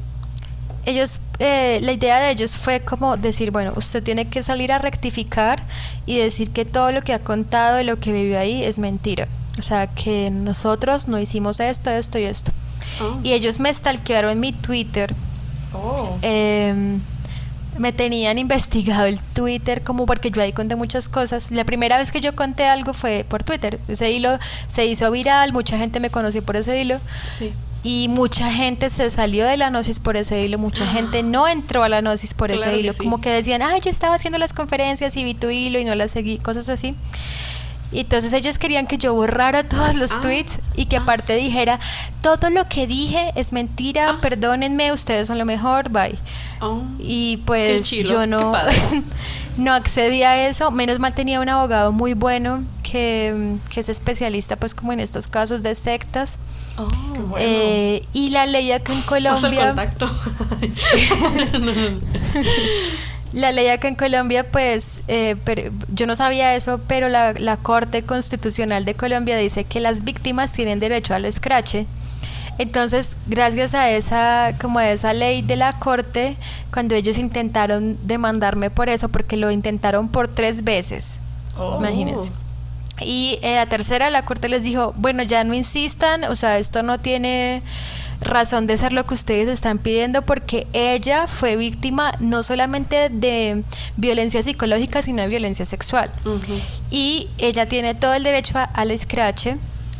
ellos 0.87 1.21
eh, 1.39 1.81
la 1.83 1.93
idea 1.93 2.19
de 2.19 2.31
ellos 2.31 2.57
fue 2.57 2.81
como 2.81 3.17
decir, 3.17 3.51
bueno, 3.51 3.73
usted 3.77 4.03
tiene 4.03 4.27
que 4.27 4.43
salir 4.43 4.73
a 4.73 4.79
rectificar 4.79 5.63
y 6.07 6.19
decir 6.19 6.51
que 6.51 6.65
todo 6.65 6.93
lo 6.93 7.03
que 7.03 7.13
ha 7.13 7.19
contado 7.19 7.81
y 7.81 7.85
lo 7.85 7.99
que 7.99 8.13
vivió 8.13 8.39
ahí 8.39 8.65
es 8.65 8.79
mentira. 8.79 9.29
O 9.59 9.63
sea, 9.63 9.87
que 9.87 10.31
nosotros 10.31 11.09
no 11.09 11.19
hicimos 11.19 11.61
esto, 11.61 11.91
esto 11.91 12.19
y 12.19 12.25
esto. 12.25 12.53
Oh. 13.01 13.19
Y 13.23 13.33
ellos 13.33 13.61
me 13.61 13.73
stalkearon 13.73 14.33
en 14.33 14.41
mi 14.41 14.53
Twitter 14.53 15.15
Oh. 15.73 16.19
Em, 16.23 17.01
me 17.79 17.93
tenían 17.93 18.39
investigado 18.39 19.07
el 19.07 19.21
Twitter 19.21 19.83
como 19.83 20.07
porque 20.07 20.31
yo 20.31 20.43
ahí 20.43 20.53
conté 20.53 20.77
muchas 20.77 21.09
cosas. 21.09 21.51
La 21.51 21.65
primera 21.65 21.99
vez 21.99 22.13
que 22.13 22.21
yo 22.21 22.35
conté 22.35 22.65
algo 22.65 22.95
fue 22.95 23.25
por 23.29 23.43
Twitter. 23.43 23.79
Ese 23.89 24.11
hilo 24.11 24.39
se 24.69 24.87
hizo 24.87 25.11
viral, 25.11 25.53
mucha 25.53 25.79
gente 25.79 26.01
me 26.01 26.11
conoció 26.11 26.43
por 26.43 26.57
ese 26.57 26.81
hilo. 26.81 27.01
Y 27.83 28.09
mucha 28.09 28.51
gente 28.51 28.91
se 28.91 29.11
salió 29.11 29.47
de 29.47 29.57
la 29.57 29.71
gnosis 29.71 30.01
por 30.01 30.17
ese 30.17 30.43
hilo, 30.43 30.59
mucha 30.59 30.87
gente 30.93 31.23
no 31.23 31.47
entró 31.47 31.85
a 31.85 31.89
la 31.89 32.01
gnosis 32.01 32.35
por 32.35 32.51
ese 32.51 32.77
hilo, 32.77 32.93
como 32.97 33.21
que 33.21 33.31
decían, 33.31 33.63
ay, 33.63 33.81
yo 33.81 33.91
estaba 33.91 34.17
haciendo 34.17 34.39
las 34.39 34.53
conferencias 34.53 35.17
y 35.17 35.23
vi 35.23 35.35
tu 35.35 35.51
hilo 35.51 35.79
y 35.79 35.85
no 35.85 35.95
las 35.95 36.11
seguí, 36.11 36.39
cosas 36.39 36.69
así. 36.69 36.95
Y 37.93 38.01
entonces 38.01 38.33
ellos 38.33 38.59
querían 38.59 38.87
que 38.87 38.99
yo 38.99 39.15
borrara 39.15 39.63
todos 39.63 39.95
los 39.95 40.13
ah. 40.13 40.21
tweets 40.21 40.61
y 40.77 40.87
que 40.87 40.97
ah. 40.97 41.01
aparte 41.03 41.37
dijera, 41.37 41.79
todo 42.21 42.51
lo 42.51 42.69
que 42.69 42.87
dije 42.87 43.33
es 43.37 43.53
mentira, 43.53 44.11
ah. 44.11 44.19
perdónenme, 44.21 44.93
ustedes 44.93 45.29
son 45.29 45.39
lo 45.39 45.45
mejor, 45.45 45.91
bye. 45.91 46.19
Oh. 46.61 46.83
y 46.99 47.37
pues 47.45 47.91
yo 47.91 48.27
no, 48.27 48.55
no 49.59 49.75
accedí 49.75 50.23
a 50.23 50.49
eso, 50.49 50.71
menos 50.71 50.99
mal 50.99 51.15
tenía 51.15 51.39
un 51.39 51.51
abogado 51.51 51.93
muy 51.93 52.15
bueno 52.15 52.65
que, 52.83 53.57
que 53.69 53.81
es 53.81 53.91
especialista 53.91 54.57
pues 54.57 54.75
como 54.75 54.93
en 54.93 55.01
estos 55.01 55.29
casos 55.29 55.63
de 55.63 55.75
sectas. 55.75 56.39
Oh, 56.79 56.89
eh, 57.39 58.05
y 58.13 58.31
la 58.31 58.47
ley 58.47 58.73
acá 58.73 58.93
en 58.93 59.03
Colombia... 59.03 59.69
contacto. 59.69 60.11
La 63.37 63.53
ley 63.53 63.69
acá 63.69 63.87
en 63.87 63.97
Colombia, 63.97 64.51
pues 64.51 65.03
eh, 65.09 65.37
yo 65.93 66.07
no 66.07 66.17
sabía 66.17 66.55
eso, 66.55 66.81
pero 66.89 67.11
la, 67.11 67.35
la, 67.35 67.59
Corte 67.59 68.03
Constitucional 68.03 68.87
de 68.87 68.95
Colombia 68.95 69.37
dice 69.37 69.65
que 69.65 69.79
las 69.79 70.05
víctimas 70.05 70.55
tienen 70.55 70.79
derecho 70.81 71.13
al 71.13 71.27
escrache. 71.27 71.85
Entonces, 72.57 73.19
gracias 73.27 73.75
a 73.75 73.91
esa, 73.91 74.55
como 74.59 74.79
a 74.79 74.89
esa 74.89 75.13
ley 75.13 75.43
de 75.43 75.57
la 75.57 75.75
Corte, 75.75 76.39
cuando 76.73 76.95
ellos 76.95 77.19
intentaron 77.19 77.99
demandarme 78.05 78.71
por 78.71 78.89
eso, 78.89 79.11
porque 79.11 79.37
lo 79.37 79.51
intentaron 79.51 80.09
por 80.09 80.29
tres 80.29 80.65
veces, 80.65 81.21
oh. 81.59 81.77
imagínense. 81.79 82.33
Y 83.03 83.39
en 83.43 83.57
la 83.57 83.67
tercera 83.67 84.09
la 84.09 84.25
Corte 84.25 84.49
les 84.49 84.65
dijo, 84.65 84.95
bueno, 84.97 85.23
ya 85.23 85.45
no 85.45 85.53
insistan, 85.53 86.25
o 86.25 86.35
sea, 86.35 86.57
esto 86.57 86.83
no 86.83 87.01
tiene 87.01 87.61
razón 88.21 88.67
de 88.67 88.77
ser 88.79 88.93
lo 88.93 89.07
que 89.07 89.15
ustedes 89.15 89.49
están 89.49 89.79
pidiendo 89.79 90.23
porque 90.23 90.67
ella 90.73 91.27
fue 91.27 91.57
víctima 91.57 92.13
no 92.21 92.43
solamente 92.43 93.09
de 93.11 93.63
violencia 93.97 94.43
psicológica, 94.43 95.03
sino 95.03 95.23
de 95.23 95.29
violencia 95.29 95.65
sexual. 95.65 96.11
Y 96.91 97.29
ella 97.39 97.67
tiene 97.69 97.95
todo 97.95 98.15
el 98.15 98.23
derecho 98.23 98.59
al 98.73 98.91
escrache 98.91 99.57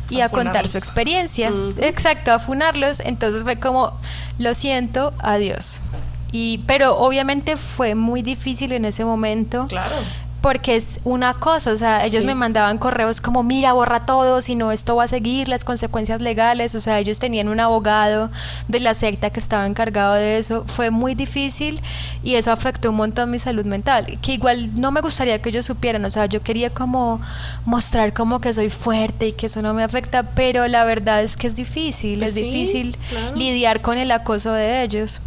y 0.09 0.21
a, 0.21 0.29
contar 0.29 0.67
su 0.67 0.77
experiencia. 0.77 1.51
Exacto, 1.79 2.31
a 2.31 2.39
funarlos. 2.39 2.99
Entonces 3.01 3.43
fue 3.43 3.57
como, 3.57 3.93
lo 4.39 4.53
siento, 4.55 5.13
adiós. 5.19 5.81
Y, 6.31 6.59
pero 6.67 6.97
obviamente 6.97 7.55
fue 7.55 7.95
muy 7.95 8.21
difícil 8.21 8.73
en 8.73 8.85
ese 8.85 9.05
momento. 9.05 9.65
Claro 9.67 9.95
porque 10.47 10.77
es 10.77 11.01
una 11.03 11.33
cosa, 11.33 11.73
o 11.73 11.75
sea, 11.75 12.05
ellos 12.05 12.23
me 12.23 12.33
mandaban 12.33 12.77
correos 12.77 13.19
como, 13.19 13.43
mira, 13.43 13.73
borra 13.73 14.05
todo, 14.05 14.39
si 14.39 14.55
no, 14.55 14.71
esto 14.71 14.95
va 14.95 15.03
a 15.03 15.07
seguir 15.09 15.49
las 15.49 15.65
consecuencias 15.65 16.21
legales, 16.21 16.73
o 16.73 16.79
sea, 16.79 16.99
ellos 16.99 17.19
tenían 17.19 17.49
un 17.49 17.59
abogado 17.59 18.31
de 18.69 18.79
la 18.79 18.93
secta 18.93 19.29
que 19.29 19.41
estaba 19.41 19.65
encargado 19.67 20.13
de 20.13 20.37
eso, 20.37 20.63
fue 20.65 20.89
muy 20.89 21.15
difícil 21.15 21.81
y 22.23 22.35
eso 22.35 22.53
afectó 22.53 22.91
un 22.91 22.95
montón 22.95 23.29
mi 23.29 23.39
salud 23.39 23.65
mental, 23.65 24.19
que 24.21 24.35
igual 24.35 24.71
no 24.79 24.93
me 24.93 25.01
gustaría 25.01 25.41
que 25.41 25.49
ellos 25.49 25.65
supieran, 25.65 26.05
o 26.05 26.09
sea, 26.09 26.27
yo 26.27 26.41
quería 26.41 26.69
como 26.69 27.19
mostrar 27.65 28.13
como 28.13 28.39
que 28.39 28.53
soy 28.53 28.69
fuerte 28.69 29.27
y 29.27 29.31
que 29.33 29.47
eso 29.47 29.61
no 29.61 29.73
me 29.73 29.83
afecta, 29.83 30.23
pero 30.23 30.65
la 30.69 30.85
verdad 30.85 31.23
es 31.23 31.35
que 31.35 31.47
es 31.47 31.57
difícil, 31.57 32.23
es 32.23 32.31
pues 32.31 32.35
difícil 32.35 32.97
lidiar 33.35 33.81
con 33.81 33.97
el 33.97 34.11
acoso 34.11 34.53
de 34.53 34.81
ellos. 34.83 35.19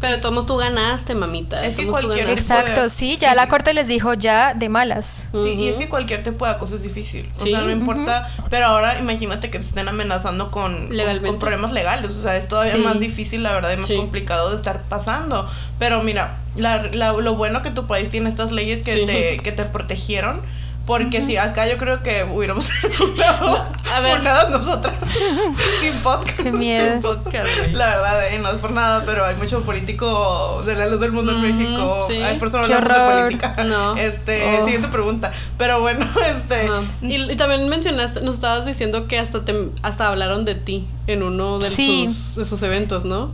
Pero 0.00 0.20
todos 0.20 0.46
tú 0.46 0.56
ganaste, 0.56 1.14
mamita. 1.14 1.64
Es 1.64 1.74
que 1.74 1.86
cualquier 1.86 2.30
Exacto, 2.30 2.88
sí, 2.88 3.16
ya 3.18 3.34
la 3.34 3.48
corte 3.48 3.74
les 3.74 3.88
dijo 3.88 4.14
ya 4.14 4.54
de 4.54 4.68
malas. 4.68 5.28
Sí, 5.32 5.54
y 5.54 5.68
es 5.68 5.76
que 5.76 5.88
cualquier 5.88 6.22
tipo 6.22 6.44
de 6.44 6.52
acoso 6.52 6.76
es 6.76 6.82
difícil. 6.82 7.28
O 7.40 7.46
sea, 7.46 7.62
no 7.62 7.70
importa. 7.70 8.28
Pero 8.48 8.66
ahora 8.66 8.98
imagínate 8.98 9.50
que 9.50 9.58
te 9.58 9.66
estén 9.66 9.88
amenazando 9.88 10.50
con, 10.50 10.90
con, 11.24 11.38
problemas 11.38 11.72
legales. 11.72 12.12
O 12.12 12.22
sea, 12.22 12.36
es 12.36 12.46
todavía 12.46 12.76
más 12.78 13.00
difícil, 13.00 13.42
la 13.42 13.52
verdad, 13.52 13.72
y 13.72 13.76
más 13.76 13.92
complicado 13.92 14.50
de 14.50 14.56
estar 14.56 14.82
pasando. 14.82 15.48
Pero 15.78 16.02
mira, 16.02 16.38
la, 16.56 16.82
lo 17.12 17.34
bueno 17.34 17.62
que 17.62 17.70
tu 17.70 17.86
país 17.86 18.08
tiene 18.08 18.28
estas 18.28 18.52
leyes 18.52 18.84
que, 18.84 19.06
te, 19.06 19.38
que 19.42 19.52
te 19.52 19.64
protegieron 19.64 20.42
porque 20.88 21.20
si 21.20 21.36
acá 21.36 21.68
yo 21.68 21.76
creo 21.76 22.02
que 22.02 22.24
hubiéramos 22.24 22.66
terminado 22.80 23.66
a 23.92 24.00
ver. 24.00 24.14
por 24.14 24.22
nada 24.22 24.48
nosotras 24.48 24.94
sin 25.82 25.92
podcast. 25.98 26.40
Qué 26.40 26.50
miedo. 26.50 27.22
la 27.72 27.86
verdad, 27.88 28.32
eh, 28.32 28.38
no 28.38 28.48
es 28.48 28.56
por 28.56 28.70
nada, 28.70 29.02
pero 29.04 29.26
hay 29.26 29.36
mucho 29.36 29.60
político 29.64 30.62
de 30.64 30.74
la 30.76 30.86
luz 30.86 31.00
del 31.00 31.12
mundo 31.12 31.32
en 31.32 31.42
México. 31.42 32.06
Hay 32.08 32.38
personas 32.38 32.68
de 32.68 32.76
política. 32.76 33.64
No. 33.64 33.98
Este, 33.98 34.60
oh. 34.60 34.64
siguiente 34.64 34.88
pregunta. 34.88 35.30
Pero 35.58 35.82
bueno, 35.82 36.06
este. 36.26 36.70
Y, 37.02 37.36
también 37.36 37.68
mencionaste, 37.68 38.22
nos 38.22 38.36
estabas 38.36 38.64
diciendo 38.64 39.06
que 39.08 39.18
hasta 39.18 39.44
te, 39.44 39.68
hasta 39.82 40.08
hablaron 40.08 40.46
de 40.46 40.54
ti 40.54 40.86
en 41.06 41.22
uno 41.22 41.58
de, 41.58 41.68
sus, 41.68 42.34
de 42.34 42.46
sus 42.46 42.62
eventos, 42.62 43.04
¿no? 43.04 43.30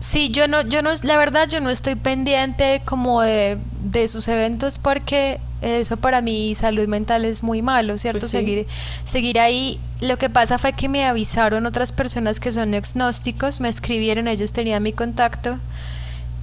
Sí, 0.00 0.30
yo 0.30 0.48
no, 0.48 0.62
yo 0.62 0.80
no, 0.80 0.90
la 1.02 1.18
verdad 1.18 1.48
yo 1.50 1.60
no 1.60 1.68
estoy 1.68 1.96
pendiente 1.96 2.80
como 2.86 3.20
de, 3.20 3.58
de 3.82 4.08
sus 4.08 4.26
eventos 4.28 4.78
porque 4.78 5.38
eso 5.64 5.96
para 5.96 6.20
mi 6.20 6.54
salud 6.54 6.86
mental 6.88 7.24
es 7.24 7.42
muy 7.42 7.62
malo, 7.62 7.96
¿cierto? 7.98 8.20
Pues 8.20 8.32
seguir, 8.32 8.66
seguir 9.04 9.40
ahí. 9.40 9.78
Lo 10.00 10.18
que 10.18 10.28
pasa 10.28 10.58
fue 10.58 10.72
que 10.72 10.88
me 10.88 11.06
avisaron 11.06 11.66
otras 11.66 11.92
personas 11.92 12.40
que 12.40 12.52
son 12.52 12.74
agnósticos, 12.74 13.60
me 13.60 13.68
escribieron, 13.68 14.28
ellos 14.28 14.52
tenían 14.52 14.82
mi 14.82 14.92
contacto 14.92 15.58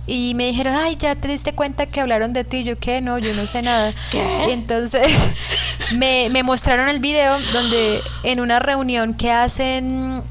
y 0.07 0.34
me 0.35 0.48
dijeron, 0.48 0.76
ay, 0.76 0.95
ya 0.98 1.15
te 1.15 1.27
diste 1.27 1.53
cuenta 1.53 1.85
que 1.85 2.02
hablaron 2.02 2.34
de 2.34 2.43
ti. 2.43 2.64
Yo, 2.64 2.77
¿qué? 2.77 3.02
No, 3.02 3.19
yo 3.19 3.34
no 3.34 3.45
sé 3.45 3.61
nada. 3.61 3.93
Y 4.48 4.52
entonces 4.52 5.30
me, 5.93 6.30
me 6.31 6.43
mostraron 6.43 6.89
el 6.89 6.99
video 6.99 7.38
donde 7.53 8.02
en 8.23 8.39
una 8.39 8.60
reunión 8.60 9.14
que 9.14 9.31
hacen 9.31 10.23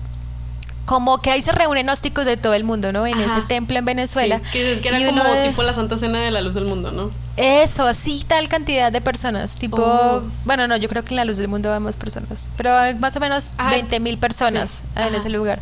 como 0.84 1.18
que 1.22 1.30
ahí 1.30 1.40
se 1.40 1.52
reúnen 1.52 1.86
gnósticos 1.86 2.26
de 2.26 2.36
todo 2.36 2.52
el 2.54 2.64
mundo, 2.64 2.92
¿no? 2.92 3.06
En 3.06 3.20
ese 3.20 3.40
templo 3.42 3.78
en 3.78 3.84
Venezuela. 3.84 4.40
Sí, 4.50 4.58
que, 4.82 4.88
era 4.88 4.98
como 5.06 5.22
tipo 5.44 5.62
la 5.62 5.72
Santa 5.72 5.96
Cena 5.98 6.18
de 6.18 6.32
la 6.32 6.40
Luz 6.40 6.54
del 6.54 6.64
Mundo, 6.64 6.90
¿no? 6.90 7.10
Eso, 7.40 7.86
así 7.86 8.22
tal 8.26 8.48
cantidad 8.48 8.92
de 8.92 9.00
personas. 9.00 9.56
Tipo, 9.56 9.80
oh. 9.80 10.22
bueno, 10.44 10.66
no, 10.68 10.76
yo 10.76 10.88
creo 10.88 11.02
que 11.02 11.10
en 11.10 11.16
la 11.16 11.24
Luz 11.24 11.38
del 11.38 11.48
Mundo 11.48 11.70
va 11.70 11.80
más 11.80 11.96
personas, 11.96 12.50
pero 12.56 12.70
más 12.98 13.16
o 13.16 13.20
menos 13.20 13.54
20 13.70 13.98
mil 14.00 14.18
personas 14.18 14.84
en 14.94 15.14
ese 15.14 15.30
lugar. 15.30 15.60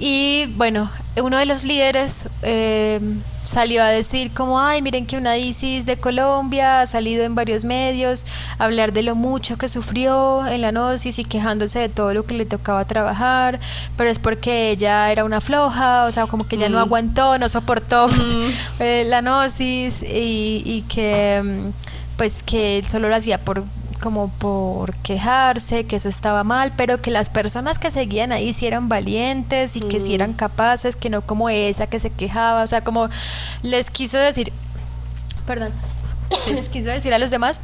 Y 0.00 0.46
bueno, 0.56 0.88
uno 1.20 1.38
de 1.38 1.46
los 1.46 1.64
líderes 1.64 2.28
eh, 2.42 3.00
salió 3.42 3.82
a 3.82 3.86
decir 3.88 4.30
como, 4.32 4.60
ay, 4.60 4.80
miren 4.80 5.06
que 5.06 5.16
una 5.16 5.36
ISIS 5.38 5.86
de 5.86 5.96
Colombia 5.96 6.82
ha 6.82 6.86
salido 6.86 7.24
en 7.24 7.34
varios 7.34 7.64
medios 7.64 8.24
a 8.58 8.64
hablar 8.64 8.92
de 8.92 9.02
lo 9.02 9.16
mucho 9.16 9.58
que 9.58 9.66
sufrió 9.68 10.46
en 10.46 10.60
la 10.60 10.70
gnosis 10.70 11.18
y 11.18 11.24
quejándose 11.24 11.80
de 11.80 11.88
todo 11.88 12.14
lo 12.14 12.24
que 12.24 12.34
le 12.34 12.46
tocaba 12.46 12.84
trabajar, 12.84 13.58
pero 13.96 14.08
es 14.08 14.20
porque 14.20 14.70
ella 14.70 15.10
era 15.10 15.24
una 15.24 15.40
floja, 15.40 16.04
o 16.04 16.12
sea, 16.12 16.26
como 16.26 16.46
que 16.46 16.54
ella 16.56 16.68
no 16.68 16.76
Mm. 16.78 16.82
aguantó, 16.82 17.38
no 17.38 17.48
soportó 17.48 18.06
pues, 18.08 18.34
Mm. 18.34 18.42
eh, 18.80 19.04
la 19.06 19.20
gnosis 19.20 20.02
y, 20.04 20.62
y 20.64 20.84
que 20.88 21.40
mm, 21.42 22.16
pues 22.16 22.42
que 22.44 22.78
él 22.78 22.84
solo 22.86 23.08
lo 23.08 23.16
hacía 23.16 23.38
por 23.38 23.64
como 23.98 24.28
por 24.28 24.94
quejarse, 24.96 25.84
que 25.84 25.96
eso 25.96 26.08
estaba 26.08 26.44
mal, 26.44 26.72
pero 26.76 26.98
que 26.98 27.10
las 27.10 27.28
personas 27.30 27.78
que 27.78 27.90
seguían 27.90 28.32
ahí 28.32 28.52
sí 28.52 28.66
eran 28.66 28.88
valientes 28.88 29.76
y 29.76 29.80
que 29.80 30.00
sí 30.00 30.10
Mm. 30.10 30.14
eran 30.14 30.32
capaces, 30.34 30.96
que 30.96 31.10
no 31.10 31.22
como 31.22 31.48
esa 31.48 31.86
que 31.86 31.98
se 31.98 32.10
quejaba, 32.10 32.62
o 32.62 32.66
sea, 32.66 32.82
como 32.82 33.08
les 33.62 33.90
quiso 33.90 34.18
decir, 34.18 34.52
perdón, 35.46 35.72
les 36.54 36.68
quiso 36.68 36.90
decir 36.90 37.12
a 37.14 37.18
los 37.18 37.30
demás 37.30 37.60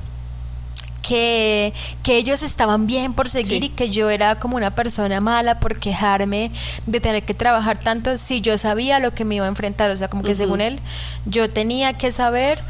que, 1.06 1.74
que 2.02 2.16
ellos 2.16 2.42
estaban 2.42 2.86
bien 2.86 3.12
por 3.12 3.28
seguir 3.28 3.60
Sí. 3.60 3.66
y 3.66 3.68
que 3.68 3.90
yo 3.90 4.08
era 4.08 4.38
como 4.38 4.56
una 4.56 4.74
persona 4.74 5.20
mala 5.20 5.60
por 5.60 5.78
quejarme 5.78 6.50
de 6.86 6.98
tener 7.00 7.22
que 7.24 7.34
trabajar 7.34 7.76
tanto 7.76 8.16
si 8.16 8.40
yo 8.40 8.56
sabía 8.56 8.98
lo 9.00 9.12
que 9.12 9.26
me 9.26 9.34
iba 9.34 9.44
a 9.44 9.48
enfrentar, 9.48 9.90
o 9.90 9.96
sea, 9.96 10.08
como 10.08 10.22
que 10.22 10.34
según 10.34 10.62
él, 10.62 10.80
yo 11.26 11.50
tenía 11.50 11.92
que 11.92 12.10
saber 12.10 12.62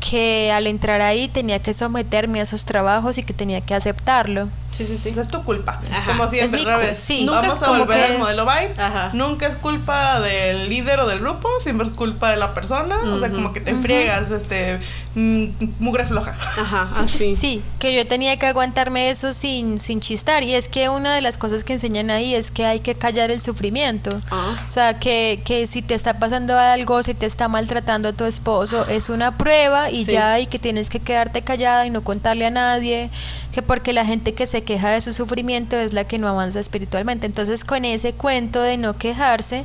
que 0.00 0.52
al 0.52 0.66
entrar 0.66 1.00
ahí 1.00 1.28
tenía 1.28 1.60
que 1.60 1.72
someterme 1.72 2.40
a 2.40 2.42
esos 2.42 2.64
trabajos 2.64 3.18
y 3.18 3.24
que 3.24 3.32
tenía 3.32 3.60
que 3.60 3.74
aceptarlo. 3.74 4.48
Sí, 4.76 4.84
sí, 4.84 4.96
sí. 4.98 5.08
Esa 5.10 5.20
es 5.22 5.28
tu 5.28 5.42
culpa. 5.44 5.80
Ajá. 5.90 6.04
Como 6.12 6.28
siempre, 6.28 6.60
Es 6.62 6.66
mi 6.66 6.94
sí. 6.94 7.24
Nunca 7.24 7.40
Vamos 7.42 7.56
es 7.56 7.62
a 7.62 7.70
volver 7.70 7.96
que- 7.96 8.04
al 8.14 8.18
modelo. 8.18 8.44
Ajá. 8.50 9.10
Nunca 9.12 9.46
es 9.46 9.56
culpa 9.56 10.20
del 10.20 10.68
líder 10.68 11.00
o 11.00 11.06
del 11.06 11.20
grupo, 11.20 11.48
siempre 11.62 11.86
es 11.86 11.92
culpa 11.92 12.30
de 12.30 12.36
la 12.36 12.54
persona. 12.54 12.96
O 13.12 13.18
sea, 13.18 13.30
como 13.30 13.52
que 13.52 13.60
te 13.60 13.74
friegas, 13.74 14.30
este, 14.30 14.78
mm, 15.14 15.46
mugre 15.78 16.06
floja. 16.06 16.34
Ajá, 16.58 16.88
así. 16.96 17.34
Sí, 17.34 17.62
que 17.78 17.94
yo 17.94 18.06
tenía 18.06 18.36
que 18.38 18.46
aguantarme 18.46 19.10
eso 19.10 19.32
sin, 19.32 19.78
sin 19.78 20.00
chistar. 20.00 20.42
Y 20.42 20.54
es 20.54 20.68
que 20.68 20.88
una 20.88 21.14
de 21.14 21.20
las 21.20 21.38
cosas 21.38 21.64
que 21.64 21.72
enseñan 21.74 22.10
ahí 22.10 22.34
es 22.34 22.50
que 22.50 22.66
hay 22.66 22.80
que 22.80 22.94
callar 22.94 23.30
el 23.30 23.40
sufrimiento. 23.40 24.20
Ah. 24.30 24.54
O 24.68 24.70
sea, 24.70 24.98
que, 24.98 25.42
que 25.44 25.66
si 25.66 25.82
te 25.82 25.94
está 25.94 26.18
pasando 26.18 26.58
algo, 26.58 27.02
si 27.02 27.14
te 27.14 27.26
está 27.26 27.48
maltratando 27.48 28.12
tu 28.12 28.24
esposo, 28.24 28.86
es 28.88 29.08
una 29.08 29.38
prueba 29.38 29.90
y 29.90 30.04
Sí. 30.04 30.12
ya, 30.12 30.38
y 30.40 30.46
que 30.46 30.58
tienes 30.58 30.90
que 30.90 31.00
quedarte 31.00 31.42
callada 31.42 31.86
y 31.86 31.90
no 31.90 32.02
contarle 32.04 32.46
a 32.46 32.50
nadie, 32.50 33.10
que 33.52 33.62
porque 33.62 33.92
la 33.92 34.04
gente 34.04 34.34
que 34.34 34.46
se 34.46 34.63
queja 34.64 34.90
de 34.90 35.00
su 35.00 35.12
sufrimiento 35.14 35.76
es 35.76 35.92
la 35.92 36.04
que 36.04 36.18
no 36.18 36.28
avanza 36.28 36.58
espiritualmente. 36.60 37.26
Entonces, 37.26 37.64
con 37.64 37.84
ese 37.84 38.12
cuento 38.12 38.60
de 38.60 38.76
no 38.76 38.98
quejarse, 38.98 39.64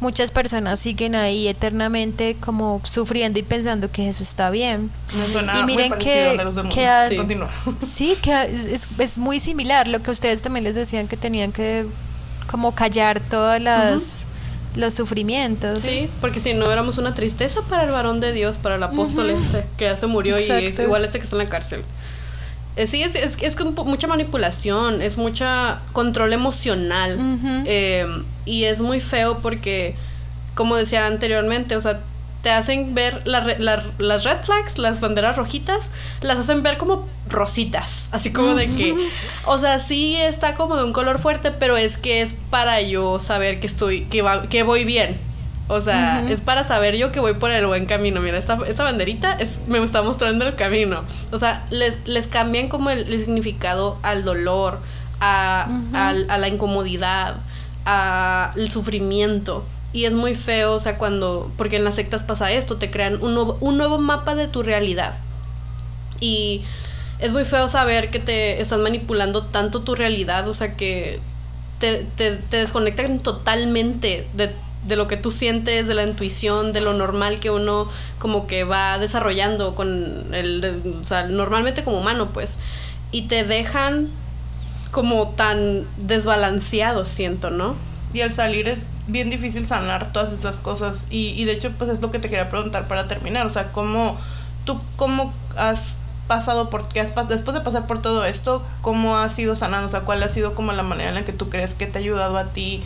muchas 0.00 0.30
personas 0.30 0.80
siguen 0.80 1.14
ahí 1.14 1.46
eternamente 1.48 2.36
como 2.40 2.80
sufriendo 2.84 3.38
y 3.38 3.42
pensando 3.42 3.90
que 3.90 4.08
eso 4.08 4.22
está 4.22 4.50
bien. 4.50 4.90
Me 5.16 5.28
suena 5.32 5.60
Y 5.60 5.64
miren 5.64 5.92
que- 5.98 6.24
a 6.26 6.44
del 6.44 6.68
que 6.70 6.86
a- 6.86 7.08
Sí. 7.80 8.16
Que 8.20 8.42
es, 8.44 8.88
es- 8.98 9.18
muy 9.18 9.38
similar 9.40 9.86
lo 9.88 10.02
que 10.02 10.10
ustedes 10.10 10.42
también 10.42 10.64
les 10.64 10.74
decían 10.74 11.06
que 11.08 11.16
tenían 11.16 11.52
que 11.52 11.86
como 12.50 12.74
callar 12.74 13.20
todas 13.20 13.60
las 13.60 14.26
los 14.76 14.94
sufrimientos. 14.94 15.80
Sí, 15.80 16.08
porque 16.20 16.38
si 16.38 16.54
no 16.54 16.70
éramos 16.70 16.98
una 16.98 17.12
tristeza 17.12 17.62
para 17.62 17.82
el 17.82 17.90
varón 17.90 18.20
de 18.20 18.32
Dios, 18.32 18.58
para 18.58 18.76
el 18.76 18.82
apóstol 18.82 19.30
este, 19.30 19.66
que 19.76 19.86
ya 19.86 19.96
se 19.96 20.06
murió 20.06 20.36
y 20.38 20.42
es 20.66 20.78
igual 20.84 21.04
este 21.04 21.18
que 21.18 21.24
está 21.24 21.34
en 21.36 21.42
la 21.44 21.48
cárcel. 21.48 21.82
Eh, 22.78 22.86
sí, 22.86 23.02
es, 23.02 23.14
es, 23.14 23.36
es 23.42 23.56
con 23.56 23.74
mucha 23.86 24.06
manipulación, 24.06 25.02
es 25.02 25.18
mucha 25.18 25.80
control 25.92 26.32
emocional. 26.32 27.16
Eh, 27.66 28.06
y 28.46 28.64
es 28.64 28.80
muy 28.80 29.00
feo 29.00 29.38
porque, 29.42 29.94
como 30.54 30.76
decía 30.76 31.06
anteriormente, 31.06 31.76
o 31.76 31.80
sea, 31.80 32.00
te 32.42 32.50
hacen 32.50 32.94
ver 32.94 33.22
la 33.26 33.40
la- 33.58 33.84
las 33.98 34.22
red 34.22 34.38
flags, 34.44 34.78
las 34.78 35.00
banderas 35.00 35.36
rojitas, 35.36 35.90
las 36.22 36.38
hacen 36.38 36.62
ver 36.62 36.78
como 36.78 37.08
rositas. 37.28 38.08
Así 38.12 38.32
como 38.32 38.54
de 38.54 38.66
que, 38.76 38.94
o 39.46 39.58
sea, 39.58 39.80
sí 39.80 40.14
está 40.16 40.54
como 40.54 40.76
de 40.76 40.84
un 40.84 40.92
color 40.92 41.18
fuerte, 41.18 41.50
pero 41.50 41.76
es 41.76 41.96
que 41.98 42.22
es 42.22 42.34
para 42.48 42.80
yo 42.80 43.18
saber 43.18 43.58
que 43.58 43.66
estoy, 43.66 44.02
que, 44.02 44.22
va, 44.22 44.42
que 44.48 44.62
voy 44.62 44.84
bien. 44.84 45.18
O 45.70 45.82
sea, 45.82 46.24
es 46.30 46.40
para 46.40 46.64
saber 46.64 46.96
yo 46.96 47.12
que 47.12 47.20
voy 47.20 47.34
por 47.34 47.50
el 47.50 47.66
buen 47.66 47.84
camino. 47.84 48.20
Mira, 48.22 48.38
esta, 48.38 48.58
esta 48.66 48.84
banderita 48.84 49.34
es, 49.34 49.60
me 49.68 49.82
está 49.82 50.02
mostrando 50.02 50.46
el 50.46 50.54
camino. 50.54 51.02
O 51.30 51.38
sea, 51.38 51.66
les, 51.70 52.06
les 52.06 52.26
cambian 52.26 52.68
como 52.68 52.88
el, 52.90 53.00
el 53.12 53.18
significado 53.20 53.98
al 54.02 54.24
dolor, 54.24 54.80
a, 55.20 55.68
al- 55.92 56.30
a 56.30 56.38
la 56.38 56.48
incomodidad, 56.48 57.36
al 57.84 58.70
sufrimiento. 58.70 59.64
Y 59.92 60.04
es 60.04 60.12
muy 60.12 60.34
feo, 60.34 60.74
o 60.74 60.80
sea, 60.80 60.96
cuando, 60.98 61.50
porque 61.56 61.76
en 61.76 61.84
las 61.84 61.94
sectas 61.96 62.24
pasa 62.24 62.50
esto, 62.52 62.76
te 62.76 62.90
crean 62.90 63.22
un 63.22 63.34
nuevo, 63.34 63.56
un 63.60 63.76
nuevo 63.78 63.98
mapa 63.98 64.34
de 64.34 64.48
tu 64.48 64.62
realidad. 64.62 65.14
Y 66.20 66.62
es 67.18 67.32
muy 67.32 67.44
feo 67.44 67.68
saber 67.68 68.10
que 68.10 68.18
te 68.20 68.60
están 68.60 68.82
manipulando 68.82 69.42
tanto 69.44 69.80
tu 69.80 69.94
realidad, 69.94 70.48
o 70.48 70.54
sea, 70.54 70.76
que 70.76 71.20
te, 71.78 72.06
te, 72.16 72.32
te 72.36 72.56
desconectan 72.58 73.18
totalmente 73.20 74.26
de, 74.34 74.50
de 74.88 74.96
lo 74.96 75.06
que 75.06 75.16
tú 75.16 75.30
sientes, 75.30 75.86
de 75.86 75.94
la 75.94 76.02
intuición, 76.02 76.72
de 76.72 76.80
lo 76.80 76.94
normal 76.94 77.40
que 77.40 77.50
uno 77.50 77.86
como 78.18 78.46
que 78.46 78.64
va 78.64 78.98
desarrollando 78.98 79.74
con 79.74 80.34
el, 80.34 80.98
o 81.00 81.04
sea, 81.04 81.26
normalmente 81.26 81.84
como 81.84 81.98
humano, 81.98 82.30
pues. 82.32 82.56
Y 83.12 83.22
te 83.22 83.44
dejan 83.44 84.08
como 84.90 85.28
tan 85.30 85.86
desbalanceado, 85.98 87.04
siento, 87.04 87.50
¿no? 87.50 87.76
Y 88.14 88.22
al 88.22 88.32
salir 88.32 88.66
es 88.68 88.86
bien 89.06 89.28
difícil 89.28 89.66
sanar 89.66 90.12
todas 90.12 90.32
estas 90.32 90.58
cosas. 90.60 91.06
Y, 91.10 91.34
y 91.36 91.44
de 91.44 91.52
hecho, 91.52 91.70
pues 91.76 91.90
es 91.90 92.00
lo 92.00 92.10
que 92.10 92.18
te 92.18 92.30
quería 92.30 92.48
preguntar 92.48 92.88
para 92.88 93.06
terminar. 93.06 93.46
O 93.46 93.50
sea, 93.50 93.70
¿cómo 93.70 94.18
tú 94.64 94.80
cómo 94.96 95.34
has 95.56 95.98
pasado 96.26 96.70
por 96.70 96.88
qué 96.88 97.00
has 97.00 97.12
después 97.28 97.54
de 97.54 97.60
pasar 97.60 97.86
por 97.86 98.00
todo 98.00 98.24
esto, 98.24 98.64
cómo 98.80 99.18
has 99.18 99.38
ido 99.38 99.54
sanando? 99.54 99.86
O 99.86 99.90
sea, 99.90 100.00
¿cuál 100.00 100.22
ha 100.22 100.28
sido 100.30 100.54
como 100.54 100.72
la 100.72 100.82
manera 100.82 101.10
en 101.10 101.14
la 101.14 101.24
que 101.24 101.32
tú 101.34 101.50
crees 101.50 101.74
que 101.74 101.86
te 101.86 101.98
ha 101.98 102.00
ayudado 102.00 102.38
a 102.38 102.52
ti 102.52 102.82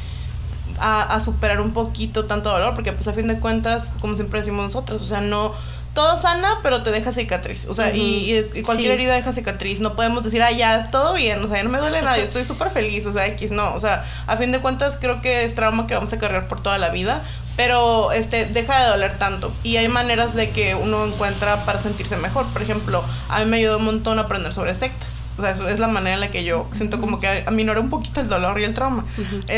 a, 0.83 1.03
a 1.03 1.21
superar 1.21 1.61
un 1.61 1.73
poquito 1.73 2.27
tanto 2.27 2.51
dolor? 2.51 2.75
Porque 2.75 2.93
pues 2.93 3.09
a 3.09 3.13
fin 3.13 3.29
de 3.29 3.39
cuentas, 3.39 3.91
como 4.01 4.17
siempre 4.17 4.41
decimos 4.41 4.65
nosotros, 4.65 5.01
o 5.03 5.07
sea, 5.07 5.21
no 5.21 5.55
todo 5.95 6.17
sana, 6.17 6.59
pero 6.63 6.83
te 6.83 6.91
deja 6.91 7.13
cicatriz. 7.13 7.67
O 7.69 7.75
sea, 7.75 7.95
y, 7.95 8.01
y 8.33 8.59
y 8.59 8.63
cualquier 8.63 8.89
Sí. 8.89 8.93
herida 8.95 9.15
deja 9.15 9.31
cicatriz. 9.35 9.81
No 9.81 9.95
podemos 9.95 10.23
decir, 10.25 10.43
ah, 10.43 10.51
ya, 10.51 10.85
todo 10.91 11.13
bien, 11.13 11.43
o 11.45 11.49
sea, 11.49 11.59
ya 11.59 11.65
no 11.65 11.69
me 11.71 11.79
duele 11.79 12.01
nada, 12.01 12.17
yo 12.17 12.25
estoy 12.25 12.45
súper 12.45 12.71
feliz, 12.71 13.05
o 13.07 13.13
sea, 13.13 13.27
X, 13.27 13.53
no. 13.53 13.75
O 13.75 13.79
sea, 13.79 14.03
a 14.27 14.37
fin 14.39 14.53
de 14.53 14.61
cuentas, 14.61 14.97
creo 14.99 15.21
que 15.21 15.45
es 15.45 15.55
trauma 15.55 15.87
que 15.87 15.95
vamos 15.95 16.11
a 16.15 16.19
cargar 16.19 16.49
por 16.49 16.63
toda 16.63 16.79
la 16.79 16.89
vida, 16.89 17.21
pero 17.57 18.11
este, 18.13 18.47
deja 18.47 18.83
de 18.83 18.89
doler 18.89 19.19
tanto. 19.19 19.53
Y 19.65 19.77
hay 19.77 19.89
maneras 19.89 20.35
de 20.35 20.49
que 20.49 20.75
uno 20.75 21.05
encuentra 21.05 21.67
para 21.67 21.79
sentirse 21.79 22.17
mejor. 22.17 22.47
Por 22.47 22.63
ejemplo, 22.63 23.05
a 23.29 23.41
mí 23.41 23.45
me 23.45 23.59
ayudó 23.59 23.77
un 23.77 23.85
montón 23.85 24.19
a 24.19 24.23
aprender 24.23 24.55
sobre 24.55 24.75
sectas. 24.75 25.22
O 25.39 25.41
sea, 25.43 25.53
eso 25.53 25.67
es 25.69 25.79
la 25.79 25.89
manera 25.89 26.15
en 26.15 26.21
la 26.21 26.31
que 26.31 26.45
yo 26.45 26.67
siento 26.73 27.01
como 27.01 27.19
que 27.19 27.43
aminora 27.47 27.81
un 27.81 27.89
poquito 27.89 28.21
el 28.21 28.29
dolor 28.29 28.61
y 28.61 28.65
el 28.65 28.75
trauma. 28.75 29.05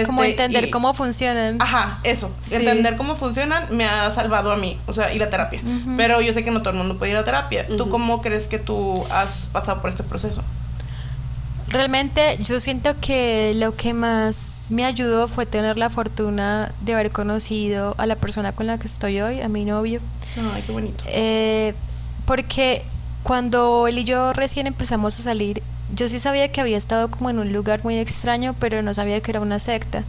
como 0.06 0.22
Este, 0.22 0.30
entender 0.30 0.66
y- 0.66 0.70
cómo 0.70 0.94
funcionan. 0.94 1.60
Ajá, 1.60 1.98
eso. 2.05 2.32
Sí. 2.40 2.55
Entender 2.55 2.96
cómo 2.96 3.16
funcionan 3.16 3.64
me 3.76 3.84
ha 3.84 4.12
salvado 4.14 4.52
a 4.52 4.56
mí. 4.56 4.78
O 4.86 4.92
sea, 4.92 5.12
ir 5.12 5.22
a 5.22 5.30
terapia. 5.30 5.60
Pero 5.96 6.20
yo 6.20 6.32
sé 6.32 6.44
que 6.44 6.51
no 6.52 6.60
todo 6.60 6.70
el 6.70 6.76
mundo 6.78 6.96
puede 6.96 7.10
ir 7.12 7.16
a 7.16 7.24
terapia. 7.24 7.66
¿Tú 7.66 7.88
cómo 7.88 8.22
crees 8.22 8.46
que 8.46 8.59
tú 8.60 8.94
has 9.10 9.48
pasado 9.52 9.80
por 9.80 9.90
este 9.90 10.05
proceso? 10.05 10.42
Realmente 11.68 12.36
yo 12.40 12.60
siento 12.60 12.94
que 13.01 13.52
lo 13.56 13.74
que 13.74 13.94
más 13.94 14.68
me 14.70 14.84
ayudó 14.84 15.26
fue 15.26 15.44
tener 15.46 15.76
la 15.78 15.90
fortuna 15.90 16.72
de 16.82 16.92
haber 16.94 17.10
conocido 17.10 17.94
a 17.98 18.06
la 18.06 18.16
persona 18.16 18.52
con 18.52 18.66
la 18.66 18.78
que 18.78 18.86
estoy 18.86 19.20
hoy, 19.20 19.40
a 19.40 19.48
mi 19.48 19.64
novio. 19.64 20.01
Ay, 20.55 20.62
qué 20.64 20.72
bonito. 20.72 21.02
Eh, 21.09 21.74
porque 22.26 22.84
cuando 23.24 23.88
él 23.88 23.98
y 23.98 24.05
yo 24.05 24.32
recién 24.34 24.66
empezamos 24.66 25.18
a 25.18 25.22
salir, 25.22 25.62
yo 25.94 26.09
sí 26.09 26.18
sabía 26.18 26.52
que 26.52 26.60
había 26.60 26.76
estado 26.76 27.10
como 27.10 27.30
en 27.30 27.38
un 27.38 27.52
lugar 27.52 27.82
muy 27.82 27.96
extraño, 27.96 28.55
pero 28.60 28.82
no 28.82 28.92
sabía 28.92 29.20
que 29.22 29.30
era 29.30 29.40
una 29.40 29.59
secta. 29.59 30.05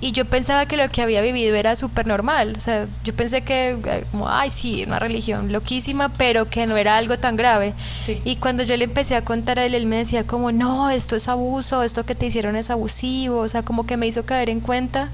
Y 0.00 0.12
yo 0.12 0.24
pensaba 0.24 0.66
que 0.66 0.78
lo 0.78 0.88
que 0.88 1.02
había 1.02 1.20
vivido 1.20 1.54
era 1.56 1.76
súper 1.76 2.06
normal. 2.06 2.54
O 2.56 2.60
sea, 2.60 2.86
yo 3.04 3.14
pensé 3.14 3.42
que, 3.42 3.76
eh, 3.84 4.04
como, 4.10 4.28
ay, 4.28 4.48
sí, 4.48 4.82
una 4.86 4.98
religión 4.98 5.52
loquísima, 5.52 6.08
pero 6.08 6.48
que 6.48 6.66
no 6.66 6.76
era 6.78 6.96
algo 6.96 7.18
tan 7.18 7.36
grave. 7.36 7.74
Sí. 8.02 8.20
Y 8.24 8.36
cuando 8.36 8.62
yo 8.62 8.76
le 8.78 8.84
empecé 8.84 9.14
a 9.14 9.24
contar 9.24 9.58
a 9.58 9.66
él, 9.66 9.74
él 9.74 9.86
me 9.86 9.96
decía 9.96 10.26
como, 10.26 10.50
no, 10.50 10.88
esto 10.88 11.16
es 11.16 11.28
abuso, 11.28 11.82
esto 11.82 12.04
que 12.04 12.14
te 12.14 12.26
hicieron 12.26 12.56
es 12.56 12.70
abusivo, 12.70 13.40
o 13.40 13.48
sea, 13.48 13.62
como 13.62 13.86
que 13.86 13.98
me 13.98 14.06
hizo 14.06 14.24
caer 14.24 14.48
en 14.48 14.60
cuenta. 14.60 15.10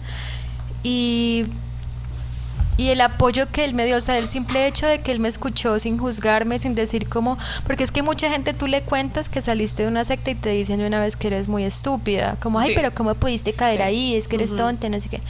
Y, 0.85 1.47
y 2.81 2.89
el 2.89 3.03
apoyo 3.03 3.47
que 3.53 3.65
él 3.65 3.75
me 3.75 3.85
dio, 3.85 3.99
o 3.99 4.01
sea, 4.01 4.17
el 4.17 4.27
simple 4.27 4.67
hecho 4.67 4.87
de 4.87 5.01
que 5.01 5.13
él 5.13 5.21
me 5.21 5.29
escuchó 5.29 5.79
sin 5.79 5.99
juzgarme, 5.99 6.59
sin 6.59 6.75
decir 6.75 7.11
como, 7.11 7.37
porque 7.67 7.85
es 7.85 7.91
que 7.93 8.03
mucha 8.03 8.31
gente 8.31 8.55
tú 8.55 8.67
le 8.69 8.81
cuentas 8.81 9.29
que 9.29 9.43
saliste 9.43 9.83
de 9.83 9.89
una 9.91 10.03
secta 10.05 10.31
y 10.31 10.35
te 10.35 10.49
dicen 10.49 10.81
una 10.81 10.99
vez 10.99 11.15
que 11.15 11.27
eres 11.27 11.47
muy 11.47 11.65
estúpida, 11.65 12.37
como, 12.41 12.59
ay, 12.59 12.69
Sí. 12.69 12.73
pero 12.75 12.95
¿cómo 12.95 13.15
pudiste 13.15 13.53
caer 13.53 13.77
Sí. 13.79 13.83
ahí? 13.83 14.15
Es 14.17 14.29
que 14.29 14.37
eres 14.37 14.53
Ujú. 14.53 14.59
tonta, 14.63 14.89
no 14.89 14.99
sé 14.99 15.11
qué. 15.11 15.21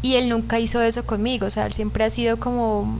Y 0.00 0.14
él 0.14 0.30
nunca 0.30 0.58
hizo 0.60 0.80
eso 0.80 1.04
conmigo, 1.04 1.46
o 1.46 1.50
sea, 1.50 1.66
él 1.66 1.74
siempre 1.74 2.04
ha 2.04 2.10
sido 2.10 2.38
como 2.38 2.96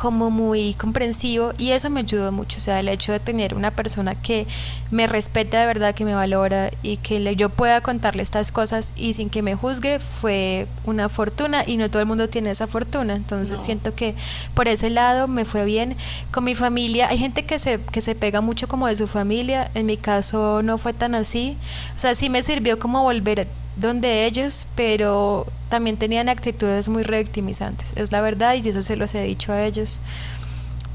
como 0.00 0.30
muy 0.30 0.72
comprensivo 0.72 1.52
y 1.58 1.72
eso 1.72 1.90
me 1.90 2.00
ayudó 2.00 2.32
mucho, 2.32 2.56
o 2.56 2.60
sea, 2.62 2.80
el 2.80 2.88
hecho 2.88 3.12
de 3.12 3.20
tener 3.20 3.52
una 3.52 3.70
persona 3.70 4.14
que 4.14 4.46
me 4.90 5.06
respete 5.06 5.58
de 5.58 5.66
verdad, 5.66 5.94
que 5.94 6.06
me 6.06 6.14
valora 6.14 6.70
y 6.82 6.96
que 6.96 7.20
le, 7.20 7.36
yo 7.36 7.50
pueda 7.50 7.82
contarle 7.82 8.22
estas 8.22 8.50
cosas 8.50 8.94
y 8.96 9.12
sin 9.12 9.28
que 9.28 9.42
me 9.42 9.54
juzgue 9.56 9.98
fue 9.98 10.66
una 10.86 11.10
fortuna 11.10 11.64
y 11.66 11.76
no 11.76 11.90
todo 11.90 12.00
el 12.00 12.08
mundo 12.08 12.30
tiene 12.30 12.48
esa 12.48 12.66
fortuna, 12.66 13.14
entonces 13.14 13.60
siento 13.60 13.94
que 13.94 14.14
por 14.54 14.68
ese 14.68 14.88
lado 14.88 15.28
me 15.28 15.44
fue 15.44 15.66
bien. 15.66 15.94
Con 16.30 16.44
mi 16.44 16.54
familia, 16.54 17.10
hay 17.10 17.18
gente 17.18 17.44
que 17.44 17.58
se, 17.58 17.78
que 17.78 18.00
se 18.00 18.14
pega 18.14 18.40
mucho 18.40 18.68
como 18.68 18.86
de 18.86 18.96
su 18.96 19.06
familia, 19.06 19.70
en 19.74 19.84
mi 19.84 19.98
caso 19.98 20.62
no 20.62 20.78
fue 20.78 20.94
tan 20.94 21.14
así, 21.14 21.58
o 21.94 21.98
sea, 21.98 22.14
sí 22.14 22.30
me 22.30 22.42
sirvió 22.42 22.78
como 22.78 23.02
volver 23.02 23.48
donde 23.80 24.26
ellos, 24.26 24.66
pero 24.74 25.46
también 25.68 25.96
tenían 25.96 26.28
actitudes 26.28 26.88
muy 26.88 27.02
revictimizantes, 27.02 27.92
es 27.96 28.12
la 28.12 28.20
verdad 28.20 28.54
y 28.54 28.68
eso 28.68 28.82
se 28.82 28.96
los 28.96 29.14
he 29.14 29.22
dicho 29.22 29.52
a 29.52 29.64
ellos 29.64 30.00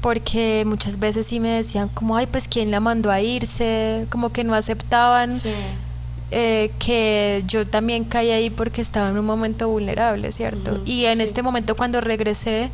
porque 0.00 0.64
muchas 0.66 1.00
veces 1.00 1.26
sí 1.26 1.40
me 1.40 1.48
decían 1.48 1.88
como, 1.88 2.16
ay, 2.16 2.26
pues 2.26 2.46
quién 2.46 2.70
la 2.70 2.78
mandó 2.78 3.10
a 3.10 3.20
irse, 3.20 4.06
como 4.08 4.30
que 4.30 4.44
no 4.44 4.54
aceptaban 4.54 5.32
eh, 6.30 6.70
que 6.78 7.42
yo 7.46 7.66
también 7.66 8.04
caí 8.04 8.30
ahí 8.30 8.50
porque 8.50 8.80
estaba 8.80 9.08
en 9.10 9.18
un 9.18 9.26
momento 9.26 9.68
vulnerable, 9.68 10.30
¿cierto? 10.32 10.80
y 10.84 11.06
en 11.06 11.20
este 11.20 11.42
momento 11.42 11.76
cuando 11.76 12.00
regresé, 12.00 12.70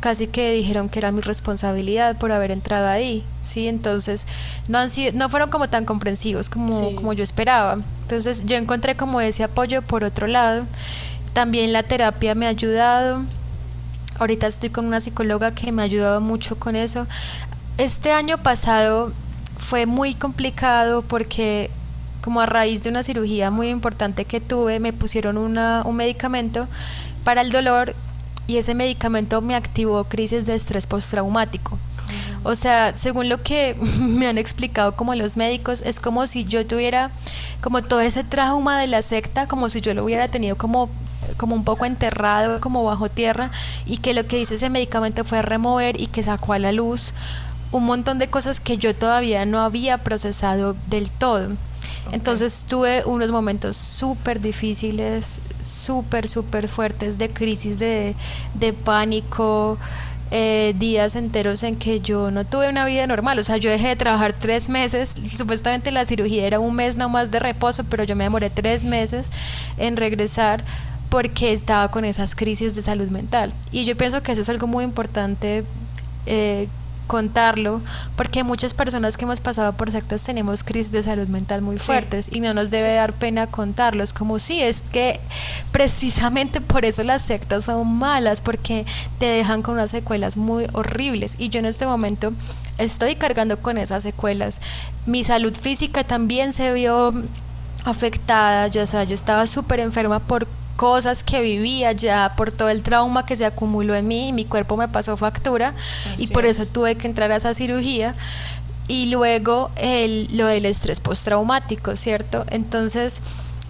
casi 0.00 0.26
que 0.28 0.52
dijeron 0.52 0.88
que 0.88 0.98
era 0.98 1.12
mi 1.12 1.20
responsabilidad 1.20 2.16
por 2.16 2.32
haber 2.32 2.50
entrado 2.50 2.86
ahí, 2.88 3.24
¿sí? 3.42 3.68
Entonces, 3.68 4.26
no, 4.68 4.78
han 4.78 4.90
sido, 4.90 5.12
no 5.14 5.28
fueron 5.28 5.50
como 5.50 5.68
tan 5.68 5.84
comprensivos 5.84 6.48
como, 6.48 6.94
como 6.94 7.12
yo 7.12 7.24
esperaba. 7.24 7.78
Entonces, 8.02 8.44
yo 8.46 8.56
encontré 8.56 8.96
como 8.96 9.20
ese 9.20 9.44
apoyo 9.44 9.82
por 9.82 10.04
otro 10.04 10.26
lado. 10.26 10.66
También 11.32 11.72
la 11.72 11.82
terapia 11.82 12.34
me 12.34 12.46
ha 12.46 12.50
ayudado. 12.50 13.22
Ahorita 14.18 14.46
estoy 14.46 14.70
con 14.70 14.86
una 14.86 15.00
psicóloga 15.00 15.52
que 15.52 15.70
me 15.72 15.82
ha 15.82 15.84
ayudado 15.84 16.20
mucho 16.20 16.58
con 16.58 16.76
eso. 16.76 17.06
Este 17.76 18.12
año 18.12 18.38
pasado 18.38 19.12
fue 19.58 19.86
muy 19.86 20.14
complicado 20.14 21.02
porque 21.02 21.70
como 22.22 22.40
a 22.40 22.46
raíz 22.46 22.82
de 22.82 22.90
una 22.90 23.02
cirugía 23.02 23.50
muy 23.50 23.68
importante 23.68 24.24
que 24.24 24.40
tuve, 24.40 24.80
me 24.80 24.92
pusieron 24.92 25.38
una, 25.38 25.82
un 25.84 25.96
medicamento 25.96 26.66
para 27.24 27.42
el 27.42 27.52
dolor 27.52 27.94
y 28.48 28.56
ese 28.56 28.74
medicamento 28.74 29.40
me 29.42 29.54
activó 29.54 30.04
crisis 30.04 30.46
de 30.46 30.54
estrés 30.54 30.86
postraumático. 30.86 31.78
O 32.42 32.54
sea, 32.54 32.96
según 32.96 33.28
lo 33.28 33.42
que 33.42 33.76
me 34.00 34.26
han 34.26 34.38
explicado 34.38 34.96
como 34.96 35.14
los 35.14 35.36
médicos, 35.36 35.82
es 35.82 36.00
como 36.00 36.26
si 36.26 36.44
yo 36.44 36.66
tuviera 36.66 37.12
como 37.60 37.82
todo 37.82 38.00
ese 38.00 38.24
trauma 38.24 38.80
de 38.80 38.86
la 38.86 39.02
secta, 39.02 39.46
como 39.46 39.68
si 39.68 39.82
yo 39.82 39.94
lo 39.94 40.02
hubiera 40.02 40.28
tenido 40.28 40.56
como 40.56 40.88
como 41.36 41.54
un 41.54 41.62
poco 41.62 41.84
enterrado, 41.84 42.58
como 42.60 42.84
bajo 42.84 43.10
tierra, 43.10 43.50
y 43.84 43.98
que 43.98 44.14
lo 44.14 44.26
que 44.26 44.40
hizo 44.40 44.54
ese 44.54 44.70
medicamento 44.70 45.24
fue 45.24 45.42
remover 45.42 46.00
y 46.00 46.06
que 46.06 46.22
sacó 46.22 46.54
a 46.54 46.58
la 46.58 46.72
luz 46.72 47.12
un 47.70 47.84
montón 47.84 48.18
de 48.18 48.28
cosas 48.28 48.60
que 48.60 48.78
yo 48.78 48.94
todavía 48.94 49.44
no 49.44 49.60
había 49.60 49.98
procesado 49.98 50.74
del 50.88 51.10
todo. 51.10 51.50
Entonces 52.12 52.64
tuve 52.68 53.04
unos 53.04 53.30
momentos 53.30 53.76
súper 53.76 54.40
difíciles, 54.40 55.42
súper, 55.62 56.28
súper 56.28 56.68
fuertes 56.68 57.18
de 57.18 57.30
crisis, 57.30 57.78
de, 57.78 58.14
de 58.54 58.72
pánico, 58.72 59.78
eh, 60.30 60.74
días 60.78 61.16
enteros 61.16 61.62
en 61.62 61.76
que 61.76 62.00
yo 62.00 62.30
no 62.30 62.44
tuve 62.44 62.68
una 62.68 62.84
vida 62.84 63.06
normal. 63.06 63.38
O 63.38 63.42
sea, 63.42 63.56
yo 63.56 63.70
dejé 63.70 63.88
de 63.88 63.96
trabajar 63.96 64.32
tres 64.32 64.68
meses. 64.68 65.14
Supuestamente 65.36 65.90
la 65.90 66.04
cirugía 66.04 66.46
era 66.46 66.60
un 66.60 66.74
mes 66.74 66.96
nomás 66.96 67.30
de 67.30 67.38
reposo, 67.38 67.84
pero 67.84 68.04
yo 68.04 68.16
me 68.16 68.24
demoré 68.24 68.50
tres 68.50 68.84
meses 68.84 69.30
en 69.78 69.96
regresar 69.96 70.64
porque 71.08 71.52
estaba 71.52 71.90
con 71.90 72.04
esas 72.04 72.34
crisis 72.34 72.74
de 72.74 72.82
salud 72.82 73.08
mental. 73.08 73.52
Y 73.72 73.84
yo 73.84 73.96
pienso 73.96 74.22
que 74.22 74.32
eso 74.32 74.42
es 74.42 74.48
algo 74.48 74.66
muy 74.66 74.84
importante 74.84 75.64
eh, 76.26 76.68
contarlo, 77.08 77.80
porque 78.14 78.44
muchas 78.44 78.74
personas 78.74 79.16
que 79.16 79.24
hemos 79.24 79.40
pasado 79.40 79.72
por 79.72 79.90
sectas 79.90 80.22
tenemos 80.22 80.62
crisis 80.62 80.92
de 80.92 81.02
salud 81.02 81.26
mental 81.26 81.62
muy 81.62 81.78
fuertes 81.78 82.28
y 82.30 82.38
no 82.38 82.54
nos 82.54 82.70
debe 82.70 82.94
dar 82.94 83.14
pena 83.14 83.48
contarlo. 83.48 84.04
Es 84.04 84.12
como 84.12 84.38
si 84.38 84.62
es 84.62 84.82
que 84.82 85.18
precisamente 85.72 86.60
por 86.60 86.84
eso 86.84 87.02
las 87.02 87.22
sectas 87.22 87.64
son 87.64 87.96
malas, 87.96 88.40
porque 88.40 88.86
te 89.18 89.26
dejan 89.26 89.62
con 89.62 89.74
unas 89.74 89.90
secuelas 89.90 90.36
muy 90.36 90.66
horribles. 90.72 91.34
Y 91.38 91.48
yo 91.48 91.58
en 91.58 91.66
este 91.66 91.86
momento 91.86 92.32
estoy 92.76 93.16
cargando 93.16 93.58
con 93.58 93.78
esas 93.78 94.04
secuelas. 94.04 94.60
Mi 95.06 95.24
salud 95.24 95.54
física 95.54 96.04
también 96.04 96.52
se 96.52 96.72
vio 96.72 97.12
afectada, 97.84 98.68
yo, 98.68 98.82
o 98.82 98.86
sea, 98.86 99.04
yo 99.04 99.14
estaba 99.14 99.46
súper 99.46 99.80
enferma 99.80 100.20
por 100.20 100.46
cosas 100.78 101.24
que 101.24 101.42
vivía 101.42 101.90
ya 101.90 102.34
por 102.36 102.52
todo 102.52 102.68
el 102.68 102.84
trauma 102.84 103.26
que 103.26 103.34
se 103.34 103.44
acumuló 103.44 103.96
en 103.96 104.06
mí 104.06 104.28
y 104.28 104.32
mi 104.32 104.44
cuerpo 104.44 104.76
me 104.76 104.86
pasó 104.86 105.16
factura 105.16 105.74
y 106.18 106.28
por 106.28 106.46
eso 106.46 106.66
tuve 106.66 106.94
que 106.94 107.08
entrar 107.08 107.32
a 107.32 107.36
esa 107.36 107.52
cirugía 107.52 108.14
y 108.86 109.06
luego 109.06 109.72
el, 109.74 110.28
lo 110.36 110.46
del 110.46 110.66
estrés 110.66 111.00
postraumático, 111.00 111.96
¿cierto? 111.96 112.46
Entonces 112.48 113.22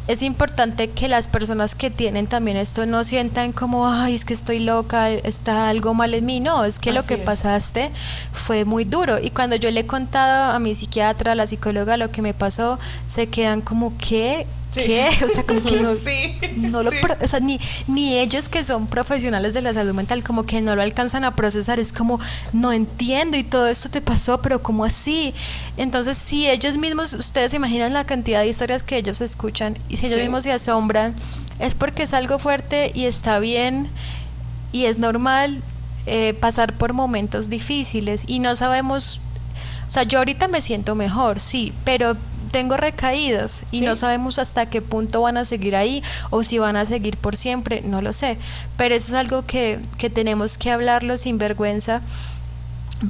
es 0.07 0.23
importante 0.23 0.91
que 0.91 1.09
las 1.09 1.29
personas 1.29 1.75
que 1.75 1.91
tienen 1.91 2.27
también 2.27 2.59
esto 2.59 2.85
no 2.85 3.03
sientan 3.05 3.53
como, 3.53 3.89
ay, 3.89 4.15
es 4.15 4.27
que 4.27 4.35
estoy 4.35 4.59
loca, 4.59 5.09
está 5.11 5.71
algo 5.71 5.95
mal 5.95 6.13
en 6.13 6.27
mí. 6.27 6.41
No, 6.41 6.67
es 6.67 6.79
que 6.79 6.93
lo 6.93 7.05
que 7.05 7.17
pasaste 7.17 7.91
fue 8.33 8.67
muy 8.67 8.85
duro. 8.85 9.19
Y 9.19 9.31
cuando 9.31 9.57
yo 9.57 9.71
le 9.71 9.81
he 9.81 9.87
contado 9.87 10.53
a 10.53 10.59
mi 10.59 10.75
psiquiatra, 10.75 11.33
a 11.33 11.35
la 11.35 11.47
psicóloga, 11.47 11.97
lo 11.97 12.11
que 12.11 12.21
me 12.21 12.35
pasó, 12.35 12.79
se 13.07 13.29
quedan 13.29 13.63
como, 13.63 13.95
¿qué? 13.97 14.47
¿Qué? 14.85 15.11
O 15.25 15.29
sea, 15.29 15.45
como 15.45 15.63
que 15.63 15.81
no, 15.81 15.95
no 16.57 16.83
lo, 16.83 16.91
o 16.91 17.29
sea, 17.29 17.41
ni, 17.41 17.61
ni 17.87 18.19
ellos 18.19 18.49
que 18.49 18.63
son 18.65 18.87
profesionales 18.87 19.55
de 19.55 19.63
la 19.63 19.75
salud 19.75 19.95
mental 19.95 20.23
como 20.23 20.45
que 20.45 20.61
no 20.61 20.77
lo 20.77 20.83
alcanzan 20.83 21.25
a 21.25 21.35
procesar, 21.35 21.79
es 21.79 21.93
como, 21.93 22.21
no 22.53 22.73
entiendo 22.73 23.37
y 23.37 23.45
todo 23.45 23.67
esto 23.67 23.91
te 23.91 24.01
pasó, 24.01 24.41
pero 24.41 24.63
¿cómo 24.63 24.85
así? 24.85 25.35
Entonces, 25.77 26.17
si 26.17 26.49
ellos 26.49 26.77
mismos, 26.77 27.15
ustedes 27.15 27.51
se 27.51 27.57
imaginan 27.57 27.93
la 27.93 28.05
cantidad 28.05 28.41
de 28.41 28.49
historias 28.49 28.83
que 28.83 28.97
ellos 28.97 29.21
escuchan 29.21 29.79
y 29.89 29.97
si 29.97 30.07
ellos 30.07 30.21
mismos 30.21 30.45
se 30.45 30.53
asombran, 30.53 31.15
es 31.59 31.75
porque 31.75 32.05
es 32.05 32.15
algo 32.15 32.39
fuerte 32.39 32.93
y 32.95 33.05
está 33.05 33.39
bien 33.39 33.89
y 34.73 34.85
es 34.85 34.99
normal 34.99 35.63
eh, 36.07 36.35
pasar 36.35 36.73
por 36.75 36.93
momentos 36.93 37.49
difíciles 37.49 38.25
y 38.27 38.39
no 38.39 38.57
sabemos, 38.57 39.21
o 39.87 39.91
sea, 39.91 40.05
yo 40.05 40.19
ahorita 40.19 40.49
me 40.49 40.61
siento 40.61 40.95
mejor, 40.95 41.41
sí, 41.41 41.73
pero 41.85 42.17
tengo 42.49 42.77
recaídas 42.77 43.65
y 43.71 43.81
no 43.81 43.95
sabemos 43.95 44.39
hasta 44.39 44.67
qué 44.67 44.83
punto 44.83 45.23
van 45.23 45.37
a 45.37 45.45
seguir 45.45 45.77
ahí 45.77 46.03
o 46.31 46.43
si 46.43 46.59
van 46.59 46.77
a 46.77 46.85
seguir 46.85 47.17
por 47.17 47.37
siempre, 47.37 47.83
no 47.83 48.03
lo 48.03 48.13
sé. 48.13 48.39
Pero 48.77 48.95
eso 48.95 49.09
es 49.09 49.15
algo 49.15 49.45
que, 49.45 49.81
que 49.99 50.11
tenemos 50.11 50.59
que 50.59 50.71
hablarlo 50.71 51.17
sin 51.17 51.39
vergüenza 51.39 52.03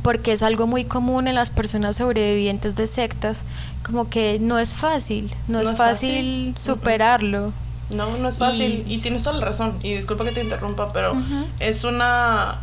porque 0.03 0.33
es 0.33 0.43
algo 0.43 0.67
muy 0.67 0.85
común 0.85 1.29
en 1.29 1.35
las 1.35 1.51
personas 1.51 1.97
sobrevivientes 1.97 2.77
de 2.77 2.87
sectas, 2.87 3.45
como 3.83 4.11
que 4.11 4.39
no 4.39 4.59
es 4.59 4.75
fácil, 4.75 5.33
no, 5.47 5.61
es, 5.61 5.75
fácil, 5.75 6.53
superarlo. 6.57 7.53
No, 7.91 8.19
no 8.19 8.29
es 8.29 8.37
fácil. 8.37 8.85
Y, 8.87 8.99
tienes 8.99 9.23
toda 9.23 9.39
la 9.39 9.47
razón. 9.47 9.79
Y 9.83 9.95
disculpa 9.95 10.25
que 10.25 10.33
te 10.33 10.43
interrumpa, 10.43 10.93
pero 10.93 11.15
es 11.59 11.85
una 11.85 12.59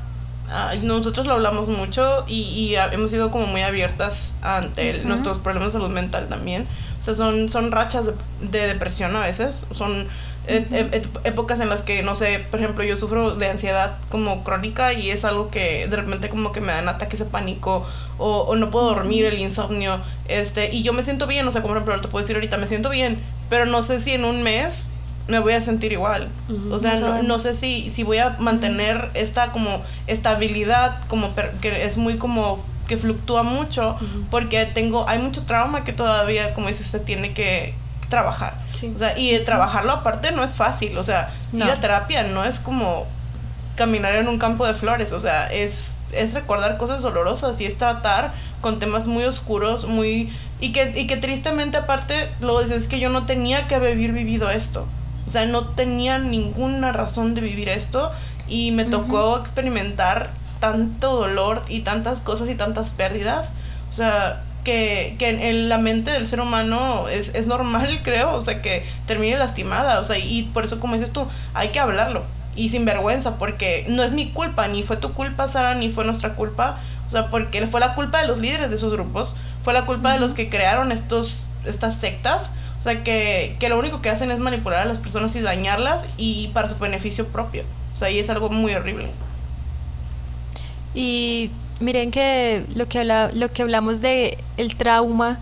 nosotros 0.84 1.26
lo 1.26 1.34
hablamos 1.34 1.69
mucho 1.69 2.23
y, 2.27 2.76
hemos 2.91 3.11
sido 3.11 3.31
como 3.31 3.47
muy 3.47 3.61
abiertas 3.61 4.38
ante 4.41 5.03
nuestros 5.03 5.39
problemas 5.39 5.69
de 5.69 5.80
salud 5.80 5.89
mental 5.89 6.27
también. 6.27 6.67
O 6.99 7.03
sea, 7.03 7.15
son, 7.15 7.49
son 7.49 7.72
rachas 7.72 8.05
de, 8.41 8.67
depresión 8.67 9.15
a 9.15 9.22
veces, 9.22 9.67
son 9.73 10.07
e, 10.47 10.65
e, 10.72 11.01
épocas 11.23 11.59
en 11.59 11.69
las 11.69 11.84
que, 11.84 12.03
no 12.03 12.15
sé, 12.15 12.43
por 12.49 12.59
ejemplo, 12.59 12.84
yo 12.84 12.95
sufro 12.95 13.35
de 13.35 13.49
ansiedad 13.49 13.97
como 14.09 14.43
crónica 14.43 14.93
y 14.93 15.11
es 15.11 15.26
algo 15.26 15.49
que 15.49 15.88
de 15.88 15.95
repente 15.95 16.30
como 16.30 16.51
que 16.51 16.61
me 16.61 16.72
dan 16.72 16.88
ataques 16.89 17.19
de 17.19 17.26
pánico 17.26 17.85
o, 18.17 18.41
o 18.41 18.55
no 18.55 18.72
puedo 18.72 18.88
dormir, 18.88 19.26
el 19.26 19.39
insomnio, 19.39 19.99
este, 20.27 20.73
y 20.73 20.84
yo 20.84 20.93
me 20.93 21.03
siento 21.03 21.27
bien, 21.27 21.47
o 21.47 21.51
sea, 21.51 21.61
como 21.61 21.73
por 21.73 21.81
ejemplo, 21.81 22.01
te 22.01 22.07
puedo 22.07 22.23
decir 22.23 22.35
ahorita, 22.35 22.57
me 22.57 22.67
siento 22.67 22.89
bien, 22.89 23.19
pero 23.49 23.65
no 23.65 23.84
sé 23.84 23.99
si 23.99 24.11
en 24.11 24.26
un 24.26 24.43
mes 24.43 24.91
me 25.27 25.39
voy 25.39 25.53
a 25.53 25.61
sentir 25.61 25.91
igual. 25.91 26.30
o 26.72 26.80
sea, 26.80 26.95
no, 27.23 27.38
sé 27.38 27.56
si, 27.56 27.89
si 27.91 28.03
voy 28.03 28.18
a 28.18 28.31
mantener 28.39 29.10
esta 29.14 29.52
como 29.52 29.81
estabilidad, 30.07 30.99
como 31.07 31.34
que 31.61 31.85
es 31.85 31.97
muy 31.97 32.18
como 32.18 32.64
que 32.88 32.97
fluctúa 32.97 33.43
mucho, 33.43 33.97
porque 34.30 34.65
tengo, 34.65 35.07
hay 35.10 35.19
mucho 35.19 35.43
trauma 35.43 35.84
que 35.84 35.93
todavía, 35.93 36.53
como 36.53 36.68
dices, 36.68 36.88
se 36.88 36.99
tiene 36.99 37.34
que 37.34 37.73
trabajar. 38.10 38.53
O 38.93 38.97
sea, 38.97 39.18
y 39.18 39.38
trabajarlo 39.39 39.91
aparte 39.91 40.31
no 40.31 40.43
es 40.43 40.56
fácil, 40.56 40.97
o 40.97 41.03
sea, 41.03 41.34
ir 41.52 41.64
a 41.64 41.80
terapia 41.80 42.23
no 42.23 42.43
es 42.43 42.60
como 42.60 43.07
caminar 43.76 44.15
en 44.15 44.27
un 44.27 44.38
campo 44.38 44.65
de 44.65 44.73
flores, 44.73 45.11
o 45.11 45.19
sea, 45.19 45.47
es, 45.47 45.93
es 46.11 46.34
recordar 46.34 46.77
cosas 46.77 47.02
dolorosas 47.02 47.60
y 47.60 47.65
es 47.65 47.77
tratar 47.77 48.34
con 48.61 48.80
temas 48.80 49.07
muy 49.07 49.23
oscuros, 49.23 49.88
muy... 49.88 50.31
Y 50.61 50.72
que, 50.72 50.93
y 50.95 51.06
que 51.07 51.18
tristemente 51.18 51.77
aparte, 51.77 52.30
lo 52.39 52.61
dices, 52.61 52.84
es 52.84 52.88
que 52.88 52.99
yo 52.99 53.10
no 53.10 53.26
tenía 53.26 53.68
que 53.68 53.76
haber 53.76 53.97
vivido 53.97 54.49
esto. 54.49 54.88
O 55.26 55.30
sea, 55.30 55.45
no 55.45 55.65
tenía 55.65 56.19
ninguna 56.19 56.91
razón 56.91 57.34
de 57.34 57.41
vivir 57.41 57.69
esto 57.69 58.11
y 58.47 58.72
me 58.72 58.85
tocó 58.85 59.38
experimentar 59.38 60.30
tanto 60.60 61.15
dolor 61.15 61.64
y 61.68 61.81
tantas 61.81 62.19
cosas 62.22 62.49
y 62.49 62.56
tantas 62.56 62.91
pérdidas. 62.91 63.53
O 63.91 63.93
sea, 63.93 64.43
que, 64.64 65.15
que 65.18 65.30
en, 65.30 65.69
la 65.69 65.77
mente 65.77 66.11
del 66.11 66.27
ser 66.27 66.41
humano 66.41 67.07
es, 67.07 67.34
es 67.35 67.47
normal, 67.47 68.02
creo, 68.03 68.34
o 68.34 68.41
sea, 68.41 68.61
que 68.61 68.85
termine 69.06 69.38
lastimada. 69.38 69.99
O 69.99 70.03
sea, 70.03 70.18
y 70.18 70.43
por 70.53 70.65
eso, 70.65 70.80
como 70.80 70.93
dices 70.93 71.11
tú, 71.11 71.27
hay 71.53 71.69
que 71.69 71.80
hablarlo. 71.80 72.23
y 72.56 72.69
sin 72.69 72.85
vergüenza, 72.85 73.38
porque 73.38 73.85
no 73.89 74.03
es 74.03 74.14
mi 74.14 74.30
culpa, 74.30 74.68
ni 74.68 74.84
fue 74.84 74.97
tu 74.97 75.14
culpa, 75.14 75.47
Sara, 75.47 75.76
ni 75.76 75.89
fue 75.89 76.06
nuestra 76.06 76.35
culpa. 76.35 76.77
O 77.07 77.10
sea, 77.10 77.27
porque 77.27 77.65
fue 77.68 77.80
la 77.80 77.93
culpa 77.93 78.22
de 78.22 78.27
los 78.27 78.38
líderes 78.38 78.69
de 78.69 78.76
esos 78.76 78.91
grupos, 78.91 79.35
fue 79.64 79.73
la 79.73 79.85
culpa 79.85 80.14
de 80.14 80.19
los 80.19 80.34
que 80.34 80.49
crearon 80.49 80.91
estos, 80.91 81.43
estas 81.65 81.95
sectas. 81.95 82.52
O 82.85 82.87
sea, 82.87 83.03
que, 83.03 83.55
que 83.59 83.67
lo 83.67 83.79
único 83.79 83.99
que 84.03 84.11
hacen 84.11 84.29
es 84.29 84.37
manipular 84.37 84.81
a 84.81 84.85
las 84.85 84.99
personas 84.99 85.35
y 85.35 85.41
dañarlas 85.41 86.05
y 86.17 86.49
para 86.49 86.67
su 86.67 86.77
beneficio 86.77 87.25
propio. 87.29 87.63
O 87.95 87.97
sea, 87.97 88.11
y 88.11 88.19
es 88.19 88.29
algo 88.29 88.49
muy 88.49 88.75
horrible. 88.75 89.09
Y 90.93 91.49
miren 91.79 92.11
que 92.11 92.63
lo 92.75 92.87
que, 92.87 92.99
habla, 92.99 93.31
lo 93.33 93.51
que 93.51 93.63
hablamos 93.63 94.01
de 94.01 94.37
el 94.57 94.75
trauma 94.75 95.39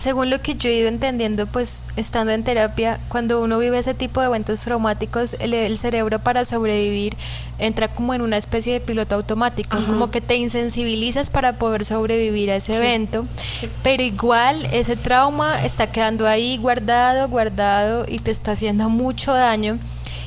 según 0.00 0.30
lo 0.30 0.40
que 0.40 0.54
yo 0.54 0.70
he 0.70 0.76
ido 0.76 0.88
entendiendo, 0.88 1.46
pues 1.46 1.84
estando 1.94 2.32
en 2.32 2.42
terapia, 2.42 2.98
cuando 3.10 3.42
uno 3.42 3.58
vive 3.58 3.76
ese 3.76 3.92
tipo 3.92 4.22
de 4.22 4.28
eventos 4.28 4.62
traumáticos, 4.62 5.36
el, 5.40 5.76
cerebro 5.76 6.18
para 6.20 6.46
sobrevivir 6.46 7.18
entra 7.58 7.88
como 7.88 8.14
en 8.14 8.22
una 8.22 8.38
especie 8.38 8.72
de 8.72 8.80
piloto 8.80 9.14
automático, 9.14 9.76
como 9.86 10.10
que 10.10 10.22
te 10.22 10.36
insensibilizas 10.36 11.28
para 11.28 11.58
poder 11.58 11.84
sobrevivir 11.84 12.50
a 12.50 12.56
ese 12.56 12.76
evento, 12.76 13.26
pero 13.82 14.02
igual 14.02 14.66
ese 14.72 14.96
trauma 14.96 15.62
está 15.62 15.86
quedando 15.86 16.26
ahí 16.26 16.56
guardado, 16.56 17.28
guardado 17.28 18.06
y 18.08 18.20
te 18.20 18.30
está 18.30 18.52
haciendo 18.52 18.88
mucho 18.88 19.34
daño 19.34 19.78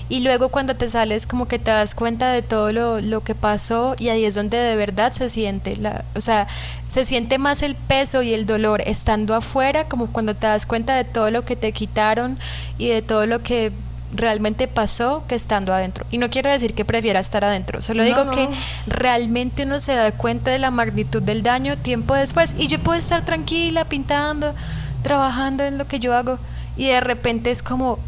y 0.10 0.20
luego 0.20 0.50
cuando 0.50 0.76
te 0.76 0.88
sales 0.88 1.26
como 1.26 1.48
que 1.48 1.60
te 1.60 1.72
das 1.72 1.96
cuenta 1.96 2.32
de 2.32 2.42
todo 2.42 2.72
lo, 2.72 3.00
lo 3.02 3.24
que 3.24 3.36
pasó 3.36 3.96
y 3.98 4.10
ahí 4.10 4.26
es 4.26 4.36
donde 4.36 4.58
de 4.58 4.76
verdad 4.76 5.12
se 5.12 5.30
siente, 5.30 5.78
la, 5.78 6.04
o 6.16 6.22
sea, 6.22 6.48
se 6.88 7.06
siente 7.06 7.38
más 7.38 7.64
el 7.64 7.76
peso 7.76 8.22
y 8.22 8.34
el 8.34 8.46
dolor 8.46 8.82
estando 8.86 9.34
afuera, 9.36 9.88
como 9.88 10.08
cuando 10.08 10.36
te 10.36 10.48
das 10.48 10.66
cuenta 10.66 10.96
de 10.96 11.04
todo 11.04 11.32
lo 11.32 11.44
que 11.44 11.56
te 11.56 11.72
quitaron 11.72 12.38
y 12.78 12.90
de 12.90 13.02
todo 13.02 13.26
lo 13.26 13.42
que 13.42 13.72
realmente 14.14 14.68
pasó 14.68 15.24
que 15.28 15.36
estando 15.36 15.74
adentro. 15.74 16.06
Y 16.12 16.18
no 16.18 16.30
quiero 16.30 16.52
decir 16.52 16.74
que 16.74 16.86
prefiera 16.86 17.20
estar 17.20 17.44
adentro, 17.44 17.82
solo 17.82 18.04
digo 18.04 18.30
que 18.32 18.48
realmente 18.88 19.64
uno 19.64 19.80
se 19.80 19.96
da 19.96 20.12
cuenta 20.12 20.52
de 20.52 20.60
la 20.60 20.72
magnitud 20.72 21.22
del 21.22 21.44
daño 21.44 21.78
tiempo 21.78 22.14
después 22.14 22.56
y 22.58 22.68
yo 22.68 22.80
puedo 22.80 23.00
estar 23.00 23.26
tranquila 23.26 23.86
pintando, 23.86 24.54
trabajando 25.02 25.64
en 25.64 25.78
lo 25.78 25.88
que 25.88 26.00
yo 26.00 26.16
hago 26.16 26.38
y 26.78 26.88
de 26.88 27.02
repente 27.02 27.52
es 27.52 27.64
como 27.64 28.00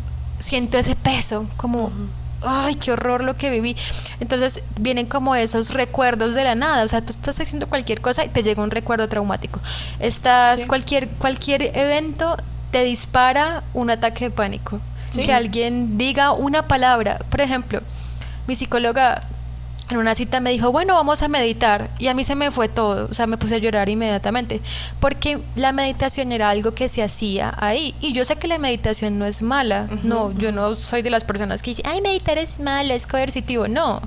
siento 0.46 0.78
ese 0.78 0.96
peso, 0.96 1.48
como, 1.58 1.92
ay, 2.44 2.76
qué 2.76 2.92
horror 2.92 3.24
lo 3.24 3.34
que 3.34 3.50
viví. 3.50 3.76
Entonces 4.20 4.62
vienen 4.80 5.08
como 5.08 5.36
esos 5.36 5.74
recuerdos 5.74 6.36
de 6.36 6.44
la 6.44 6.56
nada, 6.56 6.84
o 6.84 6.88
sea, 6.88 7.02
tú 7.02 7.12
estás 7.12 7.40
haciendo 7.40 7.68
cualquier 7.68 8.00
cosa 8.00 8.24
y 8.24 8.30
te 8.30 8.44
llega 8.44 8.62
un 8.62 8.72
recuerdo 8.72 9.10
traumático. 9.10 9.60
Estás, 10.00 10.66
cualquier, 10.66 11.10
cualquier 11.10 11.78
evento 11.78 12.38
te 12.72 12.84
dispara 12.84 13.64
un 13.74 13.90
ataque 13.90 14.26
de 14.26 14.32
pánico. 14.32 14.80
Que 15.14 15.32
alguien 15.32 15.98
diga 15.98 16.34
una 16.34 16.68
palabra, 16.68 17.20
por 17.30 17.40
ejemplo, 17.40 17.80
mi 18.48 18.56
psicóloga 18.56 19.24
en 19.90 19.98
una 19.98 20.16
cita 20.16 20.40
me 20.40 20.52
dijo, 20.52 20.72
bueno, 20.72 20.96
vamos 20.96 21.22
a 21.22 21.28
meditar. 21.28 21.90
Y 22.00 22.08
a 22.08 22.14
mí 22.14 22.24
se 22.24 22.36
me 22.36 22.52
fue 22.52 22.68
todo, 22.68 23.08
o 23.10 23.14
sea, 23.14 23.28
me 23.28 23.38
puse 23.38 23.56
a 23.56 23.58
llorar 23.60 23.90
inmediatamente, 23.90 24.62
porque 25.00 25.40
la 25.56 25.72
meditación 25.74 26.32
era 26.32 26.50
algo 26.50 26.74
que 26.74 26.88
se 26.88 27.04
hacía 27.04 27.54
ahí. 27.58 27.94
Y 28.02 28.14
yo 28.14 28.26
sé 28.26 28.36
que 28.38 28.48
la 28.48 28.58
meditación 28.58 29.20
no 29.20 29.26
es 29.26 29.42
mala, 29.42 29.88
no, 30.04 30.32
yo 30.34 30.52
no 30.52 30.76
soy 30.76 31.02
de 31.02 31.10
las 31.10 31.24
personas 31.24 31.62
que 31.62 31.72
dicen, 31.72 31.86
ay, 31.88 32.02
meditar 32.02 32.38
es 32.38 32.60
malo, 32.60 32.94
es 32.94 33.06
coercitivo, 33.06 33.68
no. 33.68 34.02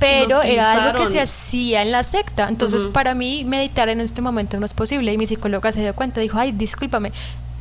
Pero 0.00 0.40
era 0.40 0.72
algo 0.72 0.98
que 0.98 1.10
se 1.10 1.20
hacía 1.20 1.82
en 1.82 1.92
la 1.92 2.02
secta. 2.02 2.48
Entonces, 2.48 2.86
para 2.86 3.14
mí, 3.14 3.44
meditar 3.44 3.90
en 3.90 4.00
este 4.00 4.22
momento 4.22 4.58
no 4.58 4.64
es 4.64 4.72
posible. 4.72 5.12
Y 5.12 5.18
mi 5.18 5.26
psicóloga 5.26 5.72
se 5.72 5.82
dio 5.82 5.94
cuenta, 5.94 6.22
dijo, 6.22 6.38
ay, 6.38 6.52
discúlpame, 6.52 7.12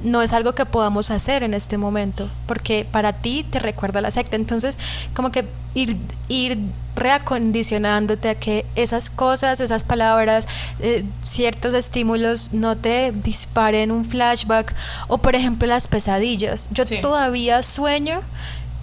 no 0.04 0.22
es 0.22 0.34
algo 0.34 0.54
que 0.54 0.66
podamos 0.66 1.12
hacer 1.12 1.44
en 1.44 1.54
este 1.54 1.78
momento, 1.78 2.30
porque 2.48 2.86
para 2.90 3.14
ti 3.14 3.46
te 3.50 3.60
recuerda 3.60 4.02
la 4.02 4.12
secta. 4.12 4.36
Entonces, 4.36 4.78
como 5.14 5.32
que 5.32 5.46
ir, 5.74 5.98
ir 6.28 6.58
reacondicionándote 6.96 8.30
a 8.30 8.36
que 8.36 8.66
esas 8.76 9.10
cosas, 9.10 9.60
esas 9.60 9.84
palabras, 9.84 10.48
eh, 10.80 11.06
ciertos 11.24 11.74
estímulos 11.74 12.54
no 12.54 12.78
te 12.78 13.12
disparen 13.12 13.92
un 13.92 14.06
flashback 14.06 14.76
o, 15.08 15.18
por 15.18 15.36
ejemplo, 15.36 15.68
las 15.68 15.88
pesadillas. 15.88 16.70
Yo 16.72 16.86
todavía 17.02 17.64
sueño 17.64 18.22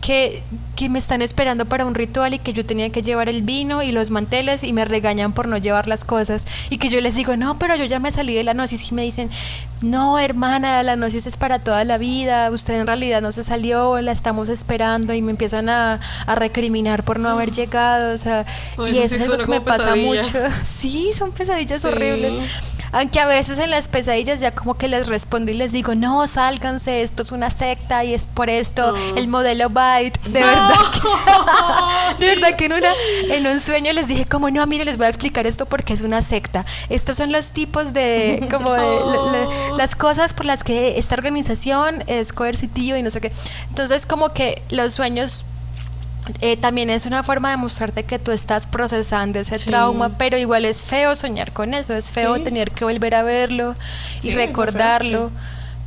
que, 0.00 0.42
que, 0.76 0.88
me 0.88 0.98
están 0.98 1.22
esperando 1.22 1.66
para 1.66 1.84
un 1.84 1.94
ritual 1.94 2.34
y 2.34 2.38
que 2.38 2.52
yo 2.52 2.64
tenía 2.64 2.90
que 2.90 3.02
llevar 3.02 3.28
el 3.28 3.42
vino 3.42 3.82
y 3.82 3.92
los 3.92 4.10
manteles 4.10 4.62
y 4.62 4.72
me 4.72 4.84
regañan 4.84 5.32
por 5.32 5.48
no 5.48 5.56
llevar 5.56 5.88
las 5.88 6.04
cosas. 6.04 6.46
Y 6.70 6.78
que 6.78 6.88
yo 6.88 7.00
les 7.00 7.16
digo, 7.16 7.36
no, 7.36 7.58
pero 7.58 7.76
yo 7.76 7.84
ya 7.84 7.98
me 7.98 8.12
salí 8.12 8.34
de 8.34 8.44
la 8.44 8.54
gnosis 8.54 8.90
y 8.90 8.94
me 8.94 9.02
dicen, 9.02 9.30
no, 9.82 10.18
hermana, 10.18 10.82
la 10.82 10.96
gnosis 10.96 11.26
es 11.26 11.36
para 11.36 11.58
toda 11.58 11.84
la 11.84 11.98
vida, 11.98 12.50
usted 12.50 12.80
en 12.80 12.86
realidad 12.86 13.20
no 13.20 13.32
se 13.32 13.42
salió, 13.42 14.00
la 14.00 14.12
estamos 14.12 14.48
esperando 14.48 15.12
y 15.12 15.22
me 15.22 15.30
empiezan 15.32 15.68
a, 15.68 16.00
a 16.26 16.34
recriminar 16.34 17.02
por 17.02 17.18
no 17.18 17.28
haber 17.28 17.50
llegado, 17.50 18.12
o 18.12 18.16
sea, 18.16 18.46
y 18.90 18.98
eso 18.98 19.16
es 19.16 19.28
lo 19.28 19.38
que 19.38 19.46
me 19.46 19.60
pasa 19.60 19.96
mucho. 19.96 20.38
Sí, 20.64 21.10
son 21.12 21.32
pesadillas 21.32 21.84
horribles. 21.84 22.34
Aunque 22.92 23.20
a 23.20 23.26
veces 23.26 23.58
en 23.58 23.70
las 23.70 23.88
pesadillas 23.88 24.40
ya 24.40 24.52
como 24.52 24.74
que 24.74 24.88
les 24.88 25.06
respondo 25.06 25.50
y 25.50 25.54
les 25.54 25.72
digo, 25.72 25.94
no, 25.94 26.26
sálganse, 26.26 27.02
esto 27.02 27.22
es 27.22 27.32
una 27.32 27.50
secta 27.50 28.04
y 28.04 28.14
es 28.14 28.26
por 28.26 28.50
esto, 28.50 28.94
el 29.16 29.28
modelo 29.28 29.68
Byte. 29.70 30.20
De 30.28 30.40
verdad 30.40 30.72
que, 30.92 32.18
de 32.18 32.26
verdad 32.34 32.56
que 32.56 32.64
en, 32.66 32.72
una, 32.72 32.92
en 33.30 33.46
un 33.46 33.60
sueño 33.60 33.92
les 33.92 34.08
dije 34.08 34.24
como, 34.24 34.50
no, 34.50 34.66
mire, 34.66 34.84
les 34.84 34.96
voy 34.96 35.06
a 35.06 35.08
explicar 35.08 35.46
esto 35.46 35.66
porque 35.66 35.92
es 35.92 36.02
una 36.02 36.22
secta. 36.22 36.64
Estos 36.88 37.16
son 37.16 37.32
los 37.32 37.50
tipos 37.50 37.92
de, 37.92 38.46
como 38.50 38.72
de, 38.72 39.48
las 39.76 39.94
cosas 39.94 40.32
por 40.32 40.46
las 40.46 40.64
que 40.64 40.98
esta 40.98 41.14
organización 41.14 42.02
es 42.06 42.32
coercitiva 42.32 42.98
y 42.98 43.02
no 43.02 43.10
sé 43.10 43.20
qué. 43.20 43.32
Entonces 43.68 44.06
como 44.06 44.30
que 44.30 44.62
los 44.70 44.94
sueños 44.94 45.44
eh, 46.40 46.56
también 46.56 46.90
es 46.90 47.06
una 47.06 47.22
forma 47.22 47.50
de 47.50 47.56
mostrarte 47.56 48.04
que 48.04 48.18
tú 48.18 48.32
estás 48.32 48.66
procesando 48.66 49.38
ese 49.38 49.58
trauma, 49.58 50.18
pero 50.18 50.36
igual 50.36 50.64
es 50.64 50.82
feo 50.82 51.14
soñar 51.14 51.52
con 51.52 51.74
eso, 51.74 51.94
es 51.94 52.12
feo 52.12 52.42
tener 52.42 52.70
que 52.72 52.84
volver 52.84 53.14
a 53.14 53.22
verlo 53.22 53.76
y 54.22 54.32
recordarlo, 54.32 55.30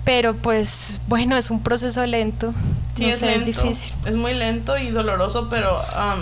pero 0.06 0.36
pues 0.36 1.02
bueno, 1.07 1.36
es 1.36 1.52
un 1.52 1.61
proceso 1.61 2.06
lento, 2.06 2.53
es, 2.99 3.45
difícil. 3.45 3.95
Es 4.06 4.16
muy 4.16 4.34
lento 4.34 4.78
y 4.78 4.90
doloroso, 4.90 5.48
pero 5.49 5.82
ah, 5.94 6.18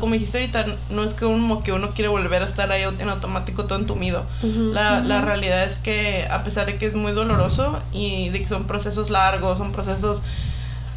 como 0.00 0.14
dijiste 0.14 0.38
ahorita, 0.38 0.66
no 0.90 1.04
es 1.04 1.14
que 1.14 1.24
uno, 1.24 1.62
que 1.62 1.72
uno 1.72 1.90
quiere 1.90 2.08
volver 2.08 2.42
a 2.42 2.46
estar 2.46 2.70
ahí 2.70 2.82
en 2.82 3.08
automático 3.08 3.64
todo 3.64 3.78
entumido. 3.78 4.24
la, 4.42 5.00
la 5.00 5.20
realidad 5.22 5.64
es 5.64 5.78
que 5.78 6.26
a 6.30 6.44
pesar 6.44 6.66
de 6.66 6.76
que 6.76 6.86
es 6.86 6.94
muy 6.94 7.12
doloroso 7.12 7.80
y 7.92 8.28
de 8.28 8.42
que 8.42 8.48
son 8.48 8.66
procesos 8.66 9.10
largos, 9.10 9.58
son 9.58 9.72
procesos 9.72 10.22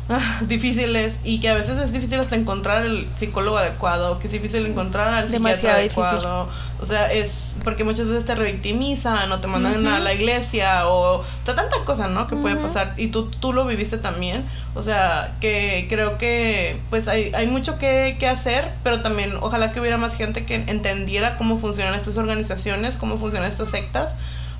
difíciles 0.48 1.20
y 1.24 1.40
que 1.40 1.50
a 1.50 1.54
veces 1.54 1.78
es 1.82 1.92
difícil 1.92 2.20
hasta 2.20 2.36
encontrar 2.36 2.86
el 2.86 3.08
psicólogo 3.16 3.58
adecuado, 3.58 4.20
que 4.20 4.28
es 4.28 4.34
difícil 4.34 4.66
encontrar 4.66 5.14
al 5.14 5.30
psiquiatra 5.30 5.76
adecuado. 5.76 6.50
O 6.80 6.86
sea, 6.86 7.12
es 7.12 7.58
porque 7.64 7.84
muchas 7.84 8.08
veces 8.08 8.24
te 8.24 8.36
revictimizan 8.36 9.32
o 9.32 9.40
te 9.40 9.48
mandan 9.48 9.86
a 9.88 10.00
la 10.00 10.14
iglesia 10.14 10.88
o 10.88 11.24
tanta 11.44 11.68
cosa, 11.86 12.08
¿no? 12.08 12.28
Que 12.28 12.36
puede 12.36 12.56
pasar 12.56 12.94
y 12.98 13.08
tú, 13.08 13.26
tú 13.26 13.52
lo 13.52 13.66
viviste 13.66 13.98
también. 13.98 14.46
O 14.76 14.82
sea, 14.82 15.36
que 15.42 15.88
creo 15.90 16.18
que 16.18 16.80
pues 16.90 17.08
hay, 17.08 17.32
hay 17.34 17.48
mucho 17.48 17.78
que, 17.78 18.16
que 18.20 18.28
hacer, 18.28 18.72
pero 18.84 19.02
también 19.02 19.32
ojalá 19.42 19.72
que 19.72 19.82
hubiera 19.82 19.98
más 19.98 20.16
gente 20.16 20.46
que 20.46 20.56
entendiera 20.56 21.38
cómo 21.38 21.60
funcionan 21.60 21.96
estas 21.96 22.18
organizaciones, 22.18 22.98
cómo 22.98 23.18
funcionan 23.18 23.50
estas 23.50 23.72
sectas 23.72 24.16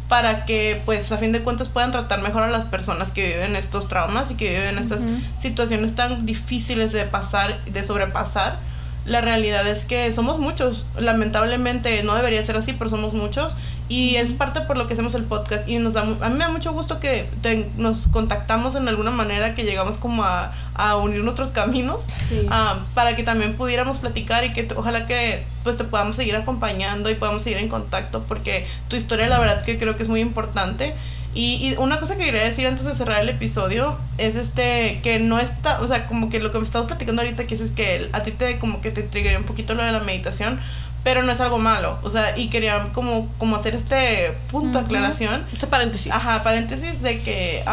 para 0.08 0.46
que 0.46 0.82
pues 0.86 1.12
a 1.12 1.18
fin 1.18 1.32
de 1.32 1.42
cuentas 1.42 1.70
puedan 1.70 1.92
tratar 1.92 2.22
mejor 2.22 2.44
a 2.44 2.50
las 2.50 2.66
personas 2.66 3.12
que 3.12 3.28
viven 3.28 3.56
estos 3.56 3.88
traumas 3.88 4.32
y 4.32 4.36
que 4.36 4.50
viven 4.50 4.78
estas 4.78 5.04
situaciones 5.40 5.96
tan 5.96 6.26
difíciles 6.26 6.94
de 6.94 7.04
pasar, 7.04 7.64
de 7.66 7.84
sobrepasar 7.84 8.60
la 9.08 9.22
realidad 9.22 9.66
es 9.68 9.86
que 9.86 10.12
somos 10.12 10.38
muchos. 10.38 10.86
Lamentablemente 11.00 12.04
no 12.04 12.14
debería 12.16 12.44
ser 12.44 12.58
así, 12.58 12.74
pero 12.74 12.90
somos 12.90 13.14
muchos. 13.14 13.56
Y 13.90 14.18
es 14.18 14.34
parte 14.34 14.60
por 14.62 14.76
lo 14.76 14.86
que 14.86 14.94
hacemos 14.94 15.16
el 15.16 15.24
podcast. 15.24 15.68
Y 15.68 15.80
nos 15.80 15.94
da, 15.94 16.02
a 16.02 16.30
mí 16.30 16.34
me 16.34 16.40
da 16.40 16.50
mucho 16.50 16.74
gusto 16.74 17.00
que 17.00 17.30
nos 17.78 18.10
contactamos 18.10 18.76
en 18.76 18.90
alguna 18.90 19.12
manera, 19.12 19.56
que 19.56 19.64
llegamos 19.64 19.96
como 19.96 20.26
a, 20.26 20.52
a 20.74 20.98
unir 20.98 21.24
nuestros 21.24 21.52
caminos, 21.52 22.08
ah, 22.50 22.80
para 22.94 23.16
que 23.16 23.24
también 23.24 23.56
pudiéramos 23.56 23.98
platicar 24.00 24.44
y 24.44 24.52
que 24.52 24.68
ojalá 24.76 25.08
que 25.08 25.44
pues 25.64 25.78
te 25.78 25.86
podamos 25.86 26.18
seguir 26.18 26.36
acompañando 26.36 27.10
y 27.10 27.16
podamos 27.16 27.44
seguir 27.44 27.60
en 27.60 27.70
contacto, 27.70 28.24
porque 28.28 28.66
tu 28.90 28.96
historia 28.96 29.28
la 29.28 29.40
verdad 29.40 29.64
que 29.64 29.78
creo 29.78 29.96
que 29.96 30.04
es 30.04 30.10
muy 30.10 30.20
importante. 30.20 30.94
Y, 31.40 31.76
una 31.78 32.00
cosa 32.00 32.18
que 32.18 32.26
quería 32.26 32.42
decir 32.42 32.66
antes 32.66 32.84
de 32.84 32.96
cerrar 32.96 33.22
el 33.22 33.30
episodio 33.30 33.96
es 34.18 34.36
este 34.36 35.02
que 35.04 35.20
no 35.20 35.38
está, 35.38 35.80
o 35.82 35.88
sea, 35.88 36.08
como 36.08 36.32
que 36.32 36.40
lo 36.40 36.52
que 36.52 36.58
me 36.58 36.66
estamos 36.66 36.88
platicando 36.88 37.22
ahorita 37.22 37.46
que 37.46 37.54
es, 37.54 37.62
es 37.62 37.70
que 37.70 38.10
a 38.12 38.24
ti 38.24 38.32
te 38.32 38.58
como 38.58 38.82
que 38.82 38.90
te 38.90 39.04
triggeré 39.04 39.38
un 39.38 39.44
poquito 39.44 39.76
lo 39.76 39.84
de 39.84 39.92
la 39.92 40.00
meditación, 40.00 40.60
pero 41.04 41.22
no 41.22 41.32
es 41.32 41.40
algo 41.40 41.60
malo, 41.60 42.00
o 42.02 42.10
sea, 42.10 42.36
y 42.36 42.50
quería 42.50 42.88
como 42.92 43.30
como 43.38 43.56
hacer 43.56 43.76
este 43.76 44.36
punto 44.50 44.80
de 44.80 44.86
aclaración, 44.86 45.46
este 45.54 45.68
paréntesis. 45.68 46.12
Ajá, 46.12 46.42
paréntesis 46.42 47.04
de 47.04 47.20
que 47.20 47.64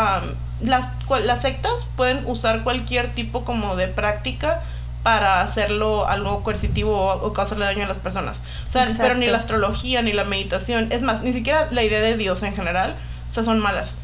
las 0.60 0.90
las 1.24 1.40
sectas 1.40 1.86
pueden 1.96 2.20
usar 2.26 2.64
cualquier 2.64 3.14
tipo 3.14 3.46
como 3.46 3.76
de 3.76 3.88
práctica 3.88 4.60
para 5.02 5.40
hacerlo 5.40 6.06
algo 6.06 6.42
coercitivo 6.42 7.14
o, 7.14 7.32
causarle 7.32 7.64
daño 7.64 7.84
a 7.84 7.88
las 7.88 7.98
personas. 7.98 8.42
O 8.68 8.70
sea, 8.70 8.86
pero 8.98 9.14
ni 9.14 9.24
la 9.24 9.38
astrología 9.38 10.02
ni 10.02 10.12
la 10.12 10.24
meditación, 10.24 10.88
es 10.90 11.00
más, 11.00 11.22
ni 11.22 11.32
siquiera 11.32 11.68
la 11.70 11.82
idea 11.82 12.02
de 12.02 12.18
Dios 12.18 12.42
en 12.42 12.54
general 12.54 12.96
o 13.28 13.30
sea, 13.30 13.44
son 13.44 13.59
malas. 13.60 13.96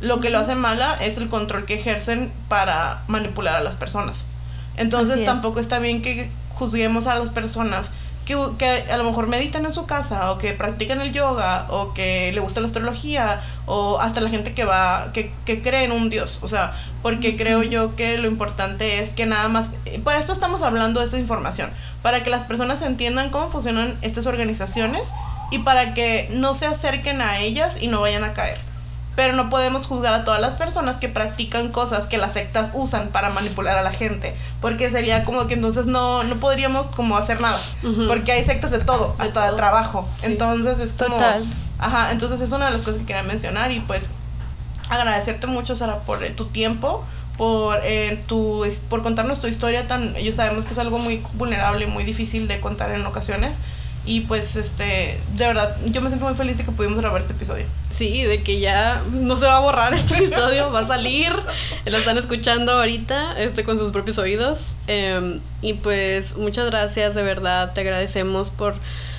Lo 0.00 0.20
que 0.20 0.30
lo 0.30 0.38
hace 0.38 0.54
mala 0.54 0.94
es 1.02 1.18
el 1.18 1.28
control 1.28 1.64
que 1.64 1.74
ejercen 1.74 2.32
para 2.48 3.02
manipular 3.08 3.56
a 3.56 3.60
las 3.60 3.76
personas. 3.76 4.26
Entonces 4.76 5.18
es. 5.18 5.24
tampoco 5.24 5.60
está 5.60 5.78
bien 5.78 6.02
que 6.02 6.30
juzguemos 6.54 7.06
a 7.06 7.18
las 7.18 7.30
personas 7.30 7.92
que, 8.28 8.36
que 8.58 8.84
a 8.92 8.96
lo 8.98 9.04
mejor 9.04 9.26
meditan 9.26 9.64
en 9.64 9.72
su 9.72 9.86
casa 9.86 10.30
o 10.30 10.38
que 10.38 10.52
practican 10.52 11.00
el 11.00 11.12
yoga 11.12 11.66
o 11.70 11.94
que 11.94 12.30
le 12.32 12.40
gusta 12.40 12.60
la 12.60 12.66
astrología 12.66 13.40
o 13.64 13.98
hasta 14.00 14.20
la 14.20 14.28
gente 14.28 14.52
que 14.52 14.64
va 14.64 15.10
que, 15.14 15.32
que 15.46 15.62
cree 15.62 15.84
en 15.84 15.92
un 15.92 16.10
dios 16.10 16.38
o 16.42 16.48
sea 16.48 16.74
porque 17.00 17.38
creo 17.38 17.62
yo 17.62 17.96
que 17.96 18.18
lo 18.18 18.28
importante 18.28 19.00
es 19.00 19.10
que 19.10 19.24
nada 19.24 19.48
más 19.48 19.72
eh, 19.86 19.98
por 20.04 20.14
esto 20.14 20.32
estamos 20.32 20.60
hablando 20.60 21.00
de 21.00 21.06
esta 21.06 21.18
información 21.18 21.70
para 22.02 22.22
que 22.22 22.28
las 22.28 22.44
personas 22.44 22.82
entiendan 22.82 23.30
cómo 23.30 23.50
funcionan 23.50 23.96
estas 24.02 24.26
organizaciones 24.26 25.14
y 25.50 25.60
para 25.60 25.94
que 25.94 26.28
no 26.30 26.54
se 26.54 26.66
acerquen 26.66 27.22
a 27.22 27.38
ellas 27.38 27.80
y 27.80 27.86
no 27.86 28.02
vayan 28.02 28.24
a 28.24 28.34
caer 28.34 28.67
pero 29.18 29.32
no 29.32 29.50
podemos 29.50 29.84
juzgar 29.86 30.14
a 30.14 30.24
todas 30.24 30.40
las 30.40 30.54
personas 30.54 30.98
que 30.98 31.08
practican 31.08 31.72
cosas 31.72 32.06
que 32.06 32.18
las 32.18 32.34
sectas 32.34 32.70
usan 32.72 33.08
para 33.08 33.30
manipular 33.30 33.76
a 33.76 33.82
la 33.82 33.90
gente, 33.90 34.32
porque 34.60 34.92
sería 34.92 35.24
como 35.24 35.48
que 35.48 35.54
entonces 35.54 35.86
no, 35.86 36.22
no 36.22 36.36
podríamos 36.36 36.86
como 36.86 37.16
hacer 37.16 37.40
nada, 37.40 37.58
porque 38.06 38.30
hay 38.30 38.44
sectas 38.44 38.70
de 38.70 38.78
todo, 38.78 39.16
De 39.18 39.24
hasta 39.26 39.40
de 39.40 39.46
todo. 39.48 39.56
trabajo, 39.56 40.08
Sí. 40.20 40.26
entonces 40.26 40.78
es 40.78 40.92
como... 40.92 41.16
Total. 41.16 41.44
Ajá, 41.80 42.12
entonces 42.12 42.40
es 42.40 42.52
una 42.52 42.66
de 42.66 42.70
las 42.70 42.82
cosas 42.82 43.00
que 43.00 43.06
quería 43.06 43.24
mencionar 43.24 43.72
y 43.72 43.80
pues 43.80 44.10
agradecerte 44.88 45.48
mucho 45.48 45.74
Sara 45.74 45.98
por 45.98 46.22
eh, 46.22 46.30
tu 46.30 46.46
tiempo, 46.46 47.02
por 47.36 47.80
eh, 47.82 48.22
tu 48.28 48.64
por 48.88 49.02
contarnos 49.02 49.40
tu 49.40 49.48
historia 49.48 49.88
tan, 49.88 50.14
ellos 50.14 50.36
sabemos 50.36 50.64
que 50.64 50.74
es 50.74 50.78
algo 50.78 50.98
muy 50.98 51.24
vulnerable, 51.32 51.88
muy 51.88 52.04
difícil 52.04 52.46
de 52.46 52.60
contar 52.60 52.92
en 52.92 53.04
ocasiones. 53.04 53.58
Y 54.08 54.22
pues, 54.22 54.56
este, 54.56 55.20
de 55.36 55.46
verdad, 55.46 55.76
yo 55.84 56.00
me 56.00 56.08
siento 56.08 56.24
muy 56.24 56.34
feliz 56.34 56.56
de 56.56 56.64
que 56.64 56.72
pudimos 56.72 56.98
grabar 56.98 57.20
este 57.20 57.34
episodio. 57.34 57.66
Sí, 57.94 58.22
de 58.22 58.42
que 58.42 58.58
ya 58.58 59.02
no 59.12 59.36
se 59.36 59.44
va 59.44 59.58
a 59.58 59.60
borrar 59.60 59.92
este 59.92 60.14
episodio, 60.24 60.72
va 60.72 60.80
a 60.80 60.86
salir. 60.86 61.30
Lo 61.84 61.98
están 61.98 62.16
escuchando 62.16 62.72
ahorita 62.72 63.38
este, 63.38 63.64
con 63.64 63.78
sus 63.78 63.92
propios 63.92 64.16
oídos. 64.16 64.76
Eh, 64.86 65.40
y 65.60 65.74
pues 65.74 66.38
muchas 66.38 66.64
gracias, 66.64 67.14
de 67.14 67.22
verdad, 67.22 67.74
te 67.74 67.82
agradecemos 67.82 68.48
por 68.48 68.76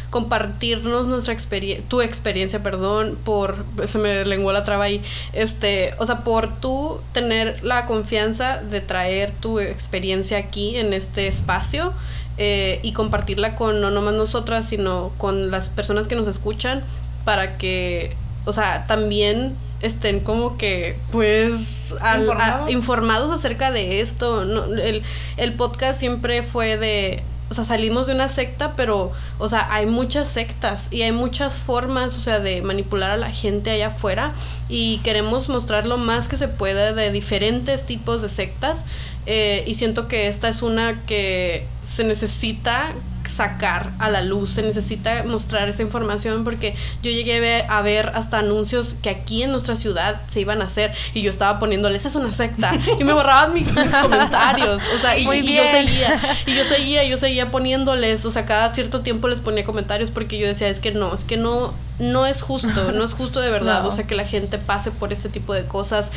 compartirnos 0.09 1.07
nuestra 1.07 1.35
experiencia, 1.35 1.85
tu 1.87 2.01
experiencia, 2.01 2.63
perdón, 2.63 3.15
por, 3.23 3.63
se 3.85 3.99
me 3.99 4.25
lenguó 4.25 4.51
la 4.51 4.63
traba 4.63 4.85
ahí, 4.85 5.03
este, 5.33 5.93
o 5.99 6.05
sea, 6.07 6.23
por 6.23 6.59
tú 6.59 6.99
tener 7.11 7.63
la 7.63 7.85
confianza 7.85 8.57
de 8.57 8.81
traer 8.81 9.31
tu 9.33 9.59
experiencia 9.59 10.39
aquí 10.39 10.77
en 10.77 10.93
este 10.93 11.27
espacio 11.27 11.93
eh, 12.39 12.79
y 12.81 12.93
compartirla 12.93 13.55
con 13.55 13.81
no 13.81 13.91
nomás 13.91 14.15
nosotras, 14.15 14.67
sino 14.67 15.11
con 15.17 15.51
las 15.51 15.69
personas 15.69 16.07
que 16.07 16.15
nos 16.15 16.27
escuchan 16.27 16.83
para 17.25 17.57
que, 17.57 18.15
o 18.45 18.53
sea, 18.53 18.87
también 18.87 19.53
estén 19.81 20.19
como 20.21 20.57
que, 20.57 20.97
pues, 21.11 21.93
al- 22.01 22.19
a- 22.21 22.23
Informados. 22.23 22.69
informados 22.71 23.31
acerca 23.31 23.71
de 23.71 24.01
esto. 24.01 24.43
No, 24.45 24.65
el, 24.75 25.03
el 25.37 25.53
podcast 25.53 25.99
siempre 25.99 26.43
fue 26.43 26.77
de, 26.77 27.23
o 27.49 27.53
sea, 27.53 27.63
salimos 27.63 28.07
de 28.07 28.13
una 28.13 28.29
secta, 28.29 28.73
pero, 28.75 29.11
o 29.39 29.49
sea, 29.49 29.67
hay 29.73 29.87
muchas 29.87 30.27
sectas 30.27 30.89
y 30.91 31.01
hay 31.01 31.11
muchas 31.11 31.57
formas, 31.57 32.15
o 32.15 32.21
sea, 32.21 32.39
de 32.39 32.61
manipular 32.61 33.11
a 33.11 33.17
la 33.17 33.31
gente 33.31 33.71
allá 33.71 33.87
afuera 33.87 34.33
y 34.69 34.99
queremos 35.03 35.49
mostrar 35.49 35.87
lo 35.87 35.97
más 35.97 36.27
que 36.27 36.37
se 36.37 36.47
pueda 36.47 36.93
de 36.93 37.11
diferentes 37.11 37.85
tipos 37.85 38.21
de 38.21 38.29
sectas 38.29 38.85
eh, 39.25 39.63
y 39.65 39.75
siento 39.75 40.07
que 40.07 40.27
esta 40.27 40.47
es 40.47 40.61
una 40.61 41.01
que 41.05 41.65
se 41.83 42.03
necesita 42.03 42.93
sacar 43.29 43.91
a 43.99 44.09
la 44.09 44.21
luz, 44.21 44.51
se 44.51 44.61
necesita 44.61 45.23
mostrar 45.23 45.69
esa 45.69 45.81
información 45.81 46.43
porque 46.43 46.75
yo 47.03 47.11
llegué 47.11 47.65
a 47.67 47.81
ver, 47.81 48.11
hasta 48.15 48.39
anuncios 48.39 48.95
que 49.01 49.09
aquí 49.09 49.43
en 49.43 49.51
nuestra 49.51 49.75
ciudad 49.75 50.21
se 50.27 50.41
iban 50.41 50.61
a 50.61 50.65
hacer 50.65 50.93
y 51.13 51.21
yo 51.21 51.29
estaba 51.29 51.59
poniéndoles 51.59 52.05
es 52.05 52.15
una 52.15 52.31
secta 52.31 52.71
y 52.99 53.03
me 53.03 53.13
borraban 53.13 53.53
mis, 53.53 53.73
mis 53.73 53.95
comentarios, 54.01 54.81
o 54.95 54.97
sea, 54.99 55.17
y, 55.17 55.25
Muy 55.25 55.39
y 55.39 55.55
yo 55.55 55.63
bien. 55.63 55.87
seguía 55.87 56.19
y 56.45 56.55
yo 56.55 56.63
seguía, 56.63 57.03
yo 57.03 57.17
seguía 57.17 57.51
poniéndoles, 57.51 58.25
o 58.25 58.31
sea, 58.31 58.45
cada 58.45 58.73
cierto 58.73 59.01
tiempo 59.01 59.27
les 59.27 59.41
ponía 59.41 59.63
comentarios 59.63 60.11
porque 60.11 60.37
yo 60.37 60.47
decía, 60.47 60.67
es 60.69 60.79
que 60.79 60.91
no, 60.91 61.13
es 61.13 61.23
que 61.23 61.37
no 61.37 61.73
no 61.99 62.25
es 62.25 62.41
justo, 62.41 62.91
no 62.93 63.03
es 63.03 63.13
justo 63.13 63.41
de 63.41 63.49
verdad, 63.49 63.69
No. 63.83 63.89
o 63.89 63.91
sea, 63.91 64.07
que 64.07 64.15
la 64.15 64.25
gente 64.25 64.57
pase 64.57 64.89
por 64.91 65.13
este 65.13 65.29
tipo 65.29 65.53
de 65.53 65.65
cosas 65.65 66.11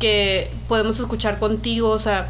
que 0.00 0.50
podemos 0.68 0.98
escuchar 1.00 1.38
contigo, 1.38 1.90
o 1.90 1.98
sea, 1.98 2.28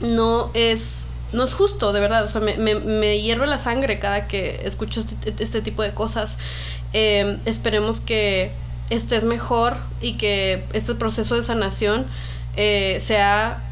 no 0.00 0.50
es 0.54 1.06
no 1.36 1.44
es 1.44 1.54
justo, 1.54 1.92
de 1.92 2.00
verdad. 2.00 2.24
O 2.24 2.28
sea, 2.28 2.40
me, 2.40 2.56
me, 2.56 2.74
me 2.74 3.20
hierve 3.20 3.46
la 3.46 3.58
sangre 3.58 3.98
cada 3.98 4.26
que 4.26 4.60
escucho 4.64 5.00
este, 5.00 5.34
este 5.42 5.60
tipo 5.62 5.82
de 5.82 5.92
cosas. 5.94 6.38
Eh, 6.92 7.38
esperemos 7.44 8.00
que 8.00 8.50
estés 8.90 9.24
mejor 9.24 9.76
y 10.00 10.14
que 10.14 10.64
este 10.72 10.94
proceso 10.94 11.34
de 11.36 11.42
sanación 11.42 12.06
eh, 12.56 12.98
sea, 13.00 13.62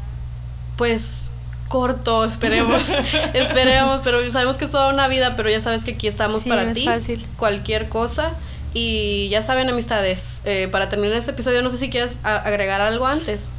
pues, 0.77 1.31
corto, 1.67 2.23
esperemos. 2.25 2.89
esperemos, 3.33 4.01
pero 4.03 4.31
sabemos 4.31 4.57
que 4.57 4.65
es 4.65 4.71
toda 4.71 4.93
una 4.93 5.07
vida, 5.07 5.35
pero 5.35 5.49
ya 5.49 5.61
sabes 5.61 5.83
que 5.83 5.91
aquí 5.91 6.07
estamos 6.07 6.41
Sí, 6.43 6.49
para 6.49 6.71
ti. 6.71 6.85
fácil. 6.85 7.25
Cualquier 7.37 7.89
cosa. 7.89 8.31
Y 8.73 9.29
ya 9.29 9.41
saben, 9.41 9.69
amistades, 9.69 10.41
eh, 10.43 10.67
para 10.69 10.89
terminar 10.89 11.17
este 11.17 11.31
episodio, 11.31 11.61
no 11.61 11.71
sé 11.71 11.77
si 11.77 11.89
quieres 11.89 12.19
agregar 12.23 12.81
algo 12.81 13.07
antes. 13.07 13.49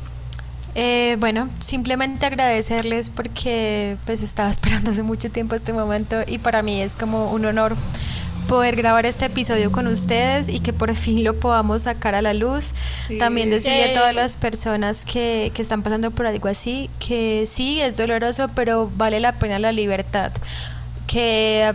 Eh, 0.78 1.16
bueno, 1.18 1.48
simplemente 1.58 2.26
agradecerles 2.26 3.08
porque 3.08 3.96
pues 4.04 4.22
estaba 4.22 4.50
esperando 4.56 4.90
hace 4.90 5.02
mucho 5.02 5.30
tiempo 5.30 5.54
este 5.54 5.72
momento 5.72 6.18
y 6.26 6.36
para 6.36 6.62
mí 6.62 6.82
es 6.82 6.96
como 6.98 7.32
un 7.32 7.46
honor 7.46 7.74
poder 8.46 8.76
grabar 8.76 9.06
este 9.06 9.24
episodio 9.24 9.72
con 9.72 9.86
ustedes 9.86 10.50
y 10.50 10.60
que 10.60 10.74
por 10.74 10.94
fin 10.94 11.24
lo 11.24 11.34
podamos 11.40 11.82
sacar 11.82 12.14
a 12.14 12.20
la 12.20 12.34
luz. 12.34 12.74
Sí. 13.08 13.16
También 13.16 13.48
decirle 13.48 13.92
a 13.92 13.94
todas 13.94 14.14
las 14.14 14.36
personas 14.36 15.06
que, 15.06 15.50
que 15.54 15.62
están 15.62 15.82
pasando 15.82 16.10
por 16.10 16.26
algo 16.26 16.46
así 16.46 16.90
que 17.00 17.44
sí, 17.46 17.80
es 17.80 17.96
doloroso, 17.96 18.48
pero 18.54 18.90
vale 18.96 19.18
la 19.18 19.32
pena 19.32 19.58
la 19.58 19.72
libertad. 19.72 20.30
Que 21.06 21.72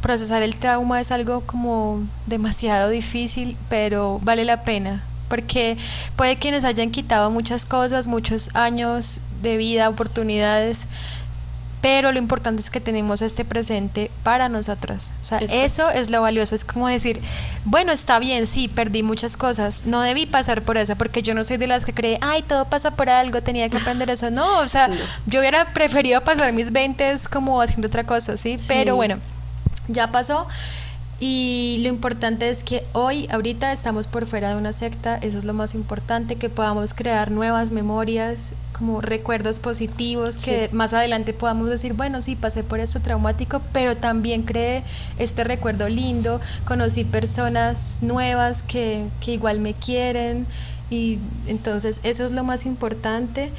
procesar 0.00 0.44
el 0.44 0.54
trauma 0.54 1.00
es 1.00 1.10
algo 1.10 1.40
como 1.40 2.06
demasiado 2.26 2.90
difícil, 2.90 3.56
pero 3.68 4.20
vale 4.22 4.44
la 4.44 4.62
pena. 4.62 5.02
Porque 5.28 5.76
puede 6.16 6.36
que 6.36 6.50
nos 6.50 6.64
hayan 6.64 6.90
quitado 6.90 7.30
muchas 7.30 7.64
cosas, 7.64 8.06
muchos 8.06 8.50
años 8.54 9.20
de 9.42 9.56
vida, 9.56 9.88
oportunidades, 9.88 10.88
pero 11.86 12.10
lo 12.10 12.18
importante 12.18 12.60
es 12.60 12.68
que 12.68 12.80
tenemos 12.80 13.22
este 13.22 13.44
presente 13.44 14.10
para 14.24 14.48
nosotras. 14.48 15.14
O 15.22 15.24
sea, 15.24 15.38
eso 15.38 15.88
es 15.88 16.10
lo 16.10 16.20
valioso. 16.20 16.56
Es 16.56 16.64
como 16.64 16.88
decir, 16.88 17.20
bueno, 17.64 17.92
está 17.92 18.18
bien, 18.18 18.48
sí, 18.48 18.66
perdí 18.66 19.04
muchas 19.04 19.36
cosas. 19.36 19.84
No 19.86 20.00
debí 20.00 20.26
pasar 20.26 20.62
por 20.62 20.78
eso, 20.78 20.96
porque 20.96 21.22
yo 21.22 21.32
no 21.32 21.44
soy 21.44 21.58
de 21.58 21.68
las 21.68 21.84
que 21.84 21.94
cree, 21.94 22.18
ay, 22.22 22.42
todo 22.42 22.64
pasa 22.64 22.92
por 22.96 23.08
algo, 23.08 23.40
tenía 23.40 23.68
que 23.68 23.76
aprender 23.76 24.10
eso. 24.10 24.32
No, 24.32 24.58
o 24.58 24.66
sea, 24.66 24.90
yo 25.26 25.38
hubiera 25.38 25.72
preferido 25.72 26.24
pasar 26.24 26.52
mis 26.52 26.72
20 26.72 27.14
como 27.30 27.62
haciendo 27.62 27.86
otra 27.86 28.02
cosa, 28.02 28.36
¿sí? 28.36 28.56
Sí. 28.58 28.64
Pero 28.66 28.96
bueno, 28.96 29.18
ya 29.86 30.10
pasó. 30.10 30.48
Y 31.18 31.78
lo 31.82 31.88
importante 31.88 32.50
es 32.50 32.62
que 32.62 32.84
hoy, 32.92 33.26
ahorita 33.30 33.72
estamos 33.72 34.06
por 34.06 34.26
fuera 34.26 34.50
de 34.50 34.56
una 34.56 34.74
secta, 34.74 35.16
eso 35.16 35.38
es 35.38 35.46
lo 35.46 35.54
más 35.54 35.74
importante, 35.74 36.36
que 36.36 36.50
podamos 36.50 36.92
crear 36.92 37.30
nuevas 37.30 37.70
memorias, 37.70 38.52
como 38.78 39.00
recuerdos 39.00 39.58
positivos, 39.58 40.36
que 40.36 40.68
más 40.72 40.92
adelante 40.92 41.32
podamos 41.32 41.70
decir, 41.70 41.94
bueno, 41.94 42.20
sí, 42.20 42.36
pasé 42.36 42.62
por 42.62 42.80
esto 42.80 43.00
traumático, 43.00 43.62
pero 43.72 43.96
también 43.96 44.42
creé 44.42 44.84
este 45.18 45.42
recuerdo 45.42 45.88
lindo, 45.88 46.38
conocí 46.66 47.04
personas 47.04 48.00
nuevas 48.02 48.62
que, 48.62 49.06
que 49.22 49.32
igual 49.32 49.60
me 49.60 49.72
quieren, 49.72 50.46
y 50.90 51.18
entonces 51.46 52.00
eso 52.04 52.26
es 52.26 52.32
lo 52.32 52.44
más 52.44 52.66
importante. 52.66 53.50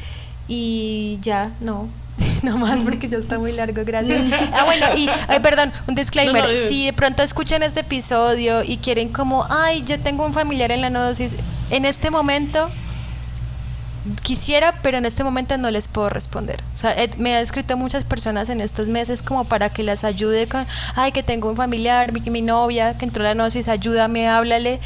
Y 0.47 1.19
ya, 1.21 1.51
no, 1.59 1.89
no 2.43 2.57
más 2.57 2.81
porque 2.81 3.07
ya 3.07 3.17
está 3.17 3.37
muy 3.37 3.51
largo, 3.51 3.83
gracias. 3.85 4.21
Ah, 4.53 4.65
bueno, 4.65 4.85
y 4.95 5.09
ay, 5.27 5.39
perdón, 5.39 5.71
un 5.87 5.95
disclaimer. 5.95 6.41
No, 6.41 6.47
no, 6.47 6.53
dime. 6.53 6.67
si 6.67 6.85
de 6.85 6.93
pronto 6.93 7.21
escuchan 7.21 7.63
este 7.63 7.81
episodio 7.81 8.63
y 8.63 8.77
quieren 8.77 9.09
como, 9.09 9.45
ay, 9.49 9.83
yo 9.83 9.99
tengo 9.99 10.25
un 10.25 10.33
familiar 10.33 10.71
en 10.71 10.81
la 10.81 10.89
nodosis, 10.89 11.37
en 11.69 11.85
este 11.85 12.09
momento 12.09 12.69
quisiera, 14.23 14.73
pero 14.81 14.97
en 14.97 15.05
este 15.05 15.23
momento 15.23 15.57
no 15.57 15.69
les 15.69 15.87
puedo 15.87 16.09
responder. 16.09 16.61
O 16.73 16.77
sea, 16.77 16.95
me 17.17 17.35
ha 17.35 17.41
escrito 17.41 17.77
muchas 17.77 18.05
personas 18.05 18.49
en 18.49 18.61
estos 18.61 18.89
meses 18.89 19.21
como 19.21 19.45
para 19.45 19.69
que 19.69 19.83
las 19.83 20.03
ayude 20.03 20.47
con, 20.47 20.65
ay, 20.95 21.11
que 21.11 21.23
tengo 21.23 21.49
un 21.49 21.55
familiar, 21.55 22.11
mi, 22.13 22.21
mi 22.29 22.41
novia 22.41 22.97
que 22.97 23.05
entró 23.05 23.23
a 23.23 23.27
la 23.27 23.33
gnosis, 23.33 23.67
ayúdame, 23.67 24.27
háblale. 24.27 24.79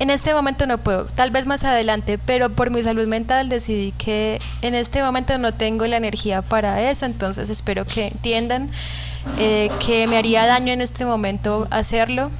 En 0.00 0.08
este 0.08 0.32
momento 0.32 0.66
no 0.66 0.78
puedo, 0.78 1.04
tal 1.04 1.30
vez 1.30 1.46
más 1.46 1.62
adelante, 1.62 2.18
pero 2.18 2.48
por 2.48 2.70
mi 2.70 2.82
salud 2.82 3.06
mental 3.06 3.50
decidí 3.50 3.92
que 3.92 4.40
en 4.62 4.74
este 4.74 5.02
momento 5.02 5.36
no 5.36 5.52
tengo 5.52 5.86
la 5.86 5.98
energía 5.98 6.40
para 6.40 6.90
eso, 6.90 7.04
entonces 7.04 7.50
espero 7.50 7.84
que 7.84 8.06
entiendan 8.08 8.70
eh, 9.38 9.70
que 9.84 10.06
me 10.06 10.16
haría 10.16 10.46
daño 10.46 10.72
en 10.72 10.80
este 10.80 11.04
momento 11.04 11.68
hacerlo 11.70 12.30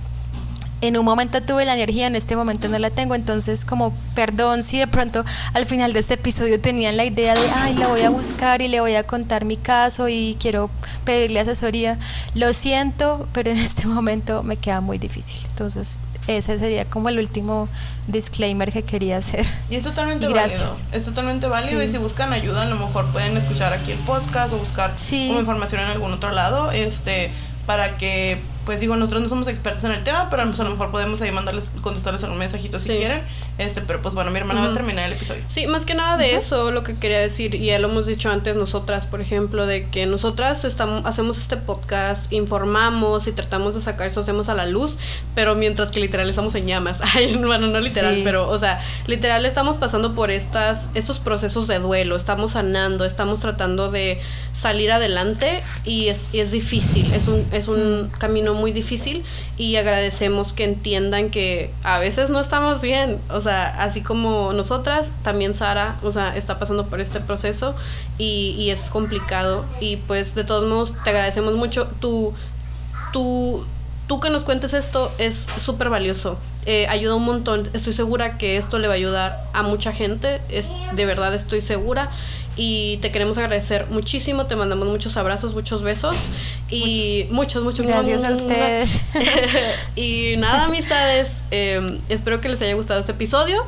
en 0.80 0.96
un 0.96 1.04
momento 1.04 1.42
tuve 1.42 1.64
la 1.64 1.74
energía, 1.74 2.06
en 2.06 2.16
este 2.16 2.36
momento 2.36 2.68
no 2.68 2.78
la 2.78 2.90
tengo, 2.90 3.14
entonces 3.14 3.64
como 3.64 3.92
perdón 4.14 4.62
si 4.62 4.78
de 4.78 4.86
pronto 4.86 5.24
al 5.52 5.66
final 5.66 5.92
de 5.92 6.00
este 6.00 6.14
episodio 6.14 6.60
tenían 6.60 6.96
la 6.96 7.04
idea 7.04 7.34
de, 7.34 7.50
ay, 7.56 7.74
la 7.74 7.88
voy 7.88 8.02
a 8.02 8.10
buscar 8.10 8.62
y 8.62 8.68
le 8.68 8.80
voy 8.80 8.94
a 8.94 9.06
contar 9.06 9.44
mi 9.44 9.56
caso 9.56 10.08
y 10.08 10.36
quiero 10.40 10.70
pedirle 11.04 11.40
asesoría, 11.40 11.98
lo 12.34 12.52
siento, 12.54 13.28
pero 13.32 13.50
en 13.50 13.58
este 13.58 13.86
momento 13.86 14.42
me 14.42 14.56
queda 14.56 14.80
muy 14.80 14.98
difícil. 14.98 15.46
Entonces, 15.50 15.98
ese 16.26 16.59
sería 16.59 16.84
como 16.84 17.09
el 17.09 17.18
último 17.18 17.68
disclaimer 18.06 18.72
que 18.72 18.82
quería 18.82 19.18
hacer. 19.18 19.47
Y 19.68 19.76
es 19.76 19.84
totalmente 19.84 20.28
válido. 20.28 20.76
Es 20.92 21.05
totalmente 21.05 21.47
válido. 21.47 21.82
Y 21.82 21.88
si 21.88 21.98
buscan 21.98 22.32
ayuda, 22.32 22.62
a 22.62 22.66
lo 22.66 22.76
mejor 22.76 23.06
pueden 23.06 23.36
escuchar 23.36 23.72
aquí 23.72 23.92
el 23.92 23.98
podcast 24.01 24.52
o 24.52 24.59
buscar 24.59 24.94
como 24.97 25.40
información 25.40 25.82
en 25.82 25.88
algún 25.88 26.12
otro 26.12 26.30
lado. 26.30 26.70
Este, 26.70 27.32
para 27.66 27.97
que 27.97 28.40
pues 28.70 28.78
digo, 28.78 28.94
nosotros 28.94 29.22
no 29.22 29.28
somos 29.28 29.48
expertos 29.48 29.82
en 29.82 29.90
el 29.90 30.05
tema, 30.05 30.30
pero 30.30 30.44
pues 30.44 30.60
a 30.60 30.62
lo 30.62 30.70
mejor 30.70 30.92
podemos 30.92 31.20
ahí 31.22 31.32
mandarles, 31.32 31.72
contestarles 31.82 32.22
algún 32.22 32.38
mensajito 32.38 32.78
si 32.78 32.90
quieren. 32.90 33.20
Este, 33.59 33.80
pero 33.80 34.01
pues 34.01 34.14
bueno, 34.14 34.30
mi 34.30 34.38
hermana 34.38 34.60
va 34.60 34.68
a 34.68 34.72
terminar 34.72 35.06
el 35.06 35.16
episodio. 35.16 35.42
Sí, 35.48 35.66
más 35.66 35.84
que 35.84 35.97
nada 35.97 36.16
de 36.16 36.36
eso, 36.36 36.70
lo 36.70 36.84
que 36.84 36.94
quería 36.94 37.18
decir, 37.18 37.56
y 37.56 37.66
ya 37.66 37.80
lo 37.80 37.88
hemos 37.88 38.06
dicho 38.06 38.30
antes 38.30 38.55
nosotras, 38.55 39.09
por 39.09 39.20
ejemplo, 39.20 39.66
de 39.66 39.88
que 39.88 40.06
nosotras 40.06 40.64
estamos, 40.64 41.05
hacemos 41.05 41.36
este 41.36 41.56
podcast, 41.56 42.32
informamos 42.32 43.26
y 43.26 43.32
tratamos 43.32 43.74
de 43.74 43.80
sacar 43.80 44.06
esos 44.06 44.24
temas 44.24 44.48
a 44.48 44.55
la 44.55 44.66
luz, 44.66 44.98
pero 45.34 45.56
mientras 45.56 45.90
que 45.90 45.98
literal 45.98 46.30
estamos 46.30 46.55
en 46.55 46.68
llamas. 46.68 47.01
Ay, 47.16 47.34
bueno, 47.34 47.66
no 47.66 47.80
literal, 47.80 48.20
pero, 48.22 48.48
o 48.48 48.59
sea, 48.60 48.80
literal 49.09 49.47
estamos 49.47 49.78
pasando 49.78 50.14
por 50.14 50.30
estas, 50.30 50.90
estos 50.94 51.18
procesos 51.18 51.66
de 51.66 51.80
duelo, 51.80 52.14
estamos 52.14 52.52
sanando, 52.52 53.05
estamos 53.05 53.40
tratando 53.40 53.90
de 53.90 54.20
salir 54.52 54.92
adelante 54.92 55.64
y 55.84 56.06
es, 56.06 56.32
y 56.32 56.38
es 56.38 56.52
difícil, 56.52 57.12
es 57.12 57.26
un, 57.26 57.44
es 57.51 57.66
un 57.66 58.12
camino 58.16 58.55
muy 58.59 58.59
difícil 58.72 59.24
y 59.56 59.76
agradecemos 59.76 60.52
que 60.52 60.64
entiendan 60.64 61.30
que 61.30 61.70
a 61.82 61.98
veces 61.98 62.30
no 62.30 62.40
estamos 62.40 62.82
bien, 62.82 63.18
o 63.30 63.40
sea, 63.40 63.68
así 63.82 64.02
como 64.02 64.52
nosotras, 64.52 65.12
también 65.22 65.54
Sara, 65.54 65.96
o 66.02 66.12
sea, 66.12 66.36
está 66.36 66.58
pasando 66.58 66.86
por 66.86 67.00
este 67.00 67.20
proceso 67.20 67.74
y, 68.18 68.54
y 68.58 68.70
es 68.70 68.90
complicado 68.90 69.64
y 69.80 69.96
pues 69.96 70.34
de 70.34 70.44
todos 70.44 70.68
modos 70.68 70.94
te 71.02 71.10
agradecemos 71.10 71.54
mucho 71.54 71.88
tu, 72.00 72.34
tu, 73.12 73.64
tú 74.06 74.20
que 74.20 74.30
nos 74.30 74.44
cuentes 74.44 74.74
esto 74.74 75.10
es 75.18 75.46
súper 75.56 75.88
valioso. 75.88 76.38
Eh, 76.66 76.86
ayuda 76.88 77.14
un 77.14 77.24
montón. 77.24 77.68
Estoy 77.72 77.92
segura 77.92 78.36
que 78.36 78.56
esto 78.56 78.78
le 78.78 78.86
va 78.86 78.94
a 78.94 78.96
ayudar 78.96 79.44
a 79.54 79.62
mucha 79.62 79.92
gente. 79.92 80.42
Es, 80.50 80.68
de 80.92 81.06
verdad 81.06 81.34
estoy 81.34 81.60
segura 81.62 82.10
y 82.56 82.98
te 82.98 83.10
queremos 83.10 83.39
agradecer 83.39 83.86
muchísimo. 83.90 84.47
Te 84.47 84.56
mandamos 84.56 84.89
muchos 84.89 85.16
abrazos, 85.16 85.55
muchos 85.55 85.82
besos 85.82 86.16
y 86.68 87.27
muchos, 87.31 87.62
muchos, 87.62 87.86
Gracias 87.86 88.24
a 88.24 88.32
ustedes. 88.32 89.01
y 89.97 90.35
nada, 90.36 90.64
amistades, 90.64 91.43
em, 91.51 91.98
espero 92.09 92.40
que 92.40 92.48
les 92.48 92.60
haya 92.62 92.74
gustado 92.74 93.01
este 93.01 93.12
episodio. 93.12 93.64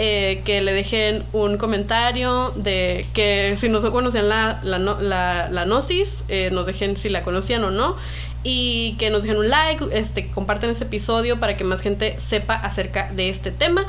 Eh, 0.00 0.42
que 0.44 0.60
le 0.60 0.72
dejen 0.72 1.24
un 1.32 1.56
comentario 1.56 2.52
de 2.54 3.04
que 3.14 3.56
si 3.56 3.68
no 3.68 3.80
conocían 3.90 4.28
la, 4.28 4.60
la, 4.62 4.78
la, 4.78 5.48
la 5.50 5.64
gnosis, 5.64 6.22
eh, 6.28 6.50
nos 6.52 6.66
dejen 6.66 6.96
si 6.96 7.08
la 7.08 7.24
conocían 7.24 7.64
o 7.64 7.70
no. 7.70 7.96
Y 8.44 8.94
que 9.00 9.10
nos 9.10 9.22
dejen 9.22 9.38
un 9.38 9.48
like, 9.48 9.84
este, 9.90 10.28
compartan 10.28 10.70
este 10.70 10.84
episodio 10.84 11.40
para 11.40 11.56
que 11.56 11.64
más 11.64 11.80
gente 11.80 12.14
sepa 12.18 12.54
acerca 12.54 13.10
de 13.12 13.28
este 13.28 13.50
tema. 13.50 13.86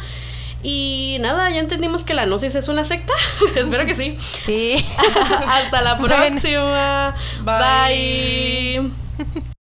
Y 0.62 1.18
nada, 1.22 1.50
ya 1.50 1.60
entendimos 1.60 2.04
que 2.04 2.14
la 2.14 2.26
Gnosis 2.26 2.56
es 2.56 2.68
una 2.68 2.84
secta. 2.84 3.14
Espero 3.56 3.86
que 3.86 3.96
sí. 3.96 4.18
Sí. 4.20 4.76
Hasta 5.48 5.82
la 5.82 5.98
próxima. 5.98 7.16
Bye. 7.44 8.92